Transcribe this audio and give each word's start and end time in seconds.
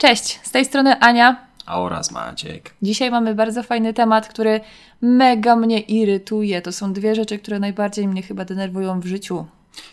Cześć, 0.00 0.40
z 0.42 0.50
tej 0.50 0.64
strony 0.64 1.00
Ania. 1.00 1.36
Oraz 1.66 2.10
Maciek. 2.10 2.74
Dzisiaj 2.82 3.10
mamy 3.10 3.34
bardzo 3.34 3.62
fajny 3.62 3.94
temat, 3.94 4.28
który 4.28 4.60
mega 5.00 5.56
mnie 5.56 5.80
irytuje. 5.80 6.62
To 6.62 6.72
są 6.72 6.92
dwie 6.92 7.14
rzeczy, 7.14 7.38
które 7.38 7.58
najbardziej 7.58 8.08
mnie 8.08 8.22
chyba 8.22 8.44
denerwują 8.44 9.00
w 9.00 9.06
życiu. 9.06 9.46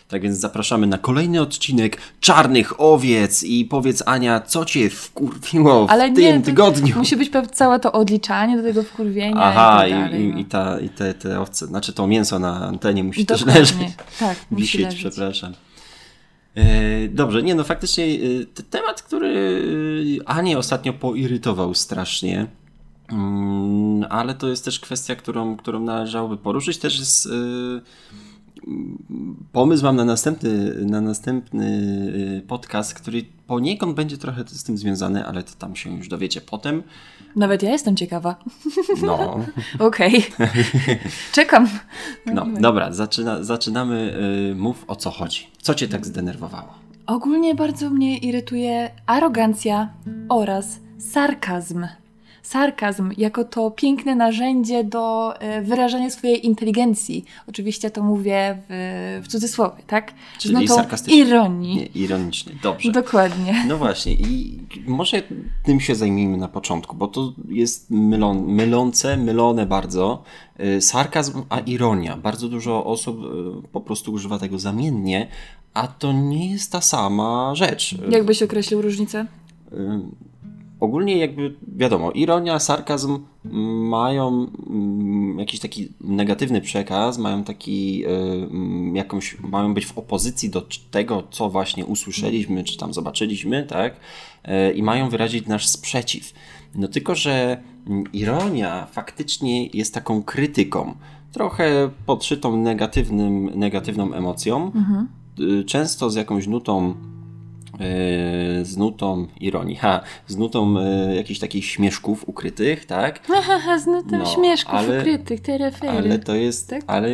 Tak 0.08 0.22
więc 0.22 0.36
zapraszamy 0.36 0.86
na 0.86 0.98
kolejny 0.98 1.40
odcinek 1.40 1.98
Czarnych 2.20 2.80
Owiec 2.80 3.42
i 3.42 3.64
powiedz 3.64 4.02
Ania, 4.06 4.40
co 4.40 4.64
cię 4.64 4.90
wkurwiło 4.90 5.86
w 5.86 5.90
Ale 5.90 6.12
tym 6.12 6.24
nie, 6.24 6.40
tygodniu? 6.40 6.96
Musi 6.96 7.16
być 7.16 7.30
całe 7.52 7.80
to 7.80 7.92
odliczanie 7.92 8.56
do 8.56 8.62
tego 8.62 8.82
wkurwienia 8.82 9.36
Aha, 9.42 9.86
i 9.86 9.90
i, 9.90 9.92
tak 9.92 10.02
dalej. 10.02 10.22
i, 10.22 10.28
no. 10.32 10.38
i, 10.38 10.44
ta, 10.44 10.80
i 10.80 10.88
te, 10.88 11.14
te 11.14 11.40
owce, 11.40 11.66
znaczy 11.66 11.92
to 11.92 12.06
mięso 12.06 12.38
na 12.38 12.66
antenie 12.66 13.04
musi 13.04 13.26
też 13.26 13.40
Dokładnie. 13.40 13.60
leżeć. 13.60 13.78
Tak, 14.18 14.36
musi 14.50 14.62
Wisieć, 14.62 14.82
leżeć. 14.84 15.00
przepraszam. 15.00 15.52
E, 16.58 17.08
dobrze, 17.08 17.42
nie 17.42 17.54
no 17.54 17.64
faktycznie 17.64 18.04
e, 18.04 18.62
temat, 18.70 19.02
który 19.02 19.62
e, 20.20 20.28
Anię 20.28 20.58
ostatnio 20.58 20.92
poirytował 20.92 21.74
strasznie, 21.74 22.46
mm, 23.12 24.06
ale 24.10 24.34
to 24.34 24.48
jest 24.48 24.64
też 24.64 24.80
kwestia, 24.80 25.16
którą, 25.16 25.56
którą 25.56 25.80
należałoby 25.80 26.36
poruszyć. 26.36 26.78
Też 26.78 26.98
jest 26.98 27.28
pomysł 29.52 29.84
mam 29.84 29.96
na 29.96 30.04
następny, 30.04 30.74
na 30.84 31.00
następny 31.00 31.66
e, 32.38 32.46
podcast, 32.46 32.94
który 32.94 33.24
poniekąd 33.46 33.94
będzie 33.96 34.18
trochę 34.18 34.44
z 34.46 34.64
tym 34.64 34.78
związany, 34.78 35.26
ale 35.26 35.42
to 35.42 35.52
tam 35.58 35.76
się 35.76 35.96
już 35.96 36.08
dowiecie 36.08 36.40
potem. 36.40 36.82
Nawet 37.36 37.62
ja 37.62 37.70
jestem 37.70 37.96
ciekawa. 37.96 38.36
No, 39.02 39.44
Okej. 39.88 40.26
Czekam. 41.32 41.68
no 42.26 42.46
dobra, 42.60 42.92
zaczyna, 42.92 43.44
zaczynamy. 43.44 44.16
e, 44.52 44.54
Mów 44.54 44.84
o 44.86 44.96
co 44.96 45.10
chodzi. 45.10 45.46
Co 45.62 45.74
cię 45.74 45.88
tak 45.88 46.06
zdenerwowało? 46.06 46.74
Ogólnie 47.06 47.54
bardzo 47.54 47.90
mnie 47.90 48.18
irytuje 48.18 48.90
arogancja 49.06 49.88
oraz 50.28 50.80
sarkazm. 50.98 51.86
Sarkazm 52.48 53.10
jako 53.16 53.44
to 53.44 53.70
piękne 53.70 54.14
narzędzie 54.14 54.84
do 54.84 55.34
e, 55.40 55.62
wyrażania 55.62 56.10
swojej 56.10 56.46
inteligencji. 56.46 57.24
Oczywiście 57.46 57.90
to 57.90 58.02
mówię 58.02 58.58
w, 58.68 59.20
w 59.24 59.28
cudzysłowie, 59.28 59.82
tak? 59.86 60.12
Czyli 60.38 60.54
no 60.54 60.60
to 60.60 60.74
sarkastycznie. 60.74 61.16
ironii. 61.18 61.76
Nie, 61.76 61.86
ironiczny, 61.86 62.52
dobrze. 62.62 62.92
Dokładnie. 62.92 63.64
No 63.66 63.76
właśnie, 63.76 64.12
i 64.12 64.58
może 64.86 65.22
tym 65.64 65.80
się 65.80 65.94
zajmijmy 65.94 66.36
na 66.36 66.48
początku, 66.48 66.96
bo 66.96 67.08
to 67.08 67.32
jest 67.48 67.90
mylą, 67.90 68.46
mylące, 68.46 69.16
mylone 69.16 69.66
bardzo. 69.66 70.22
Y, 70.60 70.80
Sarkazm 70.80 71.42
a 71.48 71.60
ironia. 71.60 72.16
Bardzo 72.16 72.48
dużo 72.48 72.84
osób 72.84 73.18
y, 73.64 73.68
po 73.72 73.80
prostu 73.80 74.12
używa 74.12 74.38
tego 74.38 74.58
zamiennie, 74.58 75.26
a 75.74 75.88
to 75.88 76.12
nie 76.12 76.52
jest 76.52 76.72
ta 76.72 76.80
sama 76.80 77.54
rzecz. 77.54 77.94
Jak 78.10 78.24
byś 78.24 78.42
określił 78.42 78.82
różnicę? 78.82 79.26
Ogólnie 80.80 81.18
jakby 81.18 81.54
wiadomo, 81.76 82.12
ironia, 82.12 82.58
sarkazm 82.58 83.18
mają 83.88 84.46
mm, 84.70 85.38
jakiś 85.38 85.60
taki 85.60 85.88
negatywny 86.00 86.60
przekaz, 86.60 87.18
mają 87.18 87.44
taki 87.44 88.04
y, 88.06 88.08
mm, 88.08 88.96
jakąś, 88.96 89.40
mają 89.40 89.74
być 89.74 89.86
w 89.86 89.98
opozycji 89.98 90.50
do 90.50 90.66
tego, 90.90 91.22
co 91.30 91.50
właśnie 91.50 91.86
usłyszeliśmy, 91.86 92.64
czy 92.64 92.78
tam 92.78 92.94
zobaczyliśmy, 92.94 93.66
tak? 93.66 93.96
Y, 94.48 94.72
I 94.72 94.82
mają 94.82 95.08
wyrazić 95.08 95.46
nasz 95.46 95.66
sprzeciw. 95.66 96.32
No 96.74 96.88
tylko, 96.88 97.14
że 97.14 97.62
mm, 97.86 98.12
ironia 98.12 98.86
faktycznie 98.86 99.66
jest 99.66 99.94
taką 99.94 100.22
krytyką, 100.22 100.94
trochę 101.32 101.90
podszytą 102.06 102.56
negatywnym, 102.56 103.50
negatywną 103.54 104.12
emocją, 104.12 104.72
y, 105.40 105.64
często 105.64 106.10
z 106.10 106.14
jakąś 106.14 106.46
nutą 106.46 106.90
e, 106.90 107.17
z 108.62 108.76
nutą 108.76 109.26
ironii, 109.40 109.76
ha, 109.76 110.00
z 110.26 110.36
nutą 110.36 110.78
e, 110.78 111.14
jakichś 111.14 111.40
takich 111.40 111.64
śmieszków 111.64 112.28
ukrytych, 112.28 112.84
tak? 112.84 113.26
Haha, 113.26 113.78
z 113.78 113.86
nutem 113.86 114.18
No, 114.18 114.26
śmieszków 114.26 114.74
ale- 114.74 114.98
ukrytych, 115.00 115.40
terefery. 115.40 115.98
Ale 115.98 116.18
to 116.18 116.34
jest, 116.34 116.68
Tak? 116.68 116.82
ale, 116.86 117.08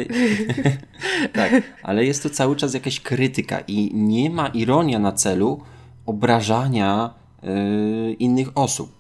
tak, 1.33 1.63
ale 1.83 2.05
jest 2.05 2.23
to 2.23 2.31
cały 2.31 2.57
czas 2.57 2.75
jakaś 2.75 3.01
krytyka 3.01 3.61
i 3.69 3.91
nie 3.95 4.31
ma 4.31 4.47
ironia 4.49 4.99
na 4.99 5.13
celu 5.13 5.61
obrażania 6.07 7.15
e, 7.43 8.13
innych 8.13 8.49
osób. 8.55 8.93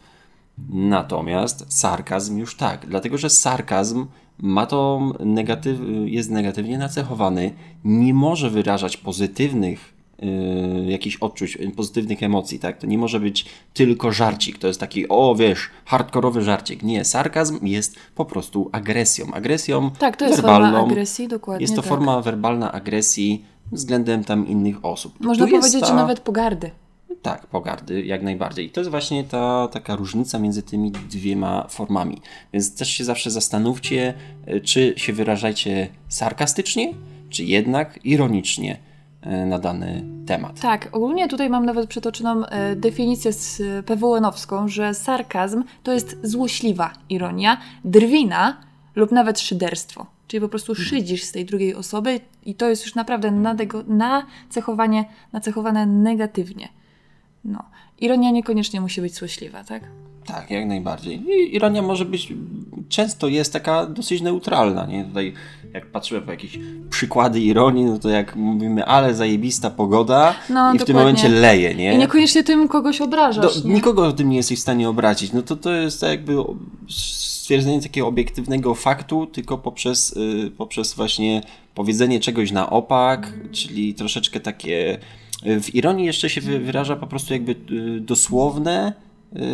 Natomiast 0.69 1.67
sarkazm 1.69 2.39
już 2.39 2.57
tak, 2.57 2.87
dlatego 2.87 3.19
że 3.19 3.31
sarkazm 3.31 4.07
ma 4.39 4.67
to 4.67 5.01
negatyw, 5.21 5.79
jest 6.05 6.31
negatywnie 6.31 6.79
nacechowany, 6.79 7.53
nie 7.85 8.15
może 8.15 8.51
wyrażać 8.51 8.97
pozytywnych 8.97 9.94
y, 10.23 10.91
jakichś 10.91 11.17
odczuć, 11.17 11.59
pozytywnych 11.77 12.23
emocji, 12.23 12.59
tak? 12.59 12.79
To 12.79 12.87
nie 12.87 12.99
może 12.99 13.21
być 13.21 13.45
tylko 13.75 14.13
żarcik, 14.13 14.59
to 14.59 14.67
jest 14.67 14.81
taki, 14.81 15.09
o 15.09 15.35
wiesz, 15.35 15.71
hardkorowy 15.85 16.43
żarcik. 16.43 16.83
Nie, 16.83 17.05
sarkazm 17.05 17.67
jest 17.67 17.97
po 18.15 18.25
prostu 18.25 18.69
agresją. 18.73 19.33
Agresją 19.33 19.91
Tak, 19.91 20.17
to 20.17 20.25
jest 20.25 20.37
werbalną. 20.37 20.79
forma 20.79 20.93
agresji, 20.93 21.29
dokładnie. 21.29 21.63
Jest 21.65 21.75
to 21.77 21.83
tak. 21.83 21.89
forma 21.89 22.21
werbalna 22.21 22.73
agresji 22.73 23.45
względem 23.73 24.25
tam 24.25 24.49
innych 24.49 24.85
osób. 24.85 25.21
Można 25.21 25.47
Tu 25.47 25.51
powiedzieć, 25.51 25.81
ta- 25.81 25.87
że 25.87 25.95
nawet 25.95 26.21
pogardy. 26.21 26.71
tak, 27.23 27.47
pogardy, 27.47 28.05
jak 28.05 28.23
najbardziej. 28.23 28.67
I 28.67 28.71
to 28.71 28.81
jest 28.81 28.91
właśnie 28.91 29.25
ta 29.25 29.69
taka 29.69 29.97
różnica 29.97 30.39
między 30.39 30.63
tymi 30.63 30.91
dwiema 30.91 31.67
formami. 31.69 32.21
Więc 32.53 32.75
też 32.77 32.89
się 32.89 33.05
zawsze 33.05 33.31
zastanówcie, 33.31 34.15
y, 34.49 34.61
czy 34.61 34.95
się 34.97 35.13
wyrażajcie 35.13 35.89
sarkastycznie, 36.09 36.95
czy 37.31 37.45
jednak 37.45 37.99
ironicznie 38.05 38.77
na 39.47 39.59
dany 39.59 40.05
temat. 40.27 40.61
Tak, 40.61 40.89
ogólnie 40.93 41.29
tutaj 41.29 41.51
mam 41.51 41.67
nawet 41.67 41.87
przytoczoną 41.87 42.47
e, 42.47 42.77
definicję 42.77 43.33
z 43.33 43.61
e, 43.61 43.83
PWN-owską, 43.83 44.69
że 44.69 44.95
sarkazm 44.95 45.65
to 45.83 45.93
jest 45.93 46.17
złośliwa 46.23 46.93
ironia, 47.09 47.61
drwina 47.85 48.57
lub 48.97 49.13
nawet 49.13 49.41
szyderstwo. 49.41 50.07
Czyli 50.27 50.41
po 50.41 50.49
prostu 50.49 50.75
szydzisz 50.75 51.23
z 51.23 51.33
tej 51.33 51.45
drugiej 51.45 51.75
osoby 51.75 52.21
i 52.47 52.55
to 52.55 52.69
jest 52.69 52.85
już 52.85 52.95
naprawdę 52.95 53.31
nacechowanie, 53.87 55.05
nacechowane 55.33 55.87
negatywnie. 55.87 56.69
No. 57.45 57.65
Ironia 58.01 58.31
niekoniecznie 58.31 58.81
musi 58.81 59.01
być 59.01 59.15
złośliwa, 59.15 59.65
tak? 59.65 59.83
Tak, 60.27 60.51
jak 60.51 60.67
najbardziej. 60.67 61.23
I 61.27 61.55
ironia 61.57 61.83
może 61.83 62.05
być, 62.05 62.33
często 62.89 63.29
jest 63.29 63.53
taka 63.53 63.87
dosyć 63.87 64.21
neutralna, 64.23 64.87
nie? 64.87 65.05
Tutaj 65.05 65.33
jak 65.75 65.87
patrzymy 65.87 66.21
po 66.23 66.31
jakieś 66.31 66.59
przykłady 66.91 67.41
ironii, 67.41 67.85
no 67.85 67.99
to 67.99 68.09
jak 68.09 68.37
mówimy, 68.37 68.85
ale 68.85 69.15
zajebista 69.15 69.71
pogoda 69.71 70.35
No, 70.51 70.75
i 70.75 70.79
w 70.79 70.85
tym 70.85 70.97
momencie 70.97 71.29
leje, 71.29 71.75
nie? 71.75 71.95
I 71.95 71.99
niekoniecznie 71.99 72.45
tym 72.45 72.69
kogoś 72.69 72.99
Do, 72.99 73.05
obrażasz. 73.05 73.65
nie? 73.65 73.75
nikogo 73.75 74.13
tym 74.13 74.29
nie 74.31 74.37
jesteś 74.37 74.59
w 74.59 74.63
stanie 74.63 74.89
obrazić. 74.89 75.33
No 75.33 75.43
to 75.43 75.57
to 75.57 75.73
jest 75.73 76.01
tak 76.01 76.11
jakby 76.11 76.37
stwierdzenie 76.89 77.83
takiego 77.83 78.07
obiektywnego 78.07 78.75
faktu, 78.75 79.27
tylko 79.27 79.59
poprzez, 79.59 80.13
y, 80.17 80.51
poprzez 80.59 80.95
właśnie 80.95 81.43
powiedzenie 81.75 82.21
czegoś 82.21 82.53
na 82.53 82.71
opak, 82.71 83.33
czyli 83.53 83.95
troszeczkę 83.95 84.41
takie. 84.41 84.99
y, 85.47 85.61
W 85.61 85.75
ironii 85.75 86.07
jeszcze 86.07 86.31
się 86.31 86.41
wy- 86.41 86.59
wyraża 86.59 86.97
po 86.97 87.07
prostu 87.07 87.33
jakby 87.33 87.53
y, 87.71 88.01
dosłowne 88.01 88.93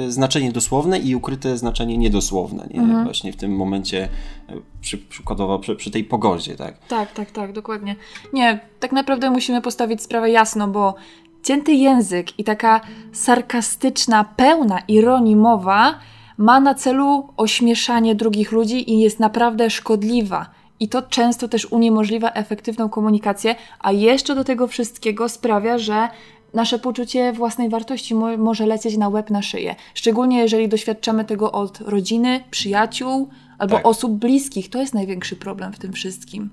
znaczenie 0.09 0.53
dosłowne 0.53 0.99
i 0.99 1.15
ukryte 1.15 1.59
znaczenie 1.59 1.99
niedosłowne. 1.99 2.69
Nie? 2.71 2.81
Mhm. 2.81 3.05
Właśnie 3.05 3.33
w 3.33 3.37
tym 3.37 3.57
momencie, 3.57 4.09
y, 4.51 4.63
przy, 4.81 4.99
przykładowo 4.99 5.59
przy, 5.59 5.77
przy 5.77 5.91
tej 5.91 6.05
pogodzie, 6.05 6.57
tak? 6.57 6.87
Tak, 6.87 7.13
tak, 7.13 7.31
tak, 7.31 7.53
dokładnie. 7.53 7.97
Nie, 8.33 8.61
tak 8.81 8.93
naprawdę 8.93 9.31
musimy 9.31 9.63
postawić 9.63 10.03
sprawę 10.03 10.31
jasno, 10.31 10.69
bo 10.69 10.95
cięty 11.43 11.73
język 11.73 12.39
i 12.39 12.45
taka 12.45 12.81
sarkastyczna, 13.13 14.25
pełna 14.25 14.79
ironii 14.89 15.37
mowa 15.37 15.95
ma 16.37 16.61
na 16.61 16.75
celu 16.75 17.29
ośmieszanie 17.37 18.15
drugich 18.15 18.53
ludzi 18.53 18.91
i 18.93 19.01
jest 19.01 19.21
naprawdę 19.21 19.71
szkodliwa. 19.71 20.51
I 20.81 20.89
to 20.89 21.03
często 21.03 21.49
też 21.49 21.73
uniemożliwia 21.73 22.31
efektywną 22.31 22.89
komunikację, 22.89 23.55
a 23.81 23.93
jeszcze 23.93 24.35
do 24.35 24.45
tego 24.45 24.67
wszystkiego 24.67 25.29
sprawia, 25.29 25.79
że 25.79 26.09
nasze 26.55 26.79
poczucie 26.79 27.33
własnej 27.33 27.69
wartości 27.69 28.15
mo- 28.15 28.37
może 28.37 28.67
lecieć 28.67 28.97
na 28.97 29.09
łeb 29.09 29.31
na 29.31 29.43
szyję. 29.43 29.75
Szczególnie 29.95 30.39
jeżeli 30.39 30.69
doświadczamy 30.69 31.25
tego 31.25 31.53
od 31.53 31.81
rodziny, 31.81 32.41
przyjaciół 32.51 33.29
albo 33.59 33.77
Tak. 33.77 33.87
osób 33.87 34.13
bliskich. 34.13 34.71
To 34.71 34.81
jest 34.81 34.95
największy 34.95 35.37
problem 35.37 35.73
w 35.73 35.79
tym 35.79 35.93
wszystkim. 35.93 36.51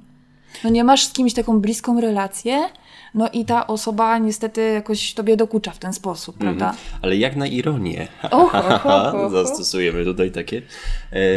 No 0.64 0.70
nie 0.70 0.84
masz 0.84 1.06
z 1.06 1.14
kimś 1.14 1.34
taką 1.34 1.60
bliską 1.60 2.02
relację, 2.02 2.70
no 3.14 3.30
i 3.30 3.46
ta 3.46 3.68
osoba 3.68 4.18
niestety 4.18 4.62
jakoś 4.74 5.14
tobie 5.14 5.38
dokucza 5.38 5.72
w 5.72 5.78
ten 5.78 5.94
sposób, 5.94 6.38
prawda? 6.38 6.70
Mhm. 6.70 6.86
Ale 7.02 7.16
jak 7.18 7.36
na 7.36 7.48
ironię, 7.48 8.08
och, 8.32 8.56
och, 8.56 8.86
och. 8.86 9.32
zastosujemy 9.46 10.06
tutaj 10.06 10.32
takie 10.32 10.62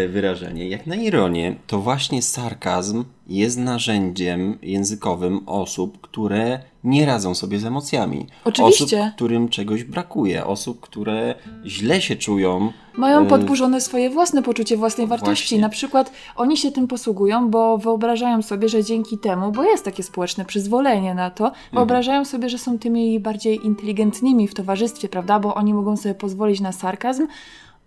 wyrażenie, 0.08 0.68
jak 0.68 0.86
na 0.86 0.96
ironię, 0.96 1.56
to 1.66 1.78
właśnie 1.78 2.22
sarkazm 2.22 3.04
jest 3.28 3.58
narzędziem 3.58 4.58
językowym 4.62 5.40
osób, 5.46 6.00
które 6.00 6.60
nie 6.84 7.06
radzą 7.06 7.34
sobie 7.34 7.58
z 7.58 7.64
emocjami. 7.64 8.26
Oczywiście. 8.44 9.00
Osób, 9.00 9.14
którym 9.14 9.48
czegoś 9.48 9.84
brakuje, 9.84 10.46
osób, 10.46 10.80
które 10.80 11.34
źle 11.64 12.00
się 12.00 12.16
czują. 12.16 12.72
Mają 12.96 13.22
e, 13.22 13.26
podburzone 13.26 13.80
swoje 13.80 14.10
własne 14.10 14.42
poczucie 14.42 14.76
własnej 14.76 15.06
wartości. 15.06 15.44
Właśnie. 15.44 15.58
Na 15.58 15.68
przykład 15.68 16.12
oni 16.36 16.56
się 16.56 16.72
tym 16.72 16.86
posługują, 16.86 17.50
bo 17.50 17.78
wyobrażają 17.78 18.42
sobie, 18.42 18.68
że 18.68 18.84
dzięki 18.84 19.18
temu, 19.18 19.52
bo 19.52 19.64
jest 19.64 19.84
takie 19.84 20.02
społeczne 20.02 20.44
przyzwolenie 20.44 21.14
na 21.14 21.30
to, 21.30 21.52
wyobrażają 21.72 22.24
sobie, 22.24 22.48
że 22.48 22.58
są 22.58 22.78
tymi 22.78 23.20
bardziej 23.20 23.66
inteligentnymi 23.66 24.48
w 24.48 24.54
towarzystwie, 24.54 25.08
prawda? 25.08 25.40
Bo 25.40 25.54
oni 25.54 25.74
mogą 25.74 25.96
sobie 25.96 26.14
pozwolić 26.14 26.60
na 26.60 26.72
sarkazm. 26.72 27.26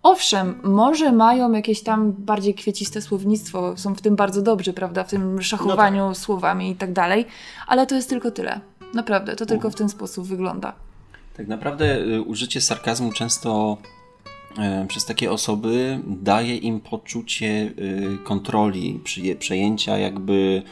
Owszem, 0.04 0.60
może 0.62 1.12
mają 1.12 1.52
jakieś 1.52 1.82
tam 1.82 2.12
bardziej 2.12 2.54
kwieciste 2.54 3.00
słownictwo, 3.02 3.76
są 3.76 3.94
w 3.94 4.00
tym 4.00 4.16
bardzo 4.16 4.42
dobrzy, 4.42 4.72
prawda? 4.72 5.04
W 5.04 5.10
tym 5.10 5.42
szachowaniu 5.42 6.08
No 6.08 6.14
słowami 6.14 6.70
i 6.70 6.76
tak 6.76 6.92
dalej, 6.92 7.26
ale 7.66 7.86
to 7.86 7.94
jest 7.94 8.08
tylko 8.08 8.30
tyle. 8.30 8.60
Naprawdę, 8.94 9.36
to 9.36 9.46
tylko 9.46 9.70
w 9.70 9.74
ten 9.74 9.88
sposób 9.88 10.26
wygląda. 10.26 10.72
Tak 11.36 11.48
naprawdę 11.48 11.98
y, 11.98 12.22
użycie 12.22 12.60
sarkazmu 12.60 13.12
często 13.12 13.78
przez 14.88 15.04
takie 15.04 15.30
osoby 15.32 16.00
daje 16.06 16.56
im 16.56 16.80
poczucie 16.80 17.46
y, 17.78 18.18
kontroli, 18.24 19.00
przejęcia 19.38 19.98
jakby 19.98 20.62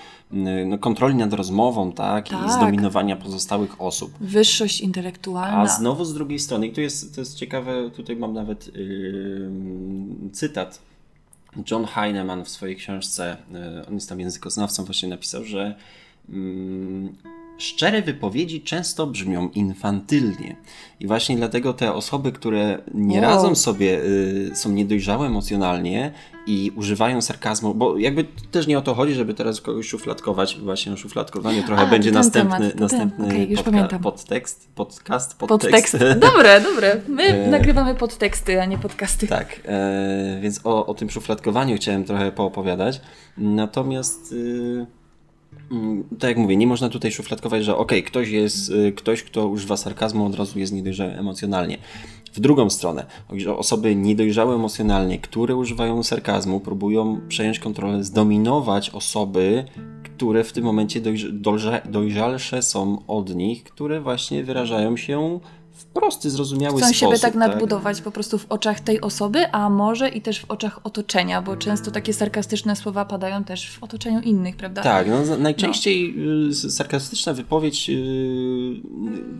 no, 0.66 0.78
kontroli 0.78 1.14
nad 1.14 1.32
rozmową, 1.32 1.92
tak? 1.92 2.26
I 2.26 2.30
Tak. 2.30 2.50
zdominowania 2.50 3.16
pozostałych 3.16 3.80
osób. 3.80 4.12
Wyższość 4.20 4.80
intelektualna. 4.80 5.58
A 5.58 5.66
znowu 5.66 6.04
z 6.04 6.14
drugiej 6.14 6.38
strony, 6.38 6.66
i 6.66 6.72
tu 6.72 6.80
jest, 6.80 7.14
to 7.14 7.20
jest 7.20 7.36
ciekawe, 7.36 7.90
tutaj 7.90 8.16
mam 8.16 8.32
nawet 8.32 8.76
yy, 8.76 9.50
cytat. 10.32 10.80
John 11.70 11.84
Heinemann 11.84 12.44
w 12.44 12.48
swojej 12.48 12.76
książce, 12.76 13.36
yy, 13.50 13.86
on 13.88 13.94
jest 13.94 14.08
tam 14.08 14.20
językoznawcą, 14.20 14.84
właśnie 14.84 15.08
napisał, 15.08 15.44
że 15.44 15.74
mm, 16.28 17.14
szczere 17.58 18.02
wypowiedzi 18.02 18.60
często 18.62 19.06
brzmią 19.06 19.48
infantylnie. 19.48 20.56
I 21.00 21.06
właśnie 21.06 21.36
dlatego 21.36 21.72
te 21.74 21.92
osoby, 21.94 22.32
które 22.32 22.78
nie 22.94 23.20
Wow. 23.20 23.30
radzą 23.30 23.54
sobie, 23.54 24.00
y, 24.04 24.50
są 24.54 24.70
niedojrzałe 24.72 25.26
emocjonalnie 25.26 26.12
i 26.46 26.72
używają 26.76 27.20
sarkazmu, 27.20 27.74
bo 27.74 27.98
jakby 27.98 28.24
też 28.50 28.66
nie 28.66 28.78
o 28.78 28.82
to 28.82 28.94
chodzi, 28.94 29.14
żeby 29.14 29.34
teraz 29.34 29.60
kogoś 29.60 29.86
szufladkować, 29.88 30.58
właśnie 30.62 30.92
o 30.92 30.96
szufladkowaniu 30.96 31.62
trochę 31.62 31.82
A, 31.82 31.86
będzie 31.86 32.12
następny, 32.12 32.58
temat, 32.70 32.80
następny 32.80 33.44
już 33.46 33.60
podca- 33.60 33.64
pamiętam. 33.70 34.00
podtekst, 34.02 34.68
podcast, 34.74 35.38
podtekst. 35.38 35.92
Podtekst. 35.92 36.20
Dobre, 36.32 36.60
dobre. 36.60 37.00
My 37.08 37.22
E. 37.22 37.50
nagrywamy 37.50 37.94
podteksty, 37.94 38.60
a 38.60 38.64
nie 38.64 38.78
podcasty. 38.78 39.26
Tak, 39.28 39.60
e, 39.64 40.38
więc 40.42 40.60
o, 40.64 40.86
o 40.86 40.94
tym 40.94 41.10
szufladkowaniu 41.10 41.76
chciałem 41.76 42.04
trochę 42.04 42.32
poopowiadać. 42.32 43.00
Natomiast, 43.38 44.32
y, 44.32 44.86
tak 46.18 46.28
jak 46.28 46.38
mówię, 46.38 46.56
nie 46.56 46.66
można 46.66 46.88
tutaj 46.88 47.12
szufladkować, 47.12 47.64
że 47.64 47.76
okej, 47.76 48.02
ktoś 48.02 48.28
jest, 48.28 48.70
y, 48.70 48.92
ktoś, 48.92 49.22
kto 49.22 49.48
używa 49.48 49.76
sarkazmu, 49.76 50.26
od 50.26 50.34
razu 50.34 50.58
jest 50.58 50.72
niedojrzały 50.72 51.12
emocjonalnie. 51.12 51.78
W 52.32 52.40
drugą 52.40 52.70
stronę, 52.70 53.06
osoby 53.56 53.96
niedojrzałe 53.96 54.54
emocjonalnie, 54.54 55.18
które 55.18 55.56
używają 55.56 56.02
sarkazmu, 56.02 56.60
próbują 56.60 57.20
przejąć 57.28 57.58
kontrolę, 57.58 58.04
zdominować 58.04 58.90
osoby, 58.90 59.64
które 60.04 60.44
w 60.44 60.52
tym 60.52 60.64
momencie 60.64 61.00
dojrz- 61.00 61.40
dojrza- 61.40 61.90
dojrzalsze 61.90 62.62
są 62.62 63.06
od 63.06 63.34
nich, 63.34 63.64
które 63.64 64.00
właśnie 64.00 64.44
wyrażają 64.44 64.96
się 64.96 65.40
w 65.82 65.86
prosty, 65.86 66.30
zrozumiały 66.30 66.76
Chcą 66.78 66.86
sposób. 66.86 66.96
siebie 67.00 67.18
tak 67.18 67.34
nadbudować 67.34 68.00
po 68.00 68.10
prostu 68.10 68.38
w 68.38 68.46
oczach 68.48 68.80
tej 68.80 69.00
osoby, 69.00 69.52
a 69.52 69.70
może 69.70 70.08
i 70.08 70.20
też 70.20 70.40
w 70.40 70.50
oczach 70.50 70.80
otoczenia, 70.84 71.42
bo 71.42 71.56
często 71.56 71.90
takie 71.90 72.12
sarkastyczne 72.12 72.76
słowa 72.76 73.04
padają 73.04 73.44
też 73.44 73.70
w 73.70 73.82
otoczeniu 73.82 74.20
innych, 74.20 74.56
prawda? 74.56 74.82
Tak, 74.82 75.06
no, 75.08 75.36
najczęściej 75.36 76.14
y, 76.48 76.54
sarkastyczna 76.54 77.32
wypowiedź 77.34 77.90
y, 77.90 78.80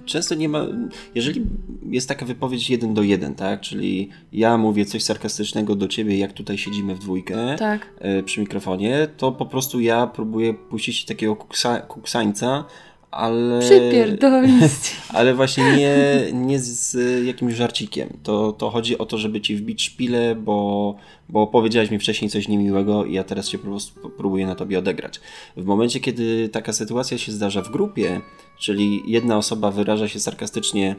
często 0.07 0.35
nie 0.35 0.49
ma. 0.49 0.67
Jeżeli 1.15 1.43
jest 1.91 2.09
taka 2.09 2.27
wypowiedź 2.27 2.71
jeden 2.71 2.95
do 2.95 3.03
jeden, 3.03 3.35
tak? 3.35 3.61
Czyli 3.61 4.09
ja 4.33 4.59
mówię 4.59 4.85
coś 4.85 5.03
sarkastycznego 5.03 5.75
do 5.75 5.89
ciebie, 5.89 6.19
jak 6.19 6.33
tutaj 6.33 6.59
siedzimy 6.59 6.95
w 6.95 6.99
dwójkę 6.99 7.57
Tak. 7.59 7.87
y, 8.19 8.23
przy 8.23 8.41
mikrofonie, 8.41 9.09
to 9.17 9.33
po 9.33 9.47
prostu 9.47 9.81
ja 9.81 10.07
próbuję 10.07 10.55
puścić 10.55 11.05
takiego 11.05 11.37
kuksa, 11.37 11.81
kuksańca, 11.81 12.65
ale. 13.13 13.61
Przypierdolić. 13.61 14.97
Ale 15.09 15.35
właśnie 15.35 15.77
nie, 15.77 15.97
nie 16.33 16.59
z 16.59 16.97
jakimś 17.27 17.55
żarcikiem. 17.55 18.19
To, 18.23 18.53
to 18.53 18.71
chodzi 18.71 18.99
o 18.99 19.07
to, 19.07 19.19
żeby 19.19 19.41
ci 19.41 19.57
wbić 19.57 19.83
szpilę, 19.83 20.35
bo, 20.35 20.95
bo 21.29 21.47
powiedziałeś 21.47 21.91
mi 21.91 21.99
wcześniej 21.99 22.31
coś 22.31 22.49
niemiłego 22.49 23.05
i 23.05 23.13
ja 23.13 23.25
teraz 23.25 23.49
się 23.49 23.59
po 23.59 23.65
prostu 23.65 24.11
próbuję 24.17 24.47
na 24.47 24.55
tobie 24.55 24.79
odegrać. 24.79 25.21
W 25.57 25.65
momencie, 25.65 26.01
kiedy 26.01 26.49
taka 26.49 26.73
sytuacja 26.73 27.19
się 27.19 27.33
zdarza 27.33 27.63
w 27.63 27.71
grupie, 27.71 28.21
czyli 28.59 29.03
jedna 29.07 29.37
osoba 29.37 29.71
wyraża 29.71 30.09
się 30.09 30.21
sarkastycznie, 30.21 30.97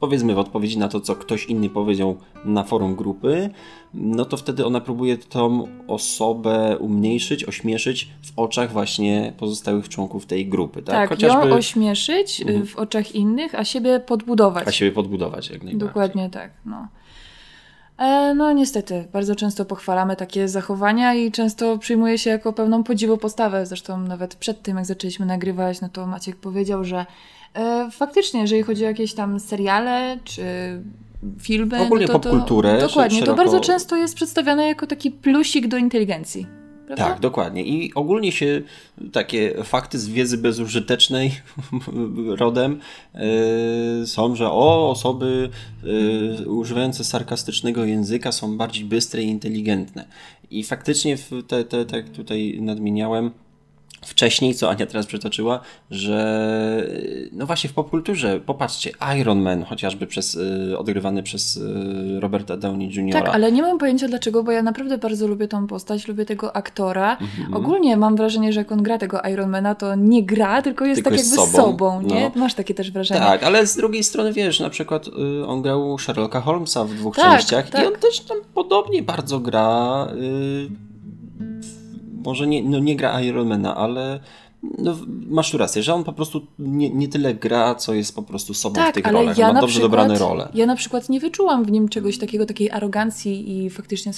powiedzmy 0.00 0.34
w 0.34 0.38
odpowiedzi 0.38 0.78
na 0.78 0.88
to, 0.88 1.00
co 1.00 1.14
ktoś 1.14 1.46
inny 1.46 1.70
powiedział 1.70 2.16
na 2.44 2.64
forum 2.64 2.96
grupy, 2.96 3.50
no 3.94 4.24
to 4.24 4.36
wtedy 4.36 4.66
ona 4.66 4.80
próbuje 4.80 5.18
tą 5.18 5.68
osobę 5.88 6.76
umniejszyć, 6.78 7.44
ośmieszyć 7.44 8.10
w 8.22 8.38
oczach 8.38 8.72
właśnie 8.72 9.32
pozostałych 9.36 9.88
członków 9.88 10.26
tej 10.26 10.48
grupy. 10.48 10.82
Tak, 10.82 11.10
Tak, 11.10 11.22
ją 11.22 11.40
ośmieszyć 11.40 12.40
y, 12.40 12.66
w 12.66 12.76
oczach 12.76 13.14
innych, 13.14 13.54
a 13.54 13.64
siebie 13.64 14.00
podbudować. 14.00 14.68
a 14.68 14.72
siebie 14.72 14.92
podbudować 14.92 15.50
jak 15.50 15.62
najbardziej. 15.62 15.88
Dokładnie 15.88 16.30
tak, 16.30 16.50
no. 16.66 16.88
E, 17.98 18.34
no 18.34 18.52
niestety, 18.52 19.08
bardzo 19.12 19.34
często 19.34 19.64
pochwalamy 19.64 20.16
takie 20.16 20.48
zachowania 20.48 21.14
i 21.14 21.32
często 21.32 21.78
przyjmuje 21.78 22.18
się 22.18 22.30
jako 22.30 22.52
pewną 22.52 22.84
podziwu 22.84 23.18
postawę. 23.18 23.66
Zresztą 23.66 23.98
nawet 24.00 24.34
przed 24.34 24.62
tym, 24.62 24.76
jak 24.76 24.86
zaczęliśmy 24.86 25.26
nagrywać, 25.26 25.80
no 25.80 25.88
to 25.88 26.06
Maciek 26.06 26.36
powiedział, 26.36 26.84
że 26.84 27.06
faktycznie, 27.92 28.40
jeżeli 28.40 28.62
chodzi 28.62 28.84
o 28.84 28.88
jakieś 28.88 29.14
tam 29.14 29.40
seriale 29.40 30.18
czy 30.24 30.42
filmy, 31.40 31.80
Ogólnie 31.80 32.06
no 32.06 32.12
to, 32.12 32.18
to, 32.18 32.30
popkulturę, 32.30 32.80
dokładnie, 32.80 33.20
szeroko- 33.20 33.26
to 33.26 33.34
bardzo 33.34 33.60
często 33.60 33.96
jest 33.96 34.14
przedstawiane 34.14 34.66
jako 34.66 34.86
taki 34.86 35.10
plusik 35.10 35.66
do 35.68 35.76
inteligencji. 35.76 36.46
Prawda? 36.86 37.04
Tak, 37.04 37.20
dokładnie. 37.20 37.64
I 37.64 37.94
ogólnie 37.94 38.32
się 38.32 38.62
takie 39.12 39.64
fakty 39.64 39.98
z 39.98 40.08
wiedzy 40.08 40.38
bezużytecznej 40.38 41.32
rodem 42.42 42.80
yy, 43.14 44.06
są, 44.06 44.36
że 44.36 44.50
o, 44.50 44.90
osoby 44.90 45.50
yy, 45.82 46.50
używające 46.50 47.04
sarkastycznego 47.04 47.84
języka 47.84 48.32
są 48.32 48.56
bardziej 48.56 48.84
bystre 48.84 49.22
i 49.22 49.26
inteligentne. 49.26 50.04
I 50.50 50.64
faktycznie, 50.64 51.16
te, 51.48 51.64
te, 51.64 51.84
tak 51.84 52.08
tutaj 52.08 52.58
nadmieniałem, 52.60 53.30
wcześniej, 54.08 54.54
co 54.54 54.70
Ania 54.70 54.86
teraz 54.86 55.06
przytoczyła, 55.06 55.60
że 55.90 56.18
no 57.32 57.46
właśnie 57.46 57.70
w 57.70 57.72
popkulturze, 57.72 58.40
popatrzcie, 58.40 58.90
Iron 59.20 59.40
Man 59.40 59.64
chociażby 59.64 60.06
przez, 60.06 60.34
yy, 60.68 60.78
odgrywany 60.78 61.22
przez 61.22 61.56
yy, 61.56 62.20
Roberta 62.20 62.56
Downey 62.56 62.90
Jr. 62.94 63.12
Tak, 63.12 63.28
ale 63.34 63.52
nie 63.52 63.62
mam 63.62 63.78
pojęcia 63.78 64.08
dlaczego, 64.08 64.42
bo 64.42 64.52
ja 64.52 64.62
naprawdę 64.62 64.98
bardzo 64.98 65.26
lubię 65.26 65.48
tą 65.48 65.66
postać, 65.66 66.08
lubię 66.08 66.24
tego 66.24 66.56
aktora. 66.56 67.16
Mhm. 67.20 67.54
Ogólnie 67.54 67.96
mam 67.96 68.16
wrażenie, 68.16 68.52
że 68.52 68.60
jak 68.60 68.72
on 68.72 68.82
gra 68.82 68.98
tego 68.98 69.20
Ironmana, 69.32 69.74
to 69.74 69.94
nie 69.94 70.22
gra, 70.22 70.62
tylko 70.62 70.84
jest 70.84 70.96
Tylko 70.98 71.10
tak 71.10 71.18
jest 71.18 71.36
jakby 71.36 71.52
sobą, 71.52 71.64
sobą, 71.70 72.02
nie? 72.02 72.32
no. 72.34 72.40
Masz 72.40 72.54
takie 72.54 72.74
też 72.74 72.90
wrażenie. 72.90 73.20
Tak, 73.20 73.42
ale 73.42 73.66
z 73.66 73.76
drugiej 73.76 74.04
strony 74.04 74.32
wiesz, 74.32 74.60
na 74.60 74.70
przykład 74.70 75.06
y, 75.08 75.46
on 75.46 75.62
grał 75.62 75.98
Sherlocka 75.98 76.40
Holmesa 76.40 76.84
w 76.84 76.94
dwóch 76.94 77.16
Tak, 77.16 77.32
częściach 77.38 77.70
tak. 77.70 77.82
i 77.84 77.86
on 77.86 77.92
też 77.94 78.20
tam 78.20 78.38
podobnie 78.54 79.02
bardzo 79.02 79.40
gra. 79.40 80.06
Y, 80.12 80.68
w- 81.60 81.77
może 82.24 82.46
nie, 82.46 82.62
no 82.62 82.78
nie 82.78 82.96
gra 82.96 83.20
Ironmana, 83.20 83.76
ale 83.76 84.20
no, 84.78 84.98
masz 85.26 85.50
tu 85.50 85.58
rację, 85.58 85.82
że 85.82 85.94
on 85.94 86.04
po 86.04 86.12
prostu 86.12 86.46
nie, 86.58 86.90
nie 86.90 87.08
tyle 87.08 87.34
gra, 87.34 87.74
co 87.74 87.94
jest 87.94 88.14
po 88.14 88.22
prostu 88.22 88.54
sobą 88.54 88.74
w 88.74 88.84
Tak, 88.84 88.94
tych 88.94 89.06
ale 89.06 89.18
rolach. 89.18 89.38
ja 89.38 89.52
Ma 89.52 89.60
dobrze 89.60 89.72
przykład, 89.80 89.90
dobrane 89.90 90.18
role. 90.18 90.48
Ja 90.54 90.66
na 90.66 90.76
przykład 90.76 91.08
nie 91.08 91.20
wyczułam 91.20 91.64
w 91.64 91.70
nim 91.70 91.88
czegoś 91.88 92.18
takiego, 92.18 92.46
takiej 92.46 92.70
arogancji 92.70 93.64
i 93.64 93.70
faktycznie 93.70 94.12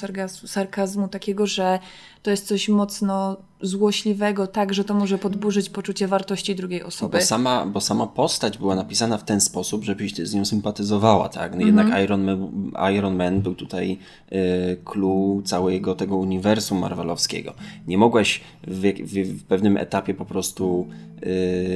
sarkazmu, 0.47 1.09
takiego, 1.09 1.47
że 1.47 1.79
to 2.23 2.31
jest 2.31 2.47
coś 2.47 2.69
mocno 2.69 3.37
złośliwego, 3.63 4.47
tak, 4.47 4.75
że 4.75 4.85
to 4.85 4.95
może 4.95 5.19
podburzyć 5.19 5.71
poczucie 5.71 6.09
wartości 6.09 6.55
drugiej 6.55 6.83
osoby. 6.83 7.19
Bo 7.19 7.25
sama, 7.25 7.67
bo 7.67 7.81
sama 7.81 8.07
postać 8.07 8.59
była 8.59 8.75
napisana 8.75 9.19
w 9.19 9.25
ten 9.25 9.41
sposób, 9.41 9.85
żebyś 9.85 10.15
z 10.15 10.35
nią 10.35 10.45
sympatyzowała, 10.45 11.29
tak? 11.29 11.53
No 11.55 11.63
Mhm. 11.63 11.67
Jednak 11.67 12.03
Iron 12.05 12.25
Man, 12.25 12.71
Iron 12.95 13.17
Man 13.17 13.41
był 13.41 13.55
tutaj 13.55 13.99
y, 14.33 14.37
clue 14.85 15.43
całego 15.45 15.95
tego 15.95 16.17
uniwersum 16.17 16.79
marvelowskiego. 16.79 17.55
Nie 17.87 17.99
mogłaś 17.99 18.41
w, 18.67 18.81
w, 18.81 19.41
w 19.41 19.45
pewnym 19.45 19.77
etapie 19.77 20.15
po 20.15 20.25
prostu 20.25 20.89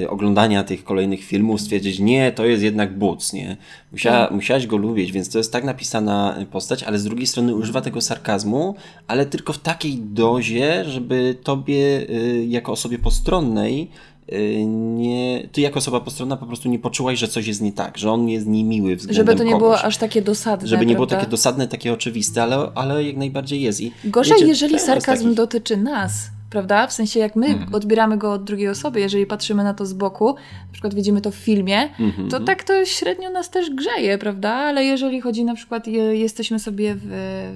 y, 0.03 0.07
oglądania 0.11 0.65
tych 0.65 0.85
kolejnych 0.85 1.25
filmów 1.25 1.61
stwierdzić, 1.61 1.99
nie, 1.99 2.33
to 2.33 2.47
jest 2.47 2.63
jednak 2.63 2.99
Boots, 2.99 3.33
nie? 3.33 3.57
Musiała, 3.93 4.17
Mhm. 4.17 4.37
Musiałaś 4.37 4.67
go 4.67 4.77
lubić, 4.77 5.13
więc 5.13 5.31
to 5.31 5.39
jest 5.39 5.53
tak 5.53 5.65
napisana 5.65 6.37
postać, 6.53 6.83
ale 6.83 6.99
z 6.99 7.05
drugiej 7.05 7.27
strony 7.27 7.55
używa 7.55 7.81
tego 7.81 8.01
sarkazmu, 8.01 8.75
ale 9.07 9.27
tylko 9.27 9.53
w 9.53 9.59
takiej 9.59 9.97
dozie, 10.37 10.85
żeby 10.85 11.37
tobie 11.43 12.11
y, 12.11 12.45
jako 12.49 12.73
osobie 12.73 12.99
postronnej 12.99 13.91
y, 14.33 14.65
nie, 14.67 15.49
ty 15.53 15.61
jako 15.61 15.79
osoba 15.79 16.01
postronna 16.01 16.37
po 16.37 16.47
prostu 16.47 16.69
nie 16.69 16.79
poczułaś, 16.79 17.19
że 17.19 17.29
coś 17.29 17.47
jest 17.47 17.63
nie 17.63 17.73
tak, 17.73 17.99
że 17.99 18.11
on 18.13 18.29
jest 18.29 18.47
niemiły 18.47 18.97
względem 18.97 19.27
Żeby 19.27 19.39
to 19.39 19.45
nie 19.45 19.53
kogoś. 19.53 19.63
było 19.63 19.81
aż 19.83 19.97
takie 19.97 20.23
dosadne, 20.23 20.69
Żeby 20.69 20.87
nie 20.87 20.95
było 20.95 21.07
prawda? 21.07 21.21
takie 21.21 21.31
dosadne, 21.31 21.69
takie 21.69 21.93
oczywiste, 21.93 22.43
ale, 22.43 22.71
ale 22.75 23.05
jak 23.05 23.17
najbardziej 23.17 23.63
jest. 23.63 23.81
I 23.81 23.93
Gorzej, 24.05 24.35
wiecie, 24.35 24.47
jeżeli 24.47 24.73
teraz 24.75 24.87
sarkazm 24.87 25.23
takich- 25.23 25.37
dotyczy 25.37 25.77
nas, 25.77 26.13
prawda? 26.51 26.87
W 26.87 26.93
sensie, 26.93 27.21
jak 27.21 27.37
my 27.37 27.47
Mhm. 27.47 27.75
odbieramy 27.75 28.17
go 28.19 28.33
od 28.33 28.45
drugiej 28.45 28.69
osoby, 28.69 29.01
jeżeli 29.01 29.27
patrzymy 29.27 29.65
na 29.65 29.75
to 29.75 29.87
z 29.87 29.93
boku, 29.93 30.29
na 30.67 30.73
przykład 30.73 30.95
widzimy 30.95 31.21
to 31.21 31.31
w 31.31 31.35
filmie, 31.35 31.89
Mhm. 32.01 32.29
to 32.29 32.41
tak 32.41 32.65
to 32.65 32.85
średnio 32.85 33.31
nas 33.31 33.51
też 33.51 33.71
grzeje, 33.71 34.19
prawda? 34.19 34.51
Ale 34.51 34.85
jeżeli 34.85 35.21
chodzi 35.21 35.45
na 35.45 35.55
przykład, 35.55 35.87
je, 35.87 36.03
jesteśmy 36.17 36.59
sobie 36.59 36.95
w, 36.95 37.01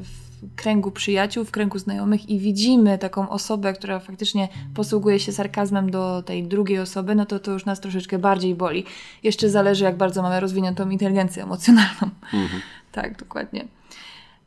w 0.05 0.18
kręgu 0.57 0.91
przyjaciół, 0.91 1.45
w 1.45 1.51
kręgu 1.51 1.79
znajomych 1.79 2.31
i 2.31 2.39
widzimy 2.39 2.99
taką 2.99 3.29
osobę, 3.29 3.73
która 3.73 3.99
faktycznie 3.99 4.49
posługuje 4.75 5.21
się 5.21 5.33
sarkazmem 5.33 5.91
do 5.91 6.23
tej 6.23 6.45
drugiej 6.45 6.79
osoby, 6.79 7.15
no 7.15 7.27
to 7.27 7.39
to 7.39 7.53
już 7.53 7.65
nas 7.65 7.81
troszeczkę 7.81 8.19
bardziej 8.19 8.55
boli. 8.55 8.85
Jeszcze 9.23 9.51
zależy, 9.51 9.85
jak 9.85 9.97
bardzo 9.97 10.23
mamy 10.23 10.41
rozwiniętą 10.41 10.91
inteligencję 10.91 11.43
emocjonalną. 11.43 12.11
Mhm. 12.33 12.61
Tak, 12.93 13.19
dokładnie. 13.19 13.78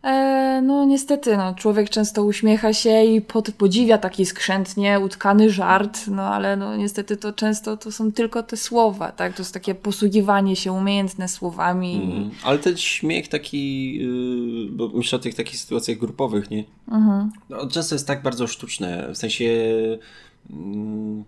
E, 0.03 0.61
no 0.63 0.85
niestety, 0.85 1.37
no, 1.37 1.55
człowiek 1.55 1.89
często 1.89 2.23
uśmiecha 2.23 2.73
się 2.73 3.03
i 3.03 3.21
pod, 3.21 3.51
podziwia 3.51 3.97
taki 3.97 4.25
skrzętnie 4.25 4.99
utkany 4.99 5.49
żart, 5.49 6.07
no 6.07 6.23
ale 6.23 6.55
no 6.57 6.75
niestety 6.75 7.17
to 7.17 7.33
często 7.33 7.77
to 7.77 7.91
są 7.91 8.11
tylko 8.11 8.43
te 8.43 8.57
słowa, 8.57 9.11
tak? 9.11 9.33
To 9.33 9.41
jest 9.41 9.53
takie 9.53 9.75
posługiwanie 9.75 10.55
się 10.55 10.71
umiejętne 10.71 11.27
słowami. 11.27 11.95
Mhm. 11.95 12.31
Ale 12.43 12.59
ten 12.59 12.77
śmiech 12.77 13.27
taki, 13.27 13.95
yy, 13.95 14.71
bo 14.71 14.89
myślę 14.89 15.15
o 15.15 15.21
tych 15.21 15.35
takich 15.35 15.59
sytuacjach 15.59 15.97
grupowych, 15.97 16.49
nie? 16.49 16.63
Mhm. 16.91 17.31
No, 17.49 17.67
często 17.67 17.95
jest 17.95 18.07
tak 18.07 18.21
bardzo 18.21 18.47
sztuczne, 18.47 19.09
w 19.13 19.17
sensie... 19.17 19.45
Mm, 20.49 21.23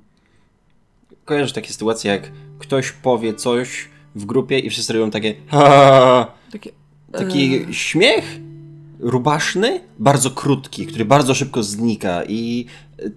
kojarzysz 1.25 1.53
takie 1.53 1.73
sytuacje, 1.73 2.11
jak 2.11 2.31
ktoś 2.59 2.91
powie 2.91 3.33
coś 3.33 3.89
w 4.15 4.25
grupie 4.25 4.59
i 4.59 4.69
wszyscy 4.69 4.93
robią 4.93 5.11
takie 5.11 5.35
ha, 5.47 5.59
ha, 5.59 5.67
ha, 5.69 6.31
Takie, 6.51 6.71
taki 7.11 7.55
e, 7.55 7.73
śmiech 7.73 8.39
rubaszny, 9.03 9.79
bardzo 9.99 10.31
krótki, 10.31 10.85
który 10.87 11.05
bardzo 11.05 11.33
szybko 11.35 11.63
znika 11.63 12.23
i 12.27 12.65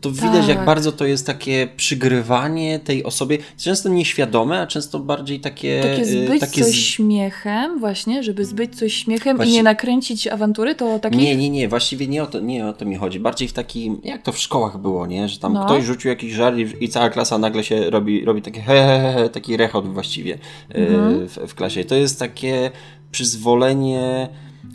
to 0.00 0.10
widać, 0.10 0.48
jak 0.48 0.56
Tak. 0.56 0.66
bardzo 0.66 0.92
to 0.92 1.06
jest 1.06 1.26
takie 1.26 1.68
przygrywanie 1.76 2.78
tej 2.78 3.04
osobie, 3.04 3.38
często 3.56 3.88
nieświadome, 3.88 4.60
a 4.60 4.66
często 4.66 4.98
bardziej 4.98 5.40
takie... 5.40 5.80
takie 5.82 6.02
y, 6.02 6.26
zbyć 6.26 6.40
takie 6.40 6.64
coś 6.64 6.72
z- 6.74 6.74
śmiechem, 6.74 7.78
właśnie, 7.80 8.22
żeby 8.22 8.44
zbyć 8.44 8.76
coś 8.78 8.94
śmiechem 8.94 9.44
i 9.44 9.50
nie 9.50 9.62
nakręcić 9.62 10.26
awantury, 10.26 10.74
to 10.74 10.98
takich... 10.98 11.20
Nie, 11.20 11.36
nie, 11.36 11.50
nie, 11.50 11.68
właściwie 11.68 12.06
nie 12.06 12.22
o, 12.22 12.26
to, 12.26 12.40
nie 12.40 12.66
o 12.66 12.72
to 12.72 12.84
mi 12.84 12.96
chodzi. 12.96 13.20
Bardziej 13.20 13.48
w 13.48 13.52
takim, 13.52 14.00
jak 14.04 14.22
to 14.22 14.32
w 14.32 14.38
szkołach 14.38 14.78
było, 14.78 15.06
nie? 15.06 15.28
Że 15.28 15.38
tam 15.38 15.52
No. 15.52 15.64
ktoś 15.64 15.84
rzucił 15.84 16.08
jakiś 16.08 16.32
żart 16.32 16.56
i, 16.80 16.88
cała 16.88 17.10
klasa 17.10 17.38
nagle 17.38 17.64
się 17.64 17.90
robi, 17.90 18.24
robi 18.24 18.42
takie 18.42 18.60
he, 18.60 18.74
he, 18.74 19.12
he, 19.12 19.12
he, 19.22 19.28
taki 19.28 19.56
rechot 19.56 19.92
właściwie 19.92 20.34
y, 20.34 20.38
Mhm. 20.76 21.28
w, 21.28 21.32
w 21.48 21.54
klasie. 21.54 21.84
To 21.84 21.94
jest 21.94 22.18
takie 22.18 22.70
przyzwolenie, 23.10 24.28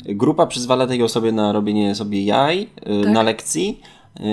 grupa 0.05 0.47
przyzwala 0.47 0.87
tej 0.87 1.03
osobie 1.03 1.31
na 1.31 1.51
robienie 1.51 1.95
sobie 1.95 2.23
jaj 2.25 2.61
y, 2.61 3.03
Tak. 3.03 3.13
na 3.13 3.23
lekcji, 3.23 3.79
y, 4.19 4.23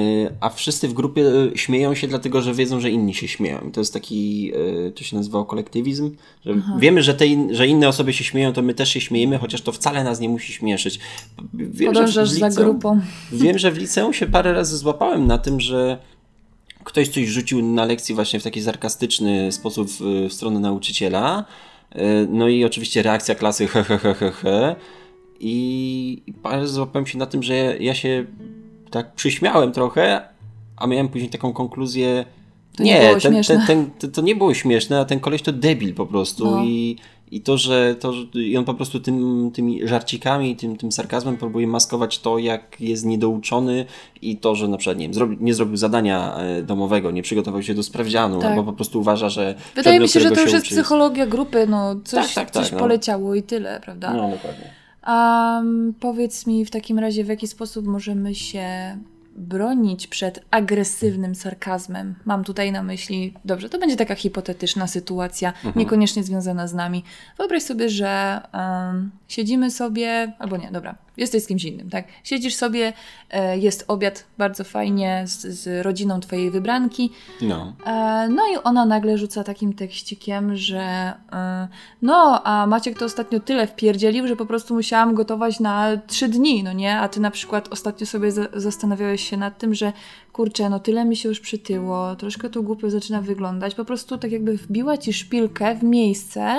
a 0.40 0.48
wszyscy 0.50 0.88
w 0.88 0.92
grupie 0.92 1.22
y, 1.22 1.52
śmieją 1.54 1.94
się 1.94 2.08
dlatego, 2.08 2.42
że 2.42 2.54
wiedzą, 2.54 2.80
że 2.80 2.90
inni 2.90 3.14
się 3.14 3.28
śmieją. 3.28 3.58
I 3.68 3.70
To 3.72 3.80
jest 3.80 3.92
taki, 3.92 4.52
to 4.94 5.04
się 5.04 5.16
nazywało 5.16 5.44
kolektywizm, 5.44 6.10
że 6.46 6.54
wiemy, 6.78 7.02
że, 7.02 7.14
te 7.14 7.26
in, 7.26 7.54
że 7.54 7.66
inne 7.66 7.88
osoby 7.88 8.12
się 8.12 8.24
śmieją, 8.24 8.52
to 8.52 8.62
my 8.62 8.74
też 8.74 8.88
się 8.88 9.00
śmiejemy, 9.00 9.38
chociaż 9.38 9.62
to 9.62 9.72
wcale 9.72 10.04
nas 10.04 10.20
nie 10.20 10.28
musi 10.28 10.52
śmieszyć. 10.52 10.98
Wiem, 11.54 11.94
że 11.94 12.00
w 12.00 12.00
Podążasz 12.00 12.30
za 12.30 12.48
liceum- 12.48 12.54
grupą. 12.64 13.00
Wiem, 13.32 13.58
że 13.58 13.70
w 13.72 13.78
liceum 13.78 14.12
się 14.12 14.26
parę 14.26 14.52
razy 14.52 14.76
złapałem 14.76 15.26
na 15.26 15.38
tym, 15.38 15.60
że 15.60 15.98
ktoś 16.84 17.08
coś 17.08 17.26
rzucił 17.26 17.62
na 17.62 17.84
lekcji 17.84 18.14
właśnie 18.14 18.40
w 18.40 18.42
taki 18.42 18.62
sarkastyczny 18.62 19.52
sposób 19.52 19.88
w, 19.90 20.26
stronę 20.32 20.60
nauczyciela. 20.60 21.44
No 22.28 22.48
i 22.48 22.64
oczywiście 22.64 23.02
reakcja 23.02 23.34
klasy 23.34 23.66
he, 23.66 23.84
he, 23.84 23.98
he, 23.98 24.14
he, 24.14 24.30
he. 24.30 24.76
I 25.40 26.33
parę 26.42 26.68
złapałem 26.68 27.07
się 27.07 27.18
na 27.18 27.26
tym, 27.26 27.42
że 27.42 27.54
ja 27.80 27.95
się 27.95 28.25
tak 28.90 29.12
przyśmiałem 29.12 29.73
trochę, 29.73 30.21
a 30.76 30.87
miałem 30.87 31.09
później 31.09 31.30
taką 31.30 31.52
konkluzję. 31.52 32.25
To 32.76 32.83
nie 32.83 33.00
było 33.00 33.21
ten, 33.21 33.42
ten, 33.45 33.90
ten, 33.99 34.11
to, 34.11 34.23
nie 34.23 34.37
było 34.37 34.54
śmieszne, 34.54 35.00
a 35.00 35.04
ten 35.04 35.21
koleś 35.21 35.42
to 35.42 35.52
debil 35.52 35.95
po 35.95 36.07
prostu. 36.07 36.45
No. 36.45 36.64
I, 36.64 36.97
i 37.30 37.40
to, 37.40 37.59
że, 37.59 37.95
to, 37.95 38.12
i 38.35 38.57
on 38.57 38.64
po 38.64 38.75
prostu 38.75 39.00
tym, 39.00 39.50
tymi 39.54 39.88
żarcikami, 39.88 40.57
tym, 40.57 40.76
tym 40.76 40.92
sarkazmem 40.92 41.37
próbuje 41.37 41.66
maskować 41.66 42.18
to, 42.18 42.38
jak 42.38 42.80
jest 42.80 43.07
niedouczony 43.07 43.85
i 44.23 44.37
to, 44.37 44.54
że 44.54 44.68
na 44.68 44.76
przykład 44.76 44.99
nie, 44.99 45.04
wiem, 45.04 45.14
zrobi, 45.14 45.37
nie 45.40 45.54
zrobił 45.54 45.76
zadania 45.76 46.37
e, 46.37 46.62
domowego, 46.62 47.11
nie 47.11 47.23
przygotował 47.23 47.62
się 47.62 47.75
do 47.75 47.83
sprawdzianu, 47.83 48.40
Tak. 48.40 48.50
albo 48.50 48.64
po 48.64 48.73
prostu 48.73 49.00
uważa, 49.00 49.28
że. 49.28 49.54
Wydaje 49.75 50.00
mi 50.00 50.09
się, 50.09 50.21
że 50.21 50.30
to 50.30 50.40
już 50.40 50.52
jest 50.52 50.66
uczy, 50.66 50.75
psychologia 50.75 51.26
grupy, 51.26 51.66
no 51.66 51.97
coś, 52.04 52.26
Tak, 52.26 52.35
tak, 52.35 52.50
tak, 52.50 52.64
coś 52.64 52.73
no. 52.73 52.78
poleciało 52.78 53.35
i 53.35 53.42
tyle, 53.42 53.80
prawda? 53.85 54.14
No, 54.14 54.30
dokładnie. 54.30 54.77
A 55.10 55.62
powiedz 56.00 56.46
mi 56.46 56.64
w 56.64 56.70
takim 56.70 56.98
razie, 56.98 57.24
w 57.24 57.28
jaki 57.28 57.46
sposób 57.46 57.86
możemy 57.86 58.34
się 58.34 58.66
bronić 59.36 60.06
przed 60.06 60.44
agresywnym 60.50 61.34
sarkazmem? 61.34 62.14
Mam 62.24 62.44
tutaj 62.44 62.72
na 62.72 62.82
myśli, 62.82 63.34
dobrze, 63.44 63.68
to 63.68 63.78
będzie 63.78 63.96
taka 63.96 64.14
hipotetyczna 64.14 64.86
sytuacja, 64.86 65.48
Mhm. 65.52 65.72
niekoniecznie 65.76 66.24
związana 66.24 66.66
z 66.68 66.74
nami. 66.74 67.04
Wyobraź 67.38 67.62
sobie, 67.62 67.88
że 67.88 68.40
em, 68.52 69.10
siedzimy 69.28 69.70
sobie, 69.70 70.32
albo 70.38 70.56
nie, 70.56 70.70
dobra, 70.72 70.94
jesteś 71.18 71.42
z 71.42 71.46
kimś 71.46 71.64
innym, 71.64 71.90
tak? 71.90 72.04
Siedzisz 72.25 72.54
sobie, 72.54 72.92
e, 73.30 73.58
jest 73.58 73.84
obiad, 73.88 74.25
bardzo 74.38 74.64
fajnie, 74.64 75.22
z, 75.26 75.40
z 75.46 75.84
rodziną 75.84 76.20
twojej 76.20 76.50
wybranki, 76.50 77.10
No. 77.42 77.72
E, 77.87 78.28
No 78.28 78.42
i 78.54 78.56
ona 78.64 78.87
nagle 78.87 79.18
rzuca 79.18 79.44
takim 79.44 79.72
tekścikiem, 79.72 80.56
że 80.56 81.12
e, 81.32 81.68
no, 82.02 82.42
a 82.44 82.66
Maciek 82.66 82.98
to 82.98 83.04
ostatnio 83.04 83.40
tyle 83.40 83.66
wpierdzielił, 83.66 84.26
że 84.28 84.37
po 84.37 84.46
prostu 84.46 84.75
musiałam 84.75 85.14
gotować 85.14 85.60
na 85.60 85.96
trzy 86.06 86.28
dni, 86.28 86.62
no 86.62 86.72
nie? 86.72 86.98
A 86.98 87.08
ty 87.08 87.20
na 87.20 87.30
przykład 87.30 87.68
ostatnio 87.72 88.06
sobie 88.06 88.32
za- 88.32 88.48
zastanawiałeś 88.54 89.28
się 89.30 89.37
nad 89.37 89.58
tym, 89.58 89.75
że 89.75 89.92
kurczę, 90.32 90.68
no 90.70 90.80
tyle 90.80 91.04
mi 91.04 91.16
się 91.16 91.28
już 91.28 91.40
przytyło, 91.40 92.16
troszkę 92.16 92.50
to 92.50 92.62
głupio 92.62 92.90
zaczyna 92.90 93.20
wyglądać, 93.22 93.75
po 93.75 93.84
prostu 93.84 94.18
tak 94.18 94.32
jakby 94.32 94.56
wbiła 94.56 94.96
ci 94.98 95.12
szpilkę 95.12 95.75
w 95.75 95.82
miejsce, 95.82 96.56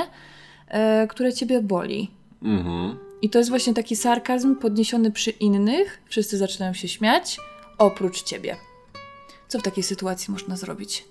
które 1.10 1.34
ciebie 1.34 1.62
boli. 1.63 2.12
Mhm. 2.44 3.09
I 3.22 3.30
to 3.30 3.38
jest 3.38 3.50
właśnie 3.50 3.74
taki 3.74 3.96
sarkazm 3.96 4.56
podniesiony 4.56 5.12
przy 5.12 5.30
innych, 5.32 6.02
wszyscy 6.06 6.38
zaczynają 6.38 6.74
się 6.74 6.88
śmiać, 6.88 7.38
oprócz 7.78 8.24
ciebie. 8.24 8.56
Co 9.48 9.60
w 9.60 9.64
takiej 9.64 9.84
sytuacji 9.84 10.32
można 10.32 10.58
zrobić? 10.58 11.06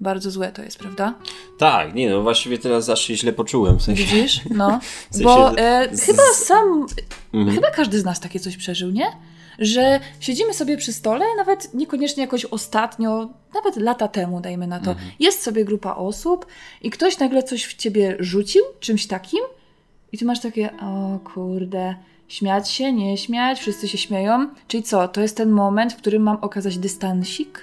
Bardzo 0.00 0.30
złe 0.30 0.52
to 0.52 0.62
jest, 0.62 0.78
prawda? 0.78 1.14
Tak, 1.58 1.94
nie 1.94 2.10
no, 2.10 2.22
właściwie 2.22 2.58
teraz 2.58 2.84
zawsze 2.84 3.06
się 3.06 3.16
źle 3.16 3.32
poczułem. 3.32 3.78
W 3.78 3.82
sensie, 3.82 4.04
Widzisz? 4.04 4.40
No. 4.50 4.80
W 5.10 5.14
sensie, 5.14 5.24
Bo 5.24 5.58
e, 5.58 5.96
z- 5.96 6.02
chyba 6.02 6.22
sam, 6.34 6.86
Mhm. 7.34 7.54
chyba 7.56 7.70
każdy 7.70 8.00
z 8.00 8.04
nas 8.04 8.20
takie 8.20 8.40
coś 8.40 8.56
przeżył, 8.56 8.90
nie? 8.90 9.06
Że 9.58 10.00
siedzimy 10.20 10.54
sobie 10.54 10.76
przy 10.76 10.92
stole, 10.92 11.24
nawet 11.36 11.74
niekoniecznie 11.74 12.22
jakoś 12.22 12.44
ostatnio, 12.44 13.28
nawet 13.54 13.76
lata 13.76 14.08
temu, 14.08 14.40
dajmy 14.40 14.66
na 14.66 14.80
to, 14.80 14.90
Mhm. 14.90 15.10
jest 15.20 15.42
sobie 15.42 15.64
grupa 15.64 15.94
osób 15.94 16.46
i 16.82 16.90
ktoś 16.90 17.18
nagle 17.18 17.42
coś 17.42 17.64
w 17.64 17.74
ciebie 17.76 18.16
rzucił, 18.20 18.62
czymś 18.80 19.06
takim 19.06 19.40
i 20.12 20.18
ty 20.18 20.24
masz 20.24 20.40
takie, 20.40 20.70
o 20.82 21.18
kurde, 21.34 21.94
śmiać 22.28 22.70
się, 22.70 22.92
nie 22.92 23.18
śmiać, 23.18 23.58
wszyscy 23.60 23.88
się 23.88 23.98
śmieją. 23.98 24.48
Czyli 24.68 24.82
co, 24.82 25.08
to 25.08 25.20
jest 25.20 25.36
ten 25.36 25.50
moment, 25.50 25.92
w 25.92 25.96
którym 25.96 26.22
mam 26.22 26.36
okazać 26.40 26.78
dystansik? 26.78 27.60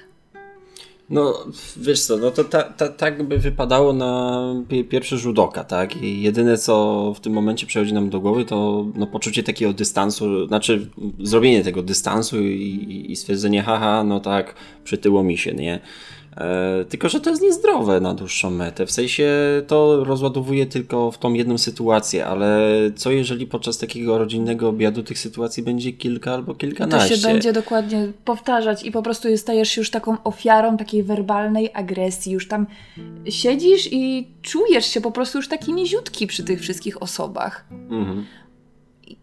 No, 1.10 1.34
wiesz 1.78 2.02
co, 2.06 2.18
no 2.18 2.32
to 2.32 2.44
ta, 2.44 2.64
ta, 2.64 2.90
tak 2.90 3.24
by 3.24 3.38
wypadało 3.38 3.94
na 3.94 4.42
pi- 4.70 4.84
pierwszy 4.84 5.18
rzut 5.18 5.40
oka, 5.40 5.64
tak? 5.64 6.02
I 6.04 6.22
jedyne, 6.22 6.58
co 6.58 7.14
w 7.16 7.20
tym 7.20 7.34
momencie 7.34 7.68
przychodzi 7.68 7.94
nam 7.94 8.10
do 8.10 8.20
głowy, 8.20 8.46
to 8.46 8.86
no, 8.96 9.08
poczucie 9.08 9.44
takiego 9.44 9.74
dystansu, 9.74 10.48
znaczy 10.48 10.90
zrobienie 11.20 11.64
tego 11.64 11.84
dystansu 11.84 12.42
i- 12.42 13.06
i 13.10 13.16
stwierdzenie, 13.16 13.62
haha, 13.64 14.04
no 14.04 14.20
tak, 14.20 14.56
przytyło 14.84 15.24
mi 15.24 15.38
się, 15.38 15.54
nie? 15.54 15.80
E, 16.38 16.86
tylko, 16.86 17.10
że 17.10 17.20
to 17.20 17.30
jest 17.30 17.42
niezdrowe 17.42 18.00
na 18.00 18.14
dłuższą 18.14 18.50
metę. 18.50 18.86
W 18.86 18.92
sensie 18.92 19.32
to 19.68 20.04
rozładowuje 20.04 20.66
tylko 20.66 21.12
w 21.12 21.18
tą 21.18 21.34
jedną 21.34 21.58
sytuację, 21.58 22.26
ale 22.26 22.70
co 22.96 23.12
jeżeli 23.12 23.48
podczas 23.48 23.78
takiego 23.78 24.18
rodzinnego 24.18 24.70
obiadu 24.70 25.04
tych 25.04 25.20
sytuacji 25.20 25.64
będzie 25.64 25.94
kilka 25.94 26.34
albo 26.34 26.54
To 26.54 26.60
kilkanaście? 26.60 27.18
się 27.18 27.28
będzie 27.28 27.54
dokładnie 27.54 28.08
powtarzać 28.26 28.84
i 28.84 28.92
po 28.92 29.02
prostu 29.02 29.38
stajesz 29.38 29.70
się 29.70 29.82
już 29.82 29.92
taką 29.92 30.18
ofiarą 30.24 30.78
takiej 30.78 31.04
werbalnej 31.04 31.70
agresji. 31.74 32.32
Już 32.32 32.48
tam 32.48 32.68
siedzisz 33.30 33.90
i 33.92 34.28
czujesz 34.42 34.86
się 34.86 35.02
po 35.02 35.12
prostu 35.12 35.38
już 35.38 35.48
taki 35.48 35.74
niziutki 35.74 36.28
przy 36.28 36.44
tych 36.44 36.62
wszystkich 36.62 37.02
osobach. 37.02 37.66
Mhm. 37.72 38.26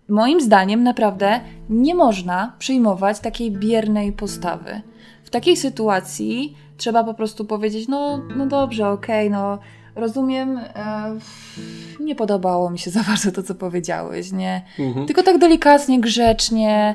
Moim 0.09 0.41
zdaniem 0.41 0.83
naprawdę 0.83 1.41
nie 1.71 1.95
można 1.95 2.57
przyjmować 2.59 3.21
takiej 3.21 3.51
biernej 3.51 4.13
postawy. 4.13 4.81
W 5.25 5.31
takiej 5.31 5.57
sytuacji 5.57 6.57
trzeba 6.81 7.05
po 7.05 7.15
prostu 7.15 7.45
powiedzieć, 7.45 7.89
no, 7.89 8.21
no 8.37 8.47
dobrze, 8.47 8.89
okej, 8.89 9.31
no 9.31 9.59
rozumiem, 9.95 10.59
e, 10.59 11.19
nie 12.01 12.15
podobało 12.15 12.71
mi 12.71 12.79
się 12.79 12.91
za 12.91 13.03
bardzo 13.03 13.33
to, 13.33 13.43
co 13.43 13.55
powiedziałeś, 13.55 14.33
nie? 14.33 14.65
Mhm. 14.79 15.07
Tylko 15.07 15.23
tak 15.23 15.39
delikatnie, 15.39 16.01
grzecznie, 16.01 16.95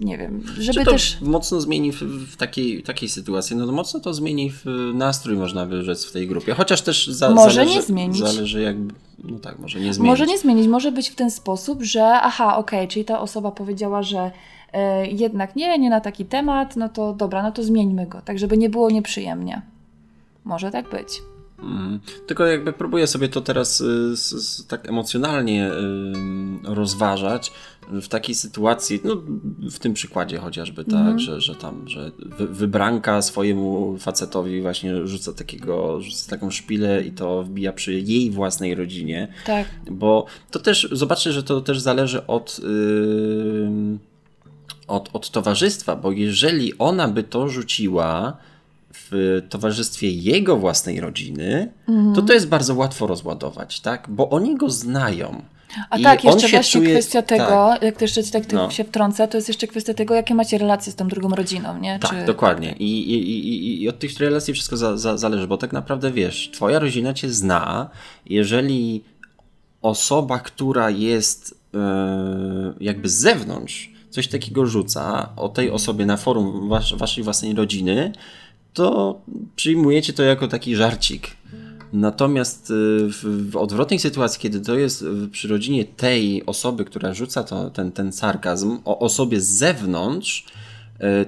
nie 0.00 0.18
wiem, 0.18 0.42
żeby 0.58 0.78
Czy 0.78 0.84
to 0.84 0.90
też... 0.90 1.20
mocno 1.20 1.60
zmieni 1.60 1.92
w, 1.92 2.02
w 2.02 2.36
takiej, 2.36 2.82
takiej 2.82 3.08
sytuacji? 3.08 3.56
No 3.56 3.66
to 3.66 3.72
mocno 3.72 4.00
to 4.00 4.14
zmieni 4.14 4.50
w 4.50 4.64
nastrój, 4.94 5.36
można 5.36 5.66
by 5.66 5.82
rzec, 5.82 6.04
w 6.04 6.12
tej 6.12 6.28
grupie. 6.28 6.54
Chociaż 6.54 6.82
też 6.82 7.06
za, 7.06 7.30
Może 7.30 7.54
zależy, 7.54 7.74
nie 7.74 7.82
zmienić. 7.82 8.18
Zależy 8.18 8.62
jakby, 8.62 8.94
no 9.24 9.38
tak, 9.38 9.58
może 9.58 9.80
nie 9.80 9.94
zmienić. 9.94 10.10
Może 10.10 10.26
nie 10.26 10.38
zmienić, 10.38 10.68
może 10.68 10.92
być 10.92 11.10
w 11.10 11.14
ten 11.14 11.30
sposób, 11.30 11.82
że 11.82 12.04
aha, 12.04 12.56
okej, 12.56 12.88
czyli 12.88 13.04
ta 13.04 13.20
osoba 13.20 13.50
powiedziała, 13.50 14.02
że 14.02 14.30
jednak 15.12 15.56
nie, 15.56 15.78
nie 15.78 15.90
na 15.90 16.00
taki 16.00 16.24
temat, 16.24 16.76
no 16.76 16.88
to 16.88 17.12
dobra, 17.12 17.42
no 17.42 17.52
to 17.52 17.62
zmieńmy 17.62 18.06
go, 18.06 18.20
tak 18.20 18.38
żeby 18.38 18.56
nie 18.58 18.70
było 18.70 18.90
nieprzyjemnie. 18.90 19.62
Może 20.44 20.70
tak 20.70 20.90
być. 20.90 21.22
Mm. 21.62 22.00
Tylko 22.26 22.46
jakby 22.46 22.72
próbuję 22.72 23.06
sobie 23.06 23.28
to 23.28 23.40
teraz 23.40 23.80
y, 23.80 24.10
s, 24.12 24.32
s, 24.32 24.66
tak 24.66 24.88
emocjonalnie 24.88 25.70
y, 25.72 26.74
rozważać 26.74 27.52
w 27.90 28.08
takiej 28.08 28.34
sytuacji, 28.34 29.00
no 29.04 29.16
w 29.70 29.78
tym 29.78 29.94
przykładzie 29.94 30.38
chociażby, 30.38 30.84
tak, 30.84 30.94
Mhm. 30.94 31.18
że, 31.18 31.40
że 31.40 31.54
tam, 31.54 31.88
że 31.88 32.10
wy, 32.18 32.46
wybranka 32.46 33.22
swojemu 33.22 33.96
facetowi 33.98 34.62
właśnie 34.62 35.06
rzuca 35.06 35.32
takiego, 35.32 36.00
rzuca 36.00 36.30
taką 36.30 36.50
szpilę 36.50 37.02
i 37.02 37.12
to 37.12 37.42
wbija 37.42 37.72
przy 37.72 38.00
jej 38.00 38.30
własnej 38.30 38.74
rodzinie, 38.74 39.28
Tak. 39.46 39.66
bo 39.90 40.26
to 40.50 40.58
też, 40.58 40.88
zobaczcie, 40.92 41.32
że 41.32 41.42
to 41.42 41.60
też 41.60 41.80
zależy 41.80 42.26
od, 42.26 42.60
yy, 42.62 43.98
od, 44.90 45.10
od 45.12 45.30
towarzystwa, 45.30 45.96
bo 45.96 46.12
jeżeli 46.12 46.78
ona 46.78 47.08
by 47.08 47.22
to 47.22 47.48
rzuciła 47.48 48.36
w 48.94 49.42
towarzystwie 49.48 50.10
jego 50.10 50.56
własnej 50.56 51.00
rodziny, 51.00 51.72
Mhm. 51.88 52.14
to 52.14 52.22
to 52.22 52.32
jest 52.32 52.48
bardzo 52.48 52.74
łatwo 52.74 53.06
rozładować, 53.06 53.80
tak? 53.80 54.06
Bo 54.10 54.30
oni 54.30 54.56
go 54.56 54.70
znają. 54.70 55.42
A 55.90 55.98
I 55.98 56.02
tak, 56.02 56.24
jeszcze 56.24 56.48
właśnie 56.48 56.80
czuje- 56.80 56.90
kwestia 56.90 57.22
tego, 57.22 57.44
tak. 57.46 57.82
jak 57.82 57.96
to 57.96 58.04
jeszcze 58.04 58.24
ci 58.24 58.30
tak 58.30 58.52
No. 58.52 58.70
się 58.70 58.84
wtrącę, 58.84 59.28
to 59.28 59.36
jest 59.38 59.48
jeszcze 59.48 59.66
kwestia 59.66 59.94
tego, 59.94 60.14
jakie 60.14 60.34
macie 60.34 60.58
relacje 60.58 60.92
z 60.92 60.96
tą 60.96 61.08
drugą 61.08 61.28
rodziną, 61.28 61.78
nie? 61.78 61.98
Tak, 61.98 62.26
dokładnie. 62.26 62.72
I, 62.78 63.12
i, 63.12 63.38
i, 63.48 63.82
I 63.82 63.88
od 63.88 63.98
tych 63.98 64.18
relacji 64.18 64.54
wszystko 64.54 64.76
za, 64.76 64.96
za, 64.96 65.16
zależy, 65.18 65.46
bo 65.46 65.56
tak 65.56 65.72
naprawdę 65.72 66.10
wiesz, 66.12 66.50
twoja 66.54 66.78
rodzina 66.78 67.14
cię 67.14 67.30
zna. 67.30 67.90
Jeżeli 68.26 69.04
osoba, 69.82 70.38
która 70.38 70.90
jest 70.90 71.54
e, 71.74 71.78
jakby 72.80 73.08
z 73.08 73.14
zewnątrz, 73.14 73.90
coś 74.10 74.28
takiego 74.28 74.66
rzuca 74.66 75.32
o 75.36 75.48
tej 75.48 75.70
osobie 75.70 76.06
na 76.06 76.16
forum 76.16 76.68
was, 76.68 76.92
waszej 76.92 77.24
własnej 77.24 77.54
rodziny, 77.54 78.12
to 78.72 79.20
przyjmujecie 79.56 80.12
to 80.12 80.22
jako 80.22 80.48
taki 80.48 80.76
żarcik. 80.76 81.30
Natomiast 81.92 82.70
y, 82.70 82.74
w, 83.08 83.50
w 83.50 83.56
odwrotnej 83.56 83.98
sytuacji, 83.98 84.40
kiedy 84.40 84.60
to 84.60 84.78
jest 84.78 85.04
przy 85.32 85.48
rodzinie 85.48 85.84
tej 85.84 86.46
osoby, 86.46 86.84
która 86.84 87.14
rzuca 87.14 87.44
to, 87.44 87.70
ten, 87.70 87.92
ten 87.92 88.12
sarkazm 88.12 88.78
o 88.84 88.98
osobie 88.98 89.40
z 89.40 89.48
zewnątrz, 89.48 90.46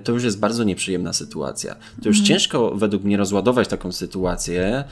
to 0.05 0.13
już 0.13 0.25
jest 0.25 0.41
bardzo 0.41 0.65
nieprzyjemna 0.65 1.13
sytuacja. 1.13 1.77
To 2.03 2.09
już 2.09 2.21
ciężko 2.21 2.71
według 2.75 3.05
mnie 3.05 3.17
rozładować 3.17 3.69
taką 3.69 3.93
sytuację. 3.93 4.85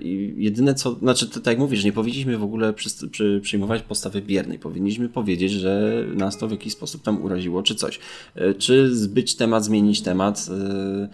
i 0.00 0.34
Jedyne 0.36 0.74
co, 0.74 0.94
znaczy 0.94 1.26
to, 1.26 1.34
tak 1.34 1.46
jak 1.46 1.58
mówisz, 1.58 1.84
nie 1.84 1.92
powinniśmy 1.92 2.38
w 2.38 2.42
ogóle 2.42 2.72
przy, 2.72 3.08
przy, 3.10 3.40
przyjmować 3.42 3.82
postawy 3.82 4.22
biernej. 4.22 4.58
Powinniśmy 4.58 5.08
powiedzieć, 5.08 5.52
że 5.52 6.04
nas 6.14 6.38
to 6.38 6.48
w 6.48 6.50
jakiś 6.50 6.72
sposób 6.72 7.02
tam 7.02 7.22
uraziło, 7.22 7.62
czy 7.62 7.74
coś. 7.74 7.98
Y, 8.36 8.54
Czy 8.58 8.96
zbyć 8.96 9.34
temat, 9.34 9.64
zmienić 9.64 10.00
temat. 10.02 10.46
y, 10.48 10.52
mm, 10.52 11.08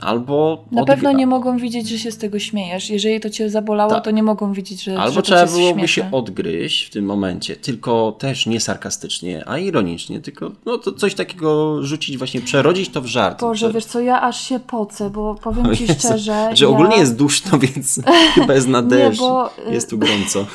Albo 0.00 0.64
Na 0.72 0.84
pewno 0.84 1.12
nie 1.12 1.26
mogą 1.26 1.56
widzieć, 1.58 1.88
że 1.88 1.98
się 1.98 2.10
z 2.12 2.18
tego 2.18 2.38
śmiejesz. 2.38 2.90
Jeżeli 2.90 3.20
to 3.20 3.30
cię 3.30 3.50
zabolało, 3.50 3.90
Tak. 3.92 4.04
to 4.04 4.10
nie 4.10 4.22
mogą 4.22 4.52
widzieć, 4.52 4.82
że, 4.82 4.90
że 4.94 5.00
Albo 5.00 5.14
to 5.16 5.22
trzeba 5.22 5.46
byłoby 5.46 5.78
śmieszne. 5.80 6.02
się 6.04 6.10
odgryźć 6.12 6.84
w 6.86 6.90
tym 6.90 7.04
momencie, 7.04 7.56
tylko 7.56 8.12
też 8.18 8.46
nie 8.46 8.60
sarkastycznie, 8.60 9.42
a 9.48 9.58
ironicznie, 9.58 10.20
tylko 10.20 10.50
no, 10.66 10.78
to 10.78 10.92
coś 10.92 11.14
takiego 11.14 11.82
rzucić, 11.82 12.18
właśnie 12.18 12.40
przerodzić 12.40 12.88
to 12.88 13.00
w 13.02 13.06
żart. 13.06 13.40
Boże, 13.40 13.66
Że- 13.66 13.72
wiesz 13.72 13.84
co, 13.84 14.00
ja 14.00 14.22
aż 14.22 14.40
się 14.48 14.60
pocę, 14.60 15.10
bo 15.10 15.34
powiem 15.34 15.74
ci 15.76 15.88
szczerze, 15.88 16.50
Że 16.56 16.64
ja... 16.64 16.70
ogólnie 16.70 16.96
jest 16.96 17.16
duszno, 17.16 17.58
więc 17.74 18.00
chyba 18.34 18.54
jest 18.54 18.68
na 18.68 18.80
Nie, 18.80 18.86
deszcz. 18.88 19.20
bo, 19.20 19.46
y- 19.68 19.72
Jest 19.74 19.90
tu 19.90 19.98
gorąco. 19.98 20.46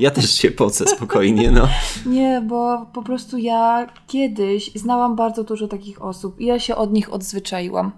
ja 0.00 0.10
też 0.10 0.34
się 0.34 0.50
pocę 0.50 0.86
spokojnie, 0.88 1.50
no. 1.50 1.68
Nie, 2.06 2.42
bo 2.46 2.86
po 2.92 3.02
prostu 3.02 3.38
ja 3.38 3.86
kiedyś 4.06 4.70
znałam 4.74 5.16
bardzo 5.16 5.44
dużo 5.44 5.68
takich 5.68 6.02
osób 6.02 6.40
i 6.40 6.46
ja 6.46 6.58
się 6.58 6.76
od 6.76 6.92
nich 6.92 7.12
odzwyczaiłam. 7.12 7.92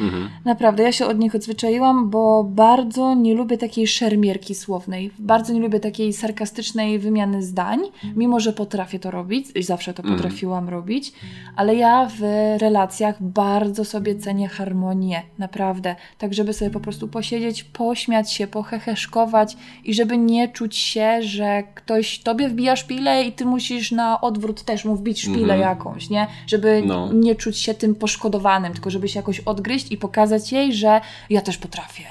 Mhm. 0.00 0.28
Naprawdę, 0.44 0.82
ja 0.82 0.92
się 0.92 1.06
od 1.06 1.18
nich 1.18 1.34
odzwyczaiłam, 1.34 2.10
bo 2.10 2.44
bardzo 2.44 3.14
nie 3.14 3.34
lubię 3.34 3.58
takiej 3.58 3.86
szermierki 3.86 4.54
słownej. 4.54 5.10
Bardzo 5.18 5.52
nie 5.52 5.60
lubię 5.60 5.80
takiej 5.80 6.12
sarkastycznej 6.12 6.98
wymiany 6.98 7.42
zdań, 7.42 7.80
mimo 8.16 8.40
że 8.40 8.52
potrafię 8.52 8.98
to 8.98 9.10
robić 9.10 9.46
i 9.54 9.62
zawsze 9.62 9.94
to 9.94 10.02
Mhm. 10.02 10.16
potrafiłam 10.18 10.68
robić, 10.68 11.12
ale 11.56 11.74
ja 11.74 12.08
w 12.18 12.20
relacjach 12.60 13.22
bardzo 13.22 13.84
sobie 13.84 14.16
cenię 14.16 14.48
harmonię, 14.48 15.22
naprawdę. 15.38 15.96
Tak, 16.18 16.34
żeby 16.34 16.52
sobie 16.52 16.70
po 16.70 16.80
prostu 16.80 17.08
posiedzieć, 17.08 17.64
pośmiać 17.64 18.32
się, 18.32 18.46
poheheszkować 18.46 19.56
i 19.84 19.94
żeby 19.94 20.18
nie 20.18 20.48
czuć 20.48 20.76
się, 20.76 21.22
że 21.22 21.62
ktoś 21.74 22.18
tobie 22.18 22.48
wbija 22.48 22.76
szpilę 22.76 23.24
i 23.24 23.32
ty 23.32 23.44
musisz 23.44 23.92
na 23.92 24.20
odwrót 24.20 24.62
też 24.62 24.84
mu 24.84 24.96
wbić 24.96 25.20
szpilę 25.20 25.40
Mhm. 25.54 25.60
jakąś, 25.60 26.10
nie? 26.10 26.26
Żeby 26.46 26.82
No. 26.86 27.12
nie 27.12 27.34
czuć 27.34 27.58
się 27.58 27.74
tym 27.74 27.94
poszkodowanym, 27.94 28.72
tylko 28.72 28.90
żeby 28.90 29.08
się 29.08 29.18
jakoś 29.18 29.40
odgryźć 29.66 29.92
i 29.92 29.96
pokazać 29.96 30.52
jej, 30.52 30.74
że 30.74 31.00
ja 31.30 31.40
też 31.40 31.58
potrafię. 31.58 32.04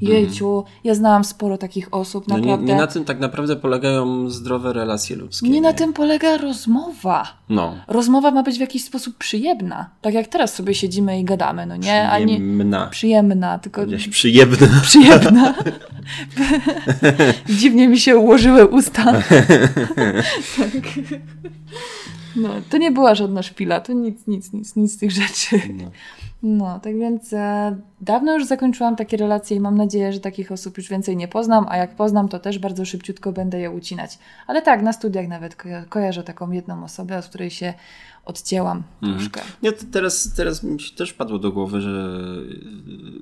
Jejciu, 0.00 0.64
ja 0.84 0.94
znałam 0.94 1.24
sporo 1.24 1.58
takich 1.58 1.94
osób, 1.94 2.24
Mhm. 2.24 2.40
no 2.40 2.46
nie, 2.46 2.50
naprawdę. 2.52 2.72
nie 2.72 2.78
na 2.80 2.86
tym 2.86 3.04
tak 3.04 3.18
naprawdę 3.20 3.56
polegają 3.56 4.30
zdrowe 4.30 4.72
relacje 4.72 5.16
ludzkie. 5.16 5.48
Nie 5.48 5.60
na 5.60 5.72
tym 5.72 5.92
polega 5.92 6.36
rozmowa. 6.36 7.26
No. 7.48 7.74
Rozmowa 7.88 8.30
ma 8.30 8.42
być 8.42 8.56
w 8.56 8.60
jakiś 8.60 8.84
sposób 8.84 9.16
przyjemna. 9.18 9.90
Tak 10.00 10.14
jak 10.14 10.26
teraz 10.28 10.54
sobie 10.54 10.74
siedzimy 10.74 11.20
i 11.20 11.24
gadamy, 11.24 11.66
no 11.66 11.76
nie? 11.76 12.08
Nie 12.20 12.36
Przyjemna. 12.36 12.86
przyjemna, 12.86 13.58
tylko 13.58 13.82
przyjemna. 14.10 14.56
przyjemna. 14.82 15.54
Dziwnie 17.58 17.88
mi 17.88 17.98
się 18.00 18.16
ułożyły 18.16 18.66
usta. 18.66 19.04
tak. 19.12 20.82
No, 22.36 22.48
to 22.70 22.78
nie 22.78 22.90
była 22.90 23.14
żadna 23.14 23.42
szpila, 23.42 23.80
to 23.80 23.92
nic, 23.92 24.26
nic, 24.26 24.52
nic, 24.52 24.76
nic 24.76 24.92
z 24.92 24.98
tych 24.98 25.10
rzeczy. 25.10 25.60
No. 25.74 25.90
No, 26.42 26.80
tak 26.80 26.98
więc 26.98 27.32
e, 27.32 27.76
dawno 28.00 28.34
już 28.34 28.46
zakończyłam 28.46 28.96
takie 28.96 29.16
relacje 29.16 29.56
i 29.56 29.60
mam 29.60 29.76
nadzieję, 29.76 30.12
że 30.12 30.20
takich 30.20 30.52
osób 30.52 30.76
już 30.76 30.88
więcej 30.88 31.16
nie 31.16 31.28
poznam, 31.28 31.66
a 31.68 31.76
jak 31.76 31.96
poznam, 31.96 32.28
to 32.28 32.38
też 32.38 32.58
bardzo 32.58 32.84
szybciutko 32.84 33.32
będę 33.32 33.60
je 33.60 33.70
ucinać. 33.70 34.18
Ale 34.46 34.62
tak, 34.62 34.82
na 34.82 34.92
studiach 34.92 35.28
nawet 35.28 35.56
koja- 35.56 35.84
kojarzę 35.88 36.22
taką 36.22 36.50
jedną 36.50 36.84
osobę, 36.84 37.18
od 37.18 37.26
której 37.26 37.50
się 37.50 37.74
odcięłam 38.24 38.82
Mhm. 39.02 39.18
troszkę. 39.18 39.40
Nie, 39.62 39.72
to 39.72 39.84
teraz, 39.92 40.32
teraz 40.36 40.62
mi 40.62 40.80
się 40.80 40.96
też 40.96 41.12
padło 41.12 41.38
do 41.38 41.52
głowy, 41.52 41.80
że 41.80 42.18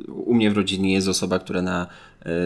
y, 0.09 0.13
u 0.13 0.35
mnie 0.35 0.51
w 0.51 0.57
rodzinie 0.57 0.93
jest 0.93 1.09
osoba, 1.09 1.39
która 1.39 1.63
na 1.63 1.87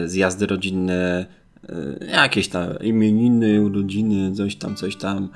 y, 0.03 0.09
zjazdy 0.09 0.45
rodzinne, 0.47 1.25
y, 1.69 2.07
jakieś 2.11 2.47
tam 2.47 2.79
imieniny, 2.81 3.61
urodziny, 3.61 4.35
coś 4.35 4.55
tam, 4.55 4.75
coś 4.75 4.95
tam, 4.95 5.29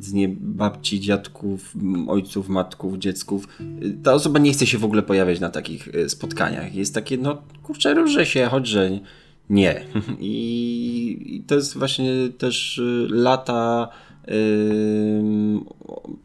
z 0.00 0.12
nie 0.12 0.28
babci, 0.28 1.00
dziadków, 1.00 1.74
ojców, 2.08 2.48
matków, 2.48 2.98
dziecków. 2.98 3.48
Ta 4.02 4.12
osoba 4.12 4.38
nie 4.38 4.52
chce 4.52 4.66
się 4.66 4.78
w 4.78 4.84
ogóle 4.84 5.02
pojawiać 5.02 5.40
na 5.40 5.50
takich 5.50 5.88
y, 5.94 6.08
spotkaniach. 6.08 6.74
Jest 6.74 6.94
takie, 6.94 7.18
no 7.18 7.42
kurczę, 7.62 7.94
różę 7.94 8.26
się, 8.26 8.46
choć 8.46 8.66
że 8.66 8.90
nie. 9.50 9.84
I, 10.20 11.34
I 11.36 11.42
to 11.42 11.54
jest 11.54 11.78
właśnie 11.78 12.12
też 12.38 12.78
y, 12.78 13.06
lata 13.10 13.88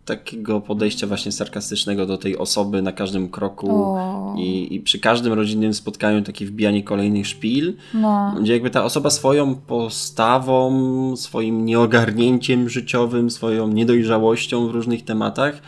takiego 0.06 0.62
podejścia 0.62 1.08
właśnie 1.08 1.32
sarkastycznego 1.32 2.06
do 2.06 2.18
tej 2.18 2.38
osoby 2.38 2.82
na 2.82 2.92
każdym 2.92 3.30
kroku 3.30 3.96
i, 4.38 4.76
i 4.76 4.80
przy 4.80 5.00
każdym 5.00 5.34
rodzinnym 5.34 5.74
spotkaniu 5.74 6.22
takie 6.22 6.46
wbijanie 6.46 6.84
kolejnych 6.84 7.28
szpil, 7.28 7.74
No, 7.94 8.36
gdzie 8.42 8.54
jakby 8.54 8.70
ta 8.70 8.84
osoba 8.84 9.10
swoją 9.10 9.56
postawą, 9.56 11.16
swoim 11.16 11.66
nieogarnięciem 11.66 12.70
życiowym, 12.70 13.30
swoją 13.30 13.68
niedojrzałością 13.68 14.68
w 14.68 14.72
różnych 14.72 15.06
tematach 15.06 15.62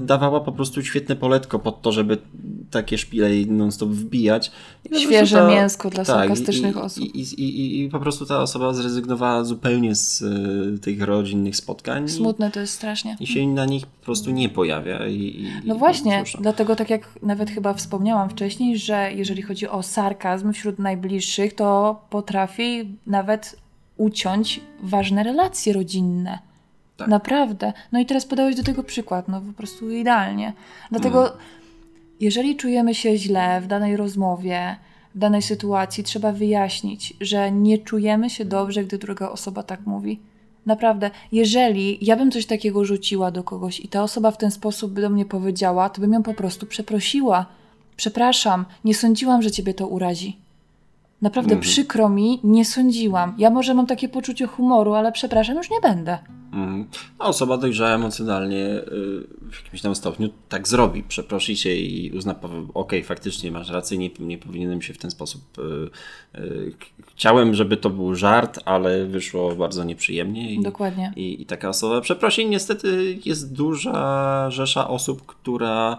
dawała 0.00 0.40
po 0.40 0.52
prostu 0.52 0.82
świetne 0.82 1.16
poletko 1.16 1.58
pod 1.58 1.82
to, 1.82 1.92
żeby 1.92 2.18
takie 2.70 2.98
szpile 2.98 3.28
non-stop 3.46 3.88
wbijać. 3.88 4.52
I 4.90 5.00
Świeże 5.00 5.48
mięsko 5.48 5.90
dla 5.90 6.04
tak, 6.04 6.06
sarkastycznych 6.06 6.76
i, 6.76 6.78
osób. 6.78 7.04
I, 7.04 7.20
i, 7.20 7.80
i, 7.80 7.88
po 7.88 8.00
prostu 8.00 8.26
ta 8.26 8.42
osoba 8.42 8.72
zrezygnowała 8.72 9.44
zupełnie 9.44 9.94
z 9.94 10.22
y, 10.22 10.78
tych 10.78 11.02
rodzinnych 11.02 11.56
spotkań. 11.56 12.08
smutne 12.08 12.50
to 12.50 12.60
jest 12.60 12.72
strasznie. 12.72 13.16
i 13.20 13.26
się 13.26 13.46
na 13.46 13.64
nich 13.64 13.86
po 13.86 14.04
prostu 14.04 14.30
nie 14.30 14.48
pojawia. 14.48 15.06
I, 15.06 15.46
No 15.64 15.74
właśnie, 15.74 16.24
dlatego 16.40 16.76
tak 16.76 16.90
jak 16.90 17.08
nawet 17.22 17.50
chyba 17.50 17.74
wspomniałam 17.74 18.30
wcześniej, 18.30 18.78
że 18.78 19.12
jeżeli 19.12 19.42
chodzi 19.42 19.68
o 19.68 19.82
sarkazm 19.82 20.52
wśród 20.52 20.78
najbliższych, 20.78 21.54
to 21.54 22.00
potrafi 22.10 22.98
nawet 23.06 23.56
uciąć 23.96 24.60
ważne 24.82 25.22
relacje 25.22 25.72
rodzinne. 25.72 26.53
Tak. 26.96 27.08
Naprawdę. 27.08 27.72
No 27.92 28.00
i 28.00 28.06
teraz 28.06 28.26
podałeś 28.26 28.56
do 28.56 28.62
tego 28.62 28.82
przykład, 28.82 29.28
no 29.28 29.40
po 29.40 29.52
prostu 29.52 29.90
idealnie. 29.90 30.52
Dlatego 30.90 31.26
Mm. 31.26 31.38
jeżeli 32.20 32.56
czujemy 32.56 32.94
się 32.94 33.16
źle 33.16 33.60
w 33.60 33.66
danej 33.66 33.96
rozmowie, 33.96 34.76
w 35.14 35.18
danej 35.18 35.42
sytuacji, 35.42 36.04
trzeba 36.04 36.32
wyjaśnić, 36.32 37.14
że 37.20 37.52
nie 37.52 37.78
czujemy 37.78 38.30
się 38.30 38.44
dobrze, 38.44 38.84
gdy 38.84 38.98
druga 38.98 39.28
osoba 39.28 39.62
tak 39.62 39.86
mówi. 39.86 40.20
Naprawdę, 40.66 41.10
jeżeli 41.32 41.98
ja 42.00 42.16
bym 42.16 42.30
coś 42.30 42.46
takiego 42.46 42.84
rzuciła 42.84 43.30
do 43.30 43.44
kogoś 43.44 43.80
i 43.80 43.88
ta 43.88 44.02
osoba 44.02 44.30
w 44.30 44.38
ten 44.38 44.50
sposób 44.50 44.92
by 44.92 45.00
do 45.00 45.10
mnie 45.10 45.24
powiedziała, 45.24 45.88
to 45.88 46.00
bym 46.00 46.12
ją 46.12 46.22
po 46.22 46.34
prostu 46.34 46.66
przeprosiła. 46.66 47.46
Przepraszam, 47.96 48.64
nie 48.84 48.94
sądziłam, 48.94 49.42
że 49.42 49.50
ciebie 49.50 49.74
to 49.74 49.86
urazi. 49.86 50.43
Naprawdę 51.24 51.56
przykro 51.56 52.08
mi, 52.08 52.40
nie 52.44 52.64
sądziłam. 52.64 53.34
Ja 53.38 53.50
może 53.50 53.74
mam 53.74 53.86
takie 53.86 54.08
poczucie 54.08 54.46
humoru, 54.46 54.94
ale 54.94 55.12
przepraszam, 55.12 55.56
już 55.56 55.70
nie 55.70 55.80
będę. 55.80 56.18
Mm. 56.52 56.86
A 57.18 57.26
osoba 57.26 57.56
dojrzała 57.56 57.90
emocjonalnie 57.90 58.56
y, 58.56 58.82
w 59.52 59.64
jakimś 59.64 59.82
tam 59.82 59.94
stopniu 59.94 60.28
tak 60.48 60.68
zrobi. 60.68 61.02
Przeprosi 61.02 61.56
cię 61.56 61.76
i 61.76 62.12
uzna, 62.16 62.34
okej, 62.74 63.02
faktycznie 63.04 63.52
masz 63.52 63.70
rację, 63.70 63.98
nie, 63.98 64.10
nie 64.20 64.38
powinienem 64.38 64.82
się 64.82 64.94
w 64.94 64.98
ten 64.98 65.10
sposób... 65.10 65.42
y, 65.58 66.40
y, 66.40 66.72
k- 66.78 66.86
Chciałem, 67.14 67.54
żeby 67.54 67.76
to 67.76 67.90
był 67.90 68.14
żart, 68.14 68.60
ale 68.64 69.06
wyszło 69.06 69.56
bardzo 69.56 69.84
nieprzyjemnie. 69.84 70.52
I, 70.52 70.62
Dokładnie. 70.62 71.12
I, 71.16 71.42
I 71.42 71.46
taka 71.46 71.68
osoba 71.68 72.00
przeprosi. 72.00 72.46
Niestety 72.46 73.18
jest 73.24 73.52
duża 73.52 74.50
rzesza 74.50 74.88
osób, 74.88 75.26
która 75.26 75.98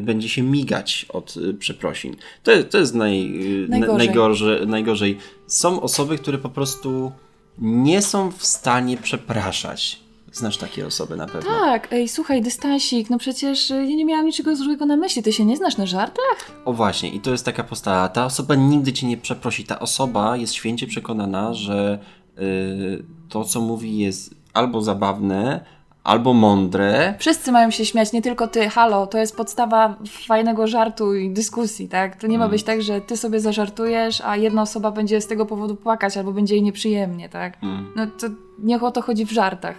będzie 0.00 0.28
się 0.28 0.42
migać 0.42 1.06
od 1.08 1.36
y, 1.36 1.54
przeprosin. 1.54 2.16
To, 2.42 2.52
to 2.70 2.78
jest 2.78 2.94
naj, 2.94 3.26
y, 3.64 3.68
na- 3.68 3.78
Najgorzej. 3.78 4.06
najgorze, 4.06 4.60
najgorzej. 4.66 5.18
Są 5.46 5.80
osoby, 5.80 6.18
które 6.18 6.38
po 6.38 6.48
prostu 6.48 7.12
nie 7.58 8.02
są 8.02 8.30
w 8.32 8.46
stanie 8.46 8.96
przepraszać. 8.96 10.00
Znasz 10.32 10.56
takie 10.56 10.86
osoby 10.86 11.16
na 11.16 11.26
pewno. 11.26 11.50
Tak, 11.50 11.92
ej, 11.92 12.08
słuchaj, 12.08 12.42
dystansik, 12.42 13.10
no 13.10 13.18
przecież 13.18 13.70
y, 13.70 13.74
ja 13.74 13.82
nie 13.96 14.04
miałam 14.04 14.26
niczego 14.26 14.56
złego 14.56 14.86
na 14.86 14.96
myśli, 14.96 15.22
ty 15.22 15.32
się 15.32 15.44
nie 15.44 15.56
znasz 15.56 15.76
na 15.76 15.86
żartach? 15.86 16.50
O 16.64 16.72
właśnie, 16.72 17.08
i 17.10 17.20
to 17.20 17.30
jest 17.30 17.44
taka 17.44 17.64
postawa. 17.64 18.08
Ta 18.08 18.24
osoba 18.24 18.54
nigdy 18.54 18.92
cię 18.92 19.06
nie 19.06 19.16
przeprosi. 19.16 19.64
Ta 19.64 19.78
osoba 19.80 20.36
jest 20.36 20.54
święcie 20.54 20.86
przekonana, 20.86 21.54
że 21.54 21.98
y, 22.38 23.02
to, 23.28 23.44
co 23.44 23.60
mówi, 23.60 23.98
jest 23.98 24.34
albo 24.54 24.82
zabawne, 24.82 25.64
albo 26.08 26.34
mądre. 26.34 27.14
Wszyscy 27.18 27.52
mają 27.52 27.70
się 27.70 27.84
śmiać, 27.84 28.12
nie 28.12 28.22
tylko 28.22 28.48
ty, 28.48 28.68
halo, 28.68 29.06
to 29.06 29.18
jest 29.18 29.36
podstawa 29.36 29.96
fajnego 30.26 30.66
żartu 30.66 31.14
i 31.14 31.30
dyskusji, 31.30 31.88
tak? 31.88 32.16
To 32.16 32.26
nie 32.26 32.38
ma 32.38 32.48
być 32.48 32.62
tak, 32.62 32.82
że 32.82 33.00
ty 33.00 33.16
sobie 33.16 33.40
zażartujesz, 33.40 34.20
a 34.20 34.36
jedna 34.36 34.62
osoba 34.62 34.90
będzie 34.90 35.20
z 35.20 35.26
tego 35.26 35.46
powodu 35.46 35.76
płakać 35.76 36.16
albo 36.16 36.32
będzie 36.32 36.54
jej 36.54 36.62
nieprzyjemnie, 36.62 37.28
tak? 37.28 37.58
No 37.96 38.06
to 38.06 38.26
niech 38.58 38.82
o 38.82 38.90
to 38.90 39.02
chodzi 39.02 39.26
w 39.26 39.32
żartach. 39.32 39.76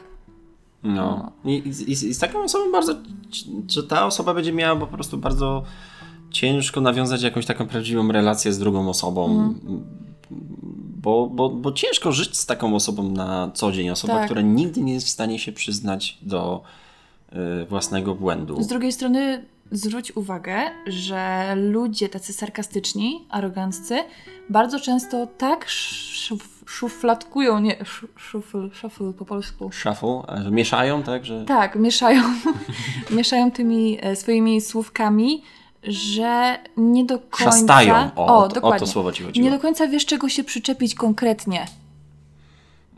No. 0.84 1.32
I, 1.46 1.54
i, 1.54 1.70
i, 1.70 1.92
I 1.92 2.14
z 2.14 2.20
taką 2.20 2.44
osobą 2.44 2.72
bardzo, 2.72 2.94
że 3.68 3.84
ta 3.84 4.06
osoba 4.06 4.34
będzie 4.34 4.54
miała 4.54 4.80
po 4.80 4.88
prostu 4.88 5.18
bardzo 5.18 5.64
ciężko 6.32 6.82
nawiązać 6.82 7.22
jakąś 7.22 7.46
taką 7.46 7.68
prawdziwą 7.68 8.12
relację 8.12 8.54
z 8.54 8.60
drugą 8.60 8.90
osobą. 8.90 9.54
Bo, 11.02 11.28
bo, 11.28 11.50
bo 11.50 11.72
ciężko 11.72 12.12
żyć 12.12 12.38
z 12.38 12.46
taką 12.46 12.76
osobą 12.76 13.04
na 13.04 13.52
co 13.54 13.72
dzień. 13.72 13.90
Osoba, 13.90 14.14
Tak. 14.14 14.26
która 14.26 14.42
nigdy 14.42 14.82
nie 14.82 14.94
jest 14.94 15.06
w 15.08 15.10
stanie 15.10 15.40
się 15.40 15.52
przyznać 15.52 16.18
do 16.22 16.62
y, 17.34 17.66
własnego 17.66 18.16
błędu. 18.16 18.64
Z 18.64 18.68
drugiej 18.68 18.92
strony 18.92 19.46
zwróć 19.72 20.16
uwagę, 20.18 20.58
że 20.88 21.54
ludzie 21.56 22.10
tacy 22.10 22.34
sarkastyczni, 22.34 23.26
aroganccy, 23.30 23.98
bardzo 24.50 24.80
często 24.80 25.28
tak 25.38 25.66
szuf, 25.70 26.64
szufladkują, 26.66 27.60
nie, 27.60 27.76
szu- 27.86 28.08
szufl, 28.16 28.70
szufl 28.74 29.14
po 29.14 29.26
polsku. 29.26 29.72
Shuffle, 29.72 30.22
mieszają, 30.52 31.04
tak? 31.04 31.26
Że... 31.26 31.46
Tak, 31.46 31.76
mieszają, 31.76 32.24
mieszają 33.18 33.52
tymi 33.52 33.98
e, 34.02 34.16
swoimi 34.16 34.62
słówkami, 34.62 35.42
że 35.84 36.60
nie 36.78 37.06
do 37.06 37.20
końca... 37.20 37.52
Szastają. 37.52 38.10
O, 38.16 38.38
o, 38.38 38.48
to- 38.50 38.62
o 38.62 38.80
to 38.80 38.88
słowo 38.88 39.12
ci 39.12 39.24
chodziło. 39.24 39.44
Nie 39.46 39.52
do 39.52 39.60
końca 39.60 39.88
wiesz, 39.88 40.06
czego 40.06 40.30
się 40.30 40.44
przyczepić 40.44 40.96
konkretnie. 40.96 41.66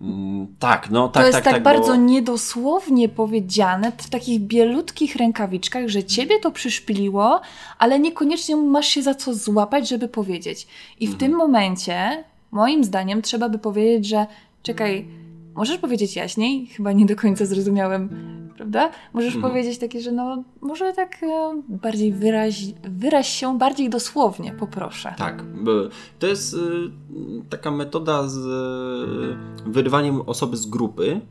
Mm, 0.02 0.48
tak, 0.60 0.90
no 0.90 1.08
tak, 1.10 1.24
to 1.24 1.28
jest 1.28 1.34
tak, 1.36 1.44
tak, 1.44 1.54
tak, 1.54 1.64
bardzo 1.64 1.88
bo... 1.88 1.96
niedosłownie 1.96 3.10
powiedziane 3.10 3.92
w 3.98 4.10
takich 4.10 4.40
bielutkich 4.40 5.16
rękawiczkach, 5.16 5.88
że 5.88 6.04
ciebie 6.04 6.40
to 6.40 6.52
przyszpiliło, 6.52 7.42
ale 7.78 8.00
niekoniecznie 8.00 8.56
masz 8.56 8.88
się 8.88 9.04
za 9.04 9.16
co 9.16 9.34
złapać, 9.34 9.90
żeby 9.90 10.08
powiedzieć. 10.08 10.68
I 11.00 11.08
w 11.08 11.12
Mhm. 11.12 11.20
tym 11.20 11.38
momencie, 11.38 12.24
moim 12.52 12.84
zdaniem, 12.84 13.22
trzeba 13.22 13.50
by 13.50 13.60
powiedzieć, 13.60 14.06
że 14.08 14.26
czekaj, 14.64 15.08
możesz 15.56 15.78
powiedzieć 15.78 16.16
jaśniej? 16.16 16.66
Chyba 16.68 16.92
nie 16.92 17.06
do 17.06 17.16
końca 17.16 17.46
zrozumiałem, 17.46 18.10
prawda? 18.58 18.90
Możesz 19.14 19.36
Mhm. 19.36 19.52
powiedzieć 19.54 19.78
takie, 19.78 20.02
że 20.02 20.12
no, 20.12 20.44
może 20.62 20.94
tak 20.94 21.24
e, 21.24 21.62
bardziej 21.70 22.14
wyraź, 22.14 22.66
wyraź 22.84 23.30
się 23.30 23.58
bardziej 23.58 23.90
dosłownie, 23.90 24.54
poproszę. 24.60 25.14
Tak, 25.18 25.44
to 26.20 26.28
jest 26.28 26.54
y, 26.54 26.58
taka 27.50 27.72
metoda 27.72 28.28
z 28.28 28.38
y, 28.38 29.72
wyrywaniem 29.72 30.22
osoby 30.22 30.58
z 30.58 30.66
grupy. 30.66 31.22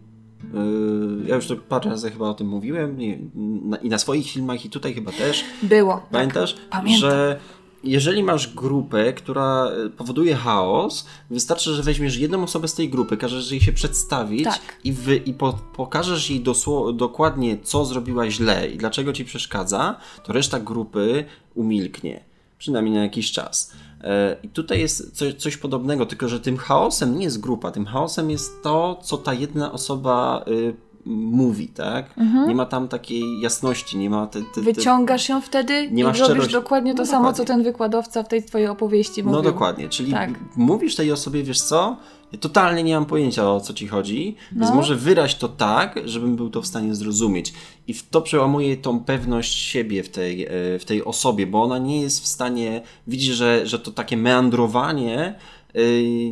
Ja 1.27 1.35
już 1.37 1.47
to 1.47 1.57
parę 1.57 1.91
razy 1.91 2.11
chyba 2.11 2.29
o 2.29 2.35
tym 2.35 2.49
mówiłem 2.49 3.03
i 3.03 3.89
na, 3.89 3.99
swoich 3.99 4.31
filmach 4.31 4.65
i 4.65 4.71
tutaj 4.71 4.95
chyba 4.95 5.13
też. 5.13 5.45
Było. 5.63 5.95
tak. 5.95 6.11
Pamiętasz, 6.11 6.57
pamiętam. 6.71 7.01
że 7.11 7.41
jeżeli 7.85 8.23
masz 8.23 8.55
grupę, 8.55 9.13
która 9.13 9.71
y, 9.87 9.91
powoduje 9.91 10.37
chaos, 10.37 11.07
wystarczy, 11.31 11.75
że 11.75 11.83
weźmiesz 11.83 12.17
jedną 12.17 12.43
osobę 12.43 12.69
z 12.69 12.75
tej 12.75 12.91
grupy, 12.91 13.17
każesz 13.17 13.51
jej 13.51 13.61
się 13.61 13.73
przedstawić 13.73 14.45
Tak. 14.45 14.61
i, 14.85 14.93
wy, 14.93 15.17
i 15.17 15.35
po, 15.35 15.53
pokażesz 15.77 16.31
jej 16.31 16.41
dosło, 16.41 16.93
dokładnie, 16.93 17.59
co 17.63 17.85
zrobiła 17.85 18.31
źle 18.31 18.69
i 18.69 18.77
dlaczego 18.77 19.13
ci 19.13 19.25
przeszkadza, 19.25 19.97
to 20.25 20.33
reszta 20.33 20.61
grupy 20.61 21.25
umilknie. 21.55 22.25
Przynajmniej 22.59 22.95
na 22.95 23.03
jakiś 23.03 23.33
czas. 23.33 23.73
E, 24.01 24.37
I 24.43 24.49
tutaj 24.49 24.81
jest 24.81 25.17
coś, 25.17 25.35
coś 25.35 25.57
podobnego, 25.57 26.07
tylko 26.07 26.29
że 26.29 26.41
tym 26.41 26.57
chaosem 26.57 27.19
nie 27.19 27.25
jest 27.25 27.41
grupa, 27.41 27.71
tym 27.71 27.87
chaosem 27.87 28.31
jest 28.31 28.63
to, 28.63 29.01
co 29.03 29.19
ta 29.19 29.35
jedna 29.35 29.73
osoba 29.73 30.45
y, 30.49 30.75
mówi, 31.07 31.69
tak? 31.69 32.15
Nie 32.49 32.55
ma 32.55 32.67
tam 32.67 32.89
takiej 32.89 33.41
jasności, 33.41 33.99
nie 33.99 34.11
ma 34.11 34.27
te, 34.27 34.41
te, 34.41 34.47
te, 34.55 34.61
Wyciągasz 34.61 35.29
ją 35.29 35.41
wtedy 35.41 35.89
Nie 35.93 36.03
i 36.03 36.05
ma 36.05 36.13
robisz 36.13 36.53
dokładnie 36.53 36.95
to 36.95 37.03
No 37.03 37.07
samo, 37.07 37.19
dokładnie. 37.19 37.39
co 37.39 37.45
ten 37.45 37.63
wykładowca 37.63 38.23
w 38.23 38.29
tej 38.29 38.43
twojej 38.43 38.67
opowieści 38.69 39.23
mówił. 39.23 39.37
No 39.37 39.43
dokładnie, 39.43 39.89
czyli 39.89 40.13
Tak. 40.13 40.31
mówisz 40.57 40.97
tej 40.97 41.13
osobie, 41.13 41.43
wiesz 41.43 41.61
co? 41.61 41.97
Ja 42.33 42.39
totalnie 42.39 42.83
nie 42.83 42.95
mam 42.95 43.07
pojęcia 43.07 43.51
o 43.51 43.61
co 43.61 43.75
ci 43.75 43.89
chodzi, 43.89 44.37
więc 44.53 44.69
No. 44.71 44.77
może 44.77 44.97
wyraź 44.97 45.35
to 45.35 45.49
tak, 45.49 45.99
żebym 46.05 46.37
był 46.37 46.51
to 46.51 46.63
w 46.63 46.67
stanie 46.67 46.95
zrozumieć. 46.95 47.53
I 47.89 47.95
to 48.11 48.23
przełamuje 48.23 48.77
tą 48.77 49.01
pewność 49.01 49.59
siebie 49.59 50.03
w 50.03 50.09
tej, 50.09 50.45
e, 50.45 50.49
w 50.79 50.85
tej 50.85 51.05
osobie, 51.05 51.47
bo 51.47 51.63
ona 51.63 51.79
nie 51.79 52.01
jest 52.01 52.23
w 52.23 52.27
stanie, 52.27 52.83
widzi, 53.07 53.33
że, 53.33 53.67
że 53.67 53.79
to 53.79 53.91
takie 53.91 54.17
meandrowanie 54.17 55.35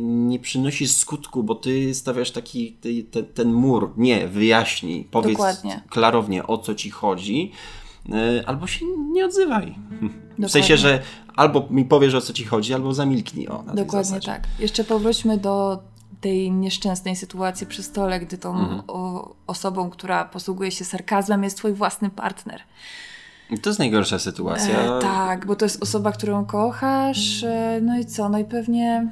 nie 0.01 0.39
przynosi 0.39 0.87
skutku, 0.87 1.43
bo 1.43 1.55
ty 1.55 1.93
stawiasz 1.95 2.31
taki 2.31 2.73
ty, 2.73 3.03
te, 3.03 3.23
ten 3.23 3.53
mur. 3.53 3.93
Nie, 3.97 4.27
wyjaśnij, 4.27 5.03
powiedz 5.11 5.31
Dokładnie. 5.37 5.81
klarownie 5.89 6.47
o 6.47 6.57
co 6.57 6.75
ci 6.75 6.89
chodzi, 6.89 7.51
e, 8.11 8.43
albo 8.45 8.67
się 8.67 8.85
nie 9.11 9.25
odzywaj. 9.25 9.75
W 10.39 10.41
Dokładnie. 10.41 10.49
sensie, 10.49 10.77
że 10.77 11.01
albo 11.35 11.67
mi 11.69 11.85
powiesz 11.85 12.13
o 12.13 12.21
co 12.21 12.33
ci 12.33 12.45
chodzi, 12.45 12.73
albo 12.73 12.93
zamilknij 12.93 13.47
o 13.47 13.63
Dokładnie 13.73 14.19
tak. 14.21 14.43
Jeszcze 14.59 14.83
powróćmy 14.83 15.37
do 15.37 15.79
tej 16.21 16.51
nieszczęsnej 16.51 17.15
sytuacji 17.15 17.67
przy 17.67 17.83
stole, 17.83 18.19
gdy 18.19 18.37
tą 18.37 18.49
Mhm. 18.59 18.81
o, 18.87 19.29
osobą, 19.47 19.89
która 19.89 20.25
posługuje 20.25 20.71
się 20.71 20.85
sarkazmem, 20.85 21.43
jest 21.43 21.57
twój 21.57 21.73
własny 21.73 22.09
partner. 22.09 22.61
To 23.61 23.69
jest 23.69 23.79
najgorsza 23.79 24.19
sytuacja. 24.19 24.97
E, 24.97 25.01
tak, 25.01 25.45
bo 25.45 25.55
to 25.55 25.65
jest 25.65 25.83
osoba, 25.83 26.11
którą 26.11 26.45
kochasz. 26.45 27.43
E, 27.43 27.79
no 27.83 27.99
i 27.99 28.05
co? 28.05 28.29
No 28.29 28.39
i 28.39 28.45
pewnie 28.45 29.11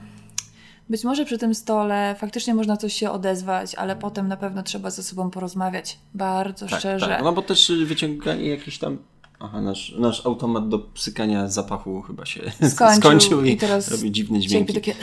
być 0.89 1.03
może 1.03 1.25
przy 1.25 1.37
tym 1.37 1.55
stole 1.55 2.15
faktycznie 2.19 2.53
można 2.53 2.77
coś 2.77 2.93
się 2.93 3.11
odezwać, 3.11 3.75
ale 3.75 3.95
potem 3.95 4.27
na 4.27 4.37
pewno 4.37 4.63
trzeba 4.63 4.89
ze 4.89 5.03
sobą 5.03 5.29
porozmawiać. 5.29 5.97
Bardzo 6.13 6.67
tak, 6.67 6.79
szczerze. 6.79 7.07
tak. 7.07 7.23
No 7.23 7.33
bo 7.33 7.41
też 7.41 7.71
wyciąganie 7.85 8.49
jakiś 8.49 8.79
tam. 8.79 8.97
Aha, 9.39 9.61
nasz, 9.61 9.95
nasz 9.97 10.25
automat 10.25 10.69
do 10.69 10.79
psykania 10.79 11.47
zapachu 11.47 12.01
chyba 12.01 12.25
się 12.25 12.41
Skończył 12.69 13.01
skończył 13.01 13.45
i, 13.45 13.51
i 13.51 13.57
teraz 13.57 13.91
robi 13.91 14.11
dziwne 14.11 14.39
dźwięki. 14.39 14.73
takie... 14.73 14.93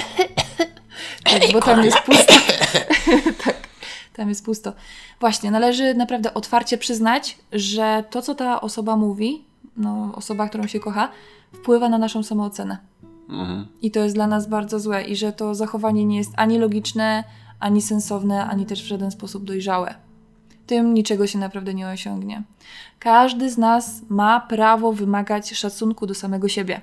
tak, 1.25 1.43
bo 1.53 1.61
tam 1.61 1.85
jest 1.85 1.99
pusto. 1.99 2.35
tak, 3.45 3.69
tam 4.13 4.29
jest 4.29 4.45
pusto. 4.45 4.73
Właśnie, 5.21 5.51
należy 5.51 5.95
naprawdę 5.95 6.35
otwarcie 6.35 6.79
przyznać, 6.79 7.37
że 7.53 8.05
to, 8.11 8.23
co 8.23 8.35
ta 8.35 8.61
osoba 8.61 8.97
mówi, 8.97 9.45
no, 9.77 10.13
osoba, 10.15 10.49
którą 10.49 10.67
się 10.67 10.81
kocha, 10.81 11.09
wpływa 11.53 11.89
na 11.89 11.99
naszą 11.99 12.23
samoocenę. 12.23 12.79
Mhm. 13.29 13.67
I 13.83 13.91
to 13.91 14.01
jest 14.01 14.15
dla 14.15 14.27
nas 14.27 14.49
bardzo 14.49 14.81
złe 14.81 15.03
i 15.05 15.17
że 15.17 15.33
to 15.33 15.55
zachowanie 15.55 16.05
nie 16.05 16.17
jest 16.17 16.33
ani 16.37 16.59
logiczne, 16.59 17.25
ani 17.61 17.83
sensowne, 17.83 18.47
ani 18.47 18.67
też 18.67 18.83
w 18.83 18.87
żaden 18.87 19.11
sposób 19.11 19.45
dojrzałe. 19.45 19.95
Tym 20.67 20.95
niczego 20.95 21.27
się 21.27 21.39
naprawdę 21.39 21.75
nie 21.75 21.89
osiągnie. 21.89 22.43
Każdy 22.99 23.51
z 23.51 23.59
nas 23.59 24.03
ma 24.09 24.41
prawo 24.41 24.93
wymagać 24.93 25.55
szacunku 25.55 26.07
do 26.07 26.15
samego 26.15 26.49
siebie. 26.49 26.81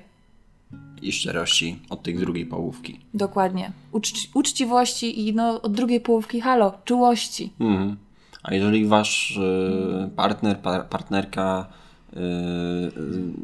I 1.02 1.12
szczerości 1.12 1.82
od 1.90 2.02
tej 2.02 2.14
drugiej 2.14 2.46
połówki. 2.46 3.00
Dokładnie. 3.14 3.72
Uczci- 3.92 4.28
uczciwości 4.34 5.28
i 5.28 5.34
no, 5.34 5.62
od 5.62 5.72
drugiej 5.72 6.00
połówki 6.00 6.40
halo, 6.40 6.74
czułości. 6.84 7.52
Mhm. 7.60 7.96
A 8.42 8.54
jeżeli 8.54 8.86
wasz 8.86 9.36
y, 9.36 10.10
partner, 10.16 10.58
par, 10.58 10.88
partnerka 10.88 11.66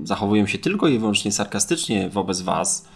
zachowują 0.05 0.47
się 0.47 0.59
tylko 0.59 0.89
i 0.89 0.99
wyłącznie 0.99 1.33
sarkastycznie 1.33 2.11
wobec 2.11 2.41
was, 2.41 2.89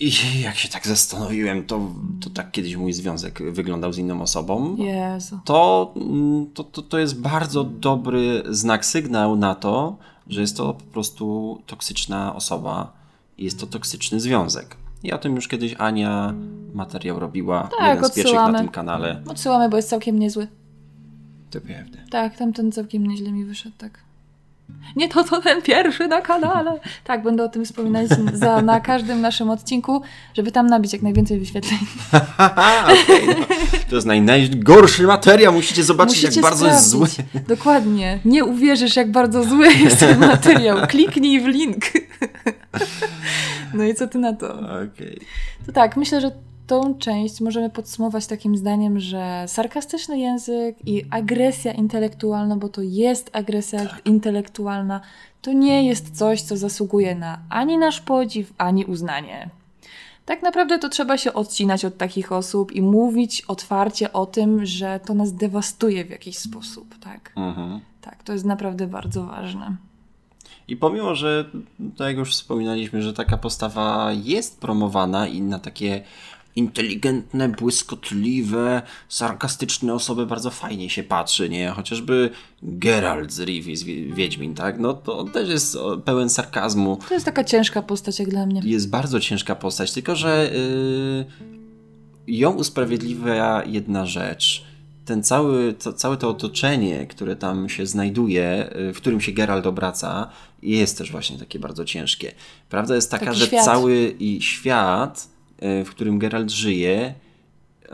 i 0.00 0.12
jak 0.42 0.56
się 0.56 0.68
tak 0.68 0.86
zastanowiłem, 0.86 1.66
to, 1.66 1.80
to 2.20 2.30
tak 2.30 2.50
kiedyś 2.50 2.76
mój 2.76 2.92
związek 2.92 3.52
wyglądał 3.52 3.92
z 3.92 3.98
inną 3.98 4.22
osobą. 4.22 4.76
Jezu. 4.76 5.38
to, 5.44 5.92
mm, 5.96 6.46
to, 6.54 6.64
to, 6.64 6.82
to 6.82 6.98
jest 6.98 7.20
bardzo 7.20 7.64
dobry 7.64 8.42
znak, 8.48 8.86
sygnał 8.86 9.36
na 9.36 9.54
to, 9.54 9.96
że 10.26 10.40
jest 10.40 10.56
to 10.56 10.74
po 10.74 10.84
prostu 10.84 11.58
toksyczna 11.66 12.34
osoba 12.34 12.92
i 13.38 13.44
jest 13.44 13.60
to 13.60 13.66
toksyczny 13.66 14.20
związek. 14.20 14.76
I 15.02 15.12
o 15.12 15.18
tym 15.18 15.34
już 15.34 15.48
kiedyś 15.48 15.74
Ania 15.78 16.34
materiał 16.74 17.18
robiła. 17.18 17.68
Tak, 17.78 17.88
jeden 17.88 18.10
z 18.10 18.14
pierwszych 18.14 18.36
na 18.36 18.58
tym 18.58 18.68
kanale. 18.68 19.22
Odsyłamy, 19.28 19.68
bo 19.68 19.76
jest 19.76 19.88
całkiem 19.88 20.18
niezły. 20.18 20.48
To 21.50 21.60
prawda. 21.60 21.98
Tak, 22.10 22.36
tamten 22.36 22.72
całkiem 22.72 23.06
nieźle 23.06 23.32
mi 23.32 23.44
wyszedł, 23.44 23.76
tak. 23.78 24.09
Nie 24.96 25.08
to, 25.08 25.24
to 25.24 25.40
ten 25.42 25.62
pierwszy 25.62 26.08
na 26.08 26.20
kanale. 26.20 26.80
Tak, 27.04 27.22
będę 27.22 27.44
o 27.44 27.48
tym 27.48 27.64
wspominać 27.64 28.08
za, 28.32 28.62
na 28.62 28.80
każdym 28.80 29.20
naszym 29.20 29.50
odcinku, 29.50 30.02
żeby 30.34 30.52
tam 30.52 30.66
nabić 30.66 30.92
jak 30.92 31.02
najwięcej 31.02 31.38
wyświetleń. 31.40 31.78
Okej, 33.02 33.26
no. 33.26 33.46
To 33.90 33.94
jest 33.94 34.06
naj, 34.06 34.22
najgorszy 34.22 35.02
materiał. 35.06 35.52
Musicie 35.52 35.84
zobaczyć, 35.84 36.22
Musicie 36.22 36.40
jak 36.40 36.50
bardzo 36.50 36.66
jest 36.66 36.88
zły. 36.88 37.08
sprawdzić. 37.08 37.42
Dokładnie. 37.48 38.18
Nie 38.24 38.44
uwierzysz, 38.44 38.96
jak 38.96 39.10
bardzo 39.10 39.44
zły 39.44 39.66
jest 39.74 39.98
ten 40.00 40.18
materiał. 40.18 40.86
Kliknij 40.88 41.40
w 41.40 41.46
link. 41.46 41.84
No 43.74 43.84
i 43.84 43.94
co 43.94 44.06
ty 44.06 44.18
na 44.18 44.32
to? 44.32 44.54
Okej. 44.54 45.20
To 45.66 45.72
tak, 45.72 45.96
myślę, 45.96 46.20
że 46.20 46.30
tą 46.70 46.94
część 46.94 47.40
możemy 47.40 47.70
podsumować 47.70 48.26
takim 48.26 48.56
zdaniem, 48.56 49.00
że 49.00 49.44
sarkastyczny 49.46 50.18
język 50.18 50.76
i 50.86 51.04
agresja 51.10 51.72
intelektualna, 51.72 52.56
bo 52.56 52.68
to 52.68 52.82
jest 52.82 53.30
agresja 53.32 53.86
Tak. 53.86 54.06
intelektualna, 54.06 55.00
to 55.42 55.52
nie 55.52 55.86
jest 55.86 56.16
coś, 56.16 56.42
co 56.42 56.56
zasługuje 56.56 57.14
na 57.14 57.38
ani 57.48 57.78
nasz 57.78 58.00
podziw, 58.00 58.52
ani 58.58 58.84
uznanie. 58.84 59.50
Tak 60.24 60.42
naprawdę 60.42 60.78
to 60.78 60.88
trzeba 60.88 61.18
się 61.18 61.32
odcinać 61.32 61.84
od 61.84 61.96
takich 61.96 62.32
osób 62.32 62.72
i 62.72 62.82
mówić 62.82 63.42
otwarcie 63.48 64.12
o 64.12 64.26
tym, 64.26 64.66
że 64.66 65.00
to 65.06 65.14
nas 65.14 65.32
dewastuje 65.34 66.04
w 66.04 66.10
jakiś 66.10 66.38
sposób, 66.38 66.98
tak? 66.98 67.32
Mhm. 67.36 67.80
Tak, 68.00 68.22
to 68.22 68.32
jest 68.32 68.44
naprawdę 68.44 68.86
bardzo 68.86 69.26
ważne. 69.26 69.76
I 70.68 70.76
pomimo, 70.76 71.14
że 71.14 71.44
tak 71.96 72.08
jak 72.08 72.16
już 72.16 72.32
wspominaliśmy, 72.32 73.02
że 73.02 73.12
taka 73.12 73.36
postawa 73.36 74.12
jest 74.12 74.60
promowana 74.60 75.26
i 75.26 75.42
na 75.42 75.58
takie 75.58 76.02
inteligentne, 76.56 77.48
błyskotliwe, 77.48 78.82
sarkastyczne 79.08 79.94
osoby 79.94 80.26
bardzo 80.26 80.50
fajnie 80.50 80.90
się 80.90 81.02
patrzy, 81.02 81.48
nie? 81.48 81.68
Chociażby 81.70 82.30
Geralt 82.62 83.32
z 83.32 83.40
Rivi, 83.40 83.76
z 83.76 83.82
Wi- 83.82 84.12
Wiedźmin, 84.14 84.54
tak? 84.54 84.78
No 84.80 84.94
to 84.94 85.18
on 85.18 85.30
też 85.30 85.48
jest 85.48 85.78
pełen 86.04 86.30
sarkazmu. 86.30 86.98
To 87.08 87.14
jest 87.14 87.26
taka 87.26 87.44
ciężka 87.44 87.82
postać 87.82 88.18
jak 88.18 88.28
dla 88.28 88.46
mnie. 88.46 88.60
Jest 88.64 88.90
bardzo 88.90 89.20
ciężka 89.20 89.54
postać, 89.54 89.92
tylko 89.92 90.16
że 90.16 90.50
yy, 92.26 92.36
ją 92.36 92.50
usprawiedliwia 92.50 93.62
jedna 93.66 94.06
rzecz. 94.06 94.64
Ten 95.04 95.22
cały, 95.22 95.72
to, 95.72 95.92
całe 95.92 96.16
to 96.16 96.28
otoczenie, 96.28 97.06
które 97.06 97.36
tam 97.36 97.68
się 97.68 97.86
znajduje, 97.86 98.70
yy, 98.74 98.92
w 98.92 98.96
którym 98.96 99.20
się 99.20 99.32
Geralt 99.32 99.66
obraca, 99.66 100.30
jest 100.62 100.98
też 100.98 101.12
właśnie 101.12 101.38
takie 101.38 101.58
bardzo 101.58 101.84
ciężkie. 101.84 102.32
Prawda 102.68 102.94
jest 102.94 103.10
taka, 103.10 103.26
Taki 103.26 103.38
że 103.38 103.46
świat. 103.46 103.64
cały 103.64 104.14
i 104.20 104.42
świat, 104.42 105.28
w 105.60 105.90
którym 105.90 106.18
Geralt 106.18 106.50
żyje, 106.50 107.14
yy, 107.82 107.90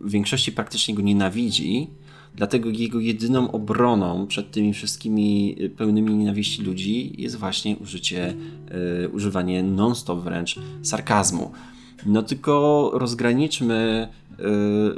w 0.00 0.10
większości 0.10 0.52
praktycznie 0.52 0.94
go 0.94 1.02
nienawidzi, 1.02 1.90
dlatego 2.34 2.70
jego 2.70 3.00
jedyną 3.00 3.50
obroną 3.50 4.26
przed 4.26 4.50
tymi 4.50 4.72
wszystkimi 4.72 5.56
y, 5.60 5.70
pełnymi 5.70 6.14
nienawiści 6.14 6.62
ludzi 6.62 7.22
jest 7.22 7.36
właśnie 7.36 7.76
użycie, 7.76 8.34
używanie 9.12 9.62
non-stop 9.62 10.20
wręcz 10.20 10.58
sarkazmu. 10.82 11.52
No 12.06 12.22
tylko 12.22 12.90
rozgraniczmy 12.94 14.08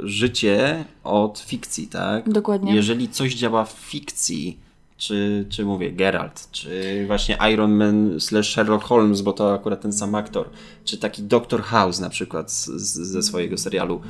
życie 0.03 0.85
od 1.03 1.39
fikcji, 1.39 1.87
tak? 1.87 2.29
Dokładnie. 2.29 2.75
Jeżeli 2.75 3.09
coś 3.09 3.35
działa 3.35 3.65
w 3.65 3.71
fikcji, 3.71 4.57
czy, 4.97 5.45
czy 5.49 5.65
mówię 5.65 5.91
Geralt, 5.91 6.47
czy 6.51 7.03
właśnie 7.07 7.37
Iron 7.53 7.71
Man 7.71 8.19
slash 8.19 8.53
Sherlock 8.53 8.85
Holmes, 8.85 9.21
bo 9.21 9.33
to 9.33 9.53
akurat 9.53 9.81
ten 9.81 9.93
sam 9.93 10.15
aktor, 10.15 10.49
czy 10.85 10.97
taki 10.97 11.23
Doctor 11.23 11.61
House 11.61 11.99
na 11.99 12.09
przykład 12.09 12.51
z, 12.51 12.65
z, 12.65 12.93
ze 12.93 13.23
swojego 13.23 13.57
serialu, 13.57 14.01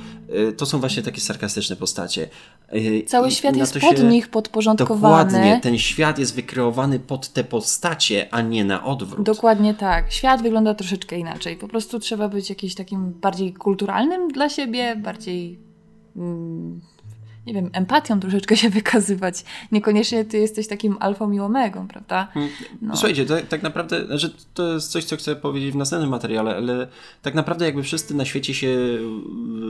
y, 0.49 0.53
to 0.53 0.65
są 0.65 0.79
właśnie 0.79 1.03
takie 1.03 1.21
sarkastyczne 1.21 1.75
postacie. 1.75 2.29
Y, 2.73 3.03
Cały 3.07 3.27
i 3.27 3.31
świat 3.31 3.55
jest 3.55 3.79
pod 3.79 4.03
nich 4.03 4.29
podporządkowany. 4.29 5.31
Dokładnie, 5.31 5.59
ten 5.63 5.77
świat 5.77 6.19
jest 6.19 6.35
wykreowany 6.35 6.99
pod 6.99 7.29
te 7.29 7.43
postacie, 7.43 8.27
a 8.31 8.41
nie 8.41 8.65
na 8.65 8.83
odwrót. 8.83 9.25
Dokładnie 9.25 9.73
tak. 9.73 10.11
Świat 10.11 10.41
wygląda 10.41 10.73
troszeczkę 10.73 11.17
inaczej. 11.17 11.57
Po 11.57 11.67
prostu 11.67 11.99
trzeba 11.99 12.29
być 12.29 12.49
jakimś 12.49 12.75
takim 12.75 13.11
bardziej 13.11 13.53
kulturalnym 13.53 14.27
dla 14.27 14.49
siebie, 14.49 14.95
bardziej. 14.95 15.59
Mm, 16.15 16.81
nie 17.47 17.53
wiem, 17.53 17.69
empatią 17.73 18.19
troszeczkę 18.19 18.57
się 18.57 18.69
wykazywać. 18.79 19.43
Niekoniecznie 19.71 20.25
ty 20.25 20.37
jesteś 20.37 20.67
takim 20.67 20.97
alfą 20.99 21.31
i 21.31 21.39
omegą, 21.39 21.87
prawda? 21.87 22.27
No. 22.81 22.95
Słuchajcie, 22.95 23.25
to, 23.25 23.35
tak 23.49 23.63
naprawdę, 23.63 24.05
znaczy, 24.05 24.33
to 24.53 24.73
jest 24.73 24.91
coś, 24.91 25.03
co 25.03 25.17
chcę 25.17 25.35
powiedzieć 25.35 25.71
w 25.71 25.75
następnym 25.75 26.09
materiale, 26.09 26.55
ale 26.55 26.87
tak 27.21 27.35
naprawdę 27.35 27.65
jakby 27.65 27.83
wszyscy 27.83 28.15
na 28.15 28.25
świecie 28.25 28.53
się 28.53 28.77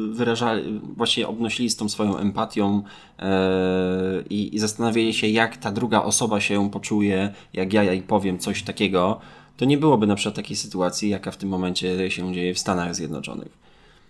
wyrażali, 0.09 0.81
właśnie 0.97 1.27
obnosili 1.27 1.69
z 1.69 1.75
tą 1.75 1.89
swoją 1.89 2.17
empatią 2.17 2.83
e, 3.19 4.23
i, 4.29 4.55
i 4.55 4.59
zastanawiali 4.59 5.13
się, 5.13 5.27
jak 5.27 5.57
ta 5.57 5.71
druga 5.71 6.03
osoba 6.03 6.41
się 6.41 6.69
poczuje, 6.69 7.33
jak 7.53 7.73
ja 7.73 7.83
jej 7.83 8.01
powiem 8.01 8.39
coś 8.39 8.63
takiego, 8.63 9.19
to 9.57 9.65
nie 9.65 9.77
byłoby 9.77 10.07
na 10.07 10.15
przykład 10.15 10.35
takiej 10.35 10.55
sytuacji, 10.55 11.09
jaka 11.09 11.31
w 11.31 11.37
tym 11.37 11.49
momencie 11.49 12.11
się 12.11 12.33
dzieje 12.33 12.53
w 12.53 12.59
Stanach 12.59 12.95
Zjednoczonych. 12.95 13.64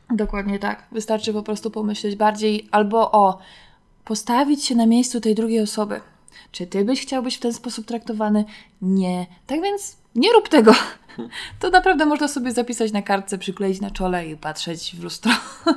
Dokładnie 0.09 0.59
tak. 0.59 0.87
Wystarczy 0.91 1.33
po 1.33 1.43
prostu 1.43 1.71
pomyśleć 1.71 2.15
bardziej 2.15 2.67
albo 2.71 3.11
o 3.11 3.37
postawić 4.05 4.63
się 4.63 4.75
na 4.75 4.85
miejscu 4.85 5.21
tej 5.21 5.35
drugiej 5.35 5.59
osoby. 5.59 6.01
Czy 6.51 6.67
ty 6.67 6.85
byś 6.85 7.01
chciał 7.01 7.23
być 7.23 7.37
w 7.37 7.39
ten 7.39 7.53
sposób 7.53 7.85
traktowany? 7.85 8.45
Nie. 8.81 9.25
Tak 9.47 9.61
więc 9.61 9.97
nie 10.15 10.33
rób 10.33 10.49
tego. 10.49 10.73
To 11.59 11.69
naprawdę 11.69 12.05
można 12.05 12.27
sobie 12.27 12.51
zapisać 12.51 12.91
na 12.91 13.01
kartce, 13.01 13.37
przykleić 13.37 13.81
na 13.81 13.91
czole 13.91 14.27
i 14.27 14.37
patrzeć 14.37 14.95
w 14.95 15.03
lustro. 15.03 15.31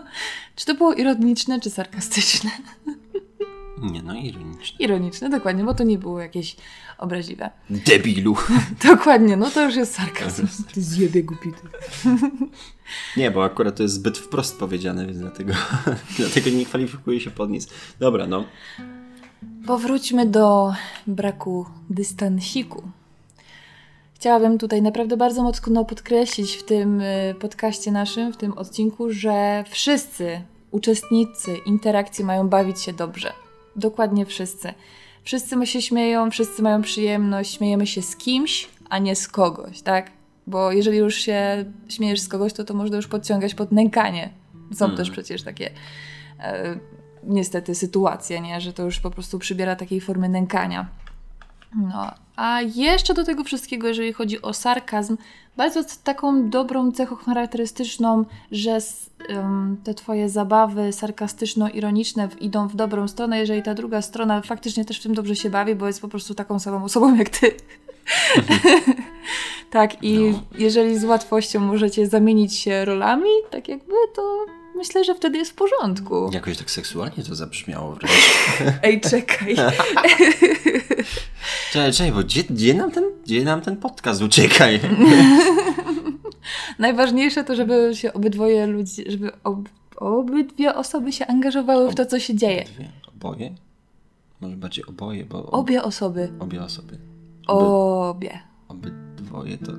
Czy 0.56 0.66
to 0.66 0.74
było 0.74 0.92
ironiczne, 0.94 1.60
czy 1.60 1.70
sarkastyczne? 1.70 2.50
Nie 3.92 4.02
no, 4.02 4.14
ironiczne. 4.14 4.76
Ironiczne, 4.78 5.28
dokładnie, 5.28 5.64
bo 5.64 5.74
to 5.74 5.84
nie 5.84 5.98
było 5.98 6.20
jakieś 6.20 6.56
obraźliwe. 6.98 7.50
Debilu! 7.70 8.36
Dokładnie, 8.90 9.36
no 9.36 9.50
to 9.50 9.64
już 9.64 9.76
jest 9.76 9.94
sarkazm. 9.94 10.46
Ty 10.74 10.82
zjebie 10.82 11.22
głupity. 11.22 11.60
Nie, 13.16 13.30
bo 13.30 13.44
akurat 13.44 13.76
to 13.76 13.82
jest 13.82 13.94
zbyt 13.94 14.18
wprost 14.18 14.58
powiedziane, 14.58 15.06
więc 15.06 15.18
dlatego, 15.18 15.52
dlatego 16.18 16.50
nie 16.50 16.66
kwalifikuje 16.66 17.20
się 17.20 17.30
pod 17.30 17.50
nic. 17.50 17.68
Dobra, 18.00 18.26
no. 18.26 18.44
Powróćmy 19.66 20.26
do 20.26 20.74
braku 21.06 21.66
dystansiku. 21.90 22.82
Chciałabym 24.14 24.58
tutaj 24.58 24.82
naprawdę 24.82 25.16
bardzo 25.16 25.42
mocno 25.42 25.84
podkreślić 25.84 26.56
w 26.56 26.62
tym 26.62 27.00
y, 27.00 27.34
podcaście 27.40 27.92
naszym, 27.92 28.32
w 28.32 28.36
tym 28.36 28.52
odcinku, 28.52 29.10
że 29.10 29.64
wszyscy 29.68 30.40
uczestnicy 30.70 31.56
interakcji 31.66 32.24
mają 32.24 32.48
bawić 32.48 32.80
się 32.80 32.92
dobrze. 32.92 33.32
Dokładnie 33.76 34.26
wszyscy. 34.26 34.74
Wszyscy 35.28 35.66
się 35.66 35.82
śmieją, 35.82 36.30
wszyscy 36.30 36.62
mają 36.62 36.82
przyjemność, 36.82 37.54
śmiejemy 37.54 37.86
się 37.86 38.02
z 38.02 38.16
kimś, 38.16 38.68
a 38.90 38.98
nie 38.98 39.16
z 39.16 39.28
kogoś, 39.28 39.82
tak? 39.82 40.10
Bo 40.46 40.72
jeżeli 40.72 40.98
już 40.98 41.14
się 41.14 41.64
śmiejesz 41.88 42.20
z 42.20 42.28
kogoś, 42.28 42.52
to 42.52 42.64
to 42.64 42.74
można 42.74 42.96
już 42.96 43.08
podciągać 43.08 43.54
pod 43.54 43.72
nękanie. 43.72 44.30
Są 44.74 44.84
Mhm. 44.84 44.96
też 44.96 45.10
przecież 45.10 45.42
takie 45.42 45.70
e, 46.40 46.78
niestety 47.22 47.74
sytuacje, 47.74 48.40
nie? 48.40 48.60
że 48.60 48.72
to 48.72 48.82
już 48.82 49.00
po 49.00 49.10
prostu 49.10 49.38
przybiera 49.38 49.76
takiej 49.76 50.00
formy 50.00 50.28
nękania. 50.28 50.88
No, 51.74 52.10
a 52.36 52.60
jeszcze 52.62 53.14
do 53.14 53.24
tego 53.24 53.44
wszystkiego, 53.44 53.88
jeżeli 53.88 54.12
chodzi 54.12 54.42
o 54.42 54.52
sarkazm, 54.52 55.16
bardzo 55.56 55.80
taką 56.04 56.50
dobrą 56.50 56.92
cechą 56.92 57.16
charakterystyczną, 57.16 58.24
że 58.52 58.78
ym, 59.30 59.76
te 59.84 59.94
twoje 59.94 60.28
zabawy 60.28 60.92
sarkastyczno-ironiczne 60.92 62.28
idą 62.40 62.68
w 62.68 62.76
dobrą 62.76 63.08
stronę, 63.08 63.38
jeżeli 63.38 63.62
ta 63.62 63.74
druga 63.74 64.02
strona 64.02 64.42
faktycznie 64.42 64.84
też 64.84 65.00
w 65.00 65.02
tym 65.02 65.14
dobrze 65.14 65.36
się 65.36 65.50
bawi, 65.50 65.74
bo 65.74 65.86
jest 65.86 66.00
po 66.00 66.08
prostu 66.08 66.34
taką 66.34 66.58
samą 66.58 66.84
osobą 66.84 67.14
jak 67.16 67.28
ty. 67.28 67.54
tak, 69.70 70.02
i 70.02 70.18
No. 70.18 70.40
jeżeli 70.58 70.98
z 70.98 71.04
łatwością 71.04 71.60
możecie 71.60 72.06
zamienić 72.06 72.54
się 72.54 72.84
rolami, 72.84 73.30
tak 73.50 73.68
jakby, 73.68 73.94
to 74.14 74.46
myślę, 74.76 75.04
że 75.04 75.14
wtedy 75.14 75.38
jest 75.38 75.50
w 75.50 75.54
porządku. 75.54 76.30
Jakoś 76.32 76.56
tak 76.56 76.70
seksualnie 76.70 77.24
to 77.28 77.34
zabrzmiało 77.34 77.94
wręcz. 77.94 78.12
Ej, 78.82 79.00
czekaj. 79.00 79.56
Czekaj, 81.72 81.92
czekaj, 81.92 82.12
bo 82.12 82.18
gdzie, 82.20 82.44
gdzie, 82.44 82.74
nam 82.74 82.90
ten, 82.90 83.04
gdzie 83.24 83.44
nam 83.44 83.60
ten 83.60 83.76
podcast 83.76 84.22
uciekaj? 84.22 84.80
Najważniejsze 86.78 87.44
to, 87.44 87.54
żeby 87.54 87.90
się 87.94 88.12
obydwoje 88.12 88.66
ludzi, 88.66 89.04
żeby 89.06 89.30
ob, 89.44 89.58
obydwie 89.96 90.74
osoby 90.74 91.12
się 91.12 91.26
angażowały 91.26 91.90
w 91.90 91.94
to, 91.94 92.06
co 92.06 92.18
się 92.20 92.34
dzieje. 92.34 92.64
Dwie, 92.64 92.88
oboje? 93.08 93.54
Może 94.40 94.56
bardziej 94.56 94.84
oboje, 94.86 95.24
bo 95.24 95.38
ob, 95.46 95.54
Obie 95.54 95.82
osoby. 95.82 96.28
obie 96.38 96.62
osoby. 96.62 96.98
Oby, 97.46 98.08
Obie. 98.08 98.38
obydwoje 98.68 99.58
to... 99.58 99.72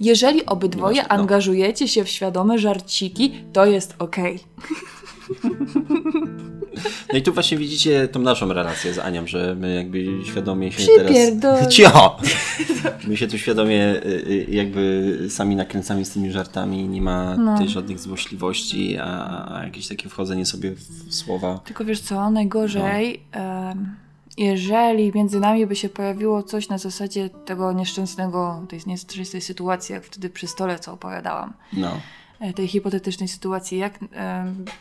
Jeżeli 0.00 0.46
obydwoje 0.46 0.94
Nieważne, 0.96 1.16
no. 1.16 1.20
angażujecie 1.22 1.88
się 1.88 2.04
w 2.04 2.08
świadome 2.08 2.58
żarciki, 2.58 3.32
to 3.52 3.66
jest 3.66 3.94
okej. 3.98 4.38
No 7.12 7.18
i 7.18 7.22
tu 7.22 7.32
właśnie 7.32 7.58
widzicie 7.58 8.08
tą 8.08 8.20
naszą 8.20 8.52
relację 8.52 8.94
z 8.94 8.98
Anią, 8.98 9.26
że 9.26 9.54
my 9.54 9.74
jakby 9.74 10.04
świadomie 10.24 10.72
się 10.72 10.78
Przypierdol. 10.78 11.56
teraz... 11.56 11.68
Cio! 11.74 12.16
My 13.08 13.16
się 13.16 13.26
tu 13.26 13.38
świadomie 13.38 13.94
y, 13.96 14.06
y, 14.06 14.46
jakby 14.48 15.18
sami 15.30 15.56
nakręcamy 15.56 16.04
z 16.04 16.10
tymi 16.10 16.30
żartami, 16.32 16.88
nie 16.88 17.02
ma 17.02 17.36
No. 17.36 17.52
tutaj 17.52 17.68
żadnych 17.68 17.98
złośliwości, 18.00 18.98
a, 18.98 19.48
a 19.54 19.64
jakieś 19.64 19.88
takie 19.88 20.08
wchodzenie 20.08 20.46
sobie 20.46 20.70
w 21.08 21.14
słowa. 21.14 21.60
Tylko 21.64 21.84
wiesz 21.84 22.00
co, 22.00 22.30
najgorzej, 22.30 23.20
em, 23.32 23.96
jeżeli 24.38 25.12
między 25.14 25.40
nami 25.40 25.66
by 25.66 25.76
się 25.76 25.88
pojawiło 25.88 26.42
coś 26.42 26.68
na 26.68 26.78
zasadzie 26.78 27.30
tego 27.44 27.72
nieszczęsnego, 27.72 28.66
tej 28.68 28.80
nieszczęsnej 28.86 29.42
sytuacji, 29.42 29.92
jak 29.92 30.04
wtedy 30.04 30.30
przy 30.30 30.46
stole, 30.46 30.78
co 30.78 30.92
opowiadałam. 30.92 31.52
No. 31.72 32.00
E, 32.42 32.52
tej 32.52 32.68
hipotetycznej 32.68 33.28
sytuacji, 33.28 33.78
jak 33.78 33.98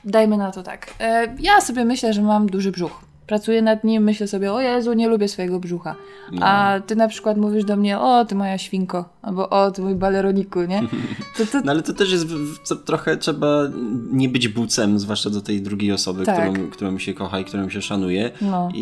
dajmy 0.03 0.37
na 0.37 0.51
to 0.51 0.63
tak. 0.63 0.93
E, 0.99 1.35
ja 1.39 1.61
sobie 1.61 1.85
myślę, 1.85 2.13
że 2.13 2.21
mam 2.21 2.47
duży 2.47 2.71
brzuch. 2.71 3.10
Pracuję 3.31 3.61
nad 3.61 3.83
nim, 3.83 4.03
myślę 4.03 4.27
sobie, 4.27 4.53
o 4.53 4.61
Jezu, 4.61 4.93
nie 4.93 5.07
lubię 5.07 5.27
swojego 5.27 5.59
brzucha. 5.59 5.95
No. 6.31 6.41
A 6.45 6.79
ty 6.79 6.95
na 6.95 7.07
przykład 7.07 7.37
mówisz 7.37 7.65
do 7.65 7.75
mnie, 7.77 7.99
o 7.99 8.25
ty 8.25 8.35
moja 8.35 8.57
świnko, 8.57 9.09
albo 9.21 9.49
o 9.49 9.71
ty 9.71 9.81
mój 9.81 9.95
baleroniku, 9.95 10.61
nie? 10.63 10.81
To, 11.37 11.45
to, 11.45 11.61
No 11.65 11.71
ale 11.71 11.81
to 11.83 11.93
też 11.93 12.11
jest 12.11 12.25
co- 12.63 12.75
trochę 12.75 13.17
trzeba 13.17 13.63
nie 14.11 14.29
być 14.29 14.47
bucem, 14.47 14.99
zwłaszcza 14.99 15.29
do 15.29 15.41
tej 15.41 15.61
drugiej 15.61 15.91
osoby, 15.91 16.25
Tak. 16.25 16.51
którą, 16.53 16.69
którą 16.69 16.97
się 16.99 17.13
kocha 17.13 17.39
i 17.39 17.45
którą 17.45 17.69
się 17.69 17.81
szanuje. 17.81 18.31
no. 18.41 18.69
I, 18.73 18.79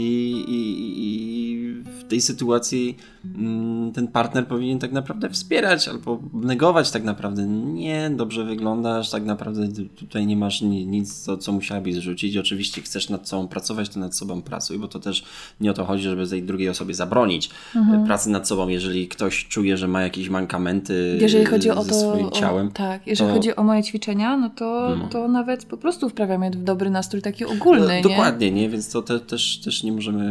i, 0.48 0.60
I 0.98 1.84
w 2.00 2.04
tej 2.10 2.22
sytuacji 2.22 2.98
mm, 3.36 3.92
ten 3.92 4.08
partner 4.08 4.48
powinien 4.48 4.80
tak 4.80 4.92
naprawdę 4.92 5.30
wspierać 5.30 5.88
albo 5.88 6.20
negować 6.34 6.92
tak 6.92 7.04
naprawdę. 7.04 7.48
Nie, 7.48 8.10
dobrze 8.16 8.46
wyglądasz, 8.46 9.10
tak 9.10 9.26
naprawdę 9.26 9.68
tutaj 10.00 10.28
nie 10.28 10.38
masz 10.38 10.62
ni, 10.62 10.88
nic, 10.88 11.24
co, 11.24 11.38
co 11.38 11.52
musiałabyś 11.52 11.96
zrzucić. 11.96 12.38
Oczywiście 12.38 12.82
chcesz 12.82 13.10
nad 13.10 13.30
sobą 13.30 13.48
pracować, 13.48 13.90
to 13.90 14.00
nad 14.00 14.16
sobą 14.16 14.39
pracuj, 14.42 14.80
bo 14.80 14.88
to 14.88 15.00
też 15.00 15.24
nie 15.62 15.72
o 15.72 15.74
to 15.74 15.86
chodzi, 15.86 16.04
żeby 16.04 16.28
tej 16.28 16.44
drugiej 16.44 16.70
osobie 16.70 16.94
zabronić 16.94 17.50
Mhm. 17.76 18.04
e, 18.04 18.06
pracy 18.06 18.30
nad 18.30 18.48
sobą, 18.48 18.68
jeżeli 18.68 19.08
ktoś 19.08 19.46
czuje, 19.48 19.78
że 19.78 19.88
ma 19.88 20.02
jakieś 20.02 20.30
mankamenty 20.30 21.18
Jeżeli 21.22 21.46
chodzi 21.46 21.70
o 21.72 21.84
ze 21.84 21.90
to, 21.90 21.96
swoim 22.00 22.26
o, 22.26 22.32
ciałem. 22.32 22.72
tak, 22.72 23.08
jeżeli 23.08 23.30
to- 23.30 23.34
chodzi 23.36 23.56
o 23.56 23.64
moje 23.64 23.84
ćwiczenia, 23.84 24.38
no 24.38 24.50
to, 24.50 24.96
No. 25.00 25.08
to 25.08 25.28
nawet 25.28 25.66
po 25.66 25.78
prostu 25.78 26.10
wprawia 26.10 26.38
mnie 26.38 26.52
w 26.52 26.64
dobry 26.64 26.90
nastrój 26.90 27.22
taki 27.22 27.46
ogólny, 27.46 27.86
No, 27.88 27.94
nie? 27.94 28.02
Dokładnie, 28.02 28.52
nie? 28.52 28.70
Więc 28.70 28.92
to 28.92 29.02
te, 29.02 29.20
też, 29.20 29.58
też 29.64 29.84
nie 29.84 29.92
możemy 29.92 30.26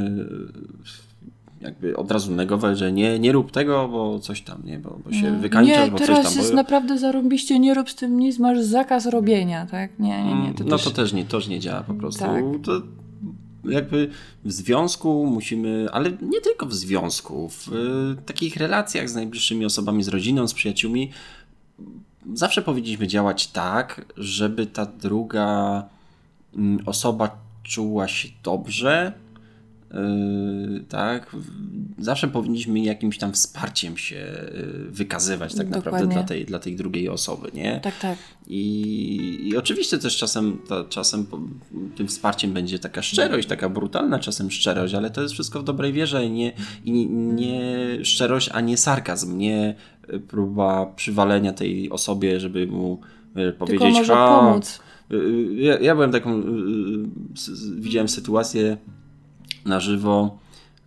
e, 1.62 1.64
jakby 1.64 1.96
od 1.96 2.10
razu 2.10 2.32
negować, 2.34 2.78
że 2.78 2.92
nie, 2.92 3.18
nie 3.18 3.32
rób 3.32 3.50
tego, 3.50 3.88
bo 3.88 4.18
coś 4.18 4.42
tam, 4.42 4.62
nie? 4.64 4.78
Bo, 4.78 4.98
bo 5.04 5.12
się 5.12 5.32
No. 5.32 5.38
wykańczasz, 5.38 5.84
nie, 5.84 5.90
bo 5.90 5.98
teraz 5.98 6.18
coś 6.18 6.26
tam. 6.28 6.38
jest 6.38 6.50
Bo... 6.50 6.56
naprawdę 6.56 6.98
zarąbiście, 6.98 7.58
nie 7.58 7.74
rób 7.74 7.90
z 7.90 7.94
tym 7.94 8.18
nic, 8.18 8.38
masz 8.38 8.60
zakaz 8.60 9.06
robienia, 9.06 9.66
tak? 9.66 9.98
Nie, 9.98 10.24
nie, 10.24 10.34
nie. 10.34 10.54
To 10.54 10.64
no 10.64 10.70
też... 10.70 10.84
to 10.84 10.90
też 10.90 11.12
nie, 11.12 11.24
to 11.24 11.38
nie 11.48 11.60
działa 11.60 11.80
po 11.82 11.94
prostu. 11.94 12.20
Tak. 12.24 12.44
To 12.64 12.82
jakby 13.70 14.10
w 14.44 14.52
związku 14.52 15.26
musimy, 15.26 15.88
ale 15.92 16.10
nie 16.10 16.40
tylko 16.40 16.66
w 16.66 16.74
związku, 16.74 17.48
w 17.48 17.68
y, 17.68 18.22
takich 18.26 18.56
relacjach 18.56 19.08
z 19.08 19.14
najbliższymi 19.14 19.64
osobami, 19.64 20.02
z 20.02 20.08
rodziną, 20.08 20.48
z 20.48 20.54
przyjaciółmi, 20.54 21.10
zawsze 22.34 22.62
powinniśmy 22.62 23.06
działać 23.06 23.46
tak, 23.46 24.04
żeby 24.16 24.66
ta 24.66 24.86
druga 24.86 25.82
mm, 26.54 26.78
osoba 26.86 27.38
czuła 27.62 28.08
się 28.08 28.28
dobrze. 28.42 29.12
Yy, 29.94 30.84
tak, 30.88 31.36
zawsze 31.98 32.28
powinniśmy 32.28 32.80
jakimś 32.80 33.18
tam 33.18 33.32
wsparciem 33.32 33.96
się 33.96 34.16
yy, 34.16 34.90
wykazywać 34.90 35.54
tak 35.54 35.68
naprawdę 35.68 35.90
Dokładnie. 36.00 36.14
dla 36.14 36.22
tej, 36.22 36.44
dla 36.44 36.58
tej 36.58 36.76
drugiej 36.76 37.08
osoby, 37.08 37.50
nie? 37.54 37.80
Tak, 37.82 37.98
tak. 37.98 38.18
I, 38.46 39.48
I 39.48 39.56
oczywiście 39.56 39.98
też 39.98 40.16
czasem, 40.16 40.58
to, 40.68 40.84
czasem 40.84 41.26
tym 41.96 42.08
wsparciem 42.08 42.52
będzie 42.52 42.78
taka 42.78 43.02
szczerość, 43.02 43.48
taka 43.48 43.68
brutalna 43.68 44.18
czasem 44.18 44.50
szczerość, 44.50 44.94
ale 44.94 45.10
to 45.10 45.22
jest 45.22 45.34
wszystko 45.34 45.60
w 45.60 45.64
dobrej 45.64 45.92
wierze 45.92 46.24
i 46.24 46.30
nie, 46.30 46.52
i 46.84 46.92
nie, 46.92 47.06
nie 47.06 47.64
szczerość, 48.04 48.50
a 48.52 48.60
nie 48.60 48.76
sarkazm, 48.76 49.38
nie 49.38 49.74
y, 50.14 50.20
próba 50.20 50.86
przywalenia 50.86 51.52
tej 51.52 51.90
osobie, 51.90 52.40
żeby 52.40 52.66
mu 52.66 53.00
powiedzieć, 53.58 53.80
Tylko 53.80 53.98
może 53.98 54.14
"Ha, 54.14 54.40
pomóc. 54.40 54.80
ja, 55.56 55.78
ja 55.78 55.94
byłem 55.94 56.12
taką, 56.12 56.42
widziałem 57.78 58.08
sytuację 58.08 58.76
na 59.68 59.80
żywo 59.80 60.38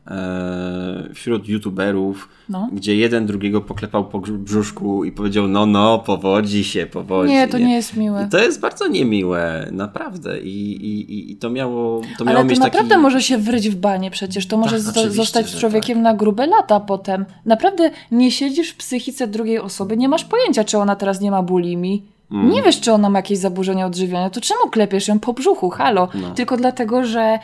e, 0.08 1.10
wśród 1.14 1.48
youtuberów, 1.50 2.30
No. 2.50 2.70
gdzie 2.74 2.96
jeden 2.96 3.26
drugiego 3.26 3.62
poklepał 3.62 4.06
po 4.06 4.20
brzuszku 4.20 5.04
i 5.06 5.12
powiedział, 5.12 5.48
no, 5.48 5.66
no, 5.66 6.00
powodzi 6.00 6.64
się, 6.64 6.86
powodzi. 6.86 7.32
Nie, 7.34 7.48
to 7.48 7.58
nie 7.58 7.74
jest 7.76 7.98
miłe. 7.98 8.26
I 8.28 8.30
to 8.30 8.38
jest 8.40 8.60
bardzo 8.62 8.88
niemiłe, 8.88 9.68
naprawdę. 9.72 10.40
I, 10.42 10.72
i, 10.72 11.32
i- 11.32 11.36
to 11.36 11.50
miało, 11.50 12.02
to 12.18 12.26
miało 12.26 12.40
Ale 12.40 12.50
to 12.56 12.60
naprawdę 12.60 12.90
taki... 12.90 13.02
może 13.02 13.22
się 13.22 13.38
wryć 13.38 13.70
w 13.70 13.76
banie 13.76 14.12
przecież. 14.12 14.48
To 14.48 14.58
może 14.58 14.76
Tak, 14.94 15.12
zostać 15.12 15.50
z 15.50 15.60
człowiekiem 15.60 16.02
na 16.02 16.14
grube 16.14 16.48
lata 16.48 16.80
potem. 16.80 17.26
Naprawdę 17.46 17.92
nie 18.12 18.32
siedzisz 18.32 18.70
w 18.72 18.78
psychice 18.78 19.28
drugiej 19.28 19.60
osoby, 19.60 19.98
nie 19.98 20.10
masz 20.10 20.26
pojęcia, 20.26 20.64
czy 20.64 20.78
ona 20.78 20.96
teraz 20.96 21.22
nie 21.22 21.32
ma 21.32 21.44
bulimi. 21.44 22.04
Mm. 22.32 22.50
Nie 22.50 22.64
wiesz, 22.64 22.80
czy 22.80 22.94
ona 22.94 23.10
ma 23.10 23.20
jakieś 23.20 23.38
zaburzenia 23.38 23.86
odżywiania, 23.86 24.30
to 24.30 24.42
czemu 24.42 24.70
klepiesz 24.72 25.08
ją 25.08 25.20
po 25.20 25.34
brzuchu? 25.34 25.70
Halo. 25.70 26.10
No. 26.22 26.34
Tylko 26.34 26.58
dlatego, 26.58 27.06
że 27.06 27.40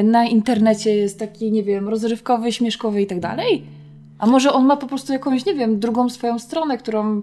y, 0.00 0.02
na 0.02 0.24
internecie 0.24 0.96
jest 0.96 1.18
taki, 1.18 1.52
nie 1.52 1.62
wiem, 1.62 1.88
rozrywkowy, 1.88 2.52
śmieszkowy 2.52 3.02
i 3.02 3.06
tak 3.06 3.20
dalej? 3.20 3.64
A 4.18 4.26
może 4.26 4.52
on 4.52 4.66
ma 4.66 4.76
po 4.76 4.86
prostu 4.86 5.12
jakąś, 5.12 5.46
nie 5.46 5.54
wiem, 5.54 5.80
drugą 5.80 6.08
swoją 6.08 6.38
stronę, 6.38 6.78
którą, 6.78 7.22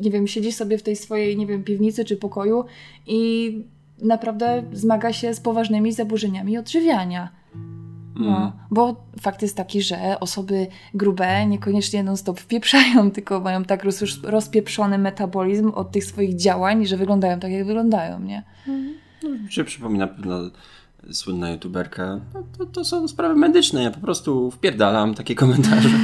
nie 0.00 0.10
wiem, 0.10 0.26
siedzi 0.26 0.52
sobie 0.52 0.78
w 0.78 0.82
tej 0.82 0.96
swojej, 0.96 1.36
nie 1.36 1.46
wiem, 1.46 1.64
piwnicy 1.64 2.04
czy 2.04 2.16
pokoju 2.16 2.64
i 3.06 3.58
naprawdę 4.02 4.62
zmaga 4.72 5.12
się 5.12 5.34
z 5.34 5.40
poważnymi 5.40 5.92
zaburzeniami 5.92 6.58
odżywiania. 6.58 7.41
No, 8.16 8.36
Mm. 8.36 8.52
bo 8.70 9.04
fakt 9.20 9.42
jest 9.42 9.56
taki, 9.56 9.82
że 9.82 10.20
osoby 10.20 10.66
grube 10.94 11.46
niekoniecznie 11.46 12.02
non-stop 12.04 12.40
wpieprzają, 12.40 13.10
tylko 13.16 13.40
mają 13.40 13.64
tak 13.64 13.84
roz, 13.84 14.22
rozpieprzony 14.22 14.98
metabolizm 14.98 15.70
od 15.74 15.90
tych 15.90 16.04
swoich 16.04 16.36
działań, 16.36 16.86
że 16.86 16.96
wyglądają 16.96 17.40
tak, 17.40 17.50
jak 17.52 17.66
wyglądają, 17.66 18.20
nie? 18.20 18.42
Mi 19.44 19.52
się 19.52 19.64
przypomina 19.64 20.06
pewna 20.06 20.38
słynna 21.10 21.50
youtuberka. 21.50 22.20
No, 22.34 22.42
to, 22.58 22.66
to 22.66 22.84
są 22.84 23.08
sprawy 23.08 23.36
medyczne, 23.36 23.82
ja 23.82 23.90
po 23.90 24.00
prostu 24.00 24.50
wpierdalam 24.50 25.14
takie 25.14 25.34
komentarze. 25.34 25.88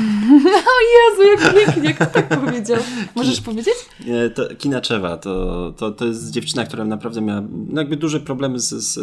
Jezu, 0.95 1.23
jak 1.23 1.55
pięknie, 1.55 1.95
kto 1.95 2.07
tak 2.07 2.41
powiedział? 2.41 2.79
Możesz 3.15 3.41
powiedzieć? 3.41 3.75
Nie, 4.07 4.31
to 4.31 4.43
Kinaczewa 4.59 5.17
to, 5.17 5.73
to, 5.77 5.91
to 5.91 6.07
jest 6.07 6.31
dziewczyna, 6.31 6.65
która 6.65 6.85
naprawdę 6.85 7.21
miała 7.21 7.43
no 7.69 7.81
jakby 7.81 7.97
duże 7.97 8.21
problemy 8.21 8.61
z, 8.61 8.69
z, 8.69 8.95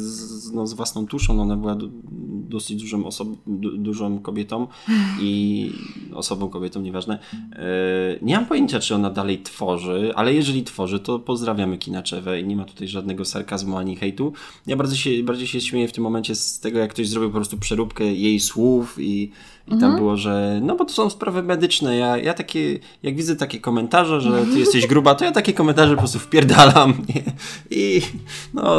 z, 0.00 0.52
no, 0.52 0.66
z 0.66 0.72
własną 0.72 1.06
tuszą. 1.06 1.42
Ona 1.42 1.56
była 1.56 1.74
du, 1.74 1.90
dosyć 2.48 2.82
dużą, 2.82 3.06
osobą, 3.06 3.36
du, 3.46 3.78
dużą 3.78 4.18
kobietą 4.18 4.66
i 5.20 5.70
osobą 6.14 6.48
kobietą, 6.48 6.80
nieważne. 6.80 7.18
E, 7.52 7.66
nie 8.22 8.34
mam 8.34 8.46
pojęcia, 8.46 8.80
czy 8.80 8.94
ona 8.94 9.10
dalej 9.10 9.42
tworzy, 9.42 10.12
ale 10.14 10.34
jeżeli 10.34 10.64
tworzy, 10.64 11.00
to 11.00 11.18
pozdrawiamy 11.18 11.78
Kinaczewę 11.78 12.40
i 12.40 12.44
nie 12.44 12.56
ma 12.56 12.64
tutaj 12.64 12.88
żadnego 12.88 13.24
sarkazmu 13.24 13.76
ani 13.76 13.96
hejtu. 13.96 14.32
Ja 14.66 14.76
bardziej 14.76 14.98
się, 14.98 15.23
bardziej 15.24 15.46
się 15.46 15.60
śmieję 15.60 15.88
w 15.88 15.92
tym 15.92 16.04
momencie 16.04 16.34
z 16.34 16.60
tego, 16.60 16.78
jak 16.78 16.90
ktoś 16.90 17.08
zrobił 17.08 17.30
po 17.30 17.36
prostu 17.36 17.58
przeróbkę 17.58 18.04
jej 18.04 18.40
słów 18.40 18.96
i, 18.98 19.30
i 19.68 19.78
tam 19.78 19.96
było, 19.96 20.16
że 20.16 20.60
no 20.62 20.76
bo 20.76 20.84
to 20.84 20.92
są 20.92 21.10
sprawy 21.10 21.42
medyczne. 21.42 21.96
Ja, 21.96 22.16
ja 22.16 22.34
takie, 22.34 22.78
jak 23.02 23.16
widzę 23.16 23.36
takie 23.36 23.60
komentarze, 23.60 24.20
że 24.20 24.46
ty 24.52 24.58
jesteś 24.58 24.86
gruba, 24.86 25.14
to 25.14 25.24
ja 25.24 25.32
takie 25.32 25.52
komentarze 25.52 25.94
po 25.94 25.98
prostu 25.98 26.18
wpierdalam. 26.18 26.94
Nie? 27.14 27.22
I 27.70 28.00
no, 28.54 28.74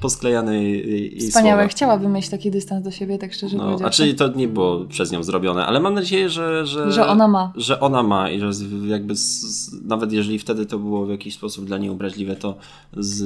posklejane 0.00 0.62
jej, 0.62 0.90
jej 0.90 1.28
Wspaniałe, 1.28 1.62
słowa. 1.62 1.68
chciałabym 1.68 2.12
mieć 2.12 2.28
taki 2.28 2.50
dystans 2.50 2.84
do 2.84 2.90
siebie, 2.90 3.18
tak 3.18 3.34
szczerze 3.34 3.56
No, 3.56 3.62
a 3.62 3.66
powiedziawszy. 3.66 3.96
czyli 3.96 4.14
to 4.14 4.28
nie 4.28 4.48
było 4.48 4.84
przez 4.84 5.12
nią 5.12 5.22
zrobione, 5.22 5.66
ale 5.66 5.80
mam 5.80 5.94
nadzieję, 5.94 6.28
że... 6.30 6.66
Że, 6.66 6.92
Że 6.92 7.06
ona 7.06 7.28
ma. 7.28 7.52
Że 7.56 7.80
ona 7.80 8.02
ma 8.02 8.30
i 8.30 8.40
że 8.40 8.50
jakby 8.86 9.16
z, 9.16 9.40
z, 9.40 9.84
nawet 9.84 10.12
jeżeli 10.12 10.38
wtedy 10.38 10.66
to 10.66 10.78
było 10.78 11.06
w 11.06 11.10
jakiś 11.10 11.34
sposób 11.34 11.64
dla 11.64 11.78
niej 11.78 11.90
obraźliwe, 11.90 12.36
to 12.36 12.54
z, 12.96 13.22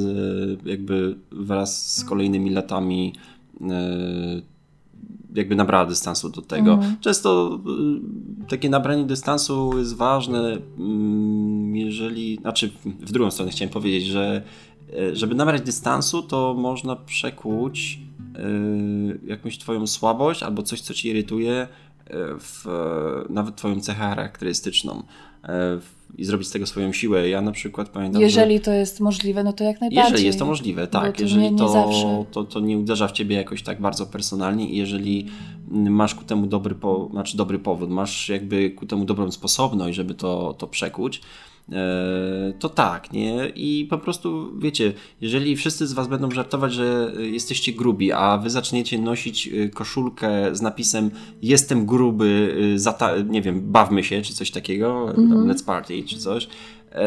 jakby 0.67 1.17
wraz 1.33 1.97
z 1.97 2.05
kolejnymi 2.05 2.51
latami 2.51 3.13
e, 3.61 4.52
jakby 5.35 5.57
nabrała 5.57 5.87
dystansu 5.87 6.29
do 6.29 6.43
tego. 6.43 6.73
Mhm. 6.73 6.97
Często 7.01 7.61
y, 8.45 8.49
takie 8.49 8.71
nabranie 8.71 9.05
dystansu 9.05 9.79
jest 9.79 9.97
ważne, 9.97 10.59
mm, 10.79 11.77
jeżeli, 11.77 12.37
znaczy 12.37 12.71
w 12.85 13.13
drugą 13.13 13.31
stronę 13.31 13.51
chciałem 13.51 13.73
powiedzieć, 13.73 14.05
że 14.05 14.43
e, 14.99 15.17
żeby 15.17 15.35
nabrać 15.35 15.63
dystansu, 15.63 16.23
to 16.23 16.55
można 16.59 16.97
przekuć 16.97 17.99
y, 18.39 19.21
jakąś 19.27 19.59
twoją 19.59 19.87
słabość 19.87 20.43
albo 20.43 20.63
coś, 20.63 20.81
co 20.81 20.95
ci 20.95 21.09
irytuje, 21.09 21.53
e, 21.53 21.69
w 22.39 22.67
nawet 23.29 23.57
twoją 23.57 23.81
cechę 23.81 23.99
charakterystyczną. 24.01 25.03
E, 25.45 25.79
i 26.19 26.25
zrobić 26.25 26.49
z 26.49 26.51
tego 26.51 26.67
swoją 26.67 26.93
siłę. 26.93 27.29
Ja 27.29 27.41
na 27.41 27.53
przykład 27.53 27.89
pamiętam, 27.89 28.23
Jeżeli 28.23 28.55
że... 28.55 28.61
to 28.61 28.73
jest 28.73 29.01
możliwe, 29.01 29.45
no 29.45 29.53
to 29.53 29.65
jak 29.65 29.81
najbardziej. 29.81 30.13
Jeżeli 30.13 30.27
jest 30.27 30.39
to 30.39 30.47
możliwe, 30.47 30.87
tak. 30.87 31.17
to 31.17 31.23
Jeżeli 31.23 31.43
nie- 31.43 31.51
nie 31.51 31.59
to, 31.59 31.69
zawsze. 31.69 32.25
to, 32.31 32.45
to 32.45 32.61
nie 32.61 32.79
uderza 32.79 33.09
w 33.09 33.13
ciebie 33.13 33.37
jakoś 33.37 33.63
tak 33.63 33.81
bardzo 33.81 34.07
personalnie 34.07 34.71
i 34.71 34.77
jeżeli 34.77 35.27
masz 35.71 36.15
ku 36.15 36.25
temu 36.25 36.47
dobry, 36.47 36.75
po, 36.75 37.09
znaczy 37.13 37.37
dobry 37.37 37.59
powód, 37.59 37.91
masz 37.91 38.29
jakby 38.29 38.71
ku 38.71 38.87
temu 38.87 39.05
dobrą 39.05 39.31
sposobność, 39.31 39.97
żeby 39.97 40.15
to, 40.15 40.55
to 40.59 40.67
przekuć, 40.67 41.21
to 42.59 42.69
tak, 42.69 43.13
nie? 43.13 43.49
I 43.57 43.87
po 43.91 43.99
prostu, 43.99 44.59
wiecie, 44.59 44.93
jeżeli 45.21 45.57
wszyscy 45.57 45.87
z 45.87 45.93
was 45.93 46.09
będą 46.09 46.31
żartować, 46.31 46.73
że 46.73 47.13
e, 47.19 47.23
jesteście 47.23 47.73
grubi, 47.73 48.13
a 48.13 48.39
wy 48.39 48.51
zaczniecie 48.51 48.99
nosić 48.99 49.49
e, 49.49 49.69
koszulkę 49.69 50.55
z 50.57 50.63
napisem 50.63 51.11
jestem 51.43 51.87
gruby, 51.87 52.57
e, 52.75 52.79
zata- 52.79 53.29
nie 53.29 53.43
wiem, 53.43 53.61
bawmy 53.73 54.05
się, 54.05 54.23
czy 54.23 54.35
coś 54.35 54.51
takiego, 54.51 55.13
tam 55.17 55.49
let's 55.49 55.65
party, 55.65 56.03
czy 56.03 56.19
coś, 56.19 56.49
e, 56.93 57.03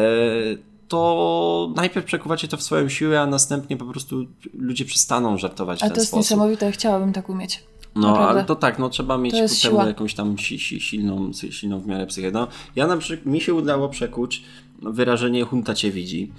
to 0.88 1.72
najpierw 1.76 2.06
przekuwacie 2.06 2.48
to 2.48 2.56
w 2.56 2.62
swoją 2.62 2.88
siłę, 2.88 3.20
a 3.20 3.26
następnie 3.26 3.76
po 3.76 3.84
prostu 3.84 4.26
ludzie 4.54 4.84
przestaną 4.84 5.38
żartować 5.38 5.80
w 5.80 5.82
A 5.82 5.86
ten 5.86 5.94
to 5.94 6.00
jest 6.00 6.08
sposób. 6.08 6.24
niesamowite, 6.24 6.72
chciałabym 6.72 7.12
tak 7.12 7.28
umieć. 7.28 7.62
No, 7.96 8.08
Naprawdę. 8.08 8.30
ale 8.30 8.44
to 8.44 8.56
tak, 8.56 8.78
no 8.78 8.88
trzeba 8.88 9.18
mieć 9.18 9.34
ku 9.34 9.68
temu 9.68 9.86
jakąś 9.86 10.14
tam 10.14 10.38
si, 10.38 10.58
si, 10.58 10.80
silną, 10.80 11.32
si- 11.32 11.52
silną 11.52 11.80
w 11.80 11.86
miarę 11.86 12.06
psychikę. 12.06 12.32
No, 12.32 12.48
ja 12.76 12.86
na 12.86 12.96
przykład, 12.96 13.26
mi 13.26 13.40
się 13.40 13.54
udało 13.54 13.88
przekuć 13.88 14.42
wyrażenie 14.82 15.44
hunta 15.44 15.74
cię 15.74 15.90
widzi 15.90 16.32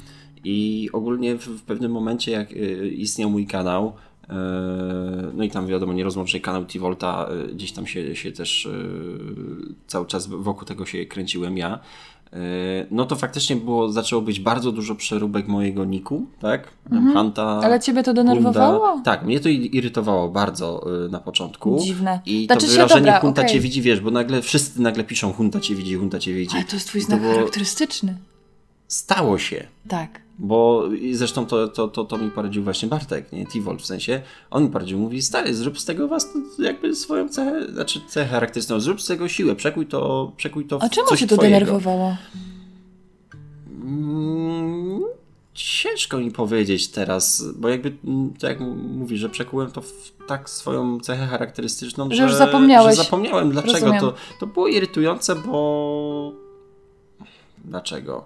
i 0.43 0.89
ogólnie 0.93 1.36
w, 1.36 1.47
w 1.47 1.62
pewnym 1.62 1.91
momencie, 1.91 2.32
jak 2.32 2.51
y, 2.51 2.89
istniał 2.97 3.30
mój 3.30 3.47
kanał, 3.47 3.93
y, 4.24 4.34
no 5.34 5.43
i 5.43 5.49
tam 5.49 5.68
wiadomo, 5.68 5.93
nierozłączny 5.93 6.39
kanał 6.39 6.66
T-Volta, 6.66 7.30
y, 7.49 7.53
gdzieś 7.55 7.72
tam 7.72 7.88
się, 7.88 8.16
się 8.16 8.32
też 8.32 8.66
y, 8.66 8.74
cały 9.88 10.05
czas 10.05 10.28
wokół 10.28 10.66
tego 10.66 10.86
się 10.86 11.05
kręciłem 11.05 11.58
ja. 11.58 11.80
Y, 12.34 12.38
No 12.92 13.06
to 13.06 13.16
faktycznie 13.16 13.56
było, 13.56 13.92
zaczęło 13.92 14.22
być 14.22 14.40
bardzo 14.40 14.72
dużo 14.72 14.96
przeróbek 14.96 15.48
mojego 15.48 15.86
niku, 15.86 16.26
tak? 16.40 16.68
Mhm. 16.92 17.34
Ale 17.38 17.80
ciebie 17.80 18.04
to 18.04 18.14
denerwowało? 18.14 18.88
Hunda. 18.88 19.04
Tak, 19.04 19.26
mnie 19.26 19.40
to 19.40 19.50
irytowało 19.50 20.30
bardzo 20.30 20.86
y, 21.06 21.10
na 21.10 21.20
początku. 21.20 21.80
Dziwne. 21.84 22.20
I 22.26 22.46
Znaczy 22.46 22.66
to 22.66 22.72
wyrażenie 22.72 23.02
dobra, 23.06 23.20
hunta 23.20 23.42
okej. 23.42 23.54
cię 23.54 23.60
widzi, 23.60 23.82
wiesz, 23.82 24.00
bo 24.00 24.12
nagle 24.12 24.42
wszyscy 24.42 24.82
nagle 24.82 25.04
piszą 25.04 25.34
hunta 25.34 25.60
cię 25.60 25.76
widzi, 25.76 25.96
hunta 25.96 26.20
cię 26.20 26.34
widzi. 26.34 26.56
Ale 26.56 26.66
to 26.66 26.76
jest 26.76 26.88
twój 26.88 27.02
znak 27.02 27.22
było- 27.22 27.34
charakterystyczny. 27.34 28.18
Stało 28.88 29.38
się. 29.38 29.68
Tak. 29.88 30.27
Bo 30.40 30.86
i 31.02 31.16
zresztą 31.16 31.46
to, 31.46 31.68
to, 31.68 31.88
to, 31.88 32.06
to 32.06 32.18
mi 32.18 32.32
poradził 32.32 32.64
właśnie 32.64 32.88
Bartek, 32.88 33.32
nie? 33.32 33.46
T-Volt 33.46 33.82
w 33.82 33.86
sensie. 33.86 34.22
On 34.52 34.64
mi 34.64 34.70
poradził, 34.70 35.00
mówi, 35.00 35.22
stary, 35.22 35.54
zrób 35.54 35.80
z 35.80 35.86
tego 35.86 36.08
was 36.08 36.30
jakby 36.60 36.96
swoją 36.96 37.30
cechę, 37.30 37.72
znaczy 37.74 38.02
cechę 38.08 38.30
charakterystyczną, 38.30 38.80
zrób 38.80 39.02
z 39.02 39.06
tego 39.08 39.28
siłę, 39.28 39.56
przekuj 39.56 39.86
to, 39.86 40.32
przekuj 40.38 40.66
to 40.66 40.80
w 40.80 40.84
A 40.84 40.90
czemu 40.90 41.08
cię 41.16 41.28
to 41.28 41.36
twojego. 41.36 41.42
denerwowało? 41.60 42.18
Mm, 43.84 45.02
Ciężko 45.54 46.18
mi 46.18 46.32
powiedzieć 46.32 46.88
teraz, 46.88 47.44
bo 47.56 47.70
jakby, 47.70 47.92
tak 48.40 48.50
jak 48.50 48.60
mówisz, 48.78 49.20
że 49.20 49.30
przekułem 49.30 49.72
to 49.72 49.82
w 49.82 50.12
tak 50.28 50.50
swoją 50.50 51.00
cechę 51.00 51.28
charakterystyczną, 51.28 52.10
Że 52.12 52.24
już 52.24 52.34
zapomniałeś. 52.34 52.98
Że 52.98 53.04
zapomniałem. 53.04 53.52
Dlaczego? 53.52 53.74
Rozumiem. 53.74 54.00
To, 54.02 54.14
to 54.40 54.48
było 54.48 54.68
irytujące, 54.68 55.36
bo... 55.36 56.34
Dlaczego? 57.66 58.26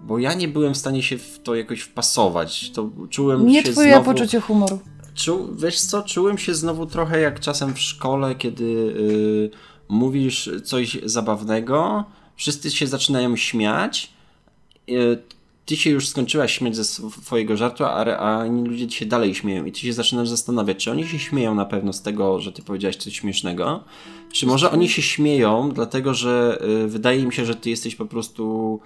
Bo 0.00 0.18
ja 0.18 0.34
nie 0.34 0.48
byłem 0.48 0.74
w 0.74 0.76
stanie 0.76 1.02
się 1.02 1.18
w 1.18 1.38
to 1.42 1.54
jakoś 1.54 1.80
wpasować. 1.80 2.70
To 2.70 2.90
czułem 3.10 3.46
Nie 3.46 3.62
się 3.62 3.72
twoje 3.72 3.92
znowu... 3.92 4.04
poczucie 4.12 4.40
humoru. 4.40 4.78
Czu, 5.14 5.56
wiesz 5.56 5.80
co, 5.80 6.02
czułem 6.02 6.38
się 6.38 6.54
znowu 6.54 6.86
trochę 6.86 7.20
jak 7.20 7.40
czasem 7.40 7.74
w 7.74 7.80
szkole, 7.80 8.34
kiedy 8.34 8.64
y, 8.64 9.50
mówisz 9.88 10.50
coś 10.64 10.98
zabawnego, 11.04 12.04
wszyscy 12.36 12.70
się 12.70 12.86
zaczynają 12.86 13.36
śmiać, 13.36 14.12
y, 14.90 15.22
ty 15.66 15.76
się 15.76 15.90
już 15.90 16.08
skończyłaś 16.08 16.58
śmiać 16.58 16.76
ze 16.76 16.84
swojego 16.84 17.56
żartu, 17.56 17.84
a, 17.84 18.04
a 18.04 18.46
inni 18.46 18.68
ludzie 18.68 18.90
się 18.90 19.06
dalej 19.06 19.34
śmieją 19.34 19.64
i 19.64 19.72
ty 19.72 19.80
się 19.80 19.92
zaczynasz 19.92 20.28
zastanawiać, 20.28 20.84
czy 20.84 20.90
oni 20.90 21.06
się 21.06 21.18
śmieją 21.18 21.54
na 21.54 21.64
pewno 21.64 21.92
z 21.92 22.02
tego, 22.02 22.40
że 22.40 22.52
ty 22.52 22.62
powiedziałaś 22.62 22.96
coś 22.96 23.16
śmiesznego, 23.16 23.84
czy 24.32 24.46
może 24.46 24.70
oni 24.70 24.88
się 24.88 25.02
śmieją 25.02 25.70
dlatego, 25.74 26.14
że 26.14 26.58
y, 26.84 26.88
wydaje 26.88 27.20
im 27.20 27.32
się, 27.32 27.44
że 27.44 27.54
ty 27.54 27.70
jesteś 27.70 27.94
po 27.94 28.06
prostu 28.06 28.80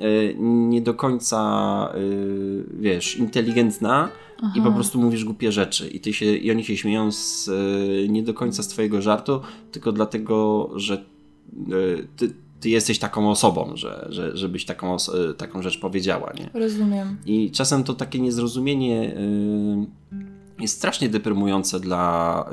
y, 0.00 0.36
nie 0.38 0.80
do 0.80 0.94
końca, 0.94 1.92
y, 1.96 2.64
wiesz, 2.80 3.16
inteligentna 3.16 4.08
i 4.54 4.62
po 4.62 4.72
prostu 4.72 5.00
mówisz 5.00 5.24
głupie 5.24 5.52
rzeczy 5.52 5.88
i, 5.88 6.00
ty 6.00 6.12
się, 6.12 6.36
i 6.36 6.50
oni 6.50 6.64
się 6.64 6.76
śmieją 6.76 7.12
z, 7.12 7.48
y, 7.48 8.08
nie 8.08 8.22
do 8.22 8.34
końca 8.34 8.62
z 8.62 8.68
twojego 8.68 9.02
żartu, 9.02 9.40
tylko 9.72 9.92
dlatego, 9.92 10.70
że 10.74 11.04
y, 11.72 12.08
ty, 12.16 12.34
ty 12.66 12.70
jesteś 12.70 12.98
taką 12.98 13.30
osobą, 13.30 13.72
że, 13.74 14.06
że, 14.08 14.36
żebyś 14.36 14.64
taką, 14.64 14.96
y, 15.30 15.34
taką 15.34 15.62
rzecz 15.62 15.78
powiedziała, 15.78 16.32
nie? 16.38 16.60
Rozumiem. 16.60 17.16
I 17.26 17.50
czasem 17.50 17.84
to 17.84 17.94
takie 17.94 18.20
niezrozumienie 18.20 19.16
y, 19.16 20.62
jest 20.62 20.76
strasznie 20.76 21.08
deprymujące 21.08 21.80
dla, 21.80 22.44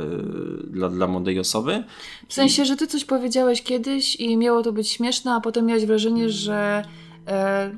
y, 0.70 0.72
dla, 0.72 0.90
dla 0.90 1.08
młodej 1.08 1.40
osoby. 1.40 1.84
W 2.28 2.34
sensie, 2.34 2.66
że 2.66 2.76
ty 2.76 2.88
coś 2.88 3.06
powiedziałeś 3.06 3.62
kiedyś 3.62 4.16
i 4.16 4.38
miało 4.38 4.64
to 4.64 4.74
być 4.74 4.90
śmieszne, 4.90 5.34
a 5.34 5.42
potem 5.42 5.66
miałeś 5.66 5.86
wrażenie, 5.86 6.30
że, 6.30 6.86
e, 7.28 7.72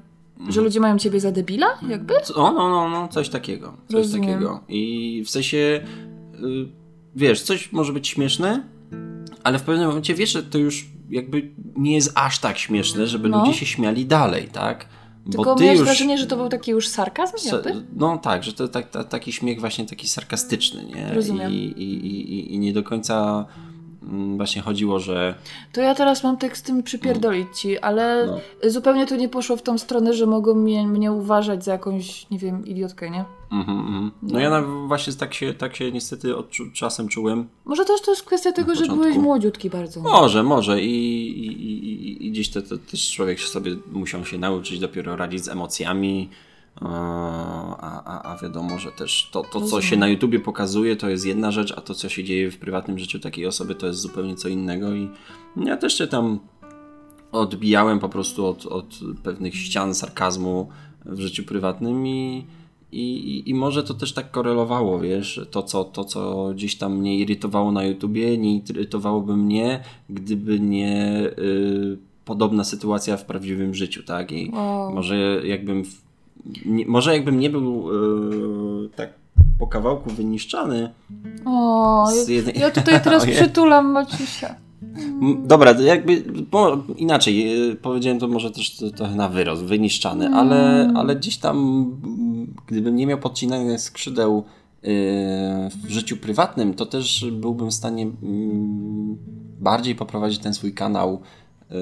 że 0.50 0.62
ludzie 0.62 0.80
mają 0.80 0.98
ciebie 0.98 1.20
za 1.20 1.32
debila, 1.32 1.68
jakby? 1.90 2.14
O, 2.36 2.52
no, 2.52 2.70
no, 2.70 2.90
no, 2.90 3.08
coś 3.08 3.30
takiego. 3.30 3.78
Coś 3.88 3.96
Rozumiem. 3.96 4.34
takiego. 4.34 4.64
I 4.68 5.24
w 5.26 5.30
sensie, 5.30 5.86
wiesz, 7.16 7.42
coś 7.42 7.72
może 7.72 7.94
być 7.94 8.08
śmieszne, 8.08 8.64
ale 9.44 9.60
w 9.60 9.64
pewnym 9.64 9.88
momencie 9.88 10.14
wiesz, 10.14 10.32
że 10.32 10.44
to 10.44 10.58
już 10.58 10.95
jakby 11.10 11.52
nie 11.78 11.94
jest 11.96 12.12
aż 12.16 12.40
tak 12.40 12.58
śmieszne, 12.58 13.08
żeby 13.08 13.30
No. 13.30 13.40
ludzie 13.40 13.54
się 13.54 13.66
śmiali 13.66 14.06
dalej, 14.06 14.48
tak? 14.48 14.86
Tylko 15.32 15.56
miałeś 15.56 15.80
wrażenie, 15.80 16.18
że 16.18 16.28
to 16.28 16.38
był 16.38 16.50
taki 16.50 16.72
już 16.72 16.88
sarkazm, 16.88 17.34
jakby? 17.52 17.86
No 17.96 18.18
tak, 18.18 18.44
że 18.44 18.54
to 18.54 18.68
tak, 18.68 18.90
ta, 18.90 19.04
taki 19.04 19.32
śmiech 19.34 19.60
właśnie 19.60 19.86
taki 19.86 20.08
sarkastyczny, 20.08 20.84
nie? 20.86 21.14
Rozumiem. 21.14 21.52
I, 21.52 21.56
i, 21.56 22.06
i, 22.08 22.34
i- 22.40 22.54
I 22.54 22.60
nie 22.60 22.74
do 22.74 22.84
końca 22.84 23.46
mm, 24.04 24.38
właśnie 24.38 24.62
chodziło, 24.62 25.00
że 25.00 25.36
To 25.74 25.82
ja 25.82 25.96
teraz 25.96 26.24
mam 26.24 26.38
tak 26.38 26.58
z 26.58 26.62
tym 26.62 26.84
przypierdolić 26.84 27.48
ci, 27.60 27.80
ale 27.80 28.28
No. 28.28 28.70
zupełnie 28.70 29.06
to 29.08 29.16
nie 29.16 29.30
poszło 29.30 29.58
w 29.58 29.62
tą 29.62 29.78
stronę, 29.78 30.14
że 30.14 30.26
mogą 30.26 30.56
mnie, 30.56 30.88
mnie 30.88 31.12
uważać 31.12 31.64
za 31.64 31.72
jakąś, 31.72 32.30
nie 32.30 32.38
wiem, 32.40 32.66
idiotkę, 32.66 33.10
nie? 33.10 33.26
Mhm, 33.56 33.80
mhm. 33.80 34.12
no 34.22 34.40
ja 34.40 34.62
właśnie 34.88 35.14
tak 35.14 35.34
się, 35.34 35.54
tak 35.54 35.76
się 35.76 35.92
niestety 35.92 36.34
odczu- 36.34 36.72
czasem 36.74 37.08
czułem. 37.08 37.48
Może 37.66 37.86
też 37.86 38.02
to 38.02 38.12
jest 38.12 38.24
kwestia 38.24 38.52
tego, 38.52 38.76
że 38.76 38.86
byłeś 38.86 39.18
młodziutki 39.18 39.70
bardzo. 39.70 40.02
Może, 40.02 40.44
może 40.44 40.82
i, 40.82 41.30
i, 41.46 41.48
i, 41.48 42.26
i- 42.28 42.32
gdzieś 42.32 42.50
to, 42.50 42.62
to 42.62 42.78
też 42.78 43.12
człowiek 43.12 43.40
sobie 43.40 43.76
musiał 43.92 44.26
się 44.26 44.38
nauczyć 44.38 44.80
dopiero 44.80 45.16
radzić 45.16 45.44
z 45.44 45.48
emocjami. 45.50 46.30
A, 46.82 48.04
a, 48.06 48.34
a 48.34 48.38
wiadomo, 48.38 48.80
że 48.80 48.92
też 48.92 49.30
to, 49.32 49.44
to, 49.44 49.62
co 49.62 49.82
się 49.82 49.98
na 49.98 50.08
YouTubie 50.08 50.40
pokazuje, 50.40 50.96
to 50.96 51.10
jest 51.10 51.26
jedna 51.26 51.52
rzecz, 51.52 51.74
a 51.78 51.82
to, 51.82 51.94
co 51.94 52.10
się 52.10 52.24
dzieje 52.24 52.52
w 52.52 52.58
prywatnym 52.58 53.00
życiu 53.00 53.20
takiej 53.20 53.46
osoby, 53.46 53.76
to 53.76 53.88
jest 53.88 54.00
zupełnie 54.00 54.36
co 54.36 54.48
innego. 54.48 54.94
I 54.94 55.10
ja 55.58 55.78
też 55.78 55.98
się 55.98 56.08
tam 56.08 56.40
odbijałem 57.32 58.00
po 58.00 58.10
prostu 58.10 58.46
od, 58.46 58.66
od 58.66 59.00
pewnych 59.24 59.56
ścian 59.56 59.96
sarkazmu 59.96 60.70
w 61.06 61.20
życiu 61.20 61.44
prywatnym 61.44 62.08
i, 62.08 62.46
i, 62.96 63.50
i- 63.50 63.54
może 63.54 63.84
to 63.84 63.94
też 63.94 64.14
tak 64.14 64.32
korelowało, 64.32 65.00
wiesz, 65.00 65.42
to 65.52 65.64
co, 65.64 65.84
to 65.84 66.04
co 66.06 66.50
gdzieś 66.54 66.78
tam 66.78 66.98
mnie 66.98 67.18
irytowało 67.18 67.72
na 67.72 67.84
YouTubie, 67.84 68.38
nie 68.38 68.56
irytowałoby 68.56 69.38
mnie, 69.38 69.84
gdyby 70.10 70.60
nie 70.60 71.22
y, 71.40 71.98
podobna 72.26 72.64
sytuacja 72.64 73.18
w 73.18 73.26
prawdziwym 73.26 73.74
życiu, 73.76 74.04
tak? 74.04 74.32
I 74.32 74.52
Wow. 74.54 74.94
może 74.96 75.18
jakbym 75.48 75.84
nie, 76.66 76.86
może 76.86 77.14
jakbym 77.14 77.40
nie 77.40 77.50
był 77.50 77.90
y, 78.86 78.90
tak 78.96 79.14
po 79.60 79.68
kawałku 79.68 80.10
wyniszczany 80.10 80.90
O, 81.46 82.08
jednej... 82.28 82.56
ja 82.60 82.72
tutaj 82.72 83.02
teraz 83.04 83.26
przytulam 83.36 83.92
Maciusia. 83.92 84.56
Dobra, 85.46 85.72
jakby 85.82 86.24
bo 86.52 86.84
inaczej, 86.98 87.70
e, 87.72 87.76
powiedziałem 87.76 88.20
to 88.20 88.28
może 88.28 88.52
też 88.52 88.78
trochę 88.96 89.16
na 89.16 89.30
wyrost, 89.30 89.64
wyniszczany, 89.64 90.30
ale, 90.30 90.92
ale 90.96 91.16
gdzieś 91.16 91.38
tam, 91.38 91.58
mm, 92.04 92.54
gdybym 92.68 92.96
nie 92.96 93.08
miał 93.08 93.18
podcinanych 93.18 93.82
skrzydeł 93.82 94.38
e, 94.38 94.88
w 95.70 95.90
życiu 95.90 96.18
prywatnym, 96.18 96.74
to 96.74 96.86
też 96.86 97.26
byłbym 97.32 97.72
w 97.72 97.74
stanie 97.74 98.04
mm, 98.04 99.18
bardziej 99.60 99.96
poprowadzić 99.96 100.40
ten 100.40 100.54
swój 100.54 100.74
kanał 100.74 101.22
yy, 101.70 101.78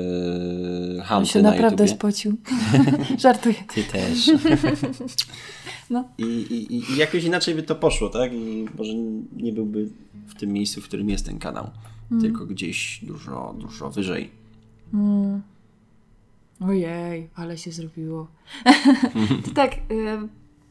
On 0.97 1.01
Hanty 1.01 1.29
się 1.29 1.41
na 1.41 1.51
naprawdę 1.51 1.83
YouTubie. 1.83 1.99
spocił. 1.99 2.37
Żartuję. 3.23 3.55
Ty 3.75 3.83
też. 3.83 4.31
No. 5.89 6.03
I, 6.17 6.23
i, 6.23 6.75
I 6.75 6.97
jakoś 6.97 7.23
inaczej 7.23 7.55
by 7.55 7.63
to 7.63 7.75
poszło, 7.75 8.09
tak? 8.09 8.33
I 8.33 8.65
może 8.77 8.93
nie 9.37 9.53
byłby 9.53 9.89
w 10.27 10.35
tym 10.35 10.53
miejscu, 10.53 10.81
w 10.81 10.83
którym 10.83 11.09
jest 11.09 11.25
ten 11.25 11.39
kanał, 11.39 11.69
tylko 12.21 12.45
gdzieś 12.45 13.05
dużo, 13.05 13.55
dużo 13.59 13.89
wyżej. 13.89 14.31
Mm. 14.93 15.41
Ojej, 16.61 17.29
ale 17.35 17.57
się 17.57 17.71
zrobiło. 17.71 18.27
tak, 19.55 19.73
y, 19.73 20.17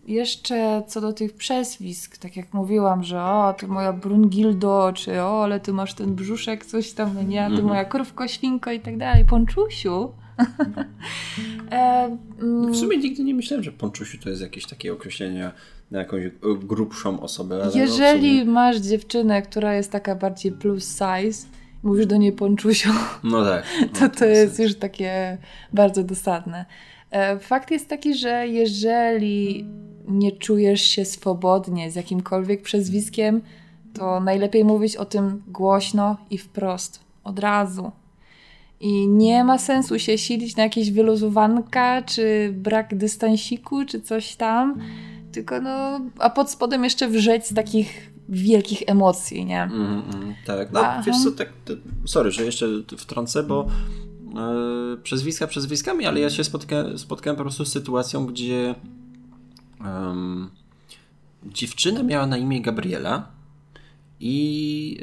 jeszcze 0.06 0.82
co 0.86 1.00
do 1.00 1.12
tych 1.12 1.32
przezwisk, 1.32 2.18
tak 2.18 2.36
jak 2.36 2.54
mówiłam, 2.54 3.04
że 3.04 3.22
o, 3.22 3.54
ty 3.58 3.68
moja 3.68 3.92
Brungildo, 3.92 4.92
czy 4.94 5.22
o, 5.22 5.44
ale 5.44 5.60
ty 5.60 5.72
masz 5.72 5.94
ten 5.94 6.14
brzuszek, 6.14 6.66
coś 6.66 6.92
tam, 6.92 7.14
no 7.14 7.22
nie, 7.22 7.44
a 7.44 7.56
ty 7.56 7.62
moja 7.72 7.84
krówko, 7.84 8.28
świnko 8.28 8.72
i 8.72 8.80
tak 8.80 8.98
dalej. 8.98 9.24
Ponczusiu, 9.24 10.12
e, 11.70 12.16
mm, 12.40 12.72
W 12.72 12.76
sumie 12.76 12.96
nigdy 12.96 13.24
nie 13.24 13.34
myślałem, 13.34 13.64
że 13.64 13.72
ponczusiu 13.72 14.18
to 14.18 14.28
jest 14.28 14.42
jakieś 14.42 14.66
takie 14.66 14.92
określenie 14.92 15.50
na 15.90 15.98
jakąś 15.98 16.24
e, 16.24 16.30
grubszą 16.62 17.20
osobę. 17.20 17.62
No 17.64 17.80
jeżeli 17.80 18.40
sumie... 18.40 18.52
masz 18.52 18.76
dziewczynę, 18.76 19.42
która 19.42 19.74
jest 19.74 19.90
taka 19.90 20.14
bardziej 20.14 20.52
plus 20.52 20.88
size, 20.88 21.46
mówisz 21.82 22.06
do 22.06 22.16
niej 22.16 22.32
ponczusiu, 22.32 22.90
No 23.24 23.44
tak. 23.44 23.64
to 23.94 24.00
no, 24.00 24.08
to 24.08 24.24
jest 24.24 24.58
już 24.58 24.74
takie 24.74 25.38
bardzo 25.72 26.04
dosadne. 26.04 26.64
E, 27.10 27.38
Fakt 27.38 27.70
jest 27.70 27.88
taki, 27.88 28.14
że 28.14 28.48
jeżeli 28.48 29.66
nie 30.08 30.32
czujesz 30.32 30.82
się 30.82 31.04
swobodnie 31.04 31.90
z 31.90 31.94
jakimkolwiek 31.94 32.62
przezwiskiem, 32.62 33.42
to 33.94 34.20
najlepiej 34.20 34.64
mówić 34.64 34.96
o 34.96 35.04
tym 35.04 35.42
głośno 35.48 36.16
i 36.30 36.38
wprost, 36.38 37.00
od 37.24 37.38
razu. 37.38 37.92
I 38.82 39.08
nie 39.08 39.44
ma 39.44 39.58
sensu 39.58 39.98
się 39.98 40.18
silić 40.18 40.56
na 40.56 40.62
jakieś 40.62 40.90
wyluzowanka, 40.90 42.02
czy 42.02 42.54
brak 42.56 42.96
dystansiku, 42.96 43.84
czy 43.84 44.00
coś 44.00 44.36
tam, 44.36 44.80
tylko 45.32 45.60
no, 45.60 46.00
a 46.18 46.30
pod 46.30 46.50
spodem 46.50 46.84
jeszcze 46.84 47.08
wrzeć 47.08 47.46
z 47.46 47.54
takich 47.54 48.12
wielkich 48.28 48.82
emocji, 48.86 49.44
nie? 49.44 49.62
Mm, 49.62 50.02
mm, 50.14 50.34
tak, 50.46 50.72
no 50.72 50.80
Aha. 50.80 51.02
wiesz 51.06 51.22
co, 51.24 51.30
tak, 51.30 51.48
sorry, 52.04 52.30
że 52.30 52.44
jeszcze 52.44 52.66
wtrącę, 52.96 53.42
bo 53.42 53.66
e, 54.36 54.96
przezwiska 55.02 55.46
przezwiskami, 55.46 56.06
ale 56.06 56.20
ja 56.20 56.30
się 56.30 56.44
spotka, 56.44 56.84
spotkałem 56.96 57.36
po 57.36 57.42
prostu 57.42 57.64
z 57.64 57.72
sytuacją, 57.72 58.26
gdzie 58.26 58.74
em, 59.80 60.50
dziewczyna 61.46 62.02
miała 62.02 62.26
na 62.26 62.36
imię 62.36 62.62
Gabriela 62.62 63.26
i 64.24 64.96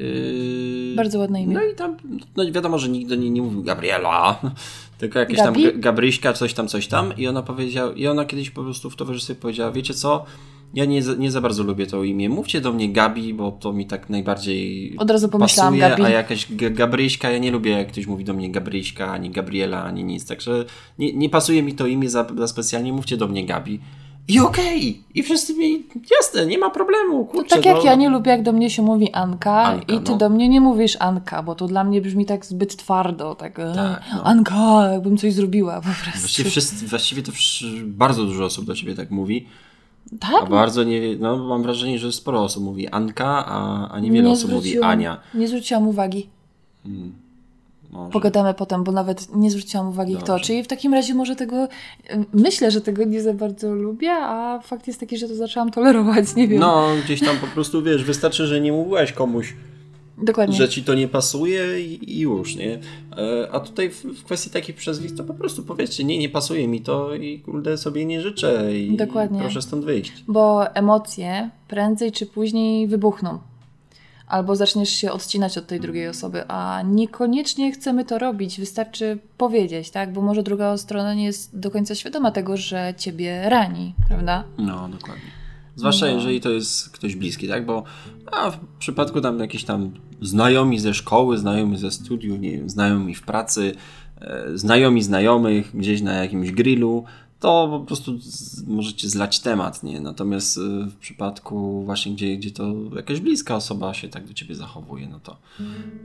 yy, 0.90 0.96
Bardzo 0.96 1.20
ładne 1.20 1.42
imię. 1.42 1.54
No 1.54 1.64
i 1.64 1.76
tam, 1.76 1.98
no 2.36 2.52
wiadomo, 2.52 2.80
że 2.80 2.90
nikt 2.90 3.10
do 3.10 3.16
niej 3.16 3.32
nie 3.32 3.42
mówił 3.42 3.64
Gabriela, 3.64 4.40
tylko 4.98 5.20
jakieś 5.20 5.38
Gabi? 5.38 5.64
tam 5.64 5.72
Ga- 5.74 5.80
Gabryśka, 5.80 6.34
coś 6.34 6.54
tam, 6.54 6.68
coś 6.68 6.88
tam 6.88 7.14
i 7.18 7.28
ona 7.28 7.42
powiedziała, 7.44 7.94
i 7.94 8.08
ona 8.08 8.26
kiedyś 8.26 8.50
po 8.50 8.64
prostu 8.64 8.90
w 8.90 8.96
towarzystwie 8.96 9.36
powiedziała, 9.36 9.72
wiecie 9.72 9.94
co, 9.94 10.26
ja 10.74 10.86
nie, 10.86 11.04
za- 11.04 11.16
nie 11.16 11.32
za 11.32 11.42
bardzo 11.42 11.64
lubię 11.64 11.88
to 11.88 12.04
imię, 12.04 12.30
mówcie 12.30 12.62
do 12.62 12.74
mnie 12.74 12.90
Gabi, 12.90 13.34
bo 13.34 13.52
to 13.52 13.74
mi 13.74 13.86
tak 13.88 14.10
najbardziej 14.10 14.96
Od 14.98 15.12
razu 15.12 15.30
pomyślałam 15.30 15.74
pasuje, 15.74 15.90
Gabi. 15.90 16.04
a 16.04 16.10
jakaś 16.10 16.48
Gabryśka, 16.56 17.30
ja 17.32 17.38
nie 17.38 17.52
lubię 17.52 17.72
jak 17.72 17.88
ktoś 17.92 18.08
mówi 18.08 18.24
do 18.26 18.34
mnie 18.34 18.52
Gabryśka, 18.52 19.12
ani 19.12 19.30
Gabriela, 19.30 19.84
ani 19.84 20.04
nic, 20.04 20.26
także 20.28 20.66
nie, 21.00 21.14
nie 21.14 21.30
pasuje 21.30 21.64
mi 21.64 21.74
to 21.74 21.88
imię 21.88 22.10
za, 22.10 22.28
za 22.38 22.48
specjalnie, 22.48 22.94
mówcie 22.94 23.18
do 23.18 23.28
mnie 23.28 23.46
Gabi. 23.46 23.80
I 24.30 24.40
okej, 24.40 25.04
i 25.16 25.24
wszyscy 25.24 25.54
mi, 25.54 25.84
jasne, 26.20 26.46
nie 26.46 26.58
ma 26.58 26.70
problemu, 26.70 27.26
kurczę. 27.26 27.56
tak 27.56 27.66
jak 27.66 27.78
no. 27.78 27.84
ja 27.84 27.96
nie 27.96 28.10
lubię, 28.10 28.32
jak 28.32 28.44
do 28.44 28.54
mnie 28.54 28.70
się 28.70 28.82
mówi 28.82 29.14
Anka, 29.14 29.64
Anka, 29.64 29.94
i 29.94 30.00
ty 30.00 30.12
no. 30.12 30.18
do 30.18 30.30
mnie 30.30 30.50
nie 30.50 30.62
mówisz 30.62 30.98
Anka, 31.00 31.44
bo 31.44 31.56
to 31.56 31.68
dla 31.68 31.84
mnie 31.84 32.02
brzmi 32.02 32.26
tak 32.26 32.46
zbyt 32.46 32.76
twardo, 32.76 33.36
tak, 33.36 33.60
e, 33.60 33.74
Tak, 33.76 34.04
no. 34.14 34.24
Anka, 34.24 34.90
jakbym 34.92 35.18
coś 35.18 35.34
zrobiła 35.34 35.76
po 35.76 35.82
prostu. 36.04 36.20
Właściwie, 36.20 36.50
wszyscy, 36.50 36.88
właściwie 36.88 37.24
to 37.24 37.32
bardzo 37.84 38.26
dużo 38.26 38.46
osób 38.46 38.66
do 38.66 38.76
ciebie 38.76 38.96
tak 38.96 39.12
mówi. 39.12 39.46
A 40.22 40.40
tak? 40.40 40.50
bardzo 40.50 40.84
nie, 40.84 41.16
no 41.20 41.38
mam 41.38 41.64
wrażenie, 41.64 42.00
że 42.00 42.12
sporo 42.12 42.44
osób 42.44 42.64
mówi 42.64 42.88
Anka, 42.88 43.46
a, 43.46 43.90
a 43.92 44.00
niewiele 44.00 44.30
osób 44.30 44.52
mówi 44.52 44.82
Ania. 44.82 45.20
Nie 45.34 45.48
zwróciłam 45.48 45.88
uwagi. 45.88 46.30
Może. 47.92 48.12
Pogadamy 48.12 48.54
potem, 48.54 48.84
bo 48.84 48.92
nawet 48.92 49.36
nie 49.36 49.52
zwróciłam 49.52 49.88
uwagi 49.90 50.16
kto. 50.16 50.26
Dobrze. 50.26 50.44
Czyli 50.46 50.64
w 50.64 50.68
takim 50.68 50.94
razie 50.94 51.14
może 51.14 51.36
tego, 51.36 51.68
myślę, 52.34 52.72
że 52.72 52.82
tego 52.82 53.04
nie 53.04 53.22
za 53.22 53.34
bardzo 53.34 53.74
lubię, 53.76 54.12
a 54.12 54.60
fakt 54.64 54.88
jest 54.88 55.00
taki, 55.00 55.18
że 55.18 55.28
to 55.28 55.36
zaczęłam 55.36 55.72
tolerować, 55.72 56.36
nie 56.36 56.48
wiem. 56.48 56.60
No, 56.60 56.88
gdzieś 57.06 57.20
tam 57.20 57.38
po 57.38 57.48
prostu 57.48 57.84
wiesz, 57.84 58.04
wystarczy, 58.04 58.48
że 58.48 58.62
nie 58.62 58.72
mówiłaś 58.72 59.12
komuś, 59.14 59.54
Dokładnie. 60.18 60.56
że 60.56 60.70
ci 60.70 60.84
to 60.84 60.94
nie 60.96 61.08
pasuje 61.08 61.82
i, 61.82 62.20
już, 62.20 62.56
nie? 62.56 62.80
E, 63.18 63.52
A 63.52 63.60
tutaj 63.60 63.90
w, 63.90 64.04
w 64.06 64.24
kwestii 64.24 64.50
takich 64.50 64.76
przezwisk, 64.76 65.16
to 65.18 65.24
po 65.24 65.34
prostu 65.34 65.64
powiedzcie, 65.64 66.04
nie, 66.04 66.18
nie 66.18 66.30
pasuje 66.30 66.68
mi 66.68 66.82
to 66.82 67.16
i 67.16 67.40
kurde 67.40 67.78
sobie 67.78 68.06
nie 68.06 68.22
życzę 68.22 68.78
i 68.78 68.98
Dokładnie. 68.98 69.40
proszę 69.40 69.62
stąd 69.62 69.86
wyjść. 69.86 70.24
Bo 70.28 70.76
emocje 70.76 71.50
prędzej 71.68 72.12
czy 72.12 72.26
później 72.26 72.88
wybuchną. 72.88 73.40
Albo 74.30 74.56
zaczniesz 74.56 74.90
się 74.90 75.12
odcinać 75.12 75.58
od 75.58 75.68
tej 75.68 75.80
drugiej 75.80 76.08
osoby, 76.08 76.44
a 76.48 76.82
niekoniecznie 76.86 77.72
chcemy 77.72 78.06
to 78.06 78.20
robić. 78.20 78.60
Wystarczy 78.60 79.20
powiedzieć, 79.38 79.92
tak? 79.92 80.14
Bo 80.14 80.22
może 80.22 80.44
druga 80.44 80.78
strona 80.78 81.14
nie 81.14 81.26
jest 81.26 81.60
do 81.60 81.72
końca 81.72 81.96
świadoma 81.96 82.32
tego, 82.32 82.58
że 82.58 82.94
ciebie 82.98 83.50
rani, 83.50 83.94
prawda? 84.08 84.44
No, 84.58 84.90
dokładnie. 84.90 85.24
Zwłaszcza 85.76 86.06
No. 86.06 86.12
jeżeli 86.12 86.42
to 86.42 86.50
jest 86.50 86.90
ktoś 86.90 87.16
bliski, 87.16 87.48
tak? 87.48 87.66
Bo 87.66 87.84
a 88.32 88.52
w 88.52 88.58
przypadku 88.80 89.22
tam 89.22 89.40
jakichś 89.40 89.64
tam 89.64 89.92
znajomi 90.22 90.80
ze 90.80 90.94
szkoły, 90.94 91.38
znajomi 91.38 91.78
ze 91.78 91.92
studiu, 91.92 92.36
nie 92.38 92.52
wiem, 92.52 92.70
znajomi 92.70 93.16
w 93.16 93.22
pracy, 93.24 93.76
e, 94.22 94.44
znajomi 94.56 95.04
znajomych 95.04 95.76
gdzieś 95.78 96.02
na 96.02 96.14
jakimś 96.14 96.52
grillu, 96.52 97.04
to 97.40 97.68
po 97.72 97.80
prostu 97.80 98.18
z, 98.22 98.68
możecie 98.68 99.10
zlać 99.10 99.40
temat, 99.40 99.84
nie? 99.84 100.02
Natomiast 100.02 100.58
e, 100.58 100.62
w 100.86 100.96
przypadku 100.96 101.84
właśnie, 101.84 102.12
gdzie, 102.12 102.38
gdzie 102.38 102.52
to 102.52 102.74
jakaś 102.96 103.20
bliska 103.20 103.56
osoba 103.56 103.94
się 103.94 104.08
tak 104.08 104.28
do 104.28 104.34
ciebie 104.34 104.56
zachowuje, 104.56 105.08
no 105.08 105.20
to 105.20 105.38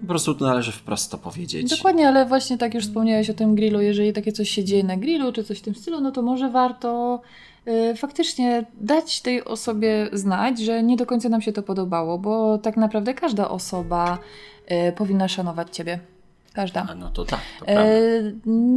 po 0.00 0.06
prostu 0.06 0.36
należy 0.40 0.72
wprost 0.72 1.10
to 1.10 1.18
powiedzieć. 1.18 1.70
Dokładnie, 1.70 2.08
ale 2.08 2.26
właśnie 2.26 2.58
tak 2.58 2.74
już 2.74 2.84
wspomniałeś 2.84 3.30
o 3.30 3.34
tym 3.34 3.54
grillu. 3.54 3.80
Jeżeli 3.80 4.12
takie 4.12 4.32
coś 4.32 4.50
się 4.50 4.64
dzieje 4.64 4.84
na 4.84 4.96
grillu, 4.96 5.32
czy 5.32 5.44
coś 5.44 5.58
w 5.58 5.62
tym 5.62 5.74
stylu, 5.74 6.00
no 6.00 6.10
to 6.10 6.22
może 6.22 6.50
warto 6.50 7.20
y, 7.68 7.96
faktycznie 7.96 8.64
dać 8.80 9.20
tej 9.20 9.44
osobie 9.44 10.08
znać, 10.12 10.58
że 10.58 10.82
nie 10.82 10.96
do 10.96 11.06
końca 11.06 11.28
nam 11.28 11.42
się 11.42 11.52
to 11.52 11.62
podobało, 11.62 12.18
bo 12.18 12.58
tak 12.58 12.76
naprawdę 12.76 13.14
każda 13.14 13.48
osoba 13.48 14.18
y, 14.88 14.92
powinna 14.92 15.28
szanować 15.28 15.76
ciebie. 15.76 16.13
Każda. 16.54 16.86
A, 16.90 16.94
no 16.94 17.10
to 17.10 17.24
tak, 17.24 17.40
to 17.58 17.64
prawda. 17.64 17.82
E, 17.82 17.98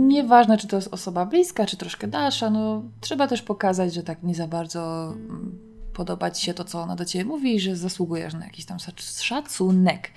nieważne, 0.08 0.58
czy 0.58 0.68
to 0.68 0.76
jest 0.76 0.94
osoba 0.94 1.26
bliska, 1.26 1.66
czy 1.66 1.78
troszkę 1.78 2.08
dalsza, 2.08 2.50
no 2.50 2.84
trzeba 3.02 3.28
też 3.28 3.42
pokazać, 3.42 3.94
że 3.94 4.04
tak 4.04 4.24
nie 4.24 4.36
za 4.36 4.48
bardzo 4.48 5.14
mm, 5.14 5.58
podoba 5.94 6.32
ci 6.32 6.46
się 6.46 6.54
to, 6.54 6.64
co 6.64 6.82
ona 6.82 6.96
do 6.96 7.06
ciebie 7.06 7.26
mówi 7.26 7.56
i 7.56 7.60
że 7.60 7.76
zasługujesz 7.76 8.34
na 8.34 8.46
jakiś 8.46 8.66
tam 8.66 8.78
szac- 8.78 9.24
szacunek. 9.24 10.12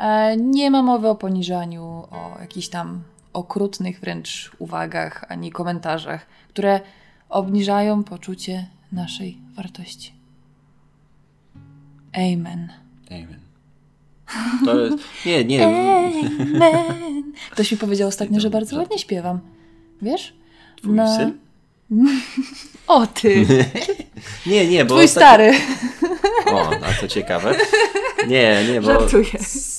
E, 0.00 0.36
nie 0.36 0.70
ma 0.70 0.82
mowy 0.82 1.08
o 1.08 1.14
poniżaniu, 1.14 1.82
o 2.10 2.36
jakichś 2.40 2.68
tam 2.68 3.02
okrutnych 3.32 4.00
wręcz 4.00 4.50
uwagach 4.58 5.24
ani 5.28 5.50
komentarzach, 5.52 6.26
które 6.48 6.80
obniżają 7.28 8.04
poczucie 8.04 8.66
naszej 8.92 9.38
wartości. 9.56 10.12
Amen. 12.12 12.72
Amen. 13.10 13.47
To 14.64 14.80
jest, 14.80 14.96
nie, 15.26 15.44
nie, 15.44 15.66
Amen. 15.66 17.32
Ktoś 17.50 17.72
mi 17.72 17.78
powiedział 17.78 18.08
ostatnio, 18.08 18.40
że 18.40 18.50
bardzo 18.50 18.76
ładnie 18.76 18.98
śpiewam. 18.98 19.40
Wiesz? 20.02 20.32
Na- 20.84 21.16
syn? 21.16 21.38
O 22.88 23.06
ty, 23.06 23.46
Nie, 24.46 24.66
nie, 24.68 24.84
bo 24.84 24.94
twój 24.94 25.04
ostatnio- 25.04 25.08
stary. 25.08 25.52
O, 26.52 26.70
a 26.70 27.00
to 27.00 27.08
ciekawe. 27.08 27.54
Nie, 28.28 28.64
nie, 28.72 28.80
bo 28.80 28.86
Żartuję. 28.86 29.24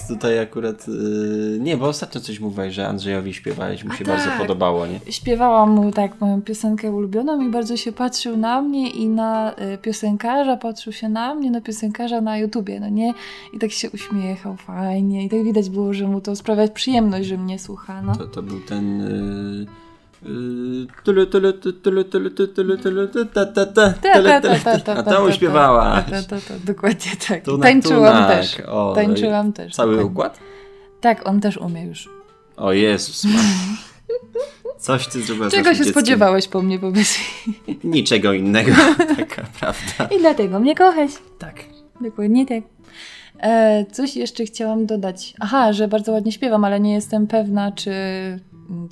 tutaj 0.07 0.39
akurat. 0.39 0.86
y, 0.88 1.57
nie, 1.60 1.78
bo 1.78 1.88
ostatnio 1.88 2.22
coś 2.22 2.39
mówiłeś, 2.39 2.74
że 2.74 2.88
Andrzejowi 2.88 3.34
śpiewałeś, 3.34 3.84
mu 3.84 3.91
A 3.91 3.95
się 3.95 4.05
tak. 4.05 4.16
bardzo 4.16 4.32
podobało, 4.38 4.88
nie? 4.88 4.99
Śpiewałam 5.12 5.72
mu 5.72 5.91
tak 5.91 6.22
moją 6.22 6.41
piosenkę 6.41 6.91
ulubioną 6.91 7.41
i 7.41 7.49
bardzo 7.49 7.78
się 7.78 7.91
patrzył 7.91 8.38
na 8.38 8.62
mnie 8.62 8.89
i 8.89 9.07
na 9.07 9.53
y, 9.74 9.78
piosenkarza, 9.78 10.57
patrzył 10.57 10.93
się 10.93 11.10
na 11.10 11.36
mnie, 11.36 11.51
na 11.51 11.62
piosenkarza 11.62 12.22
na 12.22 12.38
YouTubie, 12.38 12.80
no 12.80 12.89
nie? 12.89 13.14
I 13.53 13.60
tak 13.60 13.72
się 13.72 13.89
uśmiechał 13.89 14.55
fajnie 14.57 15.26
i 15.26 15.30
tak 15.30 15.43
widać 15.43 15.70
było, 15.70 15.93
że 15.93 16.07
mu 16.07 16.22
to 16.22 16.36
sprawia 16.36 16.68
przyjemność, 16.68 17.28
że 17.28 17.38
mnie 17.38 17.60
słucha, 17.60 18.01
no. 18.01 18.16
To, 18.16 18.28
to 18.28 18.41
był 18.43 18.60
ten. 18.60 19.01
y, 19.01 19.89
ta, 24.80 24.95
A 24.95 25.03
to 25.03 25.24
uśpiewałaś. 25.24 26.05
Ta, 26.09 26.22
ta, 26.22 26.53
dokładnie 26.65 27.11
tak. 27.28 27.43
Tańczyłam 27.61 28.28
też. 28.28 28.57
Tańczyłam 28.95 29.53
też. 29.53 29.74
Cały 29.74 30.05
układ? 30.05 30.39
Tak, 31.01 31.28
on 31.28 31.39
też 31.41 31.57
umie 31.57 31.86
już. 31.86 32.09
O 32.57 32.74
Jezus. 32.74 33.28
Coś 34.78 35.07
ty 35.07 35.22
zrobiła 35.22 35.49
z 35.49 35.53
Czego 35.53 35.76
się 35.76 35.86
spodziewałeś 35.86 36.47
po 36.47 36.61
mnie, 36.61 36.80
powiedz 36.80 37.15
Niczego 37.84 38.34
innego. 38.34 38.72
Taka 39.17 39.43
prawda. 39.59 40.15
I 40.15 40.20
dlatego 40.20 40.59
mnie 40.59 40.76
kochać. 40.76 41.11
Tak. 41.39 41.55
Dokładnie 42.01 42.45
tak. 42.45 42.63
E, 43.39 43.86
coś 43.91 44.15
jeszcze 44.15 44.45
chciałam 44.45 44.86
dodać. 44.86 45.34
Aha, 45.39 45.74
że 45.74 45.88
bardzo 45.88 46.11
ładnie 46.11 46.32
śpiewam, 46.32 46.65
ale 46.65 46.80
nie 46.80 46.93
jestem 46.93 47.28
pewna, 47.28 47.72
czy 47.72 47.91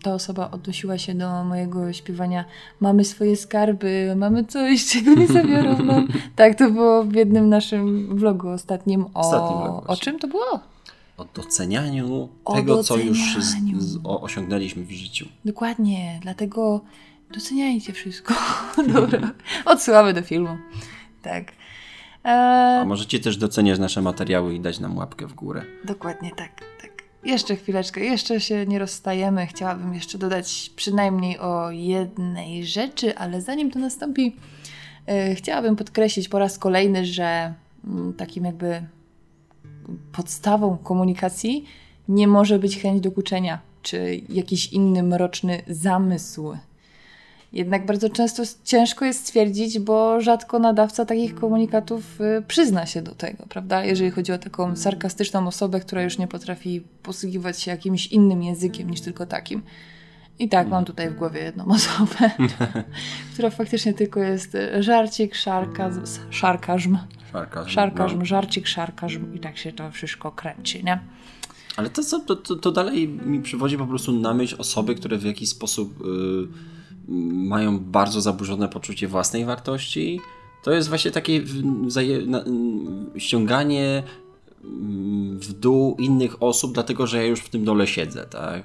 ta 0.04 0.14
osoba 0.14 0.52
odnosiła 0.52 0.98
się 0.98 1.16
do 1.16 1.44
mojego 1.44 1.94
śpiewania. 1.94 2.46
Mamy 2.80 3.06
swoje 3.06 3.36
skarby, 3.38 4.14
mamy 4.18 4.46
coś, 4.46 4.86
czego 4.92 5.14
nie 5.14 5.28
zabiorą 5.28 5.84
nam. 5.84 6.08
Tak, 6.36 6.58
to 6.58 6.72
było 6.72 7.04
w 7.04 7.14
jednym 7.14 7.50
naszym 7.50 8.16
vlogu 8.18 8.50
ostatnim. 8.50 9.06
O, 9.14 9.84
o 9.88 9.96
czym 9.96 10.20
to 10.20 10.28
było? 10.28 10.60
O 11.18 11.26
docenianiu 11.34 12.30
O 12.46 12.54
tego, 12.54 12.84
co 12.84 12.98
już 12.98 13.20
z, 13.34 13.36
docenianiu. 13.36 13.82
z, 13.82 14.00
o, 14.04 14.22
osiągnęliśmy 14.22 14.84
w 14.84 14.92
życiu. 14.92 15.26
Dokładnie, 15.46 16.20
dlatego 16.22 16.82
doceniajcie 17.34 17.94
wszystko. 17.94 18.34
Dobra, 18.94 19.32
odsyłamy 19.66 20.14
do 20.14 20.22
filmu. 20.22 20.58
Tak. 21.22 21.52
A 22.24 22.82
E, 22.82 22.86
możecie 22.86 23.20
też 23.20 23.38
doceniać 23.38 23.80
nasze 23.80 24.02
materiały 24.02 24.56
i 24.56 24.60
dać 24.60 24.80
nam 24.80 24.98
łapkę 24.98 25.28
w 25.28 25.34
górę. 25.34 25.64
dokładnie 25.86 26.32
tak, 26.32 26.52
tak. 26.82 26.87
Jeszcze 27.24 27.56
chwileczkę, 27.56 28.02
jeszcze 28.02 28.40
się 28.40 28.66
nie 28.66 28.80
rozstajemy. 28.80 29.48
Chciałabym 29.48 29.94
jeszcze 29.94 30.18
dodać 30.18 30.72
przynajmniej 30.76 31.40
o 31.40 31.72
jednej 31.72 32.66
rzeczy, 32.66 33.18
ale 33.18 33.42
zanim 33.42 33.72
to 33.72 33.80
nastąpi, 33.80 34.36
yy, 35.08 35.36
chciałabym 35.36 35.76
podkreślić 35.76 36.30
po 36.30 36.40
raz 36.40 36.60
kolejny, 36.60 37.06
że 37.06 37.54
yy, 37.84 38.14
takim 38.14 38.46
jakby 38.46 38.84
podstawą 40.12 40.78
komunikacji 40.78 41.66
nie 42.08 42.28
może 42.28 42.60
być 42.60 42.82
chęć 42.82 43.02
dokuczenia 43.02 43.60
czy 43.82 44.22
jakiś 44.30 44.74
inny 44.74 45.04
mroczny 45.04 45.62
zamysł. 45.68 46.58
Jednak 47.54 47.86
bardzo 47.86 48.10
często 48.10 48.44
ciężko 48.64 49.06
jest 49.06 49.20
stwierdzić, 49.20 49.80
bo 49.80 50.22
rzadko 50.22 50.60
nadawca 50.60 51.06
takich 51.06 51.36
komunikatów 51.36 52.22
y, 52.22 52.44
przyzna 52.48 52.86
się 52.86 53.02
do 53.02 53.16
tego, 53.16 53.46
prawda? 53.50 53.86
Jeżeli 53.86 54.12
chodzi 54.12 54.32
o 54.32 54.38
taką 54.38 54.76
sarkastyczną 54.76 55.48
osobę, 55.48 55.80
która 55.80 56.04
już 56.04 56.18
nie 56.18 56.28
potrafi 56.28 56.82
posługiwać 57.04 57.62
się 57.62 57.72
jakimś 57.72 58.08
innym 58.08 58.44
językiem 58.44 58.90
niż 58.90 59.02
tylko 59.02 59.26
takim. 59.26 59.62
I 60.40 60.50
tak, 60.50 60.68
mam 60.68 60.86
tutaj 60.86 61.10
w 61.10 61.16
głowie 61.16 61.42
jedną 61.44 61.66
osobę, 61.76 62.32
która 63.34 63.50
faktycznie 63.50 63.94
tylko 63.94 64.20
jest 64.20 64.56
y, 64.56 64.84
żarcik, 64.84 65.36
szarkazm, 65.36 66.02
Szarkazm. 66.30 67.70
szarkazm, 67.70 68.20
no. 68.20 68.26
żarcik, 68.26 68.68
szarkazm 68.68 69.34
i 69.36 69.40
tak 69.40 69.58
się 69.58 69.72
to 69.72 69.92
wszystko 69.92 70.32
kręci, 70.32 70.84
nie? 70.84 71.00
Ale 71.78 71.90
to, 71.90 72.04
co, 72.04 72.20
to, 72.20 72.56
to, 72.56 72.72
dalej 72.72 73.08
mi 73.08 73.42
przywodzi 73.42 73.78
po 73.78 73.88
prostu 73.88 74.12
na 74.12 74.34
myśl 74.34 74.56
osoby, 74.60 74.96
które 74.96 75.18
w 75.18 75.24
jakiś 75.24 75.50
sposób 75.50 76.02
y, 76.02 76.77
mają 77.08 77.80
bardzo 77.80 78.22
zaburzone 78.22 78.70
poczucie 78.70 79.08
własnej 79.08 79.46
wartości. 79.46 80.20
To 80.64 80.72
jest 80.72 80.90
właśnie 80.90 81.12
takie 81.12 81.42
ściąganie 83.18 84.04
mm, 84.64 85.40
w 85.40 85.54
dół 85.54 85.96
innych 86.00 86.44
osób, 86.44 86.74
dlatego 86.74 87.08
że 87.08 87.18
ja 87.18 87.26
już 87.26 87.40
w 87.40 87.50
tym 87.50 87.66
dole 87.66 87.88
siedzę, 87.88 88.26
tak? 88.30 88.64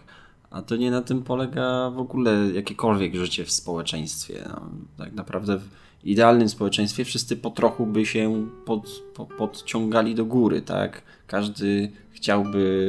A 0.51 0.62
to 0.62 0.76
nie 0.76 0.90
na 0.90 1.03
tym 1.03 1.22
polega 1.22 1.90
w 1.90 1.99
ogóle 1.99 2.51
jakiekolwiek 2.55 3.14
życie 3.14 3.45
w 3.45 3.51
społeczeństwie. 3.51 4.45
No, 4.49 4.61
tak 5.05 5.12
naprawdę 5.12 5.59
w 5.59 5.68
idealnym 6.05 6.49
społeczeństwie 6.49 7.05
wszyscy 7.05 7.36
po 7.36 7.51
trochu 7.51 7.86
by 7.86 8.07
się 8.07 8.47
pod, 8.64 9.03
po, 9.14 9.26
podciągali 9.26 10.14
do 10.14 10.24
góry, 10.24 10.62
tak? 10.62 11.03
Każdy 11.26 11.93
chciałby 12.11 12.88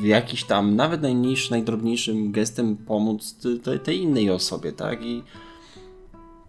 w 0.00 0.04
jakiś 0.04 0.44
tam, 0.44 0.76
nawet 0.76 1.02
najmniejszym, 1.02 1.50
najdrobniejszym 1.50 2.32
gestem 2.32 2.76
pomóc 2.76 3.36
tej, 3.62 3.80
tej 3.80 4.00
innej 4.00 4.30
osobie, 4.30 4.72
tak? 4.72 5.02
I 5.02 5.22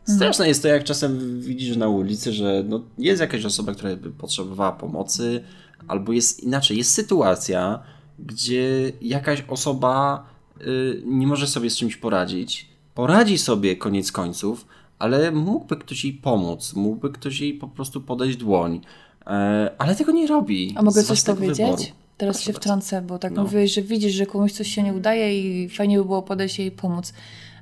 straszne 0.03 0.47
jest 0.47 0.61
to, 0.61 0.67
jak 0.67 0.83
czasem 0.83 1.41
widzisz 1.41 1.77
na 1.77 1.87
ulicy, 1.87 2.33
że 2.33 2.63
no, 2.67 2.81
jest 2.97 3.21
jakaś 3.21 3.45
osoba, 3.45 3.73
która 3.73 3.95
by 3.95 4.11
potrzebowała 4.11 4.71
pomocy, 4.71 5.43
albo 5.87 6.13
jest 6.13 6.43
inaczej, 6.43 6.77
jest 6.77 6.93
sytuacja, 6.93 7.79
gdzie 8.19 8.91
jakaś 9.01 9.43
osoba 9.47 10.25
y, 10.61 11.01
nie 11.05 11.27
może 11.27 11.47
sobie 11.47 11.69
z 11.69 11.77
czymś 11.77 11.95
poradzić. 11.95 12.69
Poradzi 12.95 13.37
sobie 13.37 13.75
koniec 13.75 14.11
końców, 14.11 14.65
ale 14.99 15.31
mógłby 15.31 15.77
ktoś 15.77 16.03
jej 16.03 16.13
pomóc, 16.13 16.73
mógłby 16.73 17.09
ktoś 17.11 17.39
jej 17.39 17.53
po 17.53 17.67
prostu 17.67 18.01
podać 18.01 18.35
dłoń, 18.35 18.81
e, 19.25 19.75
ale 19.77 19.95
tego 19.95 20.11
nie 20.11 20.27
robi. 20.27 20.75
A 20.77 20.81
mogę 20.81 21.03
coś 21.03 21.23
powiedzieć? 21.23 21.57
wyboru. 21.57 21.83
Teraz 22.17 22.35
Proszę 22.35 22.45
się 22.45 22.53
bardzo. 22.53 22.61
wtrącę, 22.63 23.01
bo 23.01 23.19
tak 23.19 23.31
No. 23.33 23.43
mówiłeś, 23.43 23.73
że 23.73 23.81
widzisz, 23.81 24.13
że 24.13 24.25
komuś 24.25 24.51
coś 24.51 24.67
się 24.67 24.83
nie 24.83 24.93
udaje 24.93 25.39
i 25.39 25.69
fajnie 25.69 25.97
by 25.97 26.05
było 26.05 26.21
podejść 26.21 26.59
jej 26.59 26.67
i 26.67 26.71
pomóc. 26.71 27.13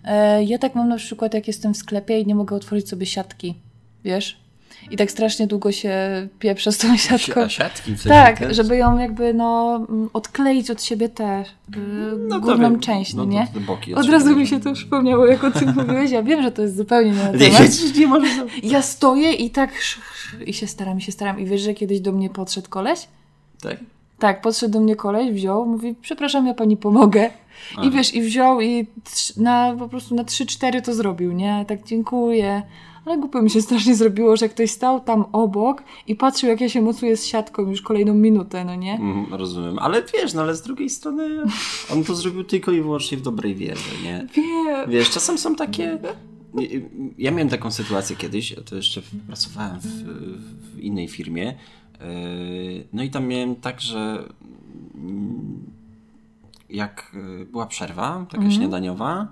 E, 0.04 0.44
ja 0.44 0.58
tak 0.58 0.76
mam 0.76 0.90
na 0.90 0.98
przykład, 0.98 1.34
jak 1.34 1.48
jestem 1.48 1.74
w 1.74 1.78
sklepie 1.78 2.20
i 2.20 2.26
nie 2.26 2.36
mogę 2.36 2.56
otworzyć 2.56 2.90
sobie 2.90 3.06
siatki, 3.06 3.56
wiesz? 4.04 4.38
I 4.92 4.98
tak 4.98 5.12
strasznie 5.12 5.48
długo 5.48 5.72
się 5.72 5.94
pieprzę 6.40 6.72
z 6.72 6.78
tą 6.78 6.98
siatką. 6.98 7.48
Siatki 7.50 7.92
w 7.96 8.02
sensie 8.02 8.10
Tak, 8.10 8.40
też? 8.40 8.56
żeby 8.58 8.78
ją 8.78 8.98
jakby 9.00 9.34
no 9.34 9.80
odkleić 10.14 10.72
od 10.72 10.84
siebie 10.84 11.10
tę 11.10 11.42
y, 11.42 11.80
No 12.28 12.40
górną 12.40 12.70
wiem, 12.72 12.80
część, 12.80 13.14
no, 13.14 13.26
nie? 13.26 13.48
Od 13.96 14.10
razu 14.10 14.36
mi 14.36 14.48
się 14.48 14.60
to 14.60 14.74
przypomniało, 14.74 15.26
jak 15.26 15.44
o 15.44 15.52
tym 15.52 15.74
mówiłeś. 15.76 16.12
Ja 16.12 16.24
wiem, 16.24 16.44
że 16.44 16.52
to 16.52 16.62
jest 16.62 16.78
zupełnie 16.78 17.12
nie 17.12 17.18
na 17.18 17.32
temat. 17.40 17.62
nie, 17.96 18.00
nie 18.00 18.08
może 18.08 18.36
zrobić. 18.36 18.56
Ja 18.64 18.82
stoję 18.82 19.32
i 19.34 19.50
tak 19.50 19.72
i 20.46 20.54
się 20.54 20.68
staram, 20.68 20.98
i 20.98 21.02
się 21.02 21.12
staram. 21.12 21.40
I 21.40 21.46
wiesz, 21.46 21.62
że 21.62 21.74
kiedyś 21.74 22.00
do 22.00 22.12
mnie 22.12 22.30
podszedł 22.30 22.70
koleś? 22.70 23.08
Tak? 23.62 23.78
Tak, 24.20 24.42
podszedł 24.42 24.74
do 24.74 24.80
mnie 24.80 24.96
koleś, 24.96 25.32
wziął, 25.32 25.66
mówi, 25.66 25.96
przepraszam, 26.02 26.48
ja 26.48 26.54
pani 26.54 26.78
pomogę. 26.78 27.30
I 27.84 27.92
wiesz, 27.92 28.14
i 28.14 28.22
wziął 28.22 28.62
i 28.62 28.88
na, 29.38 29.76
po 29.80 29.90
prostu 29.90 30.16
na 30.16 30.24
3-4 30.24 30.82
to 30.82 30.94
zrobił, 30.94 31.32
nie? 31.32 31.66
Tak 31.68 31.84
dziękuję. 31.84 32.62
Ale 33.06 33.18
głupio 33.18 33.42
mi 33.42 33.50
się 33.50 33.62
strasznie 33.62 33.96
zrobiło, 33.96 34.38
że 34.38 34.50
ktoś 34.50 34.72
stał 34.72 35.00
tam 35.00 35.26
obok 35.32 35.84
i 36.08 36.16
patrzył, 36.16 36.50
jak 36.50 36.62
ja 36.62 36.70
się 36.70 36.82
mocuję 36.82 37.18
z 37.18 37.26
siatką 37.26 37.70
już 37.70 37.82
kolejną 37.82 38.14
minutę, 38.14 38.66
no 38.66 38.76
nie? 38.76 38.94
Mm, 38.96 39.34
rozumiem, 39.34 39.80
ale 39.80 40.04
wiesz, 40.14 40.34
no 40.34 40.42
ale 40.42 40.56
z 40.56 40.62
drugiej 40.62 40.90
strony 40.90 41.44
on 41.94 42.04
to 42.04 42.16
zrobił 42.16 42.44
tylko 42.44 42.72
i 42.72 42.82
wyłącznie 42.82 43.18
w 43.18 43.22
dobrej 43.22 43.56
wierze, 43.56 43.90
nie? 44.04 44.28
Wiem. 44.34 44.90
Wiesz, 44.90 45.10
czasem 45.10 45.38
są 45.38 45.56
takie. 45.56 45.98
Ja 47.18 47.32
miałem 47.32 47.50
taką 47.50 47.72
sytuację 47.72 48.16
kiedyś, 48.16 48.56
to 48.66 48.76
jeszcze 48.76 49.02
pracowałem 49.28 49.80
w, 49.80 49.86
w 50.76 50.80
innej 50.80 51.08
firmie. 51.08 51.56
Yy, 52.00 52.88
No 52.94 53.04
i 53.04 53.10
tam 53.10 53.28
miałem 53.28 53.56
tak, 53.56 53.82
że 53.82 54.24
jak 56.70 57.12
yy, 57.40 57.46
była 57.46 57.66
przerwa, 57.66 58.26
taka 58.30 58.52
śniadaniowa, 58.52 59.28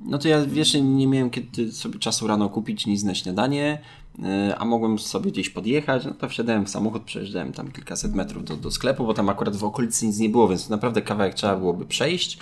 no 0.00 0.18
to 0.18 0.28
ja 0.28 0.46
wiesz, 0.46 0.74
nie 0.74 1.06
miałem 1.06 1.30
kiedy 1.30 1.72
sobie 1.72 1.98
czasu 1.98 2.26
rano 2.26 2.48
kupić 2.48 2.86
nic 2.86 3.02
na 3.02 3.14
śniadanie, 3.14 3.78
yy, 4.18 4.58
a 4.58 4.64
mogłem 4.64 4.98
sobie 4.98 5.30
gdzieś 5.30 5.50
podjechać, 5.50 6.04
no 6.04 6.14
to 6.14 6.28
wsiadałem 6.28 6.66
w 6.66 6.70
samochód, 6.70 7.02
przejeżdżałem 7.02 7.52
tam 7.52 7.70
kilkaset 7.70 8.14
metrów 8.14 8.44
do, 8.44 8.56
do 8.56 8.70
sklepu, 8.70 9.06
bo 9.06 9.14
tam 9.14 9.28
akurat 9.28 9.56
w 9.56 9.64
okolicy 9.64 10.06
nic 10.06 10.18
nie 10.18 10.28
było, 10.28 10.48
więc 10.48 10.68
naprawdę 10.68 11.02
kawałek 11.02 11.34
trzeba 11.34 11.56
byłoby 11.56 11.86
przejść, 11.86 12.38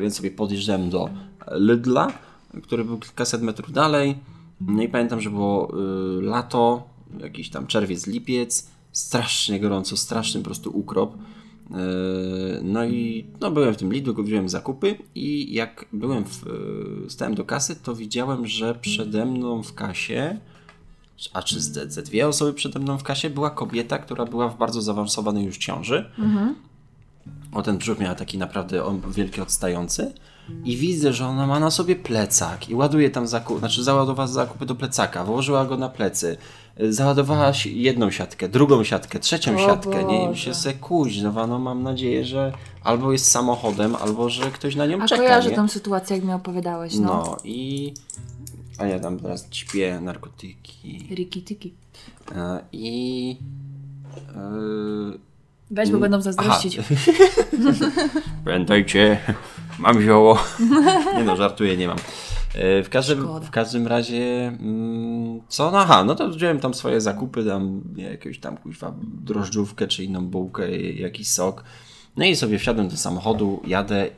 więc 0.00 0.16
sobie 0.16 0.30
podjeżdżałem 0.30 0.90
do 0.90 1.10
Lidla, 1.52 2.12
który 2.62 2.84
był 2.84 2.98
kilkaset 2.98 3.42
metrów 3.42 3.72
dalej. 3.72 4.16
No 4.60 4.82
i 4.82 4.88
pamiętam, 4.88 5.20
że 5.20 5.30
było 5.30 5.72
lato, 6.20 6.88
jakiś 7.20 7.50
tam 7.50 7.66
czerwiec, 7.66 8.06
lipiec, 8.06 8.70
strasznie 8.96 9.60
gorąco, 9.60 9.96
straszny 9.96 10.40
po 10.40 10.44
prostu 10.44 10.78
ukrop. 10.78 11.14
Y, 11.14 11.74
no 12.62 12.84
i 12.84 13.26
no, 13.40 13.50
byłem 13.50 13.74
w 13.74 13.76
tym 13.76 13.92
Lidlu, 13.92 14.24
wziąłem 14.24 14.48
zakupy 14.48 14.98
i 15.14 15.54
jak 15.54 15.84
byłem 15.92 16.24
w, 16.24 16.46
y, 17.06 17.10
stałem 17.10 17.34
do 17.34 17.44
kasy, 17.44 17.76
to 17.76 17.94
widziałem, 17.94 18.46
że 18.46 18.74
przede 18.74 19.26
mną 19.26 19.62
w 19.62 19.74
kasie, 19.74 20.38
a 21.32 21.42
czy 21.42 21.60
ze, 21.60 21.90
ze 21.90 22.02
dwie 22.02 22.28
osoby 22.28 22.52
przede 22.52 22.78
mną 22.78 22.98
w 22.98 23.02
kasie, 23.02 23.30
była 23.30 23.50
kobieta, 23.50 23.98
która 23.98 24.24
była 24.24 24.48
w 24.48 24.58
bardzo 24.58 24.82
zaawansowanej 24.82 25.44
już 25.44 25.58
ciąży. 25.58 26.10
O 27.52 27.62
ten 27.62 27.78
brzuch 27.78 27.98
miała 27.98 28.14
taki 28.14 28.38
naprawdę 28.38 28.84
on 28.84 29.00
wielki 29.10 29.40
odstający. 29.40 30.12
I 30.64 30.76
widzę, 30.76 31.12
że 31.12 31.26
ona 31.26 31.46
ma 31.46 31.60
na 31.60 31.70
sobie 31.70 31.96
plecak 31.96 32.68
i 32.68 32.74
ładuje 32.74 33.10
tam 33.10 33.26
zakup, 33.26 33.58
znaczy 33.58 33.84
załadowała 33.84 34.26
zakupy 34.26 34.66
do 34.66 34.74
plecaka, 34.74 35.24
włożyła 35.24 35.64
go 35.64 35.76
na 35.76 35.88
plecy, 35.88 36.36
załadowała 36.80 37.52
si- 37.54 37.78
jedną 37.80 38.10
siatkę, 38.10 38.48
drugą 38.48 38.84
siatkę, 38.84 39.18
trzecią 39.18 39.54
O 39.54 39.58
siatkę, 39.58 40.04
nie? 40.04 40.24
I 40.24 40.26
Boże. 40.26 40.40
się 40.40 40.54
se 40.54 40.74
kuźwa, 40.74 41.46
no 41.46 41.58
mam 41.58 41.82
nadzieję, 41.82 42.24
że 42.24 42.52
albo 42.84 43.12
jest 43.12 43.30
samochodem, 43.30 43.96
albo 43.96 44.30
że 44.30 44.50
ktoś 44.50 44.76
na 44.76 44.86
nią 44.86 45.02
A 45.02 45.06
czeka, 45.06 45.22
kojarzę 45.22 45.50
nie? 45.50 45.56
tą 45.56 45.68
sytuację, 45.68 46.16
jak 46.16 46.24
mi 46.24 46.32
opowiadałeś, 46.32 46.94
no. 46.94 47.06
No 47.06 47.36
i... 47.44 47.94
A 48.78 48.86
ja 48.86 48.98
tam 49.00 49.18
teraz 49.20 49.48
ćpię 49.50 50.00
narkotyki. 50.00 51.08
Riki 51.10 51.42
tiki. 51.42 51.74
E, 52.36 52.60
I... 52.72 53.36
e, 54.36 55.26
Weź, 55.70 55.90
bo 55.90 55.98
będą 55.98 56.20
zazdrościć. 56.20 56.78
Pamiętajcie, 58.44 59.18
mam 59.78 60.02
zioło. 60.02 60.38
nie 61.16 61.24
no, 61.24 61.36
żartuję, 61.36 61.76
nie 61.76 61.88
mam. 61.88 61.96
E, 62.56 62.82
W 62.82 62.88
każdym, 62.88 63.18
Szkoda. 63.22 63.46
w 63.46 63.50
każdym 63.50 63.86
razie, 63.86 64.46
mm, 64.60 65.40
co? 65.48 65.70
No 65.70 65.78
aha, 65.78 66.04
no 66.04 66.14
to 66.14 66.28
wziąłem 66.28 66.60
tam 66.60 66.74
swoje 66.74 67.00
zakupy, 67.00 67.44
tam 67.44 67.80
jakąś 67.96 68.38
tam 68.38 68.56
kuźwa 68.56 68.94
drożdżówkę, 69.24 69.86
czy 69.88 70.04
inną 70.04 70.26
bułkę, 70.26 70.76
jakiś 70.78 71.28
sok. 71.28 71.64
No 72.16 72.24
i 72.24 72.36
sobie 72.36 72.58
wsiadłem 72.58 72.88
do 72.88 72.96
samochodu, 72.96 73.62
jadę 73.66 74.08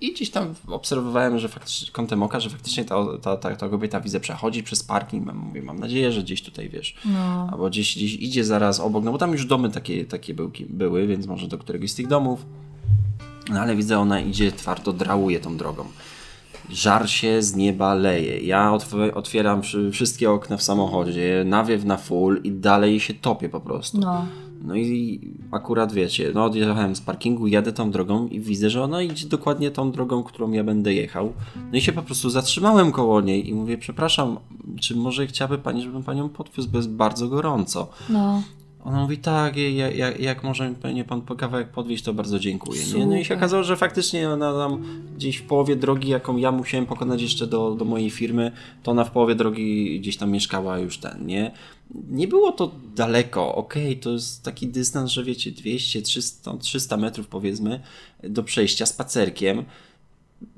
i 0.00 0.12
gdzieś 0.12 0.30
tam 0.30 0.54
obserwowałem, 0.66 1.38
że 1.38 1.48
faktycznie, 1.48 1.92
kątem 1.92 2.22
oka, 2.22 2.40
że 2.40 2.50
faktycznie 2.50 2.84
ta, 2.84 2.96
ta, 3.22 3.36
ta, 3.36 3.56
ta 3.56 3.68
kobieta 3.68 4.00
widzę 4.00 4.20
przechodzi 4.20 4.62
przez 4.62 4.82
parking. 4.82 5.26
Mam- 5.26 5.36
Mówię, 5.36 5.62
mam 5.62 5.78
nadzieję, 5.78 6.12
że 6.12 6.22
gdzieś 6.22 6.42
tutaj 6.42 6.68
wiesz. 6.68 6.94
No. 7.04 7.48
Albo 7.52 7.70
gdzieś, 7.70 7.96
gdzieś 7.96 8.14
idzie 8.14 8.44
zaraz 8.44 8.80
obok, 8.80 9.04
no 9.04 9.12
bo 9.12 9.18
tam 9.18 9.32
już 9.32 9.46
domy 9.46 9.70
takie, 9.70 10.04
takie 10.04 10.34
byłki, 10.34 10.64
były, 10.66 11.06
więc 11.06 11.26
może 11.26 11.48
do 11.48 11.58
któregoś 11.58 11.90
z 11.90 11.94
tych 11.94 12.06
domów. 12.06 12.46
No 13.50 13.60
ale 13.60 13.76
widzę, 13.76 13.98
ona 13.98 14.20
idzie 14.20 14.52
twardo, 14.52 14.92
drałuje 14.92 15.40
tą 15.40 15.56
drogą. 15.56 15.84
Żar 16.72 17.10
się 17.10 17.42
z 17.42 17.56
nieba 17.56 17.94
leje. 17.94 18.40
Ja 18.40 18.72
otw- 18.72 19.10
otwieram 19.14 19.62
wszy- 19.62 19.90
wszystkie 19.90 20.30
okna 20.30 20.56
w 20.56 20.62
samochodzie, 20.62 21.42
nawiew 21.46 21.84
na 21.84 21.96
full 21.96 22.40
i 22.44 22.52
dalej 22.52 23.00
się 23.00 23.14
topię 23.14 23.48
po 23.48 23.60
prostu. 23.60 23.98
No. 24.00 24.26
No 24.64 24.76
i 24.76 25.20
akurat 25.50 25.92
wiecie, 25.92 26.30
no 26.34 26.44
odjechałem 26.44 26.96
z 26.96 27.00
parkingu, 27.00 27.46
jadę 27.46 27.72
tą 27.72 27.90
drogą 27.90 28.26
i 28.28 28.40
widzę, 28.40 28.70
że 28.70 28.82
ona 28.82 29.02
idzie 29.02 29.26
dokładnie 29.28 29.70
tą 29.70 29.90
drogą, 29.92 30.22
którą 30.22 30.52
ja 30.52 30.64
będę 30.64 30.94
jechał. 30.94 31.32
No 31.72 31.78
i 31.78 31.80
się 31.80 31.92
po 31.92 32.02
prostu 32.02 32.30
zatrzymałem 32.30 32.92
koło 32.92 33.20
niej 33.20 33.48
i 33.48 33.54
mówię, 33.54 33.78
przepraszam, 33.78 34.38
czy 34.80 34.96
może 34.96 35.26
chciałaby 35.26 35.58
pani, 35.58 35.82
żebym 35.82 36.02
panią 36.02 36.28
podwiózł, 36.28 36.68
bo 36.70 36.76
jest 36.78 36.90
bardzo 36.90 37.28
gorąco. 37.28 37.88
No. 38.08 38.42
Ona 38.84 39.02
mówi, 39.02 39.18
tak, 39.18 39.56
jak, 39.56 40.20
jak, 40.20 40.44
może 40.44 40.74
mnie 40.84 41.04
pan 41.04 41.22
po 41.22 41.34
kawałek 41.34 41.68
podwieźć, 41.68 42.04
to 42.04 42.14
bardzo 42.14 42.38
dziękuję. 42.38 42.82
Nie? 42.96 43.06
No 43.06 43.16
i 43.16 43.24
się 43.24 43.34
okazało, 43.34 43.64
że 43.64 43.76
faktycznie 43.76 44.30
ona 44.30 44.52
tam 44.52 44.84
gdzieś 45.16 45.36
w 45.36 45.42
połowie 45.42 45.76
drogi, 45.76 46.08
jaką 46.08 46.36
ja 46.36 46.52
musiałem 46.52 46.86
pokonać 46.86 47.22
jeszcze 47.22 47.46
do, 47.46 47.74
do 47.74 47.84
mojej 47.84 48.10
firmy, 48.10 48.52
to 48.82 48.90
ona 48.90 49.04
w 49.04 49.10
połowie 49.10 49.34
drogi 49.34 50.00
gdzieś 50.00 50.16
tam 50.16 50.30
mieszkała 50.30 50.78
już 50.78 50.98
ten, 50.98 51.26
nie? 51.26 51.50
Nie 52.10 52.28
było 52.28 52.52
to 52.52 52.70
daleko, 52.96 53.54
okej, 53.54 53.88
okay, 53.90 54.02
to 54.02 54.10
jest 54.10 54.44
taki 54.44 54.66
dystans, 54.66 55.10
że 55.10 55.24
wiecie, 55.24 55.50
200, 55.50 56.02
300, 56.02 56.56
300 56.56 56.96
metrów 56.96 57.28
powiedzmy 57.28 57.80
do 58.22 58.42
przejścia 58.42 58.86
spacerkiem 58.86 59.64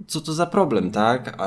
co 0.07 0.21
to 0.21 0.33
za 0.33 0.47
problem, 0.47 0.91
tak? 0.91 1.39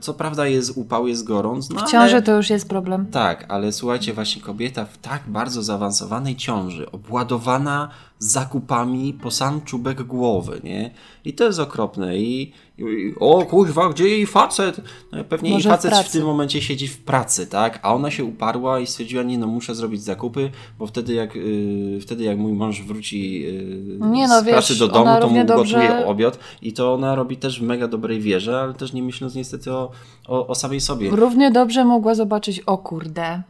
Co 0.00 0.14
prawda 0.14 0.46
jest 0.46 0.72
upał, 0.76 1.06
jest 1.06 1.24
gorąc. 1.24 1.70
No 1.70 1.80
w 1.86 1.90
ciąży 1.90 2.14
ale... 2.14 2.22
to 2.22 2.36
już 2.36 2.50
jest 2.50 2.68
problem. 2.68 3.06
Tak, 3.06 3.44
ale 3.48 3.72
słuchajcie, 3.72 4.12
właśnie 4.12 4.42
kobieta 4.42 4.84
w 4.84 4.98
tak 4.98 5.22
bardzo 5.26 5.62
zaawansowanej 5.62 6.36
ciąży, 6.36 6.90
obładowana 6.90 7.88
zakupami 8.18 9.12
po 9.22 9.30
sam 9.30 9.60
czubek 9.60 10.02
głowy, 10.02 10.60
nie? 10.64 10.90
I 11.24 11.32
to 11.34 11.44
jest 11.44 11.58
okropne. 11.58 12.18
I, 12.18 12.52
i 12.78 13.14
o 13.20 13.44
kuźwa, 13.44 13.88
gdzie 13.88 14.08
jej 14.08 14.26
facet? 14.26 14.80
No, 15.12 15.24
pewnie 15.24 15.50
Może 15.50 15.68
jej 15.68 15.78
facet 15.78 15.94
w, 15.94 16.08
w, 16.08 16.12
tym 16.12 16.24
momencie 16.24 16.62
siedzi 16.62 16.88
w 16.88 16.98
pracy, 16.98 17.46
tak? 17.46 17.78
A 17.82 17.94
ona 17.94 18.10
się 18.10 18.24
uparła 18.24 18.80
i 18.80 18.86
stwierdziła, 18.86 19.22
nie 19.22 19.38
no, 19.38 19.46
muszę 19.46 19.74
zrobić 19.74 20.02
zakupy, 20.02 20.50
bo 20.78 20.86
wtedy 20.86 21.14
jak, 21.14 21.34
yy, 21.34 22.00
wtedy 22.00 22.24
jak 22.24 22.38
mój 22.38 22.52
mąż 22.52 22.82
wróci 22.82 23.40
yy, 23.40 23.98
nie, 24.00 24.28
no, 24.28 24.40
z 24.40 24.44
wiesz, 24.44 24.52
pracy 24.52 24.78
do 24.78 24.88
domu, 24.88 25.20
to 25.20 25.28
mu 25.28 25.44
dobrze... 25.44 25.76
gotuje 25.76 26.06
obiad 26.06 26.38
i 26.62 26.72
to 26.72 26.94
ona 26.94 27.14
robi 27.14 27.36
też 27.36 27.60
w 27.60 27.62
mega 27.62 27.88
dobrej 27.88 28.20
wierze, 28.20 28.60
ale 28.60 28.74
też 28.74 28.92
nie 28.92 29.02
myśląc 29.02 29.34
niestety 29.34 29.72
o, 29.72 29.90
o, 30.28 30.46
o 30.46 30.54
samej 30.54 30.80
sobie. 30.80 31.10
Równie 31.10 31.50
dobrze 31.50 31.84
mogła 31.84 32.14
zobaczyć, 32.14 32.60
o 32.60 32.78
kurde, 32.78 33.42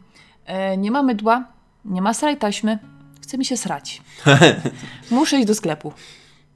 yy, 0.48 0.76
nie 0.78 0.90
ma 0.90 1.02
mydła, 1.02 1.44
nie 1.84 2.02
ma 2.02 2.14
sraj 2.14 2.36
taśmy, 2.36 2.78
chce 3.22 3.38
mi 3.38 3.44
się 3.44 3.56
srać. 3.56 4.02
Muszę 5.10 5.36
iść 5.36 5.46
do 5.46 5.54
sklepu. 5.54 5.92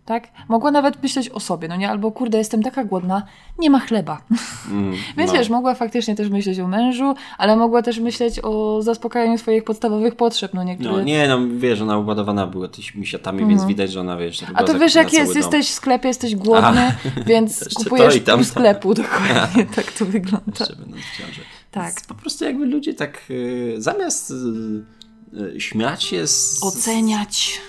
Tak? 0.08 0.28
Mogła 0.48 0.70
nawet 0.70 1.02
myśleć 1.02 1.28
o 1.28 1.40
sobie, 1.40 1.68
no 1.68 1.76
nie? 1.76 1.90
Albo 1.90 2.12
kurde, 2.12 2.38
jestem 2.38 2.62
taka 2.62 2.84
głodna, 2.84 3.22
nie 3.58 3.70
ma 3.70 3.80
chleba. 3.80 4.22
Mm, 4.70 4.92
Więc 5.16 5.32
no. 5.32 5.38
wiesz, 5.38 5.48
mogła 5.48 5.74
faktycznie 5.74 6.14
też 6.14 6.28
myśleć 6.28 6.60
o 6.60 6.68
mężu, 6.68 7.14
ale 7.38 7.56
mogła 7.56 7.82
też 7.82 7.98
myśleć 7.98 8.40
o 8.42 8.82
zaspokajaniu 8.82 9.38
swoich 9.38 9.64
podstawowych 9.64 10.16
potrzeb, 10.16 10.54
no 10.54 10.64
niektóre... 10.64 10.90
No 10.90 11.02
nie, 11.02 11.28
no 11.28 11.38
wiesz, 11.56 11.80
ona 11.80 11.98
uładowana 11.98 12.46
była 12.46 12.68
tymi 12.68 12.86
misiatami, 12.94 13.38
mm. 13.38 13.48
więc 13.48 13.60
mhm. 13.60 13.68
widać, 13.68 13.92
że 13.92 14.00
ona, 14.00 14.16
wiesz... 14.16 14.44
A 14.54 14.64
to 14.64 14.78
wiesz, 14.78 14.94
jak 14.94 15.12
jest, 15.12 15.32
dom. 15.32 15.36
jesteś 15.36 15.66
w 15.66 15.74
sklepie, 15.74 16.08
jesteś 16.08 16.36
głodny, 16.36 16.80
A, 16.80 16.92
więc 17.30 17.74
kupujesz 17.74 18.20
tam, 18.24 18.44
sklepu, 18.44 18.94
dokładnie, 19.04 19.66
tak 19.76 19.92
to 19.92 20.04
wygląda. 20.04 20.52
Jeszcze 20.60 20.76
będąc 20.76 21.02
w 21.02 21.18
ciąży. 21.18 21.40
Tak. 21.70 21.94
Po 22.08 22.14
prostu 22.14 22.44
jakby 22.44 22.66
ludzie 22.66 22.94
tak 22.94 23.20
y, 23.30 23.74
zamiast... 23.78 24.30
Y, 24.30 24.98
E, 25.34 25.60
śmiać 25.60 26.04
się 26.04 26.26
z... 26.26 26.62
Oceniać. 26.62 27.60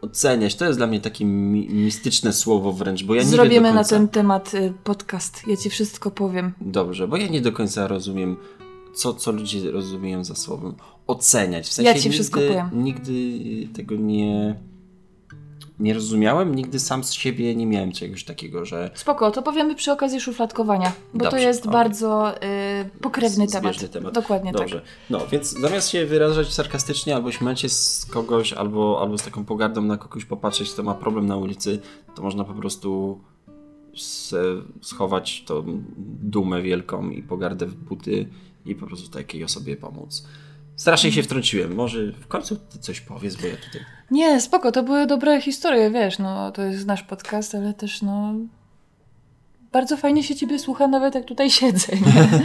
Oceniać. 0.00 0.54
To 0.54 0.64
jest 0.64 0.78
dla 0.78 0.86
mnie 0.86 1.00
takie 1.00 1.24
mi 1.24 1.68
mistyczne 1.68 2.32
słowo 2.32 2.72
wręcz, 2.72 3.04
bo 3.04 3.14
ja 3.14 3.22
nie 3.22 3.28
Zrobimy 3.28 3.68
końca... 3.68 3.74
na 3.74 3.84
ten 3.84 4.08
temat 4.08 4.54
y, 4.54 4.72
podcast. 4.84 5.42
Ja 5.46 5.56
ci 5.56 5.70
wszystko 5.70 6.10
powiem. 6.10 6.52
Dobrze, 6.60 7.08
bo 7.08 7.16
ja 7.16 7.26
nie 7.26 7.40
do 7.40 7.52
końca 7.52 7.86
rozumiem, 7.86 8.36
co, 8.94 9.14
co 9.14 9.32
ludzie 9.32 9.70
rozumieją 9.70 10.24
za 10.24 10.34
słowem 10.34 10.74
oceniać. 11.06 11.68
W 11.68 11.72
sensie 11.72 11.90
ja 11.90 11.98
ci 11.98 12.10
wszystko 12.10 12.40
nigdy, 12.40 12.54
powiem. 12.54 12.84
Nigdy 12.84 13.12
tego 13.74 13.94
nie 13.94 14.54
nie 15.80 15.94
rozumiałem, 15.94 16.54
nigdy 16.54 16.80
sam 16.80 17.04
z 17.04 17.12
siebie 17.12 17.54
nie 17.54 17.66
miałem 17.66 17.92
czegoś 17.92 18.24
takiego, 18.24 18.64
że... 18.64 18.90
Spoko, 18.94 19.30
to 19.30 19.42
powiemy 19.42 19.74
przy 19.74 19.92
okazji 19.92 20.20
szufladkowania, 20.20 20.92
bo 21.14 21.18
Dobrze, 21.24 21.30
to 21.30 21.36
jest 21.36 21.60
okay. 21.60 21.72
bardzo 21.72 22.34
y, 22.36 22.38
pokrewny 23.00 23.46
temat. 23.46 23.90
temat. 23.90 24.14
Dokładnie 24.14 24.52
Dobrze. 24.52 24.80
tak. 24.80 24.88
No, 25.10 25.26
więc 25.26 25.50
zamiast 25.60 25.90
się 25.90 26.06
wyrażać 26.06 26.52
sarkastycznie 26.52 27.16
albo 27.16 27.32
śmiać 27.32 27.60
się 27.60 27.68
z 27.68 28.06
kogoś, 28.06 28.52
albo, 28.52 28.98
albo 29.00 29.18
z 29.18 29.22
taką 29.22 29.44
pogardą 29.44 29.82
na 29.82 29.96
kogoś 29.96 30.24
popatrzeć, 30.24 30.70
kto 30.70 30.82
ma 30.82 30.94
problem 30.94 31.26
na 31.26 31.36
ulicy, 31.36 31.80
to 32.14 32.22
można 32.22 32.44
po 32.44 32.54
prostu 32.54 33.20
schować 34.80 35.44
tą 35.46 35.82
dumę 36.22 36.62
wielką 36.62 37.10
i 37.10 37.22
pogardę 37.22 37.66
w 37.66 37.74
buty 37.74 38.28
i 38.66 38.74
po 38.74 38.86
prostu 38.86 39.10
takiej 39.10 39.44
osobie 39.44 39.76
pomóc. 39.76 40.26
Strasznie 40.78 41.12
się 41.12 41.22
wtrąciłem. 41.22 41.74
Może 41.74 42.12
w 42.12 42.26
końcu 42.26 42.56
ty 42.56 42.78
coś 42.78 43.00
powiedz, 43.00 43.36
bo 43.36 43.46
ja 43.46 43.56
tutaj... 43.56 43.80
Nie, 44.10 44.40
spoko, 44.40 44.72
to 44.72 44.82
były 44.82 45.06
dobre 45.06 45.40
historie, 45.40 45.90
wiesz, 45.90 46.18
no 46.18 46.52
to 46.52 46.62
jest 46.62 46.86
nasz 46.86 47.02
podcast, 47.02 47.54
ale 47.54 47.74
też 47.74 48.02
no... 48.02 48.34
Bardzo 49.72 49.96
fajnie 49.96 50.22
się 50.22 50.34
ciebie 50.34 50.58
słucha, 50.58 50.88
nawet 50.88 51.14
jak 51.14 51.24
tutaj 51.24 51.50
siedzę. 51.50 51.92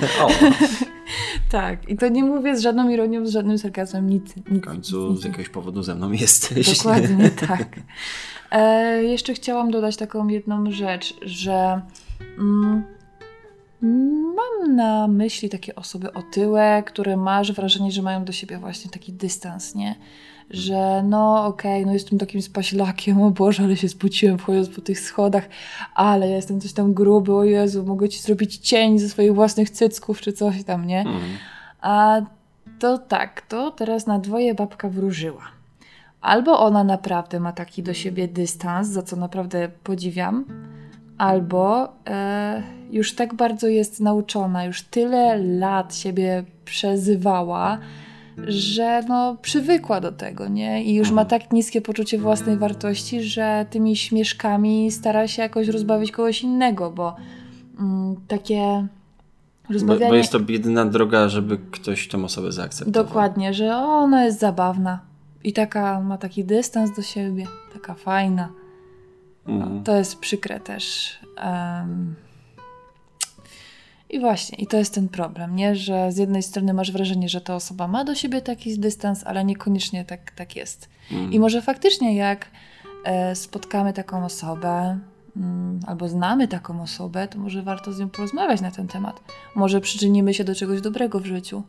tak, 1.52 1.90
i 1.90 1.98
to 1.98 2.08
nie 2.08 2.24
mówię 2.24 2.58
z 2.58 2.62
żadną 2.62 2.90
ironią, 2.90 3.26
z 3.26 3.32
żadnym 3.32 3.58
sarkazmem, 3.58 4.10
nic. 4.10 4.36
nic 4.36 4.46
w 4.48 4.62
końcu 4.62 5.12
nic, 5.12 5.22
z 5.22 5.24
jakiegoś 5.24 5.50
powodu 5.50 5.84
ze 5.84 5.96
mną 5.96 6.12
jesteś. 6.12 6.78
Dokładnie, 6.78 7.30
tak. 7.48 7.80
E, 8.52 9.04
jeszcze 9.04 9.34
chciałam 9.34 9.72
dodać 9.72 9.98
taką 9.98 10.28
jedną 10.28 10.72
rzecz, 10.72 11.14
że... 11.22 11.82
Mm, 12.38 12.84
Mam 14.36 14.76
na 14.76 15.08
myśli 15.08 15.50
takie 15.50 15.76
osoby 15.76 16.14
otyłe, 16.14 16.84
które 16.86 17.18
masz 17.18 17.52
wrażenie, 17.52 17.92
że 17.92 18.02
mają 18.02 18.26
do 18.26 18.32
siebie 18.32 18.58
właśnie 18.58 18.92
taki 18.92 19.14
dystans, 19.14 19.76
nie? 19.76 19.96
Że 20.50 21.04
no 21.04 21.46
okej, 21.46 21.82
okay, 21.82 21.86
no 21.86 21.94
jestem 21.94 22.20
takim 22.20 22.42
spaślakiem, 22.42 23.22
o 23.22 23.32
Boże, 23.32 23.64
ale 23.64 23.78
się 23.78 23.90
spuciłem 23.90 24.38
wchodząc 24.38 24.70
po 24.70 24.82
tych 24.82 25.00
schodach, 25.00 25.50
ale 25.96 26.30
ja 26.30 26.36
jestem 26.36 26.62
coś 26.62 26.74
tam 26.74 26.94
gruby, 26.94 27.34
o 27.34 27.44
Jezu, 27.44 27.84
mogę 27.84 28.10
ci 28.10 28.22
zrobić 28.22 28.58
cień 28.58 29.00
ze 29.00 29.10
swoich 29.10 29.36
własnych 29.36 29.70
cycków 29.70 30.22
czy 30.22 30.34
coś 30.34 30.64
tam, 30.64 30.88
nie? 30.88 31.00
Mhm. 31.00 31.22
A 31.82 32.22
to 32.80 32.98
tak, 32.98 33.42
to 33.42 33.72
teraz 33.72 34.08
na 34.08 34.20
dwoje 34.20 34.56
babka 34.56 34.90
wróżyła. 34.90 35.44
Albo 36.22 36.60
ona 36.60 36.84
naprawdę 36.84 37.40
ma 37.40 37.52
taki 37.52 37.84
do 37.84 37.94
siebie 37.94 38.28
dystans, 38.28 38.88
za 38.88 39.02
co 39.02 39.16
naprawdę 39.16 39.70
podziwiam, 39.84 40.46
albo 41.24 41.94
e, 42.08 42.64
już 42.92 43.16
tak 43.16 43.34
bardzo 43.34 43.68
jest 43.68 44.00
nauczona, 44.00 44.66
już 44.66 44.82
tyle 44.82 45.38
lat 45.38 45.96
siebie 45.96 46.44
przezywała, 46.66 47.78
że 48.48 49.02
no 49.08 49.38
przywykła 49.42 50.02
do 50.02 50.12
tego, 50.12 50.48
nie? 50.48 50.84
I 50.84 50.96
już 50.96 51.12
ma 51.12 51.22
mhm. 51.22 51.42
tak 51.42 51.52
niskie 51.52 51.82
poczucie 51.82 52.18
własnej 52.18 52.58
wartości, 52.58 53.24
że 53.24 53.66
tymi 53.70 53.96
śmieszkami 53.96 54.92
stara 54.92 55.28
się 55.28 55.42
jakoś 55.42 55.68
rozbawić 55.68 56.12
kogoś 56.12 56.42
innego, 56.42 56.92
bo 56.92 57.16
mm, 57.80 58.16
takie 58.28 58.88
rozmawianie... 59.70 60.06
Bo, 60.06 60.12
bo, 60.12 60.16
jest 60.16 60.32
to 60.32 60.40
jedyna 60.50 60.86
droga, 60.86 61.30
żeby 61.30 61.58
ktoś 61.72 62.08
tę 62.08 62.24
osobę 62.24 62.52
zaakceptował. 62.52 63.06
Dokładnie, 63.06 63.54
że 63.54 63.76
ona 63.78 64.26
jest 64.26 64.40
zabawna 64.40 65.00
i 65.44 65.54
taka 65.54 66.02
ma 66.02 66.18
taki 66.18 66.46
dystans 66.46 66.96
do 66.96 67.02
siebie, 67.02 67.46
taka 67.74 67.94
fajna. 67.94 68.63
Mhm. 69.48 69.84
To 69.84 69.96
jest 69.96 70.20
przykre 70.20 70.60
też. 70.60 71.18
Um, 71.44 72.16
i 74.14 74.20
właśnie, 74.20 74.58
i 74.58 74.68
to 74.68 74.78
jest 74.78 74.94
ten 74.94 75.10
problem, 75.10 75.56
nie? 75.56 75.76
Że 75.76 76.12
z 76.12 76.18
jednej 76.18 76.44
strony 76.44 76.74
masz 76.74 76.92
wrażenie, 76.92 77.30
że 77.30 77.42
ta 77.42 77.56
osoba 77.56 77.88
ma 77.88 78.04
do 78.04 78.16
siebie 78.16 78.42
taki 78.42 78.80
dystans, 78.80 79.24
ale 79.24 79.46
niekoniecznie 79.46 80.06
tak, 80.06 80.32
tak 80.32 80.56
jest. 80.56 80.90
Mm. 81.12 81.34
I 81.34 81.40
może 81.40 81.62
faktycznie 81.62 82.16
jak 82.16 82.48
e, 83.06 83.36
spotkamy 83.36 83.94
taką 83.94 84.26
osobę, 84.26 85.00
mm, 85.38 85.80
albo 85.88 86.10
znamy 86.10 86.48
taką 86.48 86.82
osobę, 86.82 87.28
to 87.28 87.40
może 87.40 87.62
warto 87.62 87.94
z 87.94 88.00
nią 88.00 88.10
porozmawiać 88.10 88.62
na 88.62 88.72
ten 88.72 88.88
temat. 88.88 89.22
Może 89.56 89.82
przyczynimy 89.82 90.34
się 90.34 90.44
do 90.44 90.56
czegoś 90.56 90.82
dobrego 90.82 91.20
w 91.20 91.26
życiu. 91.26 91.64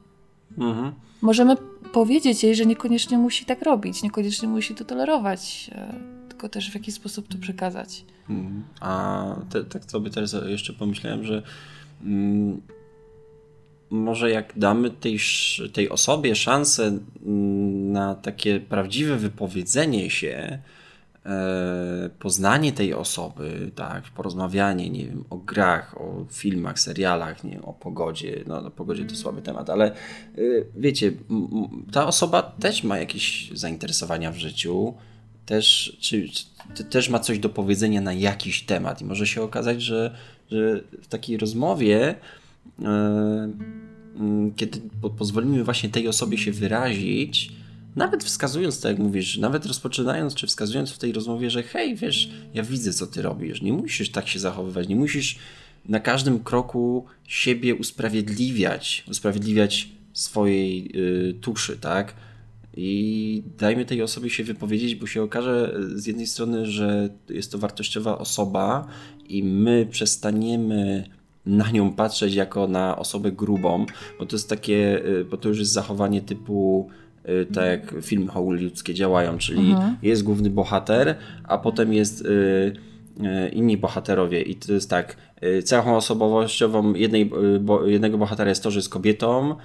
Mm-hmm. 0.59 0.93
Możemy 1.23 1.57
powiedzieć 1.93 2.45
jej, 2.45 2.55
że 2.55 2.67
niekoniecznie 2.67 3.19
musi 3.19 3.45
tak 3.45 3.63
robić, 3.63 4.03
niekoniecznie 4.03 4.49
musi 4.49 4.75
to 4.75 4.85
tolerować, 4.85 5.71
e, 5.75 6.14
tylko 6.35 6.49
też 6.49 6.71
w 6.71 6.75
jaki 6.75 6.93
sposób 6.93 7.29
to 7.29 7.39
przekazać. 7.39 8.05
Mm. 8.31 8.65
A 8.81 9.37
te, 9.51 9.65
tak 9.65 9.85
sobie 9.91 10.11
teraz 10.11 10.37
jeszcze 10.47 10.73
pomyślałem, 10.73 11.25
że 11.25 11.43
Mm, 12.05 12.61
może 13.91 14.31
jak 14.31 14.53
damy 14.59 14.91
tej, 14.91 15.19
tej 15.73 15.91
osobie 15.91 16.35
szansę 16.35 16.99
mm, 17.27 17.93
na 17.93 18.15
takie 18.15 18.61
prawdziwe 18.61 19.17
wypowiedzenie 19.17 20.11
się, 20.11 20.59
e, 21.27 22.11
poznanie 22.19 22.73
tej 22.73 22.95
osoby, 22.95 23.71
tak, 23.75 24.05
porozmawianie, 24.05 24.91
nie 24.91 25.07
wiem, 25.07 25.25
o 25.31 25.37
grach, 25.37 26.01
o 26.01 26.25
filmach, 26.31 26.81
serialach, 26.81 27.45
nie 27.45 27.63
o 27.63 27.73
pogodzie, 27.73 28.45
no 28.47 28.67
o 28.67 28.71
pogodzie 28.71 29.05
to 29.05 29.17
słaby 29.17 29.43
temat, 29.43 29.71
ale 29.71 29.93
e, 29.93 29.95
wiecie, 30.77 31.13
ta 31.93 32.07
osoba 32.07 32.43
też 32.43 32.85
ma 32.85 32.99
jakieś 32.99 33.51
zainteresowania 33.55 34.33
w 34.33 34.37
życiu, 34.37 34.95
też, 35.47 35.97
czy, 36.01 36.29
czy, 36.75 36.85
też 36.85 37.09
ma 37.09 37.19
coś 37.19 37.39
do 37.39 37.49
powiedzenia 37.49 38.01
na 38.01 38.13
jakiś 38.13 38.63
temat. 38.63 39.01
I 39.01 39.05
może 39.05 39.27
się 39.27 39.43
okazać, 39.43 39.83
że 39.83 40.15
że 40.51 40.81
w 41.03 41.07
takiej 41.07 41.37
rozmowie, 41.37 42.15
e, 42.83 42.85
mm, 44.17 44.55
kiedy 44.57 44.81
pozwolimy 45.19 45.65
właśnie 45.65 45.89
tej 45.89 46.09
osobie 46.09 46.39
się 46.39 46.53
wyrazić, 46.53 47.53
nawet 47.97 48.25
wskazując, 48.25 48.81
tak 48.81 48.91
jak 48.91 48.99
mówisz, 48.99 49.39
nawet 49.39 49.67
rozpoczynając 49.67 50.35
czy 50.35 50.47
wskazując 50.47 50.91
w 50.91 50.99
tej 50.99 51.13
rozmowie, 51.13 51.51
że 51.51 51.63
hej, 51.63 51.97
wiesz, 51.97 52.31
ja 52.55 52.63
widzę, 52.63 52.93
co 52.93 53.07
ty 53.07 53.23
robisz, 53.23 53.63
nie 53.63 53.73
musisz 53.73 54.11
tak 54.11 54.29
się 54.29 54.39
zachowywać, 54.39 54.89
nie 54.89 54.97
musisz 54.97 55.39
na 55.89 56.01
każdym 56.01 56.45
kroku 56.45 57.05
siebie 57.29 57.75
usprawiedliwiać, 57.75 59.05
usprawiedliwiać 59.11 59.89
swojej 60.13 60.91
y, 60.95 61.35
tuszy, 61.41 61.77
tak? 61.77 62.15
I 62.77 63.43
dajmy 63.59 63.85
tej 63.85 64.03
osobie 64.03 64.31
się 64.31 64.45
wypowiedzieć, 64.45 64.95
bo 64.95 65.07
się 65.07 65.23
okaże 65.23 65.81
z 65.95 66.07
jednej 66.07 66.27
strony, 66.27 66.67
że 66.67 67.09
jest 67.29 67.53
to 67.53 67.59
wartościowa 67.59 68.19
osoba 68.19 68.87
i 69.29 69.43
my 69.43 69.87
przestaniemy 69.91 71.05
na 71.47 71.71
nią 71.71 71.93
patrzeć 71.93 72.35
jako 72.35 72.69
na 72.69 72.99
osobę 72.99 73.33
grubą, 73.33 73.87
bo 74.19 74.27
to 74.27 74.37
jest 74.37 74.49
takie, 74.49 75.07
y, 75.07 75.25
bo 75.25 75.37
to 75.37 75.49
już 75.49 75.59
jest 75.59 75.73
zachowanie 75.73 76.21
typu 76.21 76.89
y, 77.29 77.47
tak 77.47 77.65
jak 77.67 77.95
filmy 78.03 78.27
hollywoodzkie 78.27 78.95
działają, 78.95 79.39
czyli 79.39 79.71
mhm. 79.71 79.97
jest 80.03 80.23
główny 80.23 80.51
bohater, 80.51 81.17
a 81.45 81.59
potem 81.59 81.93
jest 81.93 82.21
y, 82.21 82.73
inni 83.53 83.77
bohaterowie 83.77 84.43
i 84.43 84.55
to 84.55 84.73
jest 84.73 84.91
tak, 84.91 85.17
cechą 85.65 85.97
osobowościową 85.97 86.95
jednej, 86.95 87.31
bo, 87.61 87.87
jednego 87.87 88.19
bohatera 88.19 88.49
jest 88.49 88.63
to, 88.63 88.71
że 88.71 88.79
jest 88.79 88.89
kobietą, 88.89 89.57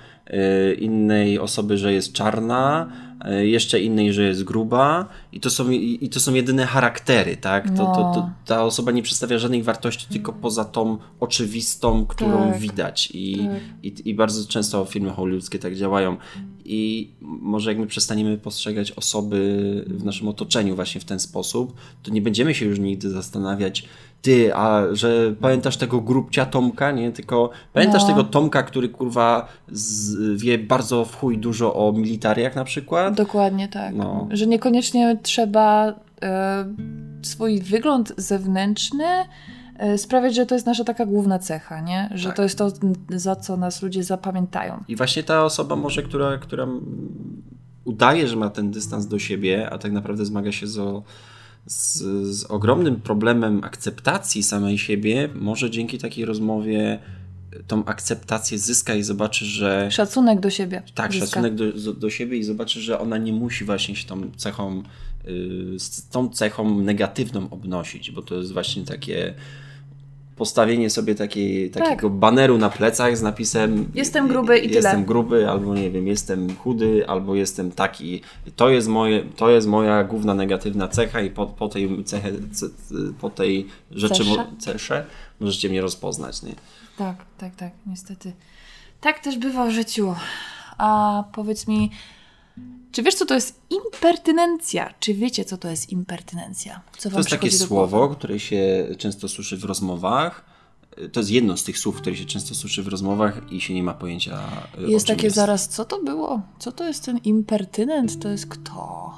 innej 0.80 1.40
osoby, 1.40 1.78
że 1.78 1.94
jest 1.94 2.14
czarna, 2.14 2.90
E, 3.26 3.46
jeszcze 3.46 3.80
innej, 3.80 4.14
że 4.14 4.24
jest 4.24 4.44
gruba 4.44 5.06
i 5.32 5.40
to 5.40 5.50
są, 5.50 5.70
i 5.72 6.10
to 6.10 6.20
są 6.20 6.34
jedyne 6.34 6.66
charaktery, 6.66 7.38
tak? 7.38 7.68
To, 7.68 7.84
no. 7.84 7.96
to, 7.96 8.02
to, 8.14 8.30
ta 8.46 8.64
osoba 8.64 8.92
nie 8.92 9.04
przedstawia 9.04 9.38
żadnej 9.38 9.64
wartości, 9.64 10.08
tylko 10.08 10.34
poza 10.34 10.66
tą 10.66 10.98
oczywistą, 11.20 12.06
którą 12.06 12.52
tak. 12.52 12.60
widać 12.60 13.10
I, 13.14 13.38
tak. 13.38 13.84
i, 13.84 14.10
i 14.10 14.14
bardzo 14.14 14.48
często 14.48 14.86
filmy 14.86 15.10
hollywoodzkie 15.10 15.60
tak 15.60 15.76
działają 15.76 16.18
i 16.72 17.12
może 17.22 17.72
jak 17.72 17.80
my 17.80 17.88
przestaniemy 17.88 18.38
postrzegać 18.38 18.92
osoby 18.92 19.84
w 19.88 20.04
naszym 20.04 20.28
otoczeniu 20.28 20.76
właśnie 20.76 21.02
w 21.02 21.06
ten 21.06 21.20
sposób, 21.20 21.74
to 22.04 22.12
nie 22.12 22.22
będziemy 22.22 22.56
się 22.56 22.66
już 22.66 22.80
nigdy 22.80 23.10
zastanawiać, 23.10 23.86
ty, 24.22 24.56
a 24.56 24.82
że 24.92 25.36
pamiętasz 25.42 25.78
tego 25.78 26.02
grubcia 26.02 26.46
Tomka, 26.46 26.92
nie? 26.92 27.12
Tylko 27.12 27.50
pamiętasz 27.74 28.02
no. 28.02 28.08
tego 28.08 28.24
Tomka, 28.24 28.64
który 28.64 28.90
kurwa 28.90 29.48
z, 29.72 30.42
wie 30.42 30.58
bardzo 30.58 31.06
w 31.06 31.16
chuj 31.16 31.38
dużo 31.38 31.76
o 31.76 31.92
militariach 31.92 32.56
na 32.56 32.64
przykład? 32.64 33.14
Dokładnie 33.14 33.68
tak. 33.68 33.96
No. 33.96 34.28
Że 34.32 34.48
niekoniecznie 34.48 35.18
trzeba 35.24 35.94
e, 36.22 36.66
swój 37.22 37.62
wygląd 37.62 38.14
zewnętrzny 38.18 39.06
sprawiać, 39.98 40.36
że 40.36 40.46
to 40.46 40.56
jest 40.56 40.68
nasza 40.68 40.84
taka 40.84 41.06
główna 41.06 41.40
cecha, 41.40 41.82
nie? 41.82 42.10
Że 42.14 42.28
tak. 42.28 42.36
to 42.36 42.44
jest 42.44 42.58
to, 42.58 42.72
za 43.10 43.36
co 43.36 43.58
nas 43.58 43.82
ludzie 43.82 44.04
zapamiętają. 44.04 44.84
I 44.88 44.96
właśnie 44.96 45.24
ta 45.24 45.46
osoba 45.46 45.76
może, 45.76 46.04
która, 46.04 46.38
która 46.38 46.68
udaje, 47.86 48.28
że 48.28 48.36
ma 48.36 48.50
ten 48.50 48.72
dystans 48.72 49.08
do 49.08 49.20
siebie, 49.20 49.70
a 49.70 49.78
tak 49.78 49.92
naprawdę 49.92 50.26
zmaga 50.26 50.52
się 50.52 50.68
z 50.68 51.04
z, 51.66 52.02
z 52.36 52.44
ogromnym 52.44 53.02
problemem 53.02 53.64
akceptacji 53.64 54.44
samej 54.44 54.78
siebie, 54.78 55.30
może 55.36 55.70
dzięki 55.70 55.98
takiej 55.98 56.26
rozmowie 56.26 57.00
tą 57.68 57.86
akceptację 57.86 58.58
zyska 58.58 58.96
i 58.96 59.04
zobaczy, 59.04 59.46
że. 59.46 59.92
Szacunek 59.92 60.40
do 60.40 60.50
siebie. 60.50 60.84
Tak, 60.96 61.12
zyska. 61.12 61.26
szacunek 61.26 61.56
do, 61.56 61.94
do 61.94 62.10
siebie 62.10 62.38
i 62.38 62.44
zobaczy, 62.44 62.82
że 62.82 63.00
ona 63.00 63.18
nie 63.18 63.34
musi 63.34 63.66
właśnie 63.66 63.96
się 63.96 64.08
tą 64.08 64.32
cechą, 64.38 64.84
yy, 65.26 65.80
z 65.80 66.08
tą 66.08 66.30
cechą 66.30 66.80
negatywną 66.80 67.50
obnosić, 67.50 68.12
bo 68.12 68.22
to 68.22 68.36
jest 68.36 68.54
właśnie 68.54 68.86
takie 68.86 69.34
postawienie 70.40 70.90
sobie 70.90 71.16
takiej, 71.16 71.72
takiego 71.72 72.10
tak. 72.10 72.18
baneru 72.18 72.58
na 72.58 72.70
plecach 72.70 73.18
z 73.18 73.22
napisem 73.22 73.92
Jestem 73.96 74.28
gruby 74.28 74.58
i 74.58 74.62
tyle. 74.62 74.76
Jestem 74.76 75.06
gruby, 75.06 75.50
albo 75.50 75.76
nie 75.76 75.92
wiem, 75.92 76.08
jestem 76.08 76.56
chudy, 76.56 77.08
albo 77.08 77.36
jestem 77.36 77.72
taki. 77.72 78.22
To 78.56 78.70
jest, 78.70 78.88
moje, 78.88 79.24
to 79.36 79.50
jest 79.50 79.68
moja 79.68 80.04
główna 80.04 80.34
negatywna 80.34 80.88
cecha 80.88 81.22
i 81.22 81.30
po, 81.30 81.48
po 81.48 81.68
tej 81.70 82.04
cechę, 82.04 82.32
po 83.22 83.30
tej 83.30 83.68
rzeczy, 83.92 84.24
cesze? 84.24 84.46
cesze 84.60 85.06
możecie 85.40 85.70
mnie 85.70 85.82
rozpoznać. 85.82 86.44
Nie? 86.44 86.56
Tak, 86.98 87.16
tak, 87.38 87.56
tak, 87.56 87.72
niestety. 87.86 88.34
Tak 89.02 89.20
też 89.20 89.38
bywa 89.38 89.66
w 89.68 89.72
życiu. 89.72 90.16
A 90.78 91.24
powiedz 91.34 91.68
mi, 91.68 91.92
czy 92.92 93.04
wiesz, 93.04 93.16
co 93.16 93.26
to 93.26 93.34
jest 93.34 93.62
impertynencja? 93.70 94.94
Czy 95.00 95.14
wiecie, 95.14 95.46
co 95.46 95.58
to 95.58 95.70
jest 95.70 95.90
impertynencja? 95.90 96.82
Co 96.98 97.10
to 97.10 97.18
jest 97.18 97.30
takie 97.30 97.52
słowo, 97.52 98.10
które 98.10 98.40
się 98.40 98.88
często 98.98 99.28
słyszy 99.28 99.58
w 99.58 99.64
rozmowach. 99.64 100.46
To 101.12 101.20
jest 101.20 101.32
jedno 101.32 101.58
z 101.58 101.64
tych 101.64 101.78
słów, 101.78 101.96
które 101.96 102.16
się 102.16 102.26
często 102.26 102.56
słyszy 102.56 102.84
w 102.84 102.88
rozmowach 102.88 103.52
i 103.52 103.62
się 103.62 103.74
nie 103.74 103.84
ma 103.84 103.94
pojęcia. 103.94 104.40
Jest 104.88 105.08
takie 105.08 105.24
jest. 105.24 105.36
zaraz, 105.36 105.68
co 105.68 105.86
to 105.86 106.04
było? 106.04 106.42
Co 106.60 106.72
to 106.72 106.88
jest 106.88 107.06
ten 107.06 107.18
impertynent? 107.18 108.20
To 108.20 108.30
jest 108.30 108.48
kto? 108.48 109.12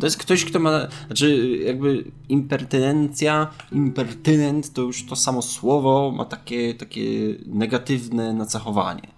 To 0.00 0.06
jest 0.06 0.16
ktoś, 0.16 0.44
kto 0.44 0.58
ma. 0.58 0.88
Znaczy, 1.06 1.58
jakby 1.64 2.04
impertynencja, 2.28 3.50
impertynent 3.72 4.72
to 4.72 4.82
już 4.82 5.06
to 5.06 5.16
samo 5.16 5.42
słowo 5.42 6.12
ma 6.16 6.24
takie, 6.24 6.74
takie 6.74 7.02
negatywne 7.46 8.32
nacechowanie. 8.32 9.15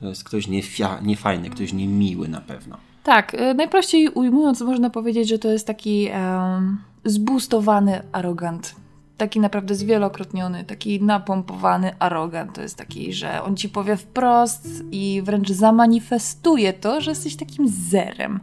To 0.00 0.08
jest 0.08 0.24
ktoś 0.24 0.48
niefia, 0.48 0.98
niefajny, 1.02 1.50
ktoś 1.50 1.72
niemiły 1.72 2.28
na 2.28 2.40
pewno. 2.40 2.76
Tak, 3.04 3.34
y, 3.34 3.54
najprościej 3.54 4.08
ujmując, 4.08 4.60
można 4.60 4.90
powiedzieć, 4.90 5.28
że 5.28 5.38
to 5.38 5.48
jest 5.48 5.66
taki 5.66 6.08
um, 6.08 6.78
zbustowany 7.04 8.02
arogant. 8.12 8.74
Taki 9.16 9.40
naprawdę 9.40 9.74
zwielokrotniony, 9.74 10.64
taki 10.64 11.02
napompowany 11.02 11.98
arogant. 11.98 12.54
To 12.54 12.62
jest 12.62 12.76
taki, 12.76 13.12
że 13.12 13.42
on 13.42 13.56
ci 13.56 13.68
powie 13.68 13.96
wprost 13.96 14.84
i 14.92 15.22
wręcz 15.24 15.50
zamanifestuje 15.50 16.72
to, 16.72 17.00
że 17.00 17.10
jesteś 17.10 17.36
takim 17.36 17.68
zerem. 17.68 18.40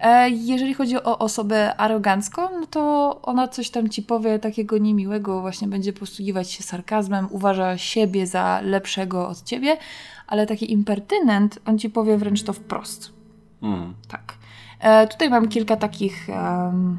E, 0.00 0.30
jeżeli 0.30 0.74
chodzi 0.74 0.96
o 0.96 1.18
osobę 1.18 1.76
arogancką, 1.76 2.42
no 2.60 2.66
to 2.66 3.20
ona 3.22 3.48
coś 3.48 3.70
tam 3.70 3.88
ci 3.88 4.02
powie 4.02 4.38
takiego 4.38 4.78
niemiłego, 4.78 5.40
właśnie 5.40 5.68
będzie 5.68 5.92
posługiwać 5.92 6.50
się 6.50 6.62
sarkazmem, 6.62 7.28
uważa 7.30 7.78
siebie 7.78 8.26
za 8.26 8.60
lepszego 8.60 9.28
od 9.28 9.42
ciebie, 9.42 9.76
ale 10.26 10.46
taki 10.46 10.72
impertynent, 10.72 11.58
on 11.66 11.78
ci 11.78 11.90
powie 11.90 12.18
wręcz 12.18 12.42
to 12.42 12.52
wprost. 12.52 13.12
Mm. 13.62 13.94
Tak. 14.08 14.34
E, 14.80 15.06
tutaj 15.06 15.30
mam 15.30 15.48
kilka 15.48 15.76
takich 15.76 16.26
um, 16.28 16.98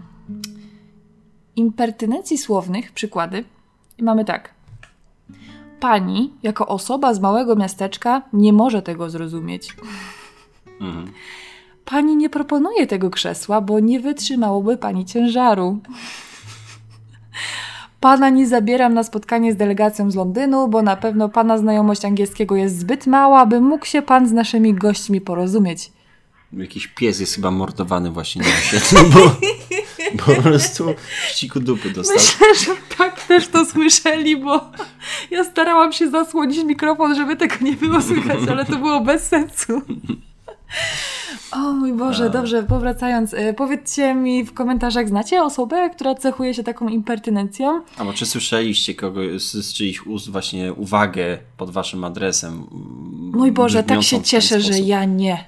impertynencji 1.55 2.37
słownych, 2.37 2.91
przykłady. 2.91 3.43
I 3.97 4.03
mamy 4.03 4.25
tak. 4.25 4.53
Pani, 5.79 6.33
jako 6.43 6.67
osoba 6.67 7.13
z 7.13 7.19
małego 7.19 7.55
miasteczka, 7.55 8.21
nie 8.33 8.53
może 8.53 8.81
tego 8.81 9.09
zrozumieć. 9.09 9.75
Mm. 10.81 11.11
Pani 11.89 12.15
nie 12.15 12.29
proponuje 12.29 12.87
tego 12.87 13.09
krzesła, 13.09 13.61
bo 13.61 13.79
nie 13.79 13.99
wytrzymałoby 13.99 14.77
pani 14.77 15.05
ciężaru. 15.05 15.79
Pana 17.99 18.29
nie 18.29 18.47
zabieram 18.47 18.93
na 18.93 19.03
spotkanie 19.03 19.53
z 19.53 19.57
delegacją 19.57 20.11
z 20.11 20.15
Londynu, 20.15 20.67
bo 20.67 20.81
na 20.81 20.95
pewno 20.95 21.29
pana 21.29 21.57
znajomość 21.57 22.05
angielskiego 22.05 22.55
jest 22.55 22.79
zbyt 22.79 23.07
mała, 23.07 23.45
by 23.45 23.61
mógł 23.61 23.85
się 23.85 24.01
pan 24.01 24.27
z 24.27 24.31
naszymi 24.31 24.73
gośćmi 24.73 25.21
porozumieć. 25.21 25.91
Jakiś 26.53 26.87
pies 26.87 27.19
jest 27.19 27.35
chyba 27.35 27.51
mordowany 27.51 28.11
właśnie 28.11 28.41
na 28.41 28.49
świecie, 28.49 28.95
bo, 29.13 29.31
bo 30.13 30.35
po 30.35 30.41
prostu 30.41 30.93
ściku 31.27 31.59
dupy 31.59 31.89
dostał. 31.89 32.15
Myślę, 32.17 32.47
że 32.65 32.81
tak 32.97 33.21
też 33.23 33.47
to 33.47 33.65
słyszeli, 33.65 34.37
bo 34.37 34.71
ja 35.31 35.43
starałam 35.43 35.93
się 35.93 36.09
zasłonić 36.09 36.63
mikrofon, 36.63 37.15
żeby 37.15 37.35
tego 37.35 37.55
nie 37.61 37.73
było 37.73 38.01
słychać, 38.01 38.39
ale 38.51 38.65
to 38.65 38.75
było 38.75 39.01
bez 39.01 39.27
sensu. 39.27 39.81
O 41.51 41.73
mój 41.73 41.93
Boże, 41.93 42.25
A. 42.25 42.29
dobrze, 42.29 42.63
powracając, 42.63 43.33
y, 43.33 43.53
powiedzcie 43.57 44.15
mi 44.15 44.43
w 44.43 44.53
komentarzach, 44.53 45.07
znacie 45.07 45.43
osobę, 45.43 45.89
która 45.89 46.15
cechuje 46.15 46.53
się 46.53 46.63
taką 46.63 46.87
impertynencją? 46.87 47.81
A 47.97 48.13
czy 48.13 48.25
słyszeliście 48.25 48.95
kogoś 48.95 49.41
z, 49.41 49.65
z 49.65 49.73
czyichś 49.73 50.01
ust 50.05 50.29
właśnie 50.29 50.73
uwagę 50.73 51.37
pod 51.57 51.69
waszym 51.69 52.03
adresem? 52.03 52.67
Mój 53.33 53.51
Boże, 53.51 53.83
tak 53.83 54.03
się 54.03 54.21
cieszę, 54.21 54.61
że 54.61 54.79
ja 54.79 55.05
nie. 55.05 55.45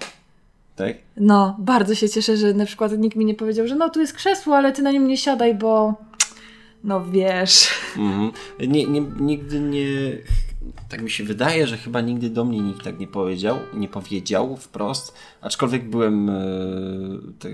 Tak? 0.76 0.95
No, 1.17 1.55
bardzo 1.59 1.95
się 1.95 2.09
cieszę, 2.09 2.38
że 2.38 2.53
na 2.53 2.65
przykład 2.65 2.97
nikt 2.97 3.17
mi 3.17 3.26
nie 3.26 3.36
powiedział, 3.36 3.67
że 3.67 3.76
no 3.76 3.89
tu 3.89 3.99
jest 3.99 4.13
krzesło, 4.13 4.57
ale 4.57 4.72
ty 4.72 4.82
na 4.82 4.91
nim 4.91 5.07
nie 5.07 5.17
siadaj, 5.17 5.55
bo 5.55 5.93
no 6.84 7.05
wiesz. 7.05 7.69
Mm 7.97 8.11
-hmm. 8.11 8.32
nie, 8.67 8.86
nie, 8.86 9.01
nigdy 9.19 9.59
nie 9.59 9.88
tak 10.89 11.01
mi 11.01 11.09
się 11.09 11.24
wydaje, 11.24 11.67
że 11.67 11.78
chyba 11.78 12.01
nigdy 12.01 12.30
do 12.30 12.45
mnie 12.45 12.59
nikt 12.59 12.84
tak 12.84 12.99
nie 12.99 13.07
powiedział, 13.07 13.57
nie 13.74 13.88
powiedział 13.88 14.57
wprost, 14.57 15.15
aczkolwiek 15.41 15.89
byłem 15.89 16.30
e, 16.30 16.34
te, 17.39 17.49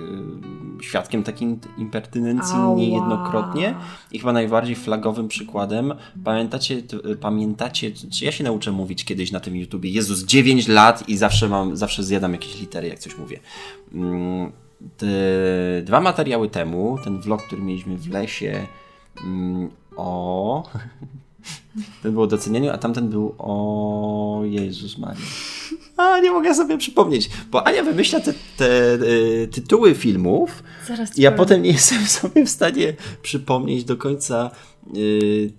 świadkiem 0.81 1.23
takiej 1.23 1.59
impertynencji 1.77 2.55
Ała. 2.55 2.75
niejednokrotnie 2.75 3.75
i 4.11 4.19
chyba 4.19 4.33
najbardziej 4.33 4.75
flagowym 4.75 5.27
przykładem, 5.27 5.93
pamiętacie, 6.23 6.81
pamiętacie, 7.21 7.91
czy 7.91 8.25
ja 8.25 8.31
się 8.31 8.43
nauczę 8.43 8.71
mówić 8.71 9.05
kiedyś 9.05 9.31
na 9.31 9.39
tym 9.39 9.55
YouTubie, 9.55 9.89
Jezus, 9.89 10.23
9 10.23 10.67
lat 10.67 11.09
i 11.09 11.17
zawsze 11.17 11.49
mam, 11.49 11.77
zawsze 11.77 12.03
zjadam 12.03 12.33
jakieś 12.33 12.59
litery, 12.59 12.87
jak 12.87 12.99
coś 12.99 13.17
mówię. 13.17 13.39
Mm, 13.93 14.51
te, 14.97 15.07
dwa 15.83 16.01
materiały 16.01 16.49
temu, 16.49 16.97
ten 17.03 17.21
vlog, 17.21 17.43
który 17.43 17.61
mieliśmy 17.61 17.97
w 17.97 18.11
lesie 18.11 18.67
mm, 19.23 19.69
o 19.97 20.63
ten 22.03 22.11
był 22.13 22.21
o 22.21 22.27
docenianiu, 22.27 22.71
a 22.71 22.77
tamten 22.77 23.09
był 23.09 23.35
o 23.37 24.41
Jezus 24.45 24.97
Maria. 24.97 25.25
A, 25.97 26.19
nie 26.19 26.31
mogę 26.31 26.55
sobie 26.55 26.77
przypomnieć, 26.77 27.29
bo 27.51 27.67
Ania 27.67 27.83
wymyśla 27.83 28.19
te, 28.19 28.33
te, 28.33 28.37
te 28.57 29.47
tytuły 29.51 29.95
filmów 29.95 30.63
Zaraz 30.87 31.17
ja 31.17 31.31
potem 31.31 31.61
nie 31.61 31.71
jestem 31.71 32.05
sobie 32.05 32.45
w 32.45 32.49
stanie 32.49 32.93
przypomnieć 33.21 33.83
do 33.83 33.97
końca 33.97 34.51
yy, 34.93 35.51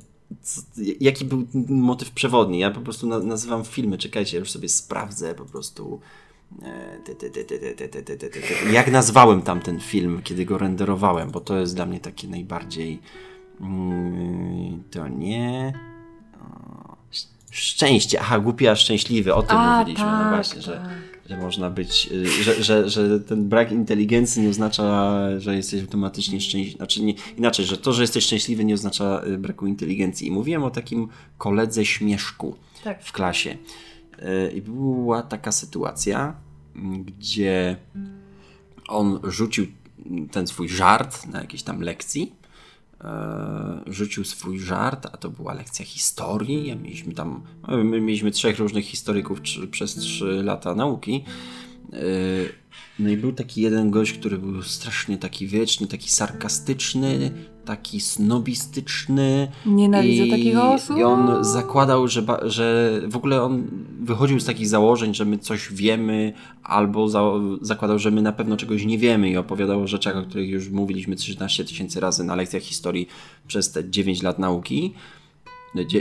co, 0.43 0.61
jaki 1.01 1.25
był 1.25 1.47
motyw 1.69 2.11
przewodni. 2.11 2.59
Ja 2.59 2.71
po 2.71 2.81
prostu 2.81 3.07
na, 3.07 3.19
nazywam 3.19 3.65
filmy, 3.65 3.99
czekajcie, 3.99 4.37
ja 4.37 4.41
już 4.41 4.51
sobie 4.51 4.69
sprawdzę 4.69 5.35
po 5.35 5.45
prostu 5.45 6.01
Jak 8.73 8.91
nazwałem 8.91 9.43
tam 9.43 9.61
ten 9.61 9.81
film, 9.81 10.21
kiedy 10.25 10.45
go 10.45 10.59
renderowałem, 10.59 11.31
bo 11.31 11.41
to 11.41 11.59
jest 11.59 11.75
dla 11.75 11.87
mnie 11.87 12.01
takie 12.01 12.29
najbardziej. 12.29 13.01
Mm, 13.61 14.83
to 14.91 15.09
nie. 15.09 15.73
Szczęście, 17.51 18.21
aha, 18.21 18.39
głupi, 18.39 18.69
a 18.69 18.77
szczęśliwy, 18.77 19.35
o 19.35 19.43
tym 19.43 19.57
a, 19.57 19.79
mówiliśmy, 19.79 20.05
no 20.05 20.13
tak, 20.13 20.25
no 20.25 20.31
właśnie, 20.31 20.63
tak. 20.63 20.65
że, 20.65 20.81
że 21.29 21.37
można 21.37 21.71
być, 21.71 22.11
że, 22.43 22.63
że, 22.63 22.91
że 22.91 23.21
ten 23.21 23.49
brak 23.49 23.73
inteligencji 23.73 24.43
nie 24.43 24.49
oznacza, 24.49 25.19
że 25.41 25.57
jesteś 25.57 25.81
automatycznie 25.81 26.41
szczęśliwy, 26.41 26.77
znaczy 26.77 27.03
nie, 27.03 27.15
inaczej, 27.37 27.65
że 27.65 27.77
to, 27.77 27.93
że 27.93 28.03
jesteś 28.03 28.25
szczęśliwy 28.25 28.65
nie 28.65 28.75
oznacza 28.75 29.23
y, 29.27 29.39
braku 29.39 29.67
inteligencji. 29.67 30.29
I 30.29 30.31
mówiłem 30.31 30.65
o 30.65 30.71
takim 30.71 31.09
koledze 31.39 31.85
śmieszku 31.85 32.57
tak. 32.85 33.05
w 33.05 33.13
klasie. 33.13 33.57
Y, 34.19 34.53
I 34.55 34.63
była 34.63 35.23
taka 35.23 35.53
sytuacja, 35.53 36.37
gdzie 37.07 37.77
on 38.89 39.21
rzucił 39.25 39.67
ten 40.31 40.47
swój 40.47 40.69
żart 40.69 41.27
na 41.27 41.41
jakiejś 41.41 41.63
tam 41.63 41.81
lekcji 41.81 42.38
rzucił 43.87 44.25
swój 44.25 44.61
żart, 44.61 45.07
a 45.13 45.17
to 45.17 45.31
była 45.31 45.55
lekcja 45.55 45.85
historii. 45.85 46.77
Mieliśmy 46.83 47.13
tam, 47.13 47.43
my 47.69 48.01
mieliśmy 48.01 48.31
trzech 48.31 48.59
różnych 48.59 48.85
historyków 48.85 49.41
przez 49.71 49.95
trzy 49.95 50.43
lata 50.43 50.75
nauki. 50.75 51.25
E, 51.93 51.99
no 52.99 53.11
i 53.11 53.17
był 53.17 53.33
taki 53.33 53.61
jeden 53.61 53.91
gość, 53.91 54.13
który 54.13 54.39
był 54.39 54.63
strasznie 54.63 55.19
taki 55.19 55.47
wieczny, 55.47 55.87
taki 55.87 56.11
sarkastyczny, 56.11 57.31
taki 57.69 58.01
snobistyczny. 58.01 59.49
Nienawidzę 59.67 60.27
i, 60.27 60.31
takich 60.31 60.59
osób. 60.59 60.99
I 60.99 61.03
on 61.03 61.45
zakładał, 61.45 62.09
że, 62.09 62.23
że 62.43 62.93
w 63.09 63.17
ogóle 63.17 63.43
on 63.43 63.69
wychodził 64.01 64.41
z 64.41 64.45
takich 64.45 64.69
założeń, 64.69 65.15
że 65.15 65.25
my 65.25 65.39
coś 65.39 65.73
wiemy, 65.73 66.33
albo 66.63 67.09
za, 67.09 67.23
zakładał, 67.61 67.99
że 67.99 68.11
my 68.11 68.23
na 68.23 68.33
pewno 68.33 68.57
czegoś 68.57 68.85
nie 68.85 68.99
wiemy 68.99 69.31
i 69.31 69.37
opowiadał 69.37 69.83
o 69.83 69.87
rzeczach, 69.87 70.17
o 70.17 70.23
których 70.23 70.49
już 70.49 70.69
mówiliśmy 70.69 71.17
13 71.17 71.65
tysięcy 71.65 72.01
razy 72.01 72.25
na 72.25 72.35
lekcjach 72.35 72.63
historii 72.63 73.09
przez 73.47 73.73
te 73.73 73.91
9 73.91 74.23
lat 74.23 74.39
nauki. 74.39 74.95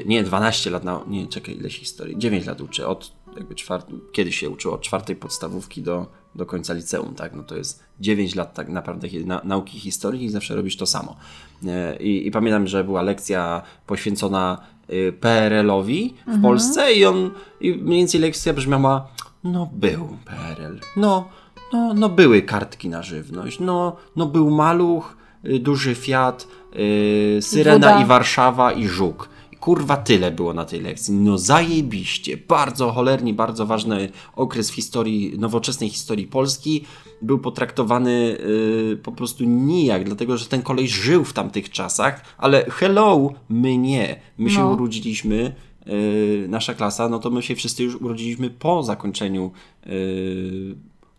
Nie, 0.06 0.24
12 0.24 0.70
lat, 0.70 0.84
na, 0.84 1.04
nie, 1.08 1.28
czekaj, 1.28 1.56
ileś 1.56 1.80
historii. 1.80 2.18
9 2.18 2.46
lat 2.46 2.62
uczy, 2.62 2.88
od 2.88 3.12
jakby 3.38 3.56
czwart, 3.56 3.88
kiedy 4.12 4.32
się 4.32 4.50
uczył, 4.50 4.74
od 4.74 4.82
czwartej 4.82 5.16
podstawówki 5.16 5.82
do, 5.82 6.06
do 6.36 6.46
końca 6.46 6.74
liceum, 6.74 7.16
tak? 7.16 7.36
No 7.36 7.44
to 7.44 7.58
jest 7.58 7.84
9 8.00 8.36
lat 8.36 8.54
tak 8.54 8.70
naprawdę 8.70 9.08
na, 9.26 9.42
nauki 9.44 9.80
historii 9.80 10.26
i 10.26 10.30
zawsze 10.30 10.56
robisz 10.56 10.78
to 10.78 10.86
samo. 10.86 11.16
E, 11.68 11.98
I, 12.00 12.28
I, 12.28 12.32
pamiętam, 12.32 12.68
że 12.68 12.84
była 12.84 13.02
lekcja 13.02 13.62
poświęcona 13.86 14.58
y, 14.90 15.14
PRL-owi 15.20 16.14
w 16.18 16.28
mhm. 16.28 16.42
Polsce 16.42 16.94
i 16.94 17.06
on, 17.06 17.32
i 17.62 17.72
mniej 17.74 18.00
więcej 18.00 18.22
lekcja 18.22 18.54
brzmiała, 18.54 19.08
no 19.44 19.70
był 19.74 20.18
PRL, 20.26 20.80
no, 20.96 21.30
no, 21.74 21.94
no 21.94 22.10
były 22.10 22.42
kartki 22.42 22.90
na 22.90 23.04
żywność, 23.04 23.60
no, 23.60 23.96
no 24.16 24.26
był 24.26 24.50
maluch, 24.50 25.18
y, 25.46 25.60
duży 25.60 25.96
Fiat, 25.96 26.48
yy, 27.36 27.42
Syrena 27.42 27.90
Woda. 27.90 28.02
i 28.02 28.06
Warszawa 28.06 28.72
i 28.72 28.88
Żuk 28.88 29.30
kurwa 29.60 29.98
tyle 29.98 30.32
było 30.32 30.54
na 30.54 30.66
tej 30.66 30.82
lekcji. 30.82 31.14
No 31.14 31.38
zajebiście, 31.38 32.38
bardzo 32.38 32.92
cholernie, 32.92 33.34
bardzo 33.34 33.66
ważny 33.66 34.10
okres 34.36 34.72
w 34.72 34.74
historii, 34.74 35.40
nowoczesnej 35.40 35.90
historii 35.90 36.28
Polski 36.28 36.86
był 37.22 37.40
potraktowany 37.40 38.38
yy, 38.90 38.98
po 39.04 39.12
prostu 39.12 39.44
nijak, 39.44 40.04
dlatego 40.04 40.38
że 40.38 40.46
ten 40.46 40.62
kolej 40.62 40.88
żył 40.88 41.24
w 41.24 41.34
tamtych 41.34 41.70
czasach, 41.70 42.36
ale 42.38 42.66
hello, 42.70 43.34
my 43.50 43.78
nie. 43.78 44.20
My 44.38 44.50
się 44.50 44.60
no. 44.60 44.72
urodziliśmy, 44.72 45.56
yy, 45.86 46.46
nasza 46.50 46.74
klasa, 46.74 47.10
no 47.10 47.20
to 47.20 47.30
my 47.30 47.42
się 47.42 47.56
wszyscy 47.56 47.84
już 47.84 47.96
urodziliśmy 47.96 48.50
po 48.50 48.84
zakończeniu 48.84 49.52
yy, 49.86 50.76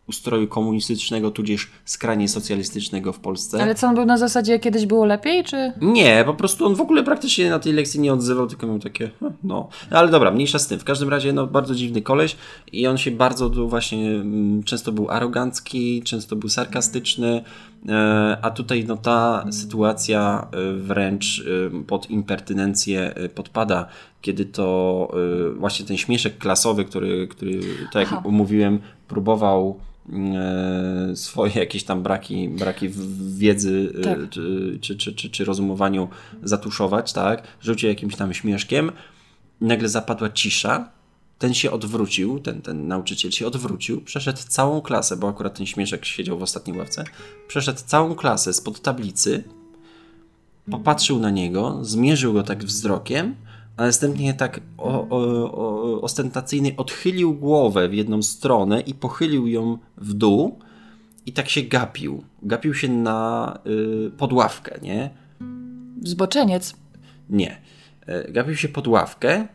ustroju 0.09 0.49
komunistycznego, 0.49 1.31
tudzież 1.31 1.71
skrajnie 1.85 2.29
socjalistycznego 2.29 3.13
w 3.13 3.19
Polsce. 3.19 3.63
Ale 3.63 3.75
co 3.75 3.87
on 3.87 3.95
był 3.95 4.05
na 4.05 4.19
zasadzie 4.19 4.59
kiedyś 4.59 4.87
było 4.87 5.05
lepiej, 5.05 5.45
czy? 5.45 5.73
Nie, 5.81 6.23
po 6.27 6.35
prostu 6.35 6.67
on 6.67 6.75
w 6.75 6.81
ogóle 6.81 7.03
praktycznie 7.03 7.51
na 7.51 7.59
tej 7.59 7.73
lekcji 7.73 8.01
nie 8.01 8.13
odzywał, 8.13 8.47
tylko 8.47 8.67
miał 8.67 8.79
takie, 8.79 9.11
no. 9.43 9.69
Ale 9.91 10.09
dobra, 10.09 10.31
mniejsza 10.31 10.59
z 10.59 10.67
tym. 10.67 10.79
W 10.79 10.85
każdym 10.85 11.09
razie, 11.09 11.33
no, 11.33 11.47
bardzo 11.47 11.75
dziwny 11.75 12.03
koleś 12.03 12.37
i 12.73 12.87
on 12.87 12.99
się 12.99 13.11
bardzo 13.11 13.51
właśnie, 13.51 14.11
mm, 14.11 14.63
często 14.63 14.93
był 14.93 15.11
arogancki, 15.11 16.03
często 16.03 16.37
był 16.37 16.49
sarkastyczny, 16.49 17.45
e, 17.89 18.39
a 18.43 18.51
tutaj 18.51 18.85
no 18.85 18.97
ta 18.97 19.45
sytuacja 19.51 20.49
e, 20.53 20.73
wręcz 20.73 21.41
e, 21.41 21.85
pod 21.85 22.11
impertynencję 22.11 23.15
podpada, 23.35 23.87
kiedy 24.21 24.45
to 24.45 24.69
właśnie 25.57 25.87
ten 25.87 25.97
śmieszek 25.97 26.39
klasowy, 26.39 26.85
który, 26.85 27.29
który 27.29 27.61
tak 27.93 28.03
jak 28.03 28.13
Aha. 28.13 28.23
mówiłem, 28.31 28.81
próbował 29.09 29.81
swoje 31.15 31.53
jakieś 31.55 31.85
tam 31.85 32.03
braki, 32.03 32.49
braki 32.49 32.89
wiedzy 33.29 33.93
e, 33.99 34.01
tak. 34.01 34.19
czy, 34.31 34.79
czy, 34.81 34.97
czy, 34.97 35.13
czy, 35.15 35.31
czy 35.31 35.45
rozumowaniu 35.45 36.09
zatuszować, 36.43 37.13
tak? 37.13 37.43
Rzucił 37.61 37.89
jakimś 37.89 38.17
tam 38.17 38.35
śmieszkiem. 38.35 38.93
Nagle 39.61 39.89
zapadła 39.89 40.31
cisza. 40.31 40.91
Ten 41.39 41.55
się 41.55 41.71
odwrócił, 41.71 42.41
ten, 42.41 42.63
ten 42.63 42.89
nauczyciel 42.89 43.31
się 43.31 43.47
odwrócił, 43.47 44.01
przeszedł 44.01 44.39
całą 44.49 44.81
klasę, 44.81 45.17
bo 45.17 45.29
akurat 45.29 45.59
ten 45.59 45.67
śmieszek 45.67 46.05
siedział 46.05 46.39
w 46.39 46.43
ostatniej 46.43 46.79
ławce. 46.79 47.05
Przeszedł 47.49 47.81
całą 47.87 48.15
klasę 48.15 48.53
spod 48.53 48.81
tablicy, 48.81 49.45
popatrzył 50.71 51.21
na 51.21 51.31
niego, 51.31 51.79
zmierzył 51.83 52.33
go 52.33 52.43
tak 52.43 52.65
wzrokiem 52.65 53.35
a 53.79 53.83
następnie 53.87 54.35
tak 54.35 54.61
o, 54.79 55.09
o, 55.09 55.18
o, 55.53 56.01
ostentacyjnie 56.01 56.76
odchylił 56.76 57.35
głowę 57.35 57.89
w 57.89 57.95
jedną 57.95 58.22
stronę 58.22 58.81
i 58.81 58.95
pochylił 58.95 59.47
ją 59.47 59.79
w 59.97 60.14
dół 60.14 60.59
i 61.26 61.33
tak 61.33 61.49
się 61.49 61.62
gapił. 61.62 62.22
Gapił 62.43 62.74
się 62.74 62.89
na 62.89 63.59
y, 63.66 64.11
podławkę, 64.11 64.79
nie? 64.83 65.11
Zboczeniec. 66.03 66.74
Nie. 67.31 67.61
Y, 68.09 68.33
gapił 68.33 68.57
się 68.57 68.68
pod 68.68 68.89
ławkę 68.89 69.47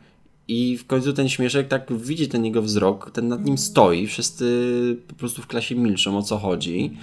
i 0.47 0.77
w 0.77 0.87
końcu 0.87 1.13
ten 1.13 1.29
śmieszek 1.29 1.67
tak 1.67 1.93
widzi 1.93 2.27
ten 2.27 2.45
jego 2.45 2.61
wzrok, 2.61 3.11
ten 3.11 3.27
nad 3.27 3.45
nim 3.45 3.57
stoi, 3.57 4.07
wszyscy 4.07 4.97
po 5.07 5.15
prostu 5.15 5.41
w 5.41 5.47
klasie 5.47 5.75
milczą 5.75 6.17
o 6.17 6.21
co 6.21 6.37
chodzi 6.37 6.97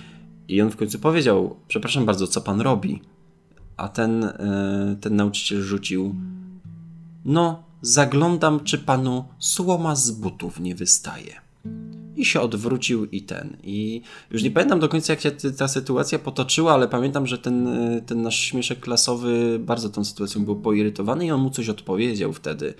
i 0.49 0.62
on 0.62 0.71
w 0.71 0.77
końcu 0.77 0.99
powiedział, 0.99 1.57
przepraszam 1.68 2.07
bardzo, 2.07 2.27
co 2.27 2.41
pan 2.41 2.61
robi? 2.61 3.03
A 3.77 3.89
ten, 3.89 4.25
y, 4.25 4.97
ten 5.01 5.16
nauczyciel 5.16 5.62
rzucił 5.62 6.14
no, 7.25 7.62
zaglądam, 7.83 8.64
czy 8.64 8.79
panu 8.79 9.25
słoma 9.39 9.97
z 9.97 10.11
butów 10.11 10.61
nie 10.61 10.75
wystaje. 10.75 11.41
I 12.17 12.25
się 12.25 12.41
odwrócił 12.41 13.05
i 13.05 13.23
ten. 13.23 13.57
I 13.63 14.03
już 14.31 14.43
nie 14.43 14.51
pamiętam 14.51 14.81
do 14.81 14.89
końca, 14.89 15.13
jak 15.13 15.21
się 15.21 15.31
ta 15.59 15.69
sytuacja 15.69 16.19
potoczyła, 16.19 16.73
ale 16.73 16.89
pamiętam, 16.89 17.27
że 17.27 17.39
ten, 17.39 17.69
ten 18.07 18.23
nasz 18.23 18.39
śmieszek 18.39 18.81
klasowy 18.81 19.59
bardzo 19.59 19.91
tą 19.91 20.05
sytuacją 20.05 20.45
był 20.45 20.57
poirytowany 20.57 21.27
i 21.27 21.31
on 21.31 21.41
mu 21.41 21.51
coś 21.51 21.69
odpowiedział 21.69 22.33
wtedy. 22.33 22.75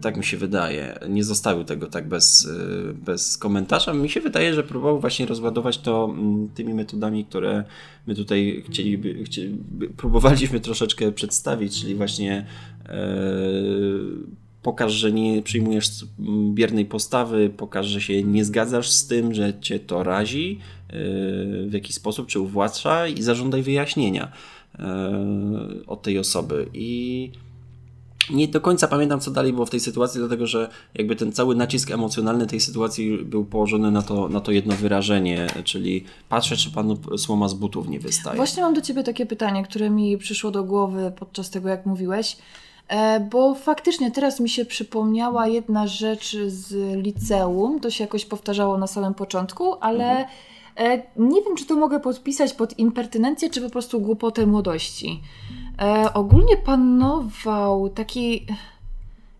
Tak 0.00 0.16
mi 0.16 0.24
się 0.24 0.36
wydaje. 0.36 0.98
Nie 1.08 1.24
zostawił 1.24 1.64
tego 1.64 1.86
tak 1.86 2.08
bez, 2.08 2.48
bez 2.94 3.38
komentarza. 3.38 3.94
Mi 3.94 4.08
się 4.08 4.20
wydaje, 4.20 4.54
że 4.54 4.62
próbował 4.62 5.00
właśnie 5.00 5.26
rozładować 5.26 5.78
to 5.78 6.10
mm, 6.10 6.48
tymi 6.48 6.74
metodami, 6.74 7.24
które 7.24 7.64
my 8.06 8.14
tutaj 8.14 8.64
chcieliby, 8.68 9.24
chcieliby 9.24 9.88
próbowaliśmy 9.88 10.60
troszeczkę 10.60 11.12
przedstawić, 11.12 11.80
czyli 11.80 11.94
właśnie 11.94 12.46
pokaż, 14.62 14.92
że 14.92 15.12
nie 15.12 15.42
przyjmujesz 15.42 15.90
biernej 16.54 16.84
postawy, 16.84 17.50
pokaż, 17.56 17.86
że 17.86 18.00
się 18.00 18.22
nie 18.22 18.44
zgadzasz 18.44 18.90
z 18.90 19.06
tym, 19.06 19.34
że 19.34 19.60
cię 19.60 19.78
to 19.78 20.02
razi 20.02 20.58
e, 20.88 20.92
w 21.66 21.70
jakiś 21.72 21.94
sposób, 21.96 22.26
czy 22.26 22.40
uwłacza 22.40 23.06
i 23.06 23.22
zażądaj 23.22 23.62
wyjaśnienia 23.62 24.32
e, 24.78 25.10
od 25.86 26.02
tej 26.02 26.18
osoby. 26.18 26.68
I 26.74 27.30
nie 28.30 28.48
do 28.48 28.60
końca 28.60 28.88
pamiętam, 28.88 29.20
co 29.20 29.30
dalej 29.30 29.52
było 29.52 29.66
w 29.66 29.70
tej 29.70 29.80
sytuacji, 29.80 30.18
dlatego 30.18 30.46
że 30.46 30.68
jakby 30.94 31.16
ten 31.16 31.32
cały 31.32 31.56
nacisk 31.56 31.90
emocjonalny 31.90 32.46
tej 32.46 32.60
sytuacji 32.60 33.18
był 33.18 33.44
położony 33.44 33.90
na 33.90 34.02
to, 34.02 34.28
na 34.28 34.40
to 34.40 34.52
jedno 34.52 34.74
wyrażenie, 34.76 35.46
czyli 35.64 36.04
patrzę, 36.28 36.56
czy 36.56 36.70
panu 36.70 36.98
słoma 37.16 37.48
z 37.48 37.54
butów 37.54 37.88
nie 37.88 38.00
wystaje. 38.00 38.36
Właśnie 38.36 38.62
mam 38.62 38.74
do 38.74 38.80
ciebie 38.80 39.02
takie 39.02 39.26
pytanie, 39.26 39.62
które 39.62 39.90
mi 39.90 40.18
przyszło 40.18 40.50
do 40.50 40.64
głowy 40.64 41.12
podczas 41.18 41.50
tego, 41.50 41.68
jak 41.68 41.86
mówiłeś. 41.86 42.36
E, 42.88 43.20
bo 43.20 43.54
faktycznie 43.54 44.10
teraz 44.10 44.40
mi 44.40 44.48
się 44.48 44.64
przypomniała 44.64 45.46
jedna 45.46 45.86
rzecz 45.86 46.36
z 46.46 46.96
liceum, 47.04 47.80
to 47.80 47.90
się 47.90 48.04
jakoś 48.04 48.24
powtarzało 48.24 48.78
na 48.78 48.86
samym 48.86 49.14
początku, 49.14 49.74
ale 49.80 50.10
mhm. 50.10 50.28
E, 50.78 51.02
nie 51.16 51.42
wiem, 51.42 51.56
czy 51.56 51.66
to 51.66 51.76
mogę 51.76 52.00
podpisać 52.00 52.54
pod 52.54 52.78
impertynencję, 52.78 53.50
czy 53.50 53.60
po 53.60 53.70
prostu 53.70 54.00
głupotę 54.00 54.46
młodości. 54.46 55.20
E, 55.82 56.14
ogólnie 56.14 56.56
panował 56.56 57.88
taki 57.88 58.46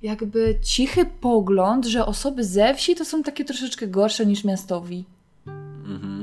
jakby 0.02 0.58
cichy 0.62 1.06
pogląd, 1.20 1.86
że 1.86 2.06
osoby 2.06 2.44
ze 2.44 2.74
wsi 2.74 2.94
to 2.94 3.04
są 3.04 3.22
takie 3.22 3.44
troszeczkę 3.44 3.86
gorsze 3.86 4.26
niż 4.26 4.44
miastowi. 4.44 5.04
Mhm. 5.86 6.17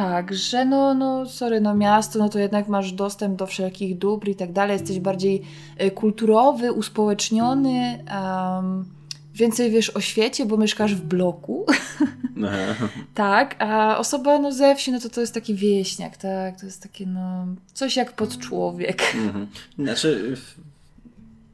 Tak, 0.00 0.34
że 0.34 0.64
no, 0.64 0.94
no, 0.94 1.26
sorry, 1.26 1.60
no 1.60 1.74
miasto, 1.74 2.18
no 2.18 2.28
to 2.28 2.38
jednak 2.38 2.68
masz 2.68 2.92
dostęp 2.92 3.38
do 3.38 3.46
wszelkich 3.46 3.98
dóbr 3.98 4.28
i 4.28 4.34
tak 4.34 4.52
dalej, 4.52 4.72
jesteś 4.72 5.00
bardziej 5.00 5.42
y, 5.82 5.90
kulturowy, 5.90 6.72
uspołeczniony, 6.72 8.04
um, 8.12 8.84
więcej 9.34 9.70
wiesz 9.70 9.90
o 9.90 10.00
świecie, 10.00 10.46
bo 10.46 10.56
mieszkasz 10.56 10.94
w 10.94 11.04
bloku. 11.04 11.66
Aha. 12.46 12.88
tak, 13.14 13.56
a 13.58 13.98
osoba 13.98 14.38
no 14.38 14.52
ze 14.52 14.74
wsi, 14.74 14.92
no 14.92 15.00
to 15.00 15.08
to 15.08 15.20
jest 15.20 15.34
taki 15.34 15.54
wieśniak, 15.54 16.16
tak? 16.16 16.60
To 16.60 16.66
jest 16.66 16.82
takie 16.82 17.06
no 17.06 17.46
coś 17.74 17.96
jak 17.96 18.12
podczłowiek. 18.12 19.02
Mhm. 19.14 19.46
Znaczy, 19.78 20.36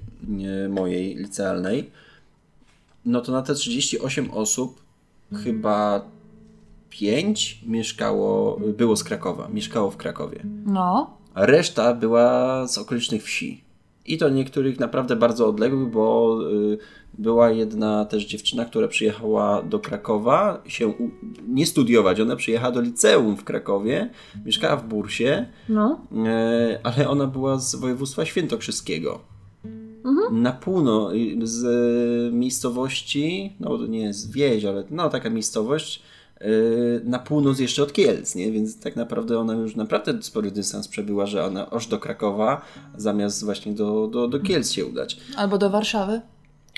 e, 0.64 0.68
mojej 0.68 1.16
licealnej. 1.16 1.90
No 3.04 3.20
to 3.20 3.32
na 3.32 3.42
te 3.42 3.54
38 3.54 4.30
osób 4.30 4.82
chyba 5.44 6.08
5 6.90 7.60
mieszkało, 7.66 8.60
było 8.78 8.96
z 8.96 9.04
Krakowa, 9.04 9.48
mieszkało 9.48 9.90
w 9.90 9.96
Krakowie. 9.96 10.42
No. 10.66 11.10
A 11.34 11.46
reszta 11.46 11.94
była 11.94 12.66
z 12.68 12.78
okolicznych 12.78 13.22
wsi. 13.22 13.64
I 14.06 14.18
to 14.18 14.28
niektórych 14.28 14.80
naprawdę 14.80 15.16
bardzo 15.16 15.46
odległych, 15.48 15.90
bo 15.90 16.38
y, 16.72 16.78
była 17.18 17.50
jedna 17.50 18.04
też 18.04 18.26
dziewczyna, 18.26 18.64
która 18.64 18.88
przyjechała 18.88 19.62
do 19.62 19.78
Krakowa 19.78 20.62
się 20.66 20.92
nie 21.48 21.66
studiować. 21.66 22.20
Ona 22.20 22.36
przyjechała 22.36 22.72
do 22.72 22.80
liceum 22.80 23.36
w 23.36 23.44
Krakowie, 23.44 24.10
mieszkała 24.44 24.76
w 24.76 24.88
Bursie, 24.88 25.46
No. 25.68 26.00
e, 26.26 26.80
ale 26.82 27.08
ona 27.08 27.26
była 27.26 27.58
z 27.58 27.74
województwa 27.74 28.24
świętokrzyskiego. 28.24 29.20
Na 30.32 30.52
północ 30.52 31.12
z 31.42 31.64
e, 31.64 32.32
miejscowości, 32.36 33.56
no 33.60 33.78
to 33.78 33.86
nie 33.86 34.00
jest 34.00 34.32
wieś, 34.32 34.64
ale 34.64 34.84
no 34.90 35.08
taka 35.08 35.30
miejscowość 35.30 36.02
na 37.04 37.18
północ 37.18 37.58
jeszcze 37.58 37.82
od 37.82 37.92
Kielc, 37.92 38.34
nie? 38.34 38.52
Więc 38.52 38.80
tak 38.80 38.96
naprawdę 38.96 39.38
ona 39.38 39.54
już 39.54 39.76
naprawdę 39.76 40.22
spory 40.22 40.50
dystans 40.50 40.88
przebyła, 40.88 41.26
że 41.26 41.44
ona 41.44 41.70
aż 41.70 41.86
do 41.86 41.98
Krakowa, 41.98 42.62
zamiast 42.96 43.44
właśnie 43.44 43.72
do, 43.72 44.06
do, 44.06 44.28
do 44.28 44.40
Kielc 44.40 44.72
się 44.72 44.86
udać. 44.86 45.16
Albo 45.36 45.58
do 45.58 45.70
Warszawy. 45.70 46.20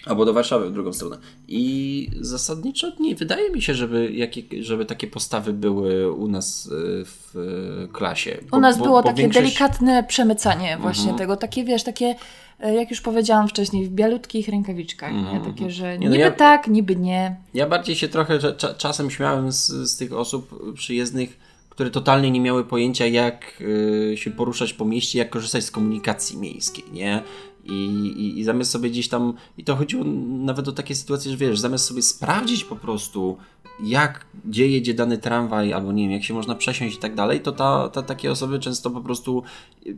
Albo 0.07 0.25
do 0.25 0.33
Warszawy 0.33 0.71
w 0.71 0.73
drugą 0.73 0.93
stronę. 0.93 1.19
I 1.49 2.09
zasadniczo 2.21 2.93
nie 3.01 3.15
wydaje 3.15 3.51
mi 3.51 3.63
się, 3.63 3.75
żeby, 3.75 4.13
jakie, 4.13 4.43
żeby 4.65 4.87
takie 4.87 5.07
postawy 5.07 5.53
były 5.53 6.13
u 6.13 6.29
nas 6.29 6.67
e, 6.73 7.05
w 7.05 7.37
e, 7.85 7.89
klasie. 7.89 8.39
U 8.53 8.61
nas 8.61 8.79
było 8.79 9.03
takie 9.03 9.23
większość- 9.23 9.45
delikatne 9.45 10.05
przemycanie 10.09 10.79
właśnie 10.81 11.03
Mhm. 11.11 11.19
tego, 11.19 11.37
takie 11.37 11.65
wiesz, 11.65 11.83
takie, 11.83 12.15
jak 12.61 12.91
już 12.91 13.01
powiedziałam 13.01 13.49
wcześniej, 13.49 13.87
w 13.87 13.91
bialutkich 13.91 14.49
rękawiczkach, 14.49 15.13
nie? 15.13 15.19
Mhm, 15.19 15.43
takie, 15.45 15.71
że 15.71 15.99
Nie, 15.99 16.07
no 16.09 16.13
niby 16.13 16.25
ja- 16.25 16.31
tak, 16.31 16.69
niby 16.69 16.97
nie. 16.97 17.37
Ja 17.55 17.67
bardziej 17.69 17.97
się 17.97 18.09
trochę 18.09 18.39
cza- 18.39 18.77
czasem 18.77 19.11
śmiałem 19.11 19.53
z, 19.53 19.67
z 19.67 19.97
tych 19.97 20.13
osób 20.13 20.73
przyjezdnych, 20.75 21.39
które 21.69 21.91
totalnie 21.91 22.31
nie 22.31 22.41
miały 22.41 22.65
pojęcia, 22.65 23.07
jak 23.07 23.61
y, 23.61 24.15
się 24.17 24.31
poruszać 24.31 24.73
po 24.73 24.85
mieście, 24.85 25.19
jak 25.19 25.31
korzystać 25.31 25.65
z 25.65 25.71
komunikacji 25.71 26.39
miejskiej, 26.39 26.85
nie? 26.93 27.23
I, 27.65 27.73
i, 28.17 28.39
I 28.41 28.45
zamiast 28.45 28.71
sobie 28.71 28.91
gdzieś 28.91 29.09
tam, 29.09 29.35
i 29.59 29.65
to 29.65 29.77
chodziło 29.77 30.05
nawet 30.29 30.69
o 30.69 30.73
takie 30.73 30.95
sytuacje, 30.95 31.31
że 31.31 31.37
wiesz, 31.37 31.61
zamiast 31.61 31.85
sobie 31.85 32.03
sprawdzić 32.03 32.65
po 32.65 32.77
prostu, 32.77 33.37
jak, 33.83 34.27
gdzie 34.45 34.69
jedzie 34.69 34.95
dany 34.95 35.19
tramwaj, 35.19 35.73
albo 35.73 35.93
nie 35.93 36.03
wiem, 36.03 36.13
jak 36.13 36.25
się 36.25 36.35
można 36.35 36.55
przesiąść 36.55 36.97
i 36.97 36.99
tak 36.99 37.15
dalej, 37.15 37.41
to 37.41 37.53
ta, 37.53 37.89
ta, 37.89 38.03
takie 38.03 38.31
osoby 38.31 38.59
często 38.59 38.91
po 38.91 39.01
prostu 39.01 39.43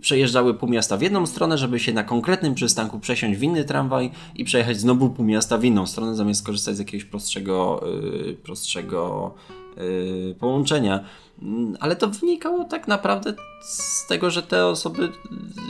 przejeżdżały 0.00 0.54
pół 0.54 0.68
miasta 0.68 0.96
w 0.96 1.02
jedną 1.02 1.26
stronę, 1.26 1.58
żeby 1.58 1.80
się 1.80 1.92
na 1.92 2.04
konkretnym 2.04 2.54
przystanku 2.54 3.00
przesiąść 3.00 3.38
w 3.38 3.42
inny 3.42 3.64
tramwaj 3.64 4.10
i 4.36 4.44
przejechać 4.44 4.80
znowu 4.80 5.10
pół 5.10 5.24
miasta 5.24 5.58
w 5.58 5.64
inną 5.64 5.86
stronę, 5.86 6.14
zamiast 6.14 6.46
korzystać 6.46 6.76
z 6.76 6.78
jakiegoś 6.78 7.04
prostszego, 7.04 7.84
yy, 8.26 8.34
prostszego 8.34 9.34
yy, 9.76 10.34
połączenia. 10.40 11.04
Mm, 11.42 11.76
Ale 11.80 11.96
to 11.96 12.08
wynikało 12.08 12.64
tak 12.64 12.88
naprawdę 12.88 13.34
z 13.62 14.06
tego, 14.06 14.30
że 14.30 14.42
te 14.42 14.66
osoby 14.66 15.12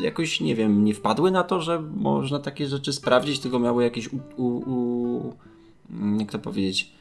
jakoś, 0.03 0.41
nie 0.41 0.55
wiem, 0.55 0.85
nie 0.85 0.95
wpadły 0.95 1.31
na 1.31 1.43
to, 1.43 1.61
że 1.61 1.83
można 1.97 2.39
takie 2.39 2.67
rzeczy 2.67 2.93
sprawdzić, 2.93 3.39
tylko 3.39 3.59
miały 3.59 3.85
jakieś 3.85 4.09
u, 4.13 4.19
u, 4.37 4.47
u 4.47 5.33
mm, 5.91 6.21
jak 6.21 6.33
to 6.33 6.39
powiedzieć, 6.39 6.93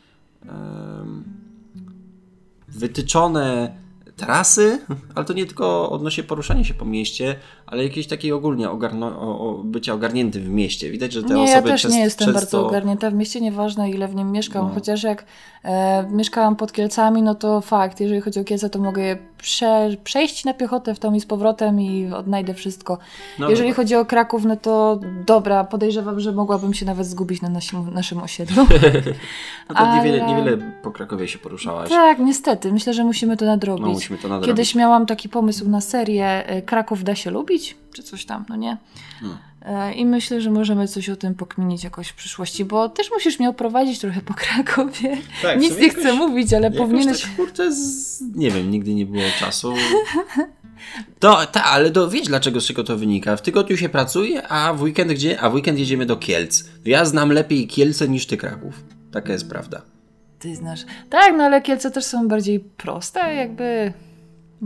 wytyczone 2.68 3.76
trasy, 4.16 4.86
ale 5.16 5.26
to 5.26 5.34
nie 5.34 5.46
tylko 5.46 5.90
odnośnie 5.92 6.24
poruszania 6.24 6.64
się 6.64 6.74
po 6.74 6.86
mieście, 6.86 7.36
ale 7.74 7.84
jakieś 7.84 8.08
takie 8.08 8.36
ogólnie 8.36 8.70
ogarno, 8.70 9.08
o, 9.08 9.50
o 9.50 9.64
bycia 9.64 9.94
ogarniętym 9.94 10.44
w 10.44 10.50
mieście. 10.50 10.90
Widać, 10.92 11.14
że 11.14 11.24
te 11.24 11.34
Nie, 11.34 11.44
osoby 11.44 11.70
ja 11.70 11.74
też 11.76 11.84
nie 11.86 12.00
jestem 12.00 12.26
często... 12.28 12.40
bardzo 12.40 12.68
ogarnięta 12.68 13.12
w 13.12 13.14
mieście, 13.14 13.42
nieważne 13.42 13.90
ile 13.90 14.08
w 14.08 14.16
nim 14.16 14.32
mieszkam, 14.32 14.68
No. 14.68 14.74
chociaż 14.74 15.04
jak 15.04 15.26
e, 15.64 16.08
mieszkałam 16.12 16.56
pod 16.56 16.72
Kielcami, 16.72 17.22
no 17.22 17.36
to 17.36 17.62
fakt, 17.62 18.00
jeżeli 18.00 18.22
chodzi 18.22 18.40
o 18.40 18.44
Kielce, 18.44 18.70
to 18.70 18.80
mogę 18.80 19.04
je 19.04 19.18
prze, 19.38 19.90
przejść 20.04 20.46
na 20.46 20.54
piechotę 20.54 20.96
w 20.96 21.00
tą 21.00 21.14
i 21.14 21.20
z 21.20 21.26
powrotem 21.26 21.82
i 21.82 22.12
odnajdę 22.14 22.54
wszystko. 22.54 22.98
No 23.40 23.50
jeżeli 23.50 23.70
dobra. 23.70 23.84
chodzi 23.84 23.96
o 23.96 24.06
Kraków, 24.06 24.46
no 24.46 24.56
to 24.58 25.00
dobra, 25.26 25.64
podejrzewam, 25.64 26.20
że 26.20 26.32
mogłabym 26.32 26.74
się 26.74 26.86
nawet 26.86 27.08
zgubić 27.08 27.42
na 27.42 27.50
naszym, 27.50 27.94
naszym 27.94 28.20
osiedlu. 28.22 28.68
No 29.70 29.76
to 29.76 29.96
niewiele, 29.96 30.24
ale- 30.26 30.36
niewiele 30.36 30.58
po 30.84 30.92
Krakowie 30.92 31.28
się 31.28 31.40
poruszałaś. 31.40 31.90
tak, 31.90 32.20
niestety, 32.20 32.72
myślę, 32.72 32.94
że 32.94 33.04
musimy 33.04 33.38
to 33.38 33.46
nadrobić. 33.46 33.86
No 33.86 33.92
musimy 33.92 34.18
to 34.20 34.28
nadrobić. 34.28 34.48
Kiedyś 34.48 34.76
miałam 34.76 35.06
taki 35.06 35.30
pomysł 35.30 35.70
na 35.70 35.82
serię 35.82 36.48
e, 36.48 36.62
Kraków 36.62 37.04
da 37.04 37.16
się 37.16 37.32
lubić, 37.32 37.63
czy 37.94 38.04
coś 38.04 38.26
tam, 38.26 38.46
no 38.50 38.56
nie? 38.56 38.78
Hmm. 39.20 39.38
I 39.96 40.06
myślę, 40.06 40.42
że 40.42 40.52
możemy 40.52 40.88
coś 40.88 41.10
o 41.10 41.16
tym 41.16 41.36
pokminić 41.36 41.84
jakoś 41.84 42.08
w 42.08 42.16
przyszłości, 42.16 42.66
bo 42.66 42.90
też 42.90 43.12
musisz 43.12 43.40
mnie 43.40 43.50
oprowadzić 43.50 44.00
trochę 44.00 44.22
po 44.22 44.34
Krakowie. 44.34 45.18
Tak, 45.42 45.60
Nic 45.60 45.78
nie 45.78 45.88
jakoś- 45.88 46.00
chcę 46.00 46.14
mówić, 46.14 46.54
ale 46.54 46.72
powinieneś... 46.72 47.22
Tak, 47.22 47.36
kurczę, 47.36 47.72
z... 47.72 48.22
nie 48.36 48.52
wiem, 48.52 48.72
nigdy 48.72 48.94
nie 48.94 49.06
było 49.06 49.24
czasu. 49.40 49.74
To, 51.20 51.46
ta, 51.46 51.64
ale 51.64 51.92
to 51.92 52.10
wiesz 52.10 52.28
dlaczego 52.28 52.62
z 52.62 52.66
czego 52.66 52.84
to 52.84 52.98
wynika. 52.98 53.36
W 53.38 53.42
tygodniu 53.42 53.78
się 53.78 53.90
pracuje, 53.90 54.48
a 54.48 54.74
w 54.74 54.82
weekend 54.82 55.12
gdzie? 55.12 55.42
A 55.42 55.50
w 55.50 55.54
weekend 55.54 55.80
jedziemy 55.80 56.06
do 56.06 56.18
Kielc. 56.18 56.64
Ja 56.86 57.06
znam 57.06 57.32
lepiej 57.32 57.68
Kielce 57.68 58.08
niż 58.08 58.26
ty 58.26 58.38
Kraków. 58.38 58.84
Taka 59.12 59.34
jest 59.34 59.50
prawda. 59.50 59.82
Ty 60.40 60.56
znasz. 60.56 60.86
Tak, 61.10 61.34
no 61.38 61.44
ale 61.44 61.62
Kielce 61.62 61.92
też 61.92 62.06
są 62.06 62.28
bardziej 62.28 62.60
proste, 62.60 63.36
jakby... 63.36 63.94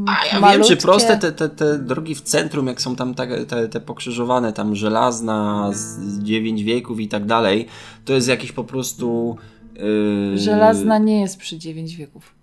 A 0.06 0.36
ja 0.36 0.52
wiem, 0.52 0.64
czy 0.64 0.78
proste 0.78 1.18
te, 1.18 1.32
te, 1.32 1.50
te 1.50 1.80
drogi 1.80 2.16
w 2.16 2.22
centrum, 2.22 2.68
jak 2.68 2.82
są 2.82 2.96
tam 2.96 3.14
te, 3.14 3.46
te, 3.46 3.68
te 3.68 3.80
pokrzyżowane, 3.80 4.54
tam 4.54 4.76
żelazna, 4.76 5.70
z 5.74 6.20
9 6.24 6.64
wieków 6.64 7.00
i 7.00 7.08
tak 7.08 7.26
dalej, 7.26 7.68
to 8.06 8.14
jest 8.14 8.28
jakiś 8.28 8.52
po 8.52 8.64
prostu... 8.64 9.38
Yy... 9.76 10.38
Żelazna 10.38 10.98
nie 10.98 11.22
jest 11.22 11.38
przy 11.38 11.58
9 11.58 11.96
wieków. 11.96 12.36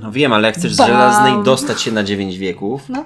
No 0.00 0.12
wiem, 0.12 0.32
ale 0.32 0.48
jak 0.48 0.56
chcesz 0.56 0.74
z 0.74 0.76
Bam! 0.76 0.86
żelaznej 0.86 1.44
dostać 1.44 1.82
się 1.82 1.92
na 1.92 2.04
9 2.04 2.36
wieków, 2.36 2.88
No. 2.88 3.04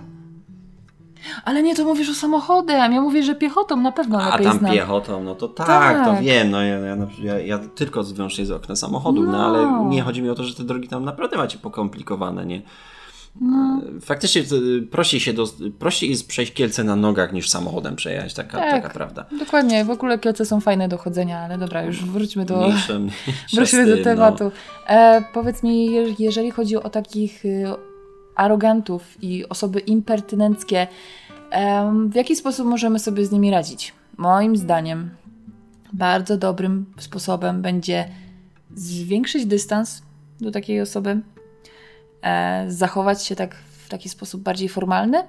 Ale 1.45 1.63
nie, 1.63 1.75
to 1.75 1.85
mówisz 1.85 2.11
o 2.11 2.15
samochodem. 2.15 2.93
Ja 2.93 3.01
mówię, 3.01 3.23
że 3.23 3.35
piechotą 3.35 3.77
na 3.77 3.93
pewno 3.93 4.23
A 4.23 4.31
lepiej 4.31 4.47
tam 4.47 4.59
znam. 4.59 4.73
piechotą, 4.73 5.25
no 5.25 5.35
to 5.35 5.49
tak, 5.49 5.67
Tak. 5.67 6.05
to 6.05 6.23
wiem. 6.23 6.51
No 6.51 6.63
ja, 6.63 6.79
ja, 6.79 6.97
ja, 7.23 7.39
ja 7.39 7.59
tylko 7.59 8.03
wyłącznie 8.03 8.47
z 8.47 8.51
okna 8.51 8.77
samochodu, 8.77 9.23
no. 9.23 9.33
No. 9.33 9.47
ale 9.47 9.89
nie 9.89 10.03
chodzi 10.03 10.23
mi 10.23 10.31
o 10.31 10.35
to, 10.35 10.45
że 10.45 10.55
te 10.55 10.65
drogi 10.65 10.89
tam 10.89 11.05
naprawdę 11.05 11.37
macie 11.37 11.59
pokomplikowane, 11.59 12.47
nie? 12.47 12.63
No. 13.41 13.81
Faktycznie 14.01 14.43
y, 14.53 14.83
prościej, 14.83 15.21
się 15.21 15.33
do, 15.33 15.47
prościej 15.79 16.11
jest 16.11 16.29
przejść 16.29 16.53
Kielce 16.53 16.85
na 16.85 16.97
nogach 16.97 17.33
niż 17.33 17.49
samochodem 17.51 17.97
przejechać, 17.97 18.35
taka, 18.35 18.59
Tak. 18.59 18.71
taka 18.71 18.95
prawda. 18.95 19.27
Dokładnie, 19.39 19.85
w 19.85 19.91
ogóle 19.91 20.19
Kielce 20.19 20.45
są 20.45 20.61
fajne 20.61 20.89
do 20.89 20.99
chodzenia, 20.99 21.39
ale 21.39 21.59
dobra, 21.59 21.83
już 21.85 22.05
wróćmy 22.05 22.45
do, 22.45 22.57
Mniejsze, 22.69 22.99
mniejsze 22.99 23.17
wróćmy 23.57 23.87
do 23.87 23.95
tym, 23.95 24.05
tematu. 24.05 24.51
E, 24.89 25.25
powiedz 25.35 25.63
mi, 25.63 25.87
je- 25.93 26.15
jeżeli 26.19 26.51
chodzi 26.51 26.77
o 26.77 26.91
takich 26.91 27.45
y, 27.45 27.65
arogantów 28.37 29.23
i 29.23 29.49
osoby 29.49 29.79
impertynenckie, 29.81 30.87
w 32.09 32.15
jaki 32.15 32.37
sposób 32.37 32.67
możemy 32.67 32.99
sobie 32.99 33.27
z 33.27 33.31
nimi 33.33 33.51
radzić? 33.51 33.93
Moim 34.17 34.57
zdaniem 34.57 35.11
bardzo 35.93 36.37
dobrym 36.37 36.87
sposobem 36.99 37.63
będzie 37.63 38.09
zwiększyć 38.75 39.47
dystans 39.47 40.03
do 40.41 40.51
takiej 40.51 40.81
osoby, 40.81 41.21
zachować 42.69 43.23
się 43.25 43.37
tak 43.37 43.55
w 43.55 43.89
taki 43.89 44.09
sposób 44.09 44.43
bardziej 44.43 44.69
formalny. 44.69 45.23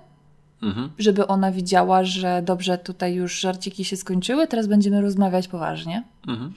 Mhm. 0.64 0.90
żeby 0.98 1.28
ona 1.28 1.52
widziała, 1.52 2.04
że 2.04 2.42
dobrze, 2.42 2.78
tutaj 2.78 3.14
już 3.14 3.40
żarciki 3.40 3.86
się 3.86 3.98
skończyły, 3.98 4.48
teraz 4.48 4.68
będziemy 4.68 5.02
rozmawiać 5.02 5.48
poważnie, 5.48 6.04
Mhm. 6.28 6.54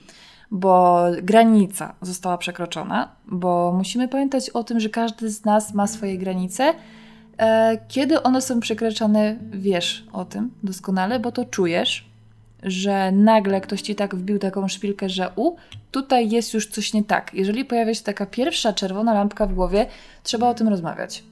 bo 0.51 1.03
granica 1.23 1.93
została 2.01 2.37
przekroczona, 2.37 3.11
bo 3.27 3.73
musimy 3.77 4.07
pamiętać 4.07 4.49
o 4.49 4.63
tym, 4.63 4.79
że 4.79 4.89
każdy 4.89 5.29
z 5.29 5.45
nas 5.45 5.73
ma 5.73 5.87
swoje 5.87 6.17
granice. 6.17 6.73
E, 7.37 7.77
Kiedy 7.87 8.23
one 8.23 8.41
są 8.41 8.59
przekraczane, 8.59 9.35
wiesz 9.51 10.05
o 10.13 10.25
tym 10.25 10.51
doskonale, 10.63 11.19
bo 11.19 11.31
to 11.31 11.45
czujesz, 11.45 12.08
że 12.63 13.11
nagle 13.11 13.61
ktoś 13.61 13.81
ci 13.81 13.95
tak 13.95 14.15
wbił 14.15 14.39
taką 14.39 14.67
szpilkę, 14.67 15.09
że 15.09 15.31
u, 15.35 15.55
tutaj 15.91 16.29
jest 16.29 16.53
już 16.53 16.67
coś 16.67 16.93
nie 16.93 17.03
tak. 17.03 17.33
Jeżeli 17.33 17.65
pojawia 17.65 17.93
się 17.93 18.03
taka 18.03 18.25
pierwsza 18.25 18.73
czerwona 18.73 19.13
lampka 19.13 19.47
w 19.47 19.53
głowie, 19.53 19.85
trzeba 20.23 20.49
o 20.49 20.53
tym 20.53 20.67
rozmawiać. 20.67 21.23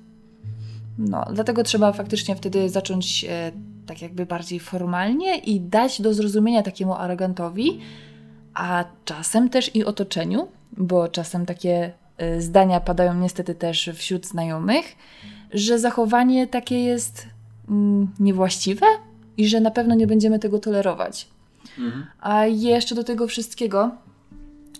No, 0.98 1.26
dlatego 1.34 1.64
trzeba 1.64 1.92
faktycznie 1.94 2.36
wtedy 2.36 2.70
zacząć 2.70 3.26
e, 3.30 3.52
tak 3.86 4.02
jakby 4.02 4.26
bardziej 4.26 4.60
formalnie 4.60 5.38
i 5.38 5.60
dać 5.60 6.02
do 6.02 6.14
zrozumienia 6.14 6.64
takiemu 6.64 6.94
arogantowi, 6.94 7.80
a 8.54 8.86
czasem 9.06 9.50
też 9.50 9.76
i 9.76 9.86
otoczeniu, 9.86 10.48
bo 10.78 11.08
czasem 11.08 11.46
takie 11.46 11.92
e, 12.18 12.42
zdania 12.42 12.80
padają 12.80 13.14
niestety 13.14 13.56
też 13.56 13.90
wśród 13.94 14.28
znajomych, 14.28 14.96
że 15.54 15.80
zachowanie 15.80 16.48
takie 16.48 16.84
jest 16.84 17.28
mm, 17.70 18.08
niewłaściwe 18.20 18.86
i 19.38 19.48
że 19.48 19.62
na 19.62 19.72
pewno 19.72 19.96
nie 19.96 20.08
będziemy 20.08 20.40
tego 20.40 20.60
tolerować. 20.60 21.28
Mhm. 21.80 22.06
A 22.22 22.46
jeszcze 22.46 22.96
do 22.96 23.04
tego 23.04 23.28
wszystkiego, 23.28 23.92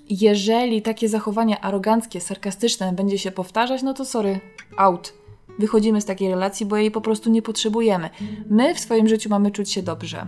jeżeli 0.10 0.82
takie 0.82 1.10
zachowanie 1.10 1.62
aroganckie, 1.62 2.22
sarkastyczne 2.22 2.94
będzie 2.94 3.18
się 3.18 3.32
powtarzać, 3.32 3.84
no 3.84 3.94
to 3.94 4.06
sorry, 4.06 4.40
out. 4.78 5.14
Wychodzimy 5.60 6.02
z 6.02 6.06
takiej 6.06 6.30
relacji, 6.30 6.66
bo 6.66 6.78
jej 6.78 6.92
po 6.92 7.02
prostu 7.02 7.30
nie 7.30 7.42
potrzebujemy. 7.42 8.10
My 8.50 8.76
w 8.76 8.80
swoim 8.80 9.08
życiu 9.08 9.30
mamy 9.30 9.52
czuć 9.52 9.72
się 9.72 9.84
dobrze. 9.84 10.28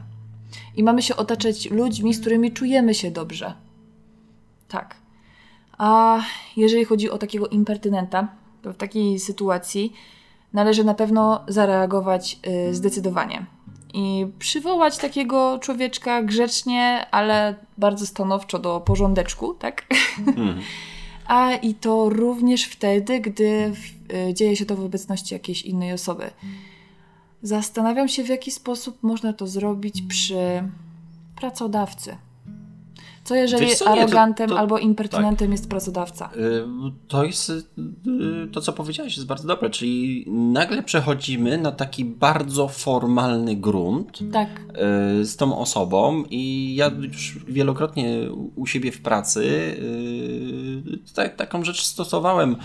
I 0.76 0.84
mamy 0.84 1.02
się 1.02 1.16
otaczać 1.16 1.72
ludźmi, 1.72 2.14
z 2.14 2.22
którymi 2.22 2.52
czujemy 2.52 2.94
się 2.94 3.12
dobrze. 3.12 3.54
Tak. 4.68 4.96
A 5.78 6.22
jeżeli 6.58 6.86
chodzi 6.86 7.10
o 7.10 7.18
takiego 7.18 7.48
impertynenta, 7.48 8.28
to 8.62 8.74
w 8.74 8.78
takiej 8.78 9.20
sytuacji 9.20 9.94
należy 10.54 10.84
na 10.84 10.94
pewno 10.94 11.44
zareagować 11.48 12.40
yy, 12.48 12.76
zdecydowanie 12.76 13.46
i 14.00 14.28
przywołać 14.40 14.98
takiego 14.98 15.60
człowieczka 15.60 16.24
grzecznie, 16.24 17.06
ale 17.12 17.56
bardzo 17.78 18.06
stanowczo 18.06 18.60
do 18.60 18.80
porządeczku, 18.80 19.54
tak? 19.54 19.86
Mm. 20.28 20.60
A 21.28 21.54
i 21.54 21.74
to 21.74 22.10
również 22.10 22.64
wtedy, 22.64 23.20
gdy 23.20 23.74
y, 24.30 24.34
dzieje 24.34 24.56
się 24.56 24.66
to 24.66 24.76
w 24.76 24.86
obecności 24.86 25.34
jakiejś 25.34 25.62
innej 25.62 25.94
osoby. 25.94 26.32
Zastanawiam 27.42 28.08
się, 28.08 28.24
w 28.24 28.30
jaki 28.30 28.52
sposób 28.52 29.04
można 29.04 29.34
to 29.34 29.48
zrobić 29.48 30.02
przy 30.02 30.64
pracodawcy. 31.36 32.18
Co 33.24 33.36
jeżeli 33.36 33.76
co, 33.76 33.88
arogantem 33.88 34.46
nie, 34.46 34.50
to, 34.50 34.56
to, 34.56 34.60
albo 34.60 34.78
impertynentem 34.78 35.48
tak. 35.48 35.52
jest 35.52 35.70
pracodawca? 35.70 36.30
Y, 36.36 36.64
to 37.08 37.24
jest 37.24 37.50
y, 37.50 37.64
to, 38.52 38.62
co 38.62 38.74
powiedziałeś, 38.74 39.16
jest 39.16 39.28
bardzo 39.28 39.48
dobre, 39.48 39.70
czyli 39.70 40.26
nagle 40.28 40.84
przechodzimy 40.84 41.58
na 41.58 41.72
taki 41.72 42.06
bardzo 42.06 42.68
formalny 42.68 43.56
grunt 43.56 44.20
tak. 44.34 44.50
Y, 45.22 45.26
z 45.26 45.36
tą 45.36 45.58
osobą 45.58 46.24
i 46.30 46.76
ja 46.76 46.92
już 47.02 47.46
wielokrotnie 47.48 48.30
u 48.56 48.66
siebie 48.66 48.92
w 48.92 49.02
pracy 49.02 49.76
tak, 51.16 51.36
taką 51.36 51.64
rzecz 51.64 51.84
stosowałem, 51.84 52.56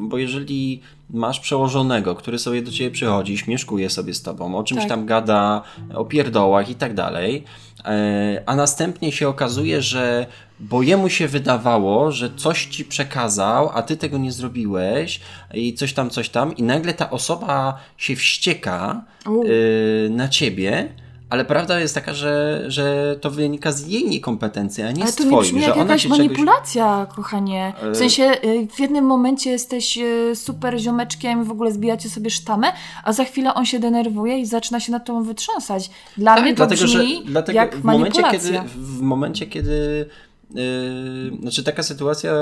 bo 0.00 0.18
jeżeli 0.18 0.80
masz 1.10 1.40
przełożonego, 1.40 2.14
który 2.14 2.38
sobie 2.38 2.62
do 2.62 2.70
ciebie 2.70 2.90
przychodzi, 2.90 3.38
śmieszkuje 3.38 3.90
sobie 3.90 4.14
z 4.14 4.22
tobą, 4.22 4.56
o 4.56 4.64
czymś 4.64 4.80
tak. 4.80 4.88
tam 4.88 5.06
gada, 5.06 5.62
o 5.94 6.04
pierdołach 6.04 6.70
i 6.70 6.74
tak 6.74 6.94
dalej, 6.94 7.44
e, 7.84 8.42
a 8.46 8.56
następnie 8.56 9.12
się 9.12 9.28
okazuje, 9.28 9.82
że 9.82 10.26
bo 10.60 10.82
jemu 10.82 11.08
się 11.08 11.28
wydawało, 11.28 12.12
że 12.12 12.30
coś 12.36 12.66
ci 12.66 12.84
przekazał, 12.84 13.70
a 13.74 13.82
ty 13.82 13.96
tego 13.96 14.18
nie 14.18 14.32
zrobiłeś 14.32 15.20
i 15.54 15.74
coś 15.74 15.92
tam, 15.92 16.10
coś 16.10 16.28
tam 16.28 16.56
i 16.56 16.62
nagle 16.62 16.94
ta 16.94 17.10
osoba 17.10 17.78
się 17.96 18.16
wścieka 18.16 19.04
e, 19.26 20.08
na 20.08 20.28
ciebie, 20.28 20.88
ale 21.30 21.44
prawda 21.44 21.80
jest 21.80 21.94
taka, 21.94 22.14
że, 22.14 22.64
że 22.68 23.16
to 23.20 23.30
wynika 23.30 23.72
z 23.72 23.86
jej 23.86 24.08
niekompetencji, 24.08 24.82
a 24.82 24.92
nie 24.92 25.02
Ale 25.02 25.12
z 25.12 25.14
twojej. 25.14 25.34
Ale 25.34 25.40
to 25.40 25.46
nie 25.46 25.50
brzmi 25.50 25.62
jak 25.62 25.76
jakaś 25.76 26.06
manipulacja, 26.06 27.00
czegoś... 27.00 27.16
kochanie. 27.16 27.72
W 27.82 27.84
e, 27.86 27.94
sensie 27.94 28.22
y, 28.44 28.68
w 28.76 28.80
jednym 28.80 29.04
momencie 29.04 29.50
jesteś 29.50 29.98
y, 29.98 30.36
super 30.36 30.78
ziomeczkiem, 30.78 31.44
w 31.44 31.50
ogóle 31.50 31.72
zbijacie 31.72 32.08
sobie 32.08 32.30
sztamę, 32.30 32.72
a 33.04 33.12
za 33.12 33.24
chwilę 33.24 33.54
on 33.54 33.66
się 33.66 33.78
denerwuje 33.78 34.38
i 34.38 34.46
zaczyna 34.46 34.80
się 34.80 34.92
nad 34.92 35.04
tobą 35.04 35.22
wytrząsać. 35.22 35.90
Dla 36.16 36.34
tak, 36.34 36.44
mnie 36.44 36.52
to 36.52 36.56
dlatego, 36.56 36.84
brzmi 36.84 37.16
że, 37.16 37.30
dlatego 37.30 37.56
jak 37.56 37.76
w 37.76 37.84
manipulacja. 37.84 38.22
Momencie, 38.22 38.38
kiedy, 38.38 38.68
w 38.76 39.00
momencie, 39.00 39.46
kiedy 39.46 40.06
Yy, 40.50 41.40
znaczy 41.40 41.64
taka 41.64 41.82
sytuacja 41.82 42.32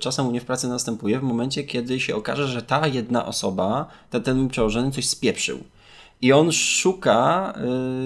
czasem 0.00 0.26
u 0.26 0.30
mnie 0.30 0.40
w 0.40 0.44
pracy 0.44 0.68
następuje 0.68 1.18
w 1.18 1.22
momencie, 1.22 1.64
kiedy 1.64 2.00
się 2.00 2.16
okaże, 2.16 2.48
że 2.48 2.62
ta 2.62 2.86
jedna 2.86 3.26
osoba, 3.26 3.86
ten, 4.10 4.22
ten 4.22 4.48
przełożony 4.48 4.90
coś 4.90 5.08
spieprzył. 5.08 5.58
I 6.22 6.32
on 6.32 6.52
szuka, 6.52 7.52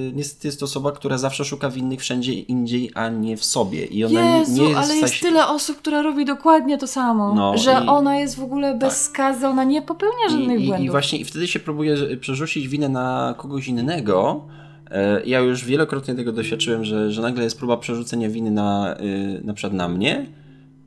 yy, 0.05 0.13
niestety 0.13 0.49
jest 0.49 0.61
to 0.61 0.65
osoba, 0.65 0.93
która 0.93 1.19
zawsze 1.19 1.45
szuka 1.45 1.71
winnych 1.71 2.01
wszędzie 2.01 2.33
indziej, 2.33 2.91
a 2.95 3.09
nie 3.09 3.37
w 3.37 3.45
sobie. 3.45 3.85
I 3.85 4.05
ona 4.05 4.39
Jezu, 4.39 4.53
nie, 4.53 4.61
nie 4.61 4.69
jest 4.69 4.81
ale 4.81 4.97
jest 4.97 5.21
tyle 5.21 5.47
osób, 5.47 5.77
która 5.79 6.03
robi 6.03 6.25
dokładnie 6.25 6.79
to 6.79 6.87
samo. 6.87 7.35
No, 7.35 7.59
że 7.59 7.81
i, 7.85 7.89
ona 7.89 8.19
jest 8.19 8.37
w 8.37 8.43
ogóle 8.43 8.75
bez 8.75 8.95
tak. 8.95 9.03
skazy, 9.03 9.47
ona 9.47 9.65
nie 9.65 9.83
popełnia 9.83 10.29
żadnych 10.31 10.61
I, 10.61 10.67
błędów. 10.67 10.87
I 10.87 10.91
właśnie 10.91 11.19
i 11.19 11.25
wtedy 11.25 11.49
się 11.49 11.61
próbuje 11.61 12.17
przerzucić 12.17 12.69
winę 12.69 12.89
na 12.89 13.35
kogoś 13.39 13.69
innego. 13.69 14.45
E, 14.91 15.27
ja 15.27 15.41
już 15.41 15.65
wielokrotnie 15.65 16.15
tego 16.15 16.33
doświadczyłem, 16.33 16.85
że, 16.85 17.13
że 17.13 17.23
nagle 17.23 17.45
jest 17.45 17.59
próba 17.59 17.77
przerzucenia 17.77 18.29
winy 18.29 18.51
na, 18.51 18.97
yy, 19.01 19.41
na 19.45 19.55
przykład 19.55 19.73
na 19.73 19.89
mnie. 19.89 20.27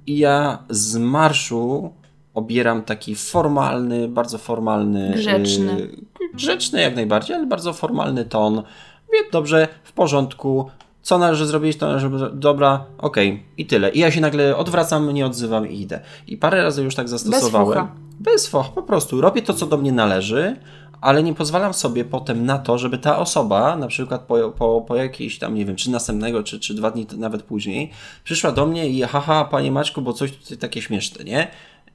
I 0.08 0.18
ja 0.18 0.64
z 0.70 0.98
marszu 0.98 1.94
obieram 2.40 2.84
taki 2.84 3.16
formalny, 3.16 4.08
bardzo 4.08 4.38
formalny. 4.38 5.12
Grzeczny. 5.16 5.90
Yy, 6.22 6.30
grzeczny 6.34 6.82
jak 6.82 6.96
najbardziej, 6.96 7.36
ale 7.36 7.46
bardzo 7.46 7.74
formalny 7.74 8.26
ton. 8.26 8.54
Mówię, 9.08 9.20
dobrze, 9.32 9.68
w 9.84 9.92
porządku. 9.92 10.70
Co 11.02 11.18
należy 11.18 11.46
zrobić, 11.46 11.78
to 11.78 11.88
należy. 11.88 12.10
Dobra, 12.34 12.86
okej, 12.98 13.30
okay, 13.30 13.44
i 13.58 13.66
tyle. 13.66 13.90
I 13.90 14.00
ja 14.00 14.12
się 14.12 14.22
nagle 14.22 14.58
odwracam, 14.58 15.14
nie 15.14 15.26
odzywam 15.26 15.70
i 15.70 15.82
idę. 15.82 16.00
I 16.28 16.38
parę 16.38 16.64
razy 16.64 16.84
już 16.84 16.96
tak 16.96 17.10
zastosowałem. 17.10 17.88
Bez 18.20 18.48
foch, 18.48 18.74
po 18.74 18.84
prostu. 18.84 19.22
Robię 19.22 19.42
to, 19.42 19.54
co 19.54 19.66
do 19.66 19.78
mnie 19.78 19.92
należy, 19.92 20.56
ale 21.02 21.24
nie 21.24 21.34
pozwalam 21.34 21.74
sobie 21.74 22.06
potem 22.06 22.46
na 22.46 22.58
to, 22.58 22.78
żeby 22.78 22.98
ta 22.98 23.18
osoba, 23.18 23.76
na 23.76 23.88
przykład 23.88 24.22
po, 24.22 24.50
po, 24.50 24.82
po 24.88 24.96
jakiejś 24.96 25.40
tam, 25.40 25.56
nie 25.56 25.66
wiem, 25.66 25.76
czy 25.76 25.92
następnego, 25.92 26.44
czy, 26.44 26.60
czy 26.60 26.74
dwa 26.74 26.92
dni 26.92 27.08
nawet 27.18 27.44
później, 27.44 27.92
przyszła 28.24 28.52
do 28.52 28.66
mnie 28.66 28.90
i 28.90 29.02
haha, 29.02 29.46
panie 29.46 29.72
Maćku, 29.72 30.02
bo 30.02 30.14
coś 30.14 30.32
tutaj 30.32 30.58
takie 30.58 30.82
śmieszne, 30.82 31.24
nie? 31.24 31.48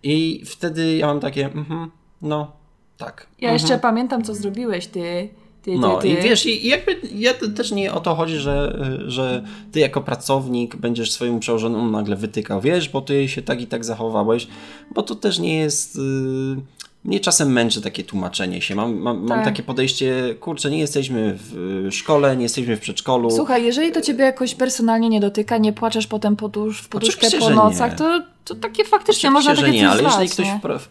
I 0.05 0.43
wtedy 0.47 0.97
ja 0.97 1.07
mam 1.07 1.21
takie, 1.21 1.47
mhm, 1.47 1.91
no, 2.23 2.53
tak. 2.97 3.27
Ja 3.41 3.49
mhm. 3.49 3.53
jeszcze 3.53 3.79
pamiętam, 3.79 4.25
co 4.25 4.35
zrobiłeś 4.35 4.87
ty. 4.87 5.29
Ty, 5.63 5.71
ty, 5.71 5.79
no 5.79 5.97
ty. 5.97 6.09
i 6.09 6.17
wiesz, 6.17 6.47
i 6.47 6.69
jakby 6.69 7.01
ja 7.15 7.35
też 7.57 7.73
nie 7.73 7.93
o 7.93 8.01
to 8.01 8.15
chodzi, 8.15 8.37
że, 8.37 8.85
że 9.07 9.45
ty 9.73 9.81
jako 9.81 10.01
pracownik 10.01 10.77
będziesz 10.77 11.13
swojemu 11.13 11.41
przełożonemu 11.41 11.91
nagle 11.91 12.17
wytykał, 12.17 12.61
wiesz, 12.61 12.89
bo 12.89 13.01
ty 13.01 13.29
się 13.29 13.43
tak 13.43 13.61
i 13.61 13.67
tak 13.67 13.85
zachowałeś, 13.85 14.49
bo 14.95 15.03
to 15.03 15.15
też 15.15 15.39
nie 15.39 15.59
jest... 15.59 15.97
Yy 15.97 16.57
mnie 17.05 17.21
czasem 17.21 17.53
męczy 17.53 17.83
takie 17.83 18.05
tłumaczenie 18.05 18.63
się. 18.63 18.75
Mam, 18.75 18.99
mam, 18.99 19.19
tak. 19.19 19.29
mam, 19.29 19.45
takie 19.45 19.63
podejście, 19.63 20.35
kurczę, 20.41 20.71
nie 20.71 20.79
jesteśmy 20.79 21.39
w 21.39 21.89
szkole, 21.91 22.37
nie 22.37 22.43
jesteśmy 22.43 22.77
w 22.77 22.81
przedszkolu. 22.81 23.31
Słuchaj, 23.31 23.65
jeżeli 23.65 23.93
to 23.93 24.01
ciebie 24.01 24.25
jakoś 24.25 24.55
personalnie 24.55 25.09
nie 25.09 25.21
dotyka, 25.21 25.59
nie 25.59 25.73
płaczesz 25.73 26.07
potem 26.07 26.37
podusz, 26.37 26.83
w 26.83 26.89
poduszkę 26.89 27.27
Oczywiście, 27.27 27.51
po 27.51 27.55
nocach, 27.55 27.95
to, 27.95 28.23
to 28.45 28.55
takie 28.55 28.85
faktycznie 28.85 29.29
Oczywiście, 29.29 29.51
można 29.51 29.63
takie 29.63 29.67
że 29.67 29.73
nie, 29.73 29.91
ale 29.91 30.03
jeżeli 30.03 30.29
ktoś 30.29 30.47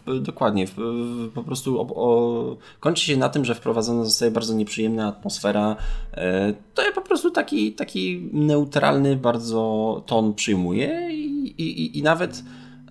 w, 0.06 0.20
dokładnie 0.20 0.66
w, 0.66 0.76
po 1.34 1.42
prostu 1.42 1.80
o, 1.80 1.86
o, 1.94 2.56
kończy 2.80 3.04
się 3.04 3.16
na 3.16 3.28
tym, 3.28 3.44
że 3.44 3.54
wprowadzona 3.54 4.04
zostaje 4.04 4.30
bardzo 4.30 4.54
nieprzyjemna 4.54 5.08
atmosfera, 5.08 5.76
e, 6.12 6.54
to 6.74 6.82
ja 6.82 6.92
po 6.92 7.00
prostu 7.00 7.30
taki, 7.30 7.72
taki 7.72 8.28
neutralny 8.32 9.16
bardzo 9.16 10.02
ton 10.06 10.34
przyjmuję 10.34 11.08
i, 11.12 11.46
i, 11.62 11.98
i 11.98 12.02
nawet 12.02 12.42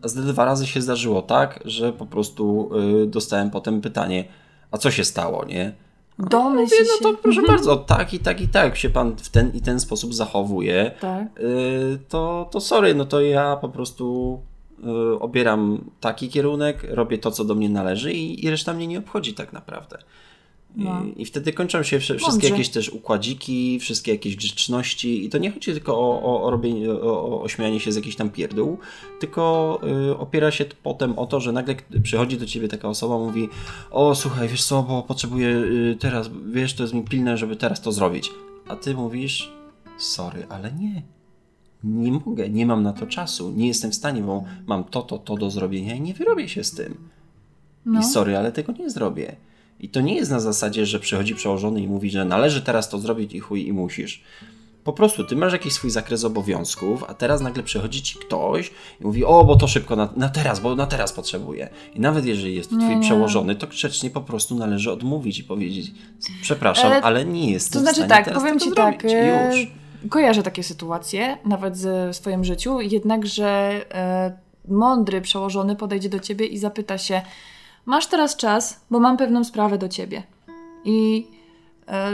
z 0.03 0.13
dwa 0.13 0.45
razy 0.45 0.67
się 0.67 0.81
zdarzyło 0.81 1.21
tak, 1.21 1.59
że 1.65 1.93
po 1.93 2.05
prostu 2.05 2.69
y, 3.03 3.07
dostałem 3.07 3.51
potem 3.51 3.81
pytanie, 3.81 4.25
a 4.71 4.77
co 4.77 4.91
się 4.91 5.03
stało, 5.03 5.45
nie? 5.45 5.73
Domyśl 6.19 6.75
Mówię, 6.79 6.91
no 7.01 7.11
to 7.11 7.17
proszę 7.17 7.39
mhm. 7.39 7.57
bardzo, 7.57 7.77
tak 7.77 8.13
i 8.13 8.19
tak 8.19 8.41
i 8.41 8.47
tak 8.47 8.77
się 8.77 8.89
pan 8.89 9.15
w 9.15 9.29
ten 9.29 9.51
i 9.53 9.61
ten 9.61 9.79
sposób 9.79 10.13
zachowuje, 10.13 10.91
tak. 10.99 11.39
y, 11.39 11.99
to, 12.09 12.49
to 12.51 12.61
sorry, 12.61 12.95
no 12.95 13.05
to 13.05 13.21
ja 13.21 13.55
po 13.55 13.69
prostu 13.69 14.39
obieram 15.19 15.89
taki 15.99 16.29
kierunek, 16.29 16.87
robię 16.89 17.17
to, 17.17 17.31
co 17.31 17.45
do 17.45 17.55
mnie 17.55 17.69
należy 17.69 18.13
i, 18.13 18.45
i 18.45 18.49
reszta 18.49 18.73
mnie 18.73 18.87
nie 18.87 18.99
obchodzi 18.99 19.33
tak 19.33 19.53
naprawdę. 19.53 19.97
No. 20.75 21.03
I, 21.05 21.21
I, 21.21 21.25
wtedy 21.25 21.53
kończą 21.53 21.83
się 21.83 21.99
wszystkie 21.99 22.31
Mądrze. 22.31 22.49
jakieś 22.49 22.69
też 22.69 22.89
układziki, 22.89 23.79
wszystkie 23.79 24.11
jakieś 24.11 24.35
grzeczności 24.35 25.25
i 25.25 25.29
to 25.29 25.37
nie 25.37 25.51
chodzi 25.51 25.71
tylko 25.71 25.99
o, 25.99 26.23
o, 26.23 26.43
o 26.43 26.51
robienie, 26.51 26.91
o, 26.91 27.41
o 27.41 27.49
śmianie 27.49 27.79
się 27.79 27.91
z 27.91 27.95
jakichś 27.95 28.15
tam 28.15 28.29
pierdół, 28.29 28.77
tylko 29.19 29.79
y, 30.11 30.17
opiera 30.17 30.51
się 30.51 30.65
potem 30.83 31.19
o 31.19 31.25
to, 31.25 31.39
że 31.39 31.51
nagle 31.51 31.75
przychodzi 32.03 32.37
do 32.37 32.45
ciebie 32.45 32.67
taka 32.67 32.89
osoba, 32.89 33.17
mówi 33.17 33.49
o 33.91 34.15
słuchaj, 34.15 34.47
wiesz 34.47 34.63
co, 34.63 34.83
bo 34.83 35.03
potrzebuję 35.03 35.47
y, 35.47 35.97
teraz, 35.99 36.29
wiesz, 36.45 36.73
to 36.73 36.83
jest 36.83 36.93
mi 36.93 37.03
pilne, 37.03 37.37
żeby 37.37 37.55
teraz 37.55 37.81
to 37.81 37.91
zrobić. 37.91 38.31
A 38.67 38.75
ty 38.75 38.93
mówisz, 38.93 39.51
sorry, 39.97 40.45
ale 40.49 40.71
nie. 40.71 41.12
Nie 41.83 42.11
mogę, 42.11 42.49
nie 42.49 42.65
mam 42.65 42.83
na 42.83 42.93
to 42.93 43.05
czasu, 43.07 43.51
nie 43.51 43.67
jestem 43.67 43.91
w 43.91 43.95
stanie, 43.95 44.21
bo 44.21 44.43
mam 44.67 44.83
to, 44.83 45.01
to, 45.01 45.17
to 45.17 45.35
do 45.37 45.51
zrobienia 45.51 45.95
i 45.95 46.01
nie 46.01 46.13
wyrobię 46.13 46.49
się 46.49 46.63
z 46.63 46.71
tym. 46.71 46.97
No. 47.85 47.99
I 47.99 48.03
sorry, 48.03 48.37
ale 48.37 48.51
tego 48.51 48.73
nie 48.73 48.89
zrobię. 48.89 49.35
I 49.79 49.89
to 49.89 50.01
nie 50.01 50.15
jest 50.15 50.31
na 50.31 50.39
zasadzie, 50.39 50.85
że 50.85 50.99
przychodzi 50.99 51.35
przełożony 51.35 51.81
i 51.81 51.87
mówi, 51.87 52.09
że 52.09 52.25
należy 52.25 52.61
teraz 52.61 52.89
to 52.89 52.99
zrobić 52.99 53.33
i 53.33 53.39
chuj 53.39 53.67
i 53.67 53.73
musisz. 53.73 54.23
Po 54.83 54.93
prostu 54.93 55.23
ty 55.23 55.35
masz 55.35 55.53
jakiś 55.53 55.73
swój 55.73 55.89
zakres 55.89 56.23
obowiązków, 56.23 57.03
a 57.07 57.13
teraz 57.13 57.41
nagle 57.41 57.63
przychodzi 57.63 58.01
ci 58.01 58.19
ktoś 58.19 58.71
i 59.01 59.03
mówi, 59.03 59.25
o, 59.25 59.43
bo 59.45 59.55
to 59.55 59.67
szybko, 59.67 59.95
na, 59.95 60.09
na 60.15 60.29
teraz, 60.29 60.59
bo 60.59 60.75
na 60.75 60.85
teraz 60.85 61.13
potrzebuję. 61.13 61.69
I 61.95 61.99
nawet 61.99 62.25
jeżeli 62.25 62.55
jest 62.55 62.69
to 62.69 62.77
twój 62.77 62.95
Nie, 62.95 63.01
przełożony, 63.01 63.55
to 63.55 63.67
grzecznie 63.67 64.09
po 64.09 64.21
prostu 64.21 64.55
należy 64.55 64.91
odmówić 64.91 65.39
i 65.39 65.43
powiedzieć, 65.43 65.91
przepraszam, 66.41 66.91
Ale 66.91 67.01
ale, 67.01 67.25
nie 67.25 67.51
jestem 67.51 67.73
To 67.73 67.79
w 67.79 67.81
znaczy 67.81 67.95
stanie 67.95 68.09
tak, 68.09 68.25
teraz 68.25 68.43
powiem 68.43 68.59
ci 68.59 68.71
tak, 68.71 69.01
zrobić. 69.01 69.17
e, 69.19 69.57
Już. 69.59 69.67
Kojarzę 70.09 70.43
takie 70.43 70.63
sytuacje, 70.63 71.37
nawet 71.45 71.77
z- 71.77 72.15
w 72.15 72.19
swoim 72.19 72.43
życiu, 72.43 72.81
jednakże 72.81 73.49
e, 73.95 74.37
mądry 74.67 75.21
przełożony 75.21 75.75
podejdzie 75.75 76.09
do 76.09 76.19
ciebie 76.19 76.45
i 76.45 76.57
zapyta 76.57 76.97
się, 76.97 77.21
masz 77.85 78.07
teraz 78.07 78.35
czas, 78.35 78.85
bo 78.91 78.99
mam 78.99 79.17
pewną 79.17 79.43
sprawę 79.43 79.77
do 79.77 79.89
ciebie. 79.89 80.23
I 80.85 81.27
e, 81.87 82.11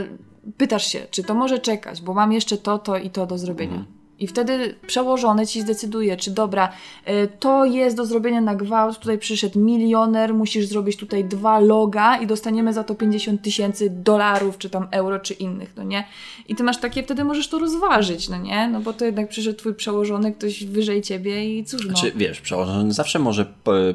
pytasz 0.58 0.88
się, 0.88 1.00
czy 1.12 1.24
to 1.24 1.34
może 1.36 1.60
czekać, 1.60 2.02
bo 2.02 2.14
mam 2.14 2.32
jeszcze 2.34 2.58
to, 2.58 2.78
to 2.80 2.98
i 2.98 3.10
to 3.10 3.26
do 3.26 3.38
zrobienia. 3.38 3.76
Mhm. 3.76 3.99
I 4.20 4.28
wtedy 4.28 4.76
przełożony 4.88 5.48
ci 5.48 5.62
zdecyduje, 5.62 6.18
czy 6.18 6.32
dobra, 6.32 6.70
e, 7.06 7.28
to 7.28 7.66
jest 7.66 7.98
do 7.98 8.06
zrobienia 8.06 8.42
na 8.42 8.56
gwałt, 8.56 9.00
tutaj 9.00 9.18
przyszedł 9.18 9.60
milioner, 9.60 10.34
musisz 10.34 10.66
zrobić 10.66 10.98
tutaj 10.98 11.26
dwa 11.26 11.60
loga 11.60 12.18
i 12.18 12.28
dostaniemy 12.28 12.74
za 12.74 12.84
to 12.84 12.96
50 12.96 13.42
tysięcy 13.42 13.90
dolarów, 13.90 14.58
czy 14.58 14.70
tam 14.70 14.88
euro, 14.92 15.20
czy 15.20 15.34
innych, 15.34 15.74
no 15.78 15.84
nie? 15.84 16.04
I 16.48 16.56
ty 16.56 16.64
masz 16.64 16.80
takie, 16.80 17.04
wtedy 17.04 17.24
możesz 17.24 17.48
to 17.48 17.60
rozważyć, 17.60 18.30
no 18.30 18.38
nie? 18.38 18.68
No 18.68 18.80
bo 18.80 18.94
to 18.94 19.06
jednak 19.06 19.30
przyszedł 19.30 19.58
twój 19.58 19.76
przełożony, 19.76 20.32
ktoś 20.34 20.64
wyżej 20.64 21.02
ciebie 21.02 21.58
i 21.60 21.66
cóż 21.66 21.86
no. 21.86 21.90
Znaczy, 21.90 22.12
wiesz, 22.16 22.42
przełożony 22.42 22.94
zawsze 22.94 23.20
może 23.20 23.46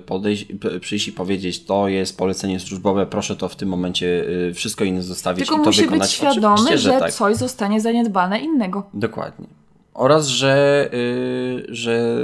podejść, 0.07 0.47
przyjść 0.81 1.09
i 1.09 1.13
powiedzieć, 1.13 1.65
to 1.65 1.89
jest 1.89 2.19
polecenie 2.19 2.61
służbowe, 2.61 3.07
proszę 3.07 3.37
to 3.37 3.49
w 3.49 3.57
tym 3.57 3.69
momencie 3.69 4.07
y, 4.51 4.55
wszystko 4.55 4.85
inne 4.85 5.03
zostawić 5.03 5.47
Tylko 5.47 5.55
i 5.55 5.65
to 5.65 5.69
musi 5.69 5.83
wykonać. 5.83 6.01
być 6.01 6.11
świadomy, 6.11 6.55
Oczywiście, 6.55 6.79
że, 6.79 6.99
tak. 6.99 7.13
coś 7.13 7.37
zostanie 7.37 7.81
zaniedbane 7.81 8.39
innego. 8.39 8.87
Dokładnie. 8.95 9.64
Oraz, 9.95 10.27
że, 10.27 10.89
y, 10.95 11.67
że 11.69 12.17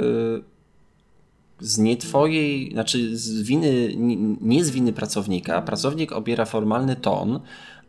z 1.59 1.77
nie 1.77 1.97
twojej, 1.97 2.71
znaczy 2.73 3.17
z 3.17 3.41
winy, 3.41 3.93
nie- 4.41 4.65
z 4.65 4.69
winy 4.71 4.93
pracownika, 4.93 5.61
pracownik 5.61 6.11
obiera 6.11 6.45
formalny 6.45 6.95
ton, 6.95 7.39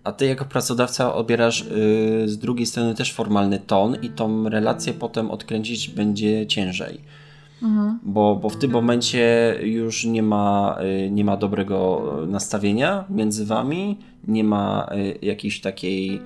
a 0.04 0.12
ty 0.12 0.26
jako 0.26 0.44
pracodawca 0.44 1.14
obierasz 1.14 1.62
y, 1.62 2.22
z 2.26 2.38
drugiej 2.38 2.66
strony 2.66 2.94
też 2.94 3.12
formalny 3.12 3.58
ton 3.58 3.96
i 4.02 4.10
tą 4.10 4.48
relację 4.48 4.92
potem 4.92 5.30
odkręcić 5.30 5.88
będzie 5.88 6.46
ciężej. 6.46 7.00
Bo, 8.02 8.36
bo 8.36 8.48
w 8.50 8.56
tym 8.56 8.70
momencie 8.70 9.54
już 9.62 10.04
nie 10.04 10.22
ma, 10.22 10.78
y, 11.06 11.10
nie 11.10 11.24
ma 11.24 11.36
dobrego 11.36 12.02
nastawienia 12.28 13.04
między 13.10 13.46
wami, 13.46 13.98
nie 14.28 14.44
ma 14.44 14.88
jakiejś 15.22 15.60
takiej 15.60 16.20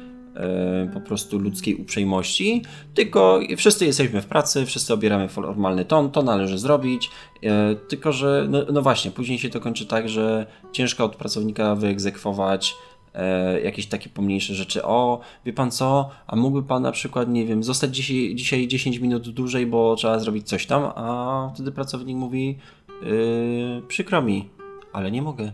po 0.95 1.01
prostu 1.01 1.39
ludzkiej 1.39 1.75
uprzejmości, 1.75 2.63
tylko 2.95 3.41
wszyscy 3.57 3.87
jesteśmy 3.87 4.23
w 4.23 4.27
pracy, 4.27 4.67
wszyscy 4.67 4.95
obieramy 4.95 5.29
formalny 5.29 5.85
ton, 5.85 6.11
to 6.11 6.23
należy 6.23 6.59
zrobić, 6.59 7.11
y, 7.45 7.49
tylko 7.89 8.13
że 8.13 8.47
no, 8.51 8.59
no 8.73 8.83
właśnie, 8.83 9.11
później 9.11 9.39
się 9.39 9.49
to 9.49 9.61
kończy 9.61 9.87
tak, 9.87 10.09
że 10.09 10.47
ciężko 10.73 11.05
od 11.05 11.17
pracownika 11.17 11.75
wyegzekwować 11.75 12.75
e, 13.15 13.61
jakieś 13.61 13.87
takie 13.87 14.11
pomniejsze 14.11 14.55
rzeczy. 14.55 14.85
O, 14.85 15.21
wie 15.45 15.53
pan 15.53 15.71
co, 15.71 16.11
a 16.27 16.37
mógłby 16.37 16.69
pan 16.69 16.83
na 16.83 16.93
przykład, 16.93 17.29
nie 17.29 17.47
wiem, 17.47 17.65
zostać 17.65 17.97
dzisiaj, 17.97 18.35
dzisiaj 18.35 18.69
10 18.69 18.99
minut 18.99 19.29
dłużej, 19.29 19.67
bo 19.67 19.97
trzeba 19.97 20.19
zrobić 20.19 20.49
coś 20.49 20.67
tam, 20.67 20.83
a 20.95 21.51
wtedy 21.55 21.73
pracownik 21.73 22.17
mówi, 22.17 22.59
yy, 23.03 23.83
przykro 23.89 24.23
mi, 24.23 24.49
ale 24.93 25.11
nie 25.11 25.23
mogę. 25.23 25.53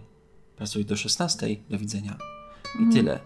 Pracuję 0.56 0.84
do 0.84 0.96
16, 0.96 1.46
do 1.70 1.78
widzenia. 1.78 2.16
I 2.80 2.92
tyle. 2.92 3.20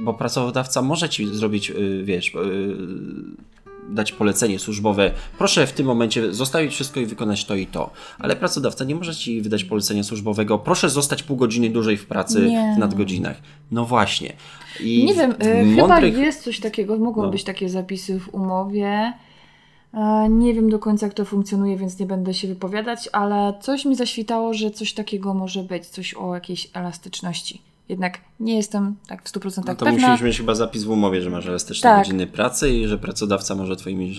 Bo 0.00 0.14
pracodawca 0.14 0.82
może 0.82 1.08
ci 1.08 1.26
zrobić, 1.26 1.68
yy, 1.68 2.04
wiesz, 2.04 2.34
yy, 2.34 2.76
dać 3.90 4.12
polecenie 4.12 4.58
służbowe, 4.58 5.10
proszę 5.38 5.66
w 5.66 5.72
tym 5.72 5.86
momencie 5.86 6.34
zostawić 6.34 6.72
wszystko 6.72 7.00
i 7.00 7.06
wykonać 7.06 7.44
to 7.44 7.54
i 7.54 7.66
to. 7.66 7.90
Ale 8.18 8.36
pracodawca 8.36 8.84
nie 8.84 8.94
może 8.94 9.14
ci 9.16 9.42
wydać 9.42 9.64
polecenia 9.64 10.04
służbowego, 10.04 10.58
proszę 10.58 10.90
zostać 10.90 11.22
pół 11.22 11.36
godziny 11.36 11.70
dłużej 11.70 11.96
w 11.96 12.06
pracy 12.06 12.46
Nie. 12.46 12.72
w 12.76 12.78
nadgodzinach. 12.78 13.36
No 13.70 13.84
właśnie. 13.84 14.32
I 14.80 15.04
Nie 15.04 15.14
wiem, 15.14 15.30
y, 15.30 15.64
mądrych- 15.64 16.12
chyba 16.14 16.24
jest 16.26 16.42
coś 16.42 16.60
takiego, 16.60 16.98
mogą 16.98 17.22
No. 17.22 17.30
być 17.30 17.44
takie 17.44 17.68
zapisy 17.68 18.20
w 18.20 18.34
umowie. 18.34 19.12
E, 19.94 20.28
Nie 20.28 20.54
wiem 20.54 20.70
do 20.70 20.78
końca, 20.78 21.06
jak 21.06 21.14
to 21.14 21.24
funkcjonuje, 21.24 21.76
więc 21.76 21.98
nie 21.98 22.06
będę 22.06 22.34
się 22.34 22.48
wypowiadać, 22.48 23.08
ale 23.12 23.54
coś 23.60 23.84
mi 23.84 23.96
zaświtało, 23.96 24.54
że 24.54 24.70
coś 24.70 24.92
takiego 24.94 25.34
może 25.34 25.62
być, 25.62 25.86
coś 25.86 26.14
o 26.14 26.34
jakiejś 26.34 26.68
elastyczności. 26.74 27.60
Jednak 27.90 28.18
nie 28.40 28.56
jestem 28.56 28.96
tak 29.08 29.22
w 29.28 29.32
100% 29.32 29.56
No 29.66 29.74
to 29.74 29.84
pewna. 29.84 30.08
musisz 30.08 30.24
mieć 30.24 30.36
chyba 30.36 30.54
zapis 30.54 30.84
w 30.84 30.90
umowie, 30.90 31.22
że 31.22 31.30
masz 31.30 31.46
elastyczne 31.46 31.90
Tak. 31.90 31.98
godziny 32.04 32.26
pracy 32.26 32.70
i 32.70 32.86
że 32.88 32.98
pracodawca 32.98 33.54
może 33.54 33.76
twoimi 33.76 34.14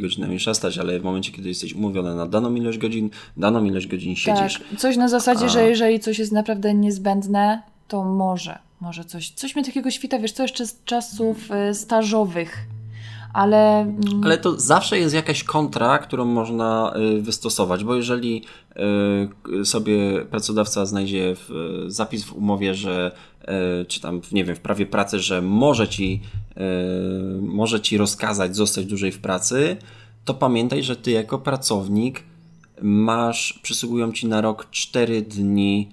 godzinami 0.00 0.40
szastać, 0.40 0.78
ale 0.78 1.00
w 1.00 1.04
momencie, 1.04 1.32
kiedy 1.32 1.48
jesteś 1.48 1.72
umówiony 1.74 2.14
na 2.14 2.26
daną 2.26 2.54
ilość 2.54 2.78
godzin, 2.78 3.10
daną 3.36 3.64
ilość 3.64 3.86
godzin 3.86 4.16
siedzisz. 4.16 4.58
Tak, 4.70 4.78
coś 4.80 4.96
na 4.96 5.08
zasadzie, 5.08 5.44
A- 5.44 5.48
że 5.48 5.68
jeżeli 5.68 6.00
coś 6.00 6.18
jest 6.18 6.32
naprawdę 6.32 6.74
niezbędne, 6.74 7.62
to 7.88 8.04
może, 8.04 8.58
może 8.80 9.04
coś. 9.04 9.30
Coś 9.30 9.56
mi 9.56 9.64
takiego 9.64 9.90
świta, 9.90 10.18
wiesz, 10.18 10.32
co 10.32 10.42
jeszcze 10.42 10.66
z 10.66 10.84
czasów 10.84 11.48
y, 11.70 11.74
stażowych, 11.74 12.58
ale... 13.34 13.80
mm, 13.80 14.24
Ale 14.24 14.38
to 14.38 14.60
zawsze 14.60 14.98
jest 14.98 15.14
jakaś 15.14 15.44
kontra, 15.44 15.98
którą 15.98 16.24
można 16.24 16.94
y, 17.18 17.22
wystosować, 17.22 17.84
bo 17.84 17.94
jeżeli 17.94 18.42
y, 19.60 19.64
sobie 19.64 20.24
pracodawca 20.24 20.86
znajdzie 20.86 21.36
w, 21.36 21.84
zapis 21.86 22.24
w 22.24 22.32
umowie, 22.32 22.74
że 22.74 23.12
y, 23.82 23.84
czy 23.84 24.00
tam, 24.00 24.20
nie 24.32 24.44
wiem, 24.44 24.56
w 24.56 24.60
prawie 24.60 24.86
pracy, 24.86 25.18
że 25.20 25.42
może 25.42 25.88
ci, 25.88 26.20
y, 26.56 27.42
może 27.42 27.80
ci 27.80 27.98
rozkazać 27.98 28.56
zostać 28.56 28.86
dłużej 28.86 29.12
w 29.12 29.18
pracy, 29.18 29.76
to 30.24 30.34
pamiętaj, 30.34 30.82
że 30.82 30.96
ty 30.96 31.10
jako 31.10 31.38
pracownik 31.38 32.22
masz, 32.82 33.60
przysługują 33.62 34.12
ci 34.12 34.26
na 34.26 34.40
rok 34.40 34.66
4 34.70 35.22
dni 35.22 35.88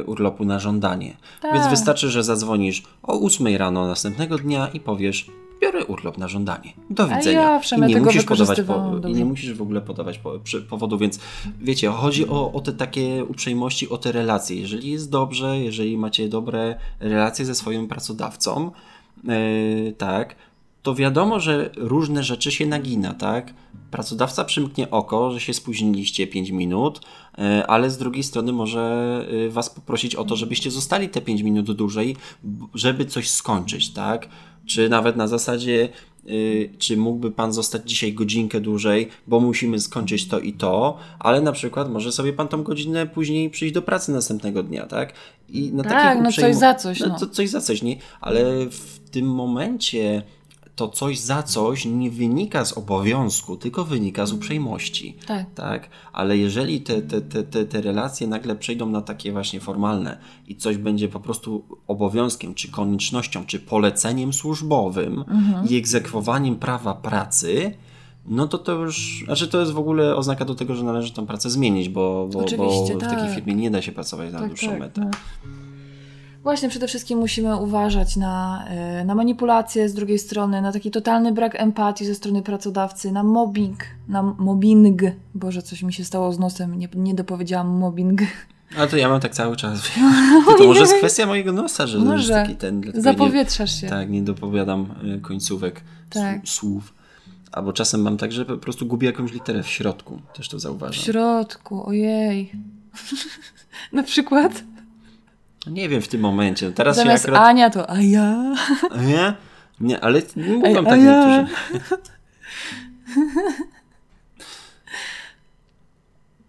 y, 0.00 0.04
urlopu 0.04 0.44
na 0.44 0.58
żądanie. 0.58 1.16
Tak. 1.42 1.54
Więc 1.54 1.66
wystarczy, 1.66 2.10
że 2.10 2.24
zadzwonisz 2.24 2.82
o 3.02 3.20
8 3.20 3.56
rano 3.56 3.86
następnego 3.86 4.38
dnia 4.38 4.68
i 4.74 4.80
powiesz 4.80 5.26
biorę 5.62 5.84
urlop 5.84 6.18
na 6.18 6.28
żądanie. 6.28 6.72
Do 6.90 7.04
A 7.04 7.16
widzenia. 7.16 7.60
ja 7.70 7.76
I 7.88 7.94
nie 7.94 8.00
musisz 8.00 8.24
podawać 8.24 8.60
po, 8.60 9.08
i 9.08 9.12
nie 9.12 9.24
musisz 9.24 9.52
w 9.52 9.62
ogóle 9.62 9.80
podawać 9.80 10.18
po, 10.18 10.38
przy, 10.38 10.62
powodu, 10.62 10.98
więc 10.98 11.18
wiecie, 11.60 11.88
chodzi 11.88 12.28
o, 12.28 12.52
o 12.52 12.60
te 12.60 12.72
takie 12.72 13.24
uprzejmości, 13.24 13.88
o 13.88 13.98
te 13.98 14.12
relacje. 14.12 14.60
Jeżeli 14.60 14.90
jest 14.90 15.10
dobrze, 15.10 15.58
jeżeli 15.58 15.98
macie 15.98 16.28
dobre 16.28 16.74
relacje 17.00 17.44
ze 17.44 17.54
swoim 17.54 17.88
pracodawcą, 17.88 18.70
yy, 19.24 19.94
tak, 19.98 20.36
to 20.82 20.94
wiadomo, 20.94 21.40
że 21.40 21.70
różne 21.76 22.22
rzeczy 22.22 22.52
się 22.52 22.66
nagina, 22.66 23.14
tak? 23.14 23.54
Pracodawca 23.90 24.44
przymknie 24.44 24.90
oko, 24.90 25.30
że 25.30 25.40
się 25.40 25.54
spóźniliście 25.54 26.26
5 26.26 26.50
minut, 26.50 27.00
e, 27.38 27.66
ale 27.66 27.90
z 27.90 27.98
drugiej 27.98 28.22
strony 28.22 28.52
może 28.52 28.80
e, 29.46 29.50
Was 29.50 29.70
poprosić 29.70 30.14
o 30.14 30.24
to, 30.24 30.36
żebyście 30.36 30.70
zostali 30.70 31.08
te 31.08 31.20
5 31.20 31.42
minut 31.42 31.72
dłużej, 31.72 32.16
żeby 32.74 33.04
coś 33.04 33.30
skończyć, 33.30 33.92
tak? 33.92 34.28
Czy 34.66 34.88
nawet 34.88 35.16
na 35.16 35.26
zasadzie, 35.28 35.88
y, 36.28 36.70
czy 36.78 36.96
mógłby 36.96 37.30
Pan 37.30 37.52
zostać 37.52 37.82
dzisiaj 37.90 38.12
godzinkę 38.14 38.60
dłużej, 38.60 39.08
bo 39.26 39.40
musimy 39.40 39.80
skończyć 39.80 40.28
to 40.28 40.40
i 40.40 40.52
to, 40.52 40.98
ale 41.18 41.40
na 41.40 41.52
przykład 41.52 41.90
może 41.90 42.12
sobie 42.12 42.32
Pan 42.32 42.48
tą 42.48 42.62
godzinę 42.62 43.06
później 43.06 43.50
przyjść 43.50 43.74
do 43.74 43.82
pracy 43.82 44.12
następnego 44.12 44.62
dnia, 44.62 44.86
tak? 44.86 45.12
I 45.48 45.72
na 45.72 45.84
Tak, 45.84 46.18
no 46.22 46.30
uprzejmo- 46.30 46.40
coś 46.40 46.56
za 46.56 46.74
coś, 46.74 47.00
No, 47.00 47.06
no. 47.06 47.18
to 47.18 47.26
coś 47.26 47.48
za 47.50 47.60
coś, 47.60 47.82
nie? 47.82 47.96
Ale 48.20 48.66
w 48.70 48.98
tym 49.10 49.26
momencie 49.26 50.22
to 50.76 50.88
coś 50.88 51.18
za 51.20 51.42
coś 51.42 51.84
nie 51.84 52.10
wynika 52.10 52.64
z 52.64 52.72
obowiązku, 52.72 53.56
tylko 53.56 53.84
wynika 53.84 54.26
z 54.26 54.32
uprzejmości. 54.32 55.16
Tak. 55.26 55.54
Tak, 55.54 55.88
ale 56.12 56.38
jeżeli 56.38 56.80
te, 56.80 57.02
te, 57.02 57.20
te, 57.20 57.42
te, 57.42 57.64
te 57.64 57.80
relacje 57.80 58.26
nagle 58.26 58.56
przejdą 58.56 58.86
na 58.86 59.00
takie 59.02 59.32
właśnie 59.32 59.60
formalne 59.60 60.18
i 60.48 60.56
coś 60.56 60.76
będzie 60.76 61.08
po 61.08 61.20
prostu 61.20 61.64
obowiązkiem, 61.88 62.54
czy 62.54 62.70
koniecznością, 62.70 63.46
czy 63.46 63.60
poleceniem 63.60 64.32
służbowym 64.32 65.24
Mhm. 65.28 65.68
i 65.68 65.76
egzekwowaniem 65.76 66.56
prawa 66.56 66.94
pracy, 66.94 67.74
no 68.26 68.48
to 68.48 68.58
to 68.58 68.72
już, 68.72 69.22
znaczy 69.24 69.48
to 69.48 69.60
jest 69.60 69.72
w 69.72 69.78
ogóle 69.78 70.16
oznaka 70.16 70.44
do 70.44 70.54
tego, 70.54 70.74
że 70.74 70.84
należy 70.84 71.12
tą 71.12 71.26
pracę 71.26 71.50
zmienić, 71.50 71.88
bo, 71.88 72.28
bo, 72.32 72.44
bo 72.56 72.84
w 72.86 72.88
takiej 73.00 73.18
tak. 73.26 73.34
firmie 73.34 73.54
nie 73.54 73.70
da 73.70 73.82
się 73.82 73.92
pracować 73.92 74.32
na 74.32 74.46
dłuższą 74.46 74.78
metę. 74.78 75.00
no. 75.00 75.71
Właśnie 76.42 76.68
przede 76.68 76.86
wszystkim 76.88 77.18
musimy 77.18 77.56
uważać 77.56 78.16
na, 78.16 78.64
y, 79.00 79.04
na 79.04 79.14
manipulacje 79.14 79.88
z 79.88 79.94
drugiej 79.94 80.18
strony, 80.18 80.62
na 80.62 80.72
taki 80.72 80.90
totalny 80.90 81.32
brak 81.32 81.60
empatii 81.60 82.04
ze 82.06 82.14
strony 82.14 82.42
pracodawcy, 82.42 83.12
na 83.12 83.22
mobbing, 83.22 83.84
na 84.08 84.22
mobbing. 84.22 85.02
Boże, 85.34 85.62
coś 85.62 85.82
mi 85.82 85.92
się 85.92 86.04
stało 86.04 86.32
z 86.32 86.38
nosem, 86.38 86.78
nie, 86.78 86.88
nie 86.94 87.14
dopowiedziałam 87.14 87.68
mobbing. 87.68 88.20
Ale 88.78 88.88
to 88.88 88.96
ja 88.96 89.08
mam 89.08 89.20
tak 89.20 89.32
cały 89.34 89.56
czas. 89.56 89.80
To 90.58 90.64
może 90.64 90.80
jest 90.80 90.94
kwestia 90.94 91.26
mojego 91.26 91.52
nosa, 91.52 91.86
że 91.86 91.98
Może. 91.98 92.16
jest 92.16 92.28
taki 92.30 92.56
ten... 92.56 92.80
nie- 92.80 93.02
Zapowietrzasz 93.02 93.80
się. 93.80 93.86
Tak, 93.88 94.10
nie 94.10 94.22
dopowiadam 94.22 94.94
y, 95.16 95.20
końcówek 95.20 95.80
Tak. 96.10 96.40
słów. 96.48 96.94
Albo 97.52 97.72
czasem 97.72 98.02
mam 98.02 98.16
tak, 98.16 98.32
że 98.32 98.44
po 98.44 98.56
prostu 98.56 98.86
gubię 98.86 99.06
jakąś 99.06 99.32
literę 99.32 99.62
w 99.62 99.68
środku. 99.68 100.20
Też 100.34 100.48
to 100.48 100.56
W 100.56 100.60
zauważam. 100.60 100.94
środku, 101.04 101.86
ojej. 101.86 102.52
na 103.92 104.02
przykład 104.02 104.64
Nie 105.66 105.88
wiem 105.88 106.02
w 106.02 106.08
tym 106.08 106.20
momencie. 106.20 106.72
Teraz 106.72 106.96
zamiast 106.96 107.24
akurat... 107.24 107.42
Ania 107.42 107.70
to 107.70 107.90
a 107.90 108.00
ja. 108.00 108.54
Nie? 109.06 109.34
Nie, 109.80 110.00
ale 110.00 110.22
mówią 110.36 110.62
Ej, 110.64 110.74
tak 110.74 111.00
ja- 111.00 111.36
niektórzy. 111.36 111.56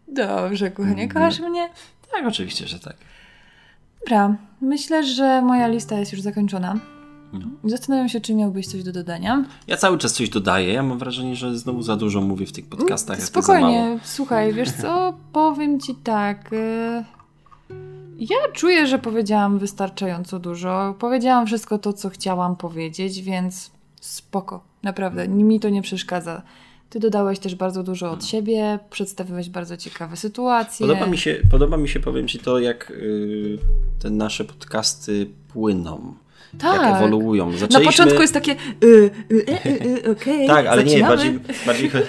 Dobrze, 0.07 0.71
kochanie, 0.71 1.07
kochasz 1.07 1.39
mnie? 1.39 1.69
Tak, 2.11 2.27
oczywiście, 2.27 2.67
że 2.67 2.79
tak. 2.79 2.95
Dobra, 3.99 4.35
myślę, 4.61 5.03
że 5.03 5.41
moja 5.41 5.67
lista 5.67 5.99
jest 5.99 6.11
już 6.11 6.21
zakończona. 6.21 6.79
No. 7.33 7.39
Zastanawiam 7.63 8.09
się, 8.09 8.21
czy 8.21 8.33
miałbyś 8.35 8.67
coś 8.67 8.83
do 8.83 8.91
dodania. 8.91 9.45
Ja 9.67 9.77
cały 9.77 9.97
czas 9.97 10.13
coś 10.13 10.29
dodaję. 10.29 10.73
Ja 10.73 10.83
mam 10.83 10.99
wrażenie, 10.99 11.35
że 11.35 11.57
znowu 11.57 11.81
za 11.81 11.95
dużo 11.95 12.21
mówię 12.21 12.45
w 12.45 12.51
tych 12.51 12.65
podcastach. 12.69 13.23
Spokojnie, 13.23 13.99
słuchaj, 14.03 14.53
wiesz 14.53 14.71
co, 14.71 15.13
powiem 15.33 15.79
ci 15.79 15.95
tak. 15.95 16.49
Ja 18.19 18.37
czuję, 18.53 18.87
że 18.87 18.99
powiedziałam 18.99 19.59
wystarczająco 19.59 20.39
dużo. 20.39 20.95
Powiedziałam 20.99 21.47
wszystko 21.47 21.77
to, 21.77 21.93
co 21.93 22.09
chciałam 22.09 22.55
powiedzieć, 22.55 23.21
więc 23.21 23.71
spoko. 24.01 24.63
Naprawdę, 24.83 25.27
mi 25.27 25.59
to 25.59 25.69
nie 25.69 25.81
przeszkadza. 25.81 26.41
Ty 26.89 26.99
dodałeś 26.99 27.39
też 27.39 27.55
bardzo 27.55 27.83
dużo 27.83 28.11
od 28.11 28.25
siebie, 28.25 28.79
przedstawiłeś 28.89 29.49
bardzo 29.49 29.77
ciekawe 29.77 30.17
sytuacje. 30.17 30.87
Podoba 30.87 31.07
mi 31.07 31.17
się, 31.17 31.41
podoba 31.51 31.77
mi 31.77 31.89
się 31.89 31.99
powiem 31.99 32.27
Ci 32.27 32.39
to, 32.39 32.59
jak 32.59 32.91
y, 32.91 33.57
te 33.99 34.09
nasze 34.09 34.45
podcasty 34.45 35.27
płyną. 35.53 36.13
Tak. 36.57 36.81
Jak 36.81 36.95
ewoluują. 36.97 37.51
Na 37.51 37.57
Zaczęliśmy... 37.57 37.91
początku 37.91 38.21
jest 38.21 38.33
takie, 38.33 38.51
y, 38.83 38.87
y, 39.31 39.35
y, 39.35 39.57
y, 39.65 40.07
y, 40.07 40.11
okej, 40.11 40.47
Tak, 40.47 40.65
ale 40.67 40.83
nie, 40.83 40.89
zaczynamy. 40.89 41.15
bardziej, 41.15 41.39
bardziej, 41.65 41.89
cho- 41.91 42.03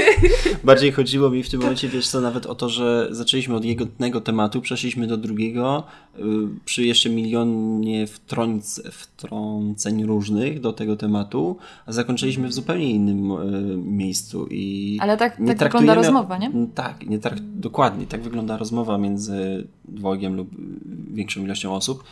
bardziej 0.64 0.92
chodziło 0.92 1.30
mi 1.30 1.42
w 1.42 1.50
tym 1.50 1.60
momencie, 1.60 1.88
wiesz 1.88 2.08
co, 2.08 2.20
nawet 2.20 2.46
o 2.46 2.54
to, 2.54 2.68
że 2.68 3.08
zaczęliśmy 3.10 3.54
od 3.56 3.64
jednego 3.64 4.20
tematu, 4.20 4.60
przeszliśmy 4.60 5.06
do 5.06 5.16
drugiego, 5.16 5.84
y, 6.18 6.22
przy 6.64 6.84
jeszcze 6.86 7.10
milionie 7.10 8.06
wtrąc, 8.06 8.82
wtrąceń 8.92 10.04
różnych 10.04 10.60
do 10.60 10.72
tego 10.72 10.96
tematu, 10.96 11.56
a 11.86 11.92
zakończyliśmy 11.92 12.48
w 12.48 12.52
zupełnie 12.52 12.90
innym 12.90 13.30
y, 13.30 13.76
miejscu 13.76 14.46
i 14.50 14.98
Ale 15.00 15.16
tak, 15.16 15.38
nie 15.38 15.54
tak 15.54 15.72
wygląda 15.72 15.94
rozmowa, 15.94 16.38
nie? 16.38 16.50
Tak, 16.74 17.06
nie 17.06 17.18
trak- 17.18 17.40
dokładnie, 17.40 18.06
tak 18.06 18.22
wygląda 18.22 18.56
rozmowa 18.56 18.98
między 18.98 19.66
dwojgiem 19.84 20.36
lub 20.36 20.52
y, 20.52 20.56
większą 21.14 21.44
ilością 21.44 21.74
osób. 21.74 22.04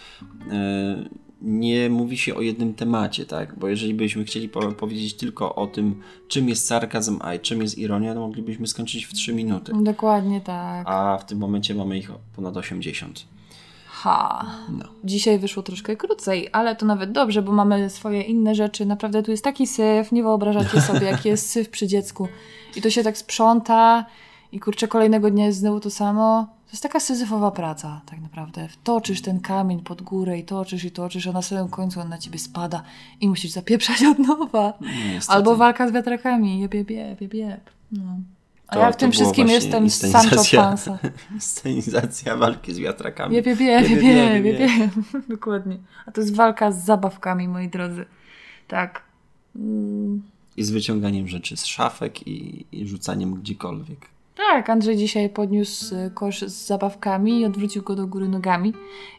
Nie 1.43 1.91
mówi 1.91 2.19
się 2.19 2.35
o 2.35 2.41
jednym 2.41 2.75
temacie, 2.75 3.27
tak? 3.27 3.59
Bo 3.59 3.69
jeżeli 3.69 3.95
byśmy 3.95 4.25
chcieli 4.25 4.49
po- 4.49 4.73
powiedzieć 4.73 5.15
tylko 5.15 5.55
o 5.55 5.67
tym, 5.67 6.03
czym 6.29 6.49
jest 6.49 6.67
sarkazm, 6.67 7.19
a 7.23 7.39
czym 7.39 7.63
jest 7.63 7.79
ironia, 7.79 8.15
to 8.15 8.21
moglibyśmy 8.21 8.67
skończyć 8.67 9.07
w 9.07 9.13
3 9.15 9.35
minuty. 9.35 9.73
Dokładnie 9.83 10.41
tak. 10.41 10.87
A 10.89 11.19
w 11.19 11.25
tym 11.27 11.39
momencie 11.39 11.75
mamy 11.75 11.99
ich 11.99 12.11
ponad 12.37 12.57
80. 12.57 13.25
Ha. 13.87 14.47
No. 14.79 14.85
Dzisiaj 15.05 15.39
wyszło 15.39 15.63
troszkę 15.63 15.97
krócej, 15.97 16.49
ale 16.53 16.77
to 16.77 16.87
nawet 16.87 17.13
dobrze, 17.13 17.43
bo 17.43 17.53
mamy 17.53 17.91
swoje 17.91 18.23
inne 18.23 18.55
rzeczy. 18.55 18.87
Naprawdę 18.87 19.23
tu 19.23 19.31
jest 19.31 19.45
taki 19.45 19.67
syf, 19.67 20.13
nie 20.13 20.23
wyobrażacie 20.23 20.81
sobie, 20.91 21.07
jaki 21.07 21.29
jest 21.29 21.51
syf 21.51 21.69
przy 21.69 21.87
dziecku. 21.87 22.29
I 22.77 22.83
to 22.83 22.91
się 22.91 23.03
tak 23.03 23.19
sprząta 23.19 24.07
i 24.53 24.61
kurczę, 24.61 24.89
kolejnego 24.89 25.31
dnia 25.31 25.47
jest 25.47 25.59
znowu 25.59 25.81
to 25.81 25.91
samo. 25.91 26.47
To 26.71 26.75
jest 26.75 26.83
taka 26.83 27.01
syzyfowa 27.01 27.51
praca, 27.51 28.01
tak 28.07 28.21
naprawdę. 28.21 28.69
Toczysz 28.85 29.23
ten 29.23 29.41
kamień 29.41 29.81
pod 29.81 30.03
górę 30.03 30.39
i 30.39 30.45
toczysz 30.45 30.85
i 30.85 30.91
toczysz, 30.91 31.27
a 31.27 31.33
na 31.33 31.43
samym 31.43 31.69
końcu 31.69 32.01
on 32.01 32.09
na 32.09 32.19
ciebie 32.19 32.39
spada 32.39 32.83
i 33.21 33.29
musisz 33.29 33.51
zapieprzać 33.51 34.05
od 34.05 34.19
nowa. 34.19 34.73
No, 34.81 34.89
niestety. 35.13 35.37
Albo 35.37 35.57
walka 35.57 35.89
z 35.89 35.93
wiatrakami, 35.93 36.61
jeb, 36.61 36.75
jeb, 36.75 36.91
jeb, 36.91 37.21
jeb, 37.21 37.35
jeb. 37.35 37.71
No. 37.93 38.19
A 38.67 38.73
To- 38.75 38.81
ja 38.81 38.93
w 38.93 38.97
tym 38.97 39.13
wszystkim 39.13 39.49
jestem. 39.49 39.91
Sancho 39.91 40.43
Panza. 40.57 40.99
Scenizacja 41.39 42.37
walki 42.47 42.75
z 42.75 42.79
wiatrakami. 42.79 43.37
Jeb, 43.37 43.47
jeb, 43.47 43.61
jeb, 43.61 43.91
jeb, 43.91 44.03
jeb, 44.03 44.45
jeb, 44.45 44.61
jeb. 44.61 44.91
Dokładnie. 45.29 45.79
A 46.07 46.13
to 46.13 46.21
jest 46.21 46.35
walka 46.35 46.73
z 46.73 46.85
zabawkami, 46.85 47.49
moi 47.49 47.69
drodzy. 47.69 48.05
Tak. 48.69 49.03
Mm, 49.57 50.23
I 50.57 50.65
z 50.65 50.71
wyciąganiem 50.71 51.29
rzeczy 51.29 51.57
z 51.57 51.67
szafek 51.67 52.27
i, 52.27 52.67
i 52.73 52.89
rzucaniem 52.89 53.35
gdziekolwiek. 53.35 54.07
Tak, 54.49 54.71
Andrzej 54.71 54.97
dzisiaj 54.97 55.29
podniósł 55.29 55.95
y, 55.95 56.11
kosz 56.15 56.41
z 56.41 56.67
zabawkami 56.67 57.41
i 57.41 57.45
odwrócił 57.45 57.83
go 57.83 57.97
do 57.97 58.07
góry 58.07 58.29
nogami. 58.29 58.73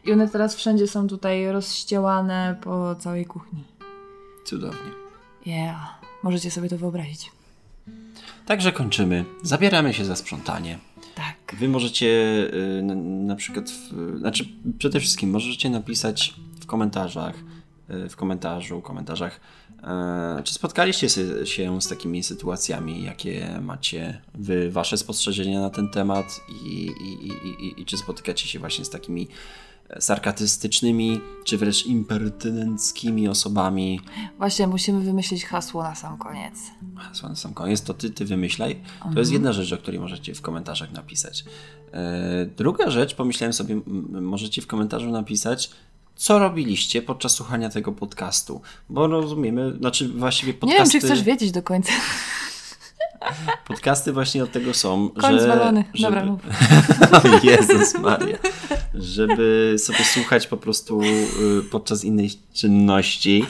I 0.04 0.12
one 0.12 0.28
teraz 0.28 0.56
wszędzie 0.56 0.86
są 0.86 1.06
tutaj 1.06 1.52
rozścielane 1.52 2.56
po 2.60 2.94
całej 2.94 3.26
kuchni. 3.26 3.64
Cudownie. 4.44 4.90
Yeah. 5.46 6.00
Możecie 6.22 6.50
sobie 6.50 6.68
to 6.68 6.78
wyobrazić. 6.78 7.30
Także 8.46 8.72
kończymy. 8.72 9.24
Zabieramy 9.42 9.94
się 9.94 10.04
za 10.04 10.16
sprzątanie. 10.16 10.78
Tak. 11.14 11.56
Wy 11.58 11.68
możecie 11.68 12.06
y, 12.78 12.82
na, 12.82 12.94
na 13.34 13.36
przykład, 13.36 13.70
w, 13.70 14.18
znaczy 14.18 14.48
przede 14.78 15.00
wszystkim 15.00 15.30
możecie 15.30 15.70
napisać 15.70 16.34
w 16.60 16.66
komentarzach, 16.66 17.34
w 17.88 18.16
komentarzu, 18.16 18.80
komentarzach, 18.80 19.40
e, 19.82 20.42
czy 20.44 20.54
spotkaliście 20.54 21.08
się 21.44 21.80
z 21.80 21.88
takimi 21.88 22.22
sytuacjami, 22.22 23.04
jakie 23.04 23.60
macie 23.60 24.20
wy, 24.34 24.70
wasze 24.70 24.96
spostrzeżenia 24.96 25.60
na 25.60 25.70
ten 25.70 25.88
temat 25.88 26.40
i, 26.48 26.90
i, 27.00 27.28
i, 27.64 27.80
i, 27.80 27.84
czy 27.84 27.96
spotykacie 27.96 28.48
się 28.48 28.58
właśnie 28.58 28.84
z 28.84 28.90
takimi 28.90 29.28
e, 29.88 30.00
sarkastycznymi, 30.00 31.20
czy 31.44 31.58
wręcz 31.58 31.86
impertynenckimi 31.86 33.28
osobami. 33.28 34.00
Właśnie 34.38 34.66
musimy 34.66 35.00
wymyślić 35.00 35.44
hasło 35.44 35.82
na 35.82 35.94
sam 35.94 36.18
koniec. 36.18 36.54
Hasło 36.96 37.28
na 37.28 37.36
sam 37.36 37.54
koniec, 37.54 37.82
to 37.82 37.94
ty, 37.94 38.10
ty 38.10 38.24
wymyślaj. 38.24 38.80
To 39.14 39.18
jest 39.18 39.32
jedna 39.32 39.52
rzecz, 39.52 39.72
o 39.72 39.78
której 39.78 40.00
możecie 40.00 40.34
w 40.34 40.42
komentarzach 40.42 40.92
napisać. 40.92 41.44
E, 41.92 42.46
druga 42.56 42.90
rzecz, 42.90 43.14
pomyślałem 43.14 43.52
sobie, 43.52 43.80
możecie 44.20 44.62
w 44.62 44.66
komentarzu 44.66 45.10
napisać, 45.10 45.70
co 46.16 46.38
robiliście 46.38 47.02
podczas 47.02 47.32
słuchania 47.34 47.68
tego 47.70 47.92
podcastu. 47.92 48.60
Bo 48.88 49.06
rozumiemy, 49.06 49.76
znaczy 49.78 50.08
właściwie 50.08 50.52
Nie 50.52 50.58
podcasty, 50.58 50.82
wiem, 50.82 50.90
czy 50.90 51.06
chcesz 51.06 51.22
wiedzieć 51.22 51.52
do 51.52 51.62
końca. 51.62 51.92
podcasty 53.66 54.12
właśnie 54.12 54.44
od 54.44 54.52
tego 54.52 54.74
są, 54.74 55.08
Koń 55.10 55.34
że... 55.34 55.40
zwalony. 55.42 55.84
żeby- 55.94 56.16
Dobra, 56.16 56.24
mów. 56.24 56.40
Jezus 57.44 57.94
Maria. 57.98 58.38
Żeby 58.94 59.74
sobie 59.78 60.04
słuchać 60.04 60.46
po 60.46 60.56
prostu 60.56 61.02
y, 61.02 61.62
podczas 61.70 62.04
innej 62.04 62.30
czynności. 62.54 63.46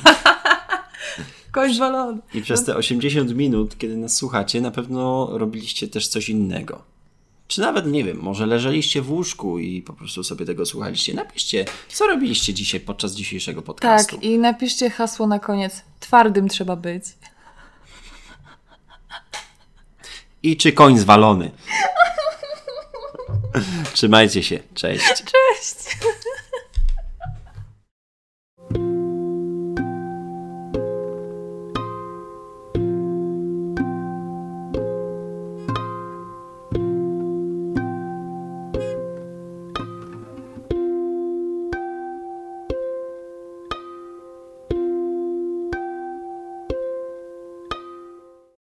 Koń 1.52 1.74
zwalony. 1.74 2.18
I 2.34 2.42
przez 2.42 2.64
te 2.64 2.76
80 2.76 3.34
minut, 3.34 3.78
kiedy 3.78 3.96
nas 3.96 4.16
słuchacie, 4.16 4.60
na 4.60 4.70
pewno 4.70 5.28
robiliście 5.38 5.88
też 5.88 6.08
coś 6.08 6.28
innego. 6.28 6.82
Czy 7.52 7.60
nawet, 7.60 7.86
nie 7.86 8.04
wiem, 8.04 8.18
może 8.22 8.46
leżeliście 8.46 9.02
w 9.02 9.10
łóżku 9.10 9.58
i 9.58 9.82
po 9.82 9.92
prostu 9.92 10.24
sobie 10.24 10.46
tego 10.46 10.66
słuchaliście. 10.66 11.14
Napiszcie, 11.14 11.64
co 11.88 12.06
robiliście 12.06 12.54
dzisiaj 12.54 12.80
podczas 12.80 13.12
dzisiejszego 13.12 13.62
podcastu. 13.62 14.16
Tak, 14.16 14.24
i 14.24 14.38
napiszcie 14.38 14.90
hasło 14.90 15.26
na 15.26 15.38
koniec. 15.38 15.82
Twardym 16.00 16.48
trzeba 16.48 16.76
być. 16.76 17.04
I 20.42 20.56
czy 20.56 20.72
koń 20.72 20.98
zwalony. 20.98 21.50
Trzymajcie 23.94 24.42
się. 24.42 24.60
Cześć. 24.74 25.06
Cześć! 25.06 25.96